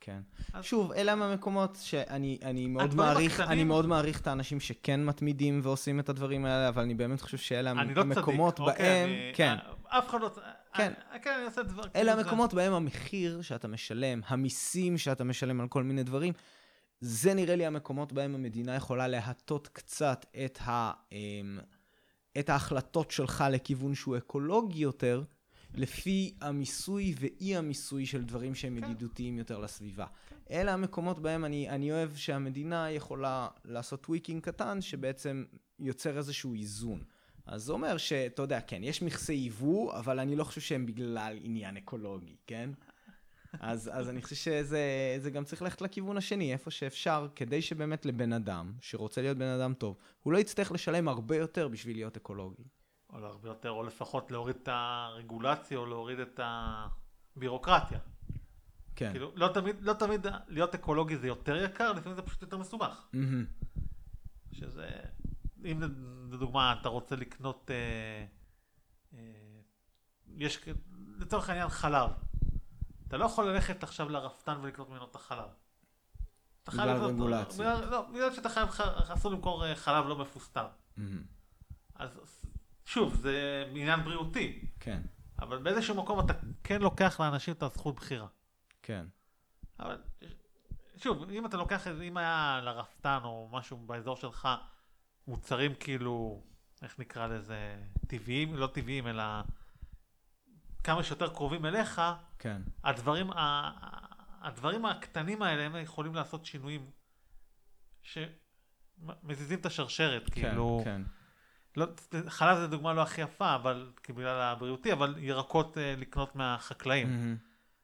כן. 0.00 0.20
אז- 0.52 0.64
שוב, 0.64 0.92
אלה 0.92 1.12
הם 1.12 1.22
המקומות 1.22 1.78
שאני 1.82 2.38
אני 2.42 2.66
מאוד 2.66 2.94
מעריך, 2.94 3.32
הקטנים- 3.40 3.50
אני 3.52 3.64
מאוד 3.64 3.86
מעריך 3.86 4.20
את 4.20 4.26
האנשים 4.26 4.60
שכן 4.60 5.04
מתמידים 5.04 5.60
ועושים 5.62 6.00
את 6.00 6.08
הדברים 6.08 6.44
האלה, 6.44 6.68
אבל 6.68 6.82
אני 6.82 6.94
באמת 6.94 7.20
חושב 7.20 7.36
שאלה 7.36 7.74
לא 7.74 7.82
צדיק, 7.82 7.96
המקומות 7.98 8.58
אוקיי, 8.60 8.74
בהם, 8.74 9.08
אני- 9.08 9.32
כן, 9.34 9.56
אף 9.88 10.08
אחד 10.08 10.20
לא... 10.20 10.30
כן. 10.74 10.92
אני- 11.12 11.20
כן, 11.22 11.30
אני 11.36 11.44
עושה 11.44 11.62
דבר... 11.62 11.82
אלה 11.82 11.90
כאילו 11.92 12.10
המקומות 12.10 12.54
בהם 12.54 12.72
המחיר 12.72 13.42
שאתה 13.42 13.68
משלם, 13.68 14.20
המיסים 14.26 14.98
שאתה 14.98 15.24
משלם 15.24 15.60
על 15.60 15.68
כל 15.68 15.82
מיני 15.82 16.02
דברים, 16.02 16.32
זה 17.00 17.34
נראה 17.34 17.56
לי 17.56 17.66
המקומות 17.66 18.12
בהם 18.12 18.34
המדינה 18.34 18.74
יכולה 18.74 19.08
להטות 19.08 19.68
קצת 19.68 20.26
את, 20.44 20.58
ה, 20.66 20.92
אמ, 21.12 21.58
את 22.38 22.48
ההחלטות 22.48 23.10
שלך 23.10 23.44
לכיוון 23.50 23.94
שהוא 23.94 24.16
אקולוגי 24.16 24.78
יותר, 24.82 25.22
לפי 25.74 26.34
המיסוי 26.40 27.14
ואי 27.20 27.56
המיסוי 27.56 28.06
של 28.06 28.24
דברים 28.24 28.54
שהם 28.54 28.80
כן. 28.80 28.84
ידידותיים 28.84 29.38
יותר 29.38 29.58
לסביבה. 29.58 30.06
אלה 30.50 30.72
המקומות 30.72 31.18
בהם 31.18 31.44
אני, 31.44 31.68
אני 31.68 31.92
אוהב 31.92 32.14
שהמדינה 32.14 32.90
יכולה 32.90 33.48
לעשות 33.64 34.02
tweaking 34.02 34.42
קטן, 34.42 34.80
שבעצם 34.80 35.44
יוצר 35.78 36.18
איזשהו 36.18 36.54
איזון. 36.54 37.02
אז 37.46 37.62
זה 37.62 37.72
אומר 37.72 37.96
שאתה 37.96 38.42
יודע, 38.42 38.60
כן, 38.60 38.84
יש 38.84 39.02
מכסי 39.02 39.32
יבוא, 39.32 39.98
אבל 39.98 40.18
אני 40.18 40.36
לא 40.36 40.44
חושב 40.44 40.60
שהם 40.60 40.86
בגלל 40.86 41.38
עניין 41.42 41.76
אקולוגי, 41.76 42.36
כן? 42.46 42.70
אז, 43.60 43.90
אז 43.92 44.08
אני 44.08 44.22
חושב 44.22 44.36
שזה 44.36 45.16
זה 45.18 45.30
גם 45.30 45.44
צריך 45.44 45.62
ללכת 45.62 45.80
לכיוון 45.80 46.16
השני, 46.16 46.52
איפה 46.52 46.70
שאפשר, 46.70 47.28
כדי 47.34 47.62
שבאמת 47.62 48.06
לבן 48.06 48.32
אדם, 48.32 48.72
שרוצה 48.80 49.22
להיות 49.22 49.38
בן 49.38 49.60
אדם 49.60 49.74
טוב, 49.74 49.96
הוא 50.22 50.32
לא 50.32 50.38
יצטרך 50.38 50.72
לשלם 50.72 51.08
הרבה 51.08 51.36
יותר 51.36 51.68
בשביל 51.68 51.96
להיות 51.96 52.16
אקולוגי. 52.16 52.64
או 53.12 53.26
הרבה 53.26 53.48
יותר, 53.48 53.70
או 53.70 53.82
לפחות 53.82 54.30
להוריד 54.30 54.56
את 54.56 54.68
הרגולציה, 54.72 55.78
או 55.78 55.86
להוריד 55.86 56.18
את 56.18 56.40
הבירוקרטיה. 56.42 57.98
כן. 58.96 59.10
כאילו, 59.10 59.32
לא 59.34 59.48
תמיד, 59.54 59.76
לא 59.82 59.92
תמיד 59.92 60.26
להיות 60.48 60.74
אקולוגי 60.74 61.16
זה 61.16 61.26
יותר 61.26 61.56
יקר, 61.56 61.92
לפעמים 61.92 62.16
זה 62.16 62.22
פשוט 62.22 62.42
יותר 62.42 62.58
מסובך. 62.58 63.06
מהמם. 63.12 63.46
שזה, 64.52 64.90
אם 65.64 65.80
לדוגמה 66.32 66.76
אתה 66.80 66.88
רוצה 66.88 67.16
לקנות, 67.16 67.70
אה, 67.70 68.26
אה, 69.18 69.60
יש, 70.36 70.58
לצורך 71.18 71.48
העניין 71.48 71.68
חלב. 71.68 72.10
אתה 73.08 73.16
לא 73.16 73.24
יכול 73.24 73.48
ללכת 73.50 73.82
עכשיו 73.82 74.08
לרפתן 74.08 74.58
ולקנות 74.62 74.88
ממנו 74.90 75.04
את 75.04 75.14
החלב. 75.14 75.48
אתה 76.62 76.70
חייב 76.70 76.82
בגלל 76.96 76.96
לקנות- 76.96 77.10
רגולציה. 77.14 77.76
בגלל- 77.76 77.90
לא, 77.90 78.02
בגלל 78.10 78.32
שאתה 78.34 78.48
חייב, 78.48 78.68
אסור 79.08 79.32
למכור 79.32 79.66
אה, 79.66 79.76
חלב 79.76 80.06
לא 80.06 80.16
מפוסטר. 80.18 80.66
מהמם. 80.96 81.22
אז 81.94 82.18
שוב, 82.90 83.14
זה 83.14 83.64
עניין 83.70 84.04
בריאותי, 84.04 84.60
כן, 84.80 85.00
אבל 85.38 85.58
באיזשהו 85.58 85.94
מקום 86.02 86.20
אתה 86.20 86.32
כן 86.64 86.82
לוקח 86.82 87.20
לאנשים 87.20 87.54
את 87.54 87.62
הזכות 87.62 87.96
בחירה. 87.96 88.26
כן. 88.82 89.06
אבל 89.80 90.02
שוב, 90.96 91.30
אם 91.30 91.46
אתה 91.46 91.56
לוקח, 91.56 91.86
אם 91.86 92.16
היה 92.16 92.60
לרפתן 92.64 93.18
או 93.24 93.48
משהו 93.52 93.76
באזור 93.76 94.16
שלך, 94.16 94.48
מוצרים 95.28 95.74
כאילו, 95.80 96.42
איך 96.82 96.98
נקרא 96.98 97.26
לזה, 97.26 97.82
טבעיים, 98.06 98.56
לא 98.56 98.66
טבעיים, 98.66 99.06
אלא 99.06 99.22
כמה 100.84 101.02
שיותר 101.02 101.34
קרובים 101.34 101.66
אליך, 101.66 102.00
כן. 102.38 102.62
הדברים, 102.84 103.30
ה- 103.30 104.06
הדברים 104.46 104.86
הקטנים 104.86 105.42
האלה, 105.42 105.62
הם 105.62 105.76
יכולים 105.76 106.14
לעשות 106.14 106.44
שינויים 106.46 106.90
שמזיזים 108.02 109.58
את 109.58 109.66
השרשרת, 109.66 110.26
כן, 110.26 110.32
כאילו, 110.32 110.80
כן. 110.84 111.02
לא, 111.76 111.86
חלב 112.26 112.58
זה 112.58 112.66
דוגמה 112.66 112.92
לא 112.92 113.02
הכי 113.02 113.20
יפה, 113.20 113.54
אבל, 113.54 113.90
בגלל 114.08 114.40
הבריאותי, 114.40 114.92
אבל 114.92 115.14
ירקות 115.18 115.78
אה, 115.78 115.94
לקנות 115.98 116.36
מהחקלאים. 116.36 117.08
מהמם. 117.08 117.36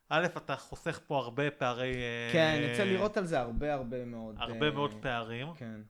א', 0.08 0.26
אתה 0.36 0.56
חוסך 0.56 1.00
פה 1.06 1.18
הרבה 1.18 1.50
פערי... 1.50 1.94
אה, 1.94 2.30
כן, 2.32 2.60
יוצא 2.68 2.84
לראות 2.84 3.16
על 3.16 3.26
זה 3.26 3.40
הרבה 3.40 3.74
הרבה 3.74 4.04
מאוד. 4.04 4.34
הרבה 4.38 4.66
אה, 4.66 4.70
מאוד 4.70 4.94
פערים, 5.02 5.54
כן. 5.54 5.80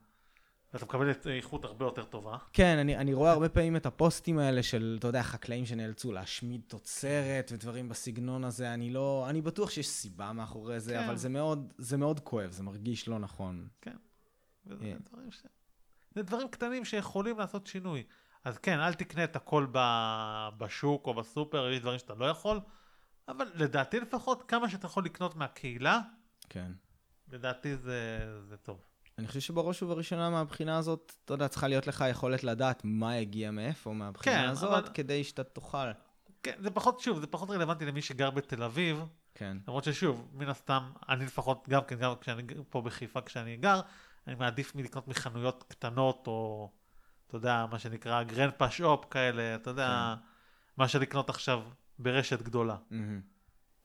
ואתה 0.73 0.85
מקבל 0.85 1.11
את 1.11 1.27
איכות 1.27 1.65
הרבה 1.65 1.85
יותר 1.85 2.03
טובה. 2.03 2.37
כן, 2.53 2.77
אני, 2.77 2.97
אני 2.97 3.13
רואה 3.13 3.31
הרבה 3.31 3.49
פעמים 3.49 3.75
את 3.75 3.85
הפוסטים 3.85 4.39
האלה 4.39 4.63
של, 4.63 4.95
אתה 4.99 5.07
יודע, 5.07 5.23
חקלאים 5.23 5.65
שנאלצו 5.65 6.11
להשמיד 6.11 6.61
תוצרת 6.67 7.51
ודברים 7.53 7.89
בסגנון 7.89 8.43
הזה. 8.43 8.73
אני 8.73 8.89
לא, 8.89 9.25
אני 9.29 9.41
בטוח 9.41 9.69
שיש 9.69 9.87
סיבה 9.87 10.33
מאחורי 10.33 10.79
זה, 10.79 10.93
כן. 10.93 11.03
אבל 11.03 11.15
זה 11.15 11.29
מאוד, 11.29 11.73
זה 11.77 11.97
מאוד 11.97 12.19
כואב, 12.19 12.51
זה 12.51 12.63
מרגיש 12.63 13.07
לא 13.07 13.19
נכון. 13.19 13.67
וזה 14.65 14.85
כן. 14.85 14.97
דברים, 15.09 15.31
ש... 15.31 15.41
זה 16.17 16.23
דברים 16.23 16.47
קטנים 16.47 16.85
שיכולים 16.85 17.39
לעשות 17.39 17.67
שינוי. 17.67 18.03
אז 18.43 18.57
כן, 18.57 18.79
אל 18.79 18.93
תקנה 18.93 19.23
את 19.23 19.35
הכל 19.35 19.67
ב... 19.71 19.79
בשוק 20.57 21.07
או 21.07 21.13
בסופר, 21.13 21.69
יש 21.69 21.79
דברים 21.79 21.99
שאתה 21.99 22.13
לא 22.13 22.25
יכול, 22.25 22.59
אבל 23.27 23.47
לדעתי 23.55 23.99
לפחות, 23.99 24.43
כמה 24.47 24.69
שאתה 24.69 24.85
יכול 24.85 25.05
לקנות 25.05 25.35
מהקהילה, 25.35 25.99
כן. 26.49 26.71
לדעתי 27.31 27.75
זה, 27.75 28.19
זה 28.49 28.57
טוב. 28.57 28.81
אני 29.17 29.27
חושב 29.27 29.39
שבראש 29.39 29.83
ובראשונה 29.83 30.29
מהבחינה 30.29 30.77
הזאת, 30.77 31.13
אתה 31.25 31.33
יודע, 31.33 31.47
צריכה 31.47 31.67
להיות 31.67 31.87
לך 31.87 32.05
יכולת 32.09 32.43
לדעת 32.43 32.81
מה 32.83 33.13
הגיע 33.13 33.51
מאיפה 33.51 33.93
מהבחינה 33.93 34.35
כן, 34.35 34.49
הזאת, 34.49 34.83
אבל- 34.83 34.93
כדי 34.93 35.23
שאתה 35.23 35.43
תוכל. 35.43 35.91
כן, 36.43 36.55
זה 36.59 36.71
פחות, 36.71 36.99
שוב, 36.99 37.19
זה 37.19 37.27
פחות 37.27 37.49
רלוונטי 37.49 37.85
למי 37.85 38.01
שגר 38.01 38.29
בתל 38.29 38.63
אביב, 38.63 39.03
כן. 39.35 39.57
למרות 39.67 39.83
ששוב, 39.83 40.27
מן 40.33 40.49
הסתם, 40.49 40.91
אני 41.09 41.25
לפחות, 41.25 41.69
גם 41.69 41.81
כן, 41.87 41.95
גם 41.95 42.13
כשאני 42.21 42.43
פה 42.69 42.81
בחיפה 42.81 43.21
כשאני 43.21 43.57
גר, 43.57 43.81
אני 44.27 44.35
מעדיף 44.35 44.75
מלקנות 44.75 45.07
מחנויות 45.07 45.63
קטנות, 45.67 46.27
או, 46.27 46.69
אתה 47.27 47.35
יודע, 47.35 47.65
מה 47.71 47.79
שנקרא 47.79 48.23
גרנדפה 48.23 48.71
שופ 48.71 49.05
כאלה, 49.11 49.55
אתה 49.55 49.69
יודע, 49.69 50.15
מה 50.77 50.87
שלקנות 50.87 51.29
עכשיו 51.29 51.63
ברשת 51.99 52.41
גדולה. 52.41 52.75
מהמם. 52.91 53.21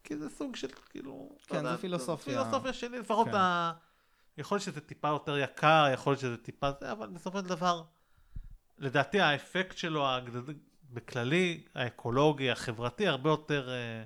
כי 0.04 0.16
זה 0.16 0.30
סוג 0.30 0.56
של, 0.56 0.68
כאילו, 0.90 1.36
כן, 1.46 1.56
יודע, 1.56 1.70
זה 1.72 1.78
פילוסופיה. 1.78 2.38
פילוסופיה 2.42 2.72
שלי, 2.72 2.98
לפחות 2.98 3.28
כן. 3.28 3.34
ה... 3.34 3.72
יכול 4.38 4.56
להיות 4.56 4.64
שזה 4.64 4.80
טיפה 4.80 5.08
יותר 5.08 5.38
יקר, 5.38 5.84
יכול 5.94 6.10
להיות 6.10 6.20
שזה 6.20 6.36
טיפה 6.36 6.70
זה, 6.80 6.92
אבל 6.92 7.06
בסופו 7.08 7.38
של 7.38 7.44
דבר, 7.46 7.82
לדעתי 8.78 9.20
האפקט 9.20 9.76
שלו, 9.76 10.08
הגד- 10.08 10.54
בכללי, 10.90 11.64
האקולוגי, 11.74 12.50
החברתי, 12.50 13.06
הרבה 13.08 13.30
יותר, 13.30 13.70
אה, 13.70 14.04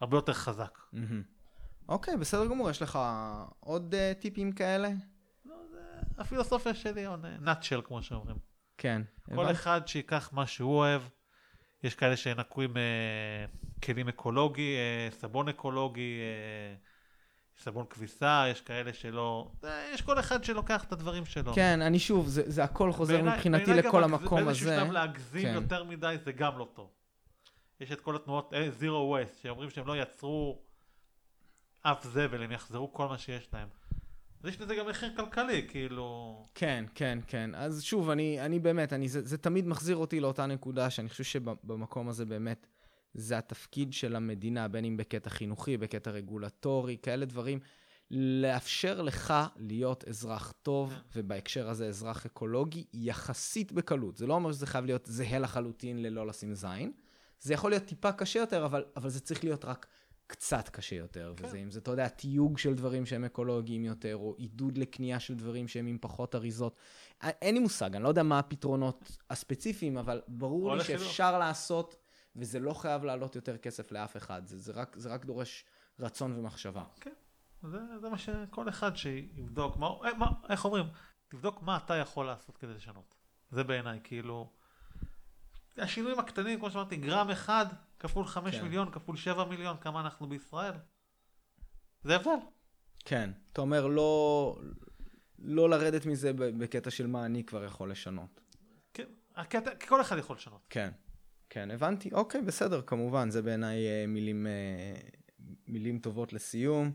הרבה 0.00 0.16
יותר 0.16 0.32
חזק. 0.32 0.78
מהמם. 0.92 1.22
אוקיי, 1.88 2.16
בסדר 2.16 2.46
גמור, 2.46 2.70
יש 2.70 2.82
לך 2.82 2.98
עוד 3.60 3.94
אה, 3.94 4.12
טיפים 4.20 4.52
כאלה? 4.52 4.88
הפילוסופיה 6.18 6.74
שלי, 6.74 7.06
או 7.06 7.16
נאטשל 7.40 7.80
כמו 7.84 8.02
שאומרים. 8.02 8.36
כן. 8.78 9.02
כל 9.24 9.32
הבנתי. 9.34 9.52
אחד 9.52 9.80
שיקח 9.88 10.30
מה 10.32 10.46
שהוא 10.46 10.76
אוהב. 10.78 11.02
יש 11.82 11.94
כאלה 11.94 12.16
שינקו 12.16 12.62
עם 12.62 12.76
אה, 12.76 13.44
כלים 13.84 14.08
אקולוגי, 14.08 14.76
אה, 14.76 15.08
סבון 15.10 15.48
אקולוגי, 15.48 16.18
אה, 16.20 16.74
סבון 17.62 17.86
כביסה, 17.90 18.44
יש 18.50 18.60
כאלה 18.60 18.92
שלא... 18.92 19.50
אה, 19.64 19.90
יש 19.94 20.02
כל 20.02 20.18
אחד 20.20 20.44
שלוקח 20.44 20.84
את 20.84 20.92
הדברים 20.92 21.24
שלו. 21.24 21.54
כן, 21.54 21.82
אני 21.82 21.98
שוב, 21.98 22.28
זה, 22.28 22.42
זה 22.46 22.64
הכל 22.64 22.92
חוזר 22.92 23.14
בעיניי- 23.14 23.34
מבחינתי 23.34 23.64
בעיניי 23.64 23.82
גם 23.82 23.88
לכל 23.88 24.04
המקום 24.04 24.44
באיזשהו 24.44 24.66
הזה. 24.68 24.80
שלב 24.80 24.90
להגזים 24.92 25.42
כן. 25.48 25.54
יותר 25.54 25.84
מדי 25.84 26.16
זה 26.24 26.32
גם 26.32 26.58
לא 26.58 26.68
טוב. 26.74 26.90
יש 27.80 27.92
את 27.92 28.00
כל 28.00 28.16
התנועות, 28.16 28.54
אה, 28.54 28.68
zero 28.80 28.82
waste, 28.84 29.42
שאומרים 29.42 29.70
שהם 29.70 29.86
לא 29.86 29.96
יצרו 29.96 30.62
אף 31.82 32.04
זבל, 32.04 32.42
הם 32.42 32.52
יחזרו 32.52 32.92
כל 32.92 33.08
מה 33.08 33.18
שיש 33.18 33.48
להם. 33.52 33.68
אז 34.44 34.48
יש 34.48 34.60
לזה 34.60 34.74
גם 34.74 34.86
מחיר 34.86 35.12
כלכלי, 35.16 35.66
כאילו... 35.68 36.42
כן, 36.54 36.84
כן, 36.94 37.18
כן. 37.26 37.50
אז 37.54 37.82
שוב, 37.82 38.10
אני, 38.10 38.40
אני 38.40 38.58
באמת, 38.58 38.92
אני, 38.92 39.08
זה, 39.08 39.26
זה 39.26 39.38
תמיד 39.38 39.66
מחזיר 39.66 39.96
אותי 39.96 40.20
לאותה 40.20 40.46
נקודה, 40.46 40.90
שאני 40.90 41.08
חושב 41.08 41.24
שבמקום 41.24 42.08
הזה 42.08 42.24
באמת, 42.24 42.66
זה 43.14 43.38
התפקיד 43.38 43.92
של 43.92 44.16
המדינה, 44.16 44.68
בין 44.68 44.84
אם 44.84 44.96
בקטע 44.96 45.30
חינוכי, 45.30 45.76
בקטע 45.76 46.10
רגולטורי, 46.10 46.96
כאלה 47.02 47.24
דברים. 47.24 47.58
לאפשר 48.10 49.02
לך 49.02 49.34
להיות 49.56 50.04
אזרח 50.08 50.52
טוב, 50.62 50.94
ובהקשר 51.16 51.68
הזה 51.68 51.86
אזרח 51.86 52.26
אקולוגי, 52.26 52.84
יחסית 52.92 53.72
בקלות. 53.72 54.16
זה 54.16 54.26
לא 54.26 54.34
אומר 54.34 54.52
שזה 54.52 54.66
חייב 54.66 54.84
להיות 54.84 55.06
זהה 55.06 55.38
לחלוטין 55.38 56.02
ללא 56.02 56.26
לשים 56.26 56.54
זין. 56.54 56.92
זה 57.40 57.54
יכול 57.54 57.70
להיות 57.70 57.84
טיפה 57.84 58.12
קשה 58.12 58.38
יותר, 58.38 58.64
אבל, 58.64 58.84
אבל 58.96 59.10
זה 59.10 59.20
צריך 59.20 59.44
להיות 59.44 59.64
רק 59.64 59.86
קצת 60.26 60.68
קשה 60.68 60.96
יותר. 60.96 61.34
כן. 61.36 61.44
וזה 61.44 61.58
אם 61.58 61.70
זה, 61.70 61.78
אתה 61.78 61.90
יודע, 61.90 62.08
תיוג 62.08 62.58
של 62.58 62.74
דברים 62.74 63.06
שהם 63.06 63.24
אקולוגיים 63.24 63.84
יותר, 63.84 64.16
או 64.16 64.34
עידוד 64.38 64.78
לקנייה 64.78 65.20
של 65.20 65.34
דברים 65.34 65.68
שהם 65.68 65.86
עם 65.86 65.98
פחות 66.00 66.34
אריזות. 66.34 66.76
אין 67.22 67.54
לי 67.54 67.60
מושג, 67.60 67.94
אני 67.94 68.04
לא 68.04 68.08
יודע 68.08 68.22
מה 68.22 68.38
הפתרונות 68.38 69.16
הספציפיים, 69.30 69.98
אבל 69.98 70.22
ברור 70.28 70.76
לי 70.76 70.84
שאפשר 70.84 71.32
לא. 71.32 71.38
לעשות, 71.38 71.96
וזה 72.36 72.60
לא 72.60 72.74
חייב 72.74 73.04
לעלות 73.04 73.36
יותר 73.36 73.56
כסף 73.56 73.92
לאף 73.92 74.16
אחד. 74.16 74.46
זה, 74.46 74.58
זה, 74.58 74.72
רק, 74.72 74.96
זה 74.96 75.08
רק 75.08 75.24
דורש 75.24 75.64
רצון 76.00 76.38
ומחשבה. 76.38 76.84
כן. 77.00 77.12
זה, 77.62 77.78
זה 78.00 78.08
מה 78.08 78.18
שכל 78.18 78.68
אחד 78.68 78.96
שיבדוק, 78.96 79.76
מה, 79.76 79.86
אה, 79.86 80.14
מה, 80.14 80.26
איך 80.48 80.64
אומרים, 80.64 80.84
תבדוק 81.28 81.62
מה 81.62 81.76
אתה 81.76 81.94
יכול 81.94 82.26
לעשות 82.26 82.58
כדי 82.58 82.74
לשנות. 82.74 83.14
זה 83.50 83.64
בעיניי, 83.64 84.00
כאילו, 84.04 84.50
השינויים 85.76 86.18
הקטנים, 86.18 86.58
כמו 86.58 86.70
שאמרתי, 86.70 86.96
גרם 86.96 87.30
אחד 87.30 87.66
כפול 88.04 88.26
חמש 88.26 88.56
כן. 88.56 88.62
מיליון, 88.62 88.90
כפול 88.90 89.16
שבע 89.16 89.44
מיליון, 89.44 89.76
כמה 89.80 90.00
אנחנו 90.00 90.28
בישראל. 90.28 90.72
זה 92.02 92.16
הבדל. 92.16 92.30
כן, 93.04 93.30
אתה 93.52 93.60
אומר 93.60 93.86
לא, 93.86 94.58
לא 95.38 95.70
לרדת 95.70 96.06
מזה 96.06 96.32
בקטע 96.32 96.90
של 96.90 97.06
מה 97.06 97.26
אני 97.26 97.44
כבר 97.44 97.64
יכול 97.64 97.90
לשנות. 97.90 98.40
כן, 98.94 99.04
הקטע, 99.36 99.70
כל 99.88 100.00
אחד 100.00 100.18
יכול 100.18 100.36
לשנות. 100.36 100.60
כן, 100.70 100.90
כן, 101.50 101.70
הבנתי. 101.70 102.10
אוקיי, 102.12 102.42
בסדר, 102.42 102.82
כמובן, 102.82 103.30
זה 103.30 103.42
בעיניי 103.42 103.86
אה, 103.86 104.04
מילים, 104.08 104.46
אה, 104.46 105.00
מילים 105.66 105.98
טובות 105.98 106.32
לסיום. 106.32 106.92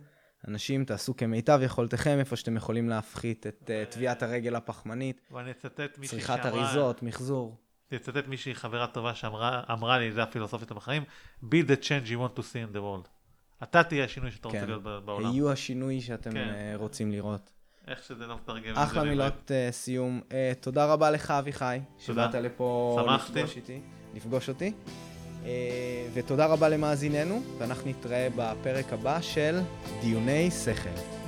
אנשים, 0.48 0.86
תעשו 0.86 1.18
כמיטב 1.18 1.60
יכולתכם 1.64 2.20
איפה 2.20 2.36
שאתם 2.36 2.58
יכולים 2.58 2.90
להפחית 2.90 3.48
את 3.48 3.70
uh, 3.70 3.94
טביעת 3.94 4.24
הרגל 4.24 4.56
הפחמנית. 4.56 5.22
ואני 5.32 5.52
אצטט 5.52 5.98
מישהי 5.98 6.22
שאמרה... 6.22 6.38
צריכת 6.38 6.46
אריזות, 6.46 7.04
מחזור. 7.04 7.58
אצטט 7.96 8.28
מישהי 8.28 8.56
חברה 8.56 8.88
טובה 8.88 9.16
שאמרה 9.16 10.00
לי, 10.00 10.12
זה 10.12 10.24
הפילוסופית 10.24 10.72
בחיים, 10.72 11.04
be 11.44 11.68
the 11.68 11.84
change 11.84 12.10
you 12.10 12.18
want 12.18 12.40
to 12.40 12.42
see 12.42 12.72
in 12.72 12.76
the 12.76 12.80
world. 12.80 13.08
אתה 13.64 13.84
תהיה 13.84 14.06
השינוי 14.06 14.32
שאתה 14.32 14.48
רוצה 14.48 14.60
כן. 14.60 14.68
להיות 14.68 14.84
בעולם. 15.06 15.32
היו 15.32 15.52
השינוי 15.52 16.02
שאתם 16.02 16.32
כן. 16.32 16.38
אה, 16.38 16.74
רוצים 16.76 17.12
לראות. 17.12 17.52
איך 17.88 18.04
שזה 18.04 18.28
לא 18.28 18.36
מתרגם. 18.36 18.76
אחלה 18.76 19.04
מילות 19.04 19.52
uh, 19.52 19.72
סיום. 19.72 20.22
Uh, 20.30 20.34
תודה 20.60 20.86
רבה 20.86 21.12
לך, 21.12 21.32
אביחי, 21.32 21.80
שבאת 22.00 22.36
לפה 22.36 23.00
לפגוש 23.16 23.56
איתי, 23.58 23.82
לפגוש 24.16 24.50
אותי. 24.50 24.74
אה, 25.46 26.08
ותודה 26.14 26.46
רבה 26.46 26.70
למאזיננו, 26.70 27.42
ואנחנו 27.58 27.90
נתראה 27.90 28.28
בפרק 28.36 28.94
הבא 28.94 29.22
של 29.22 29.60
דיוני 30.02 30.52
שכל. 30.52 31.19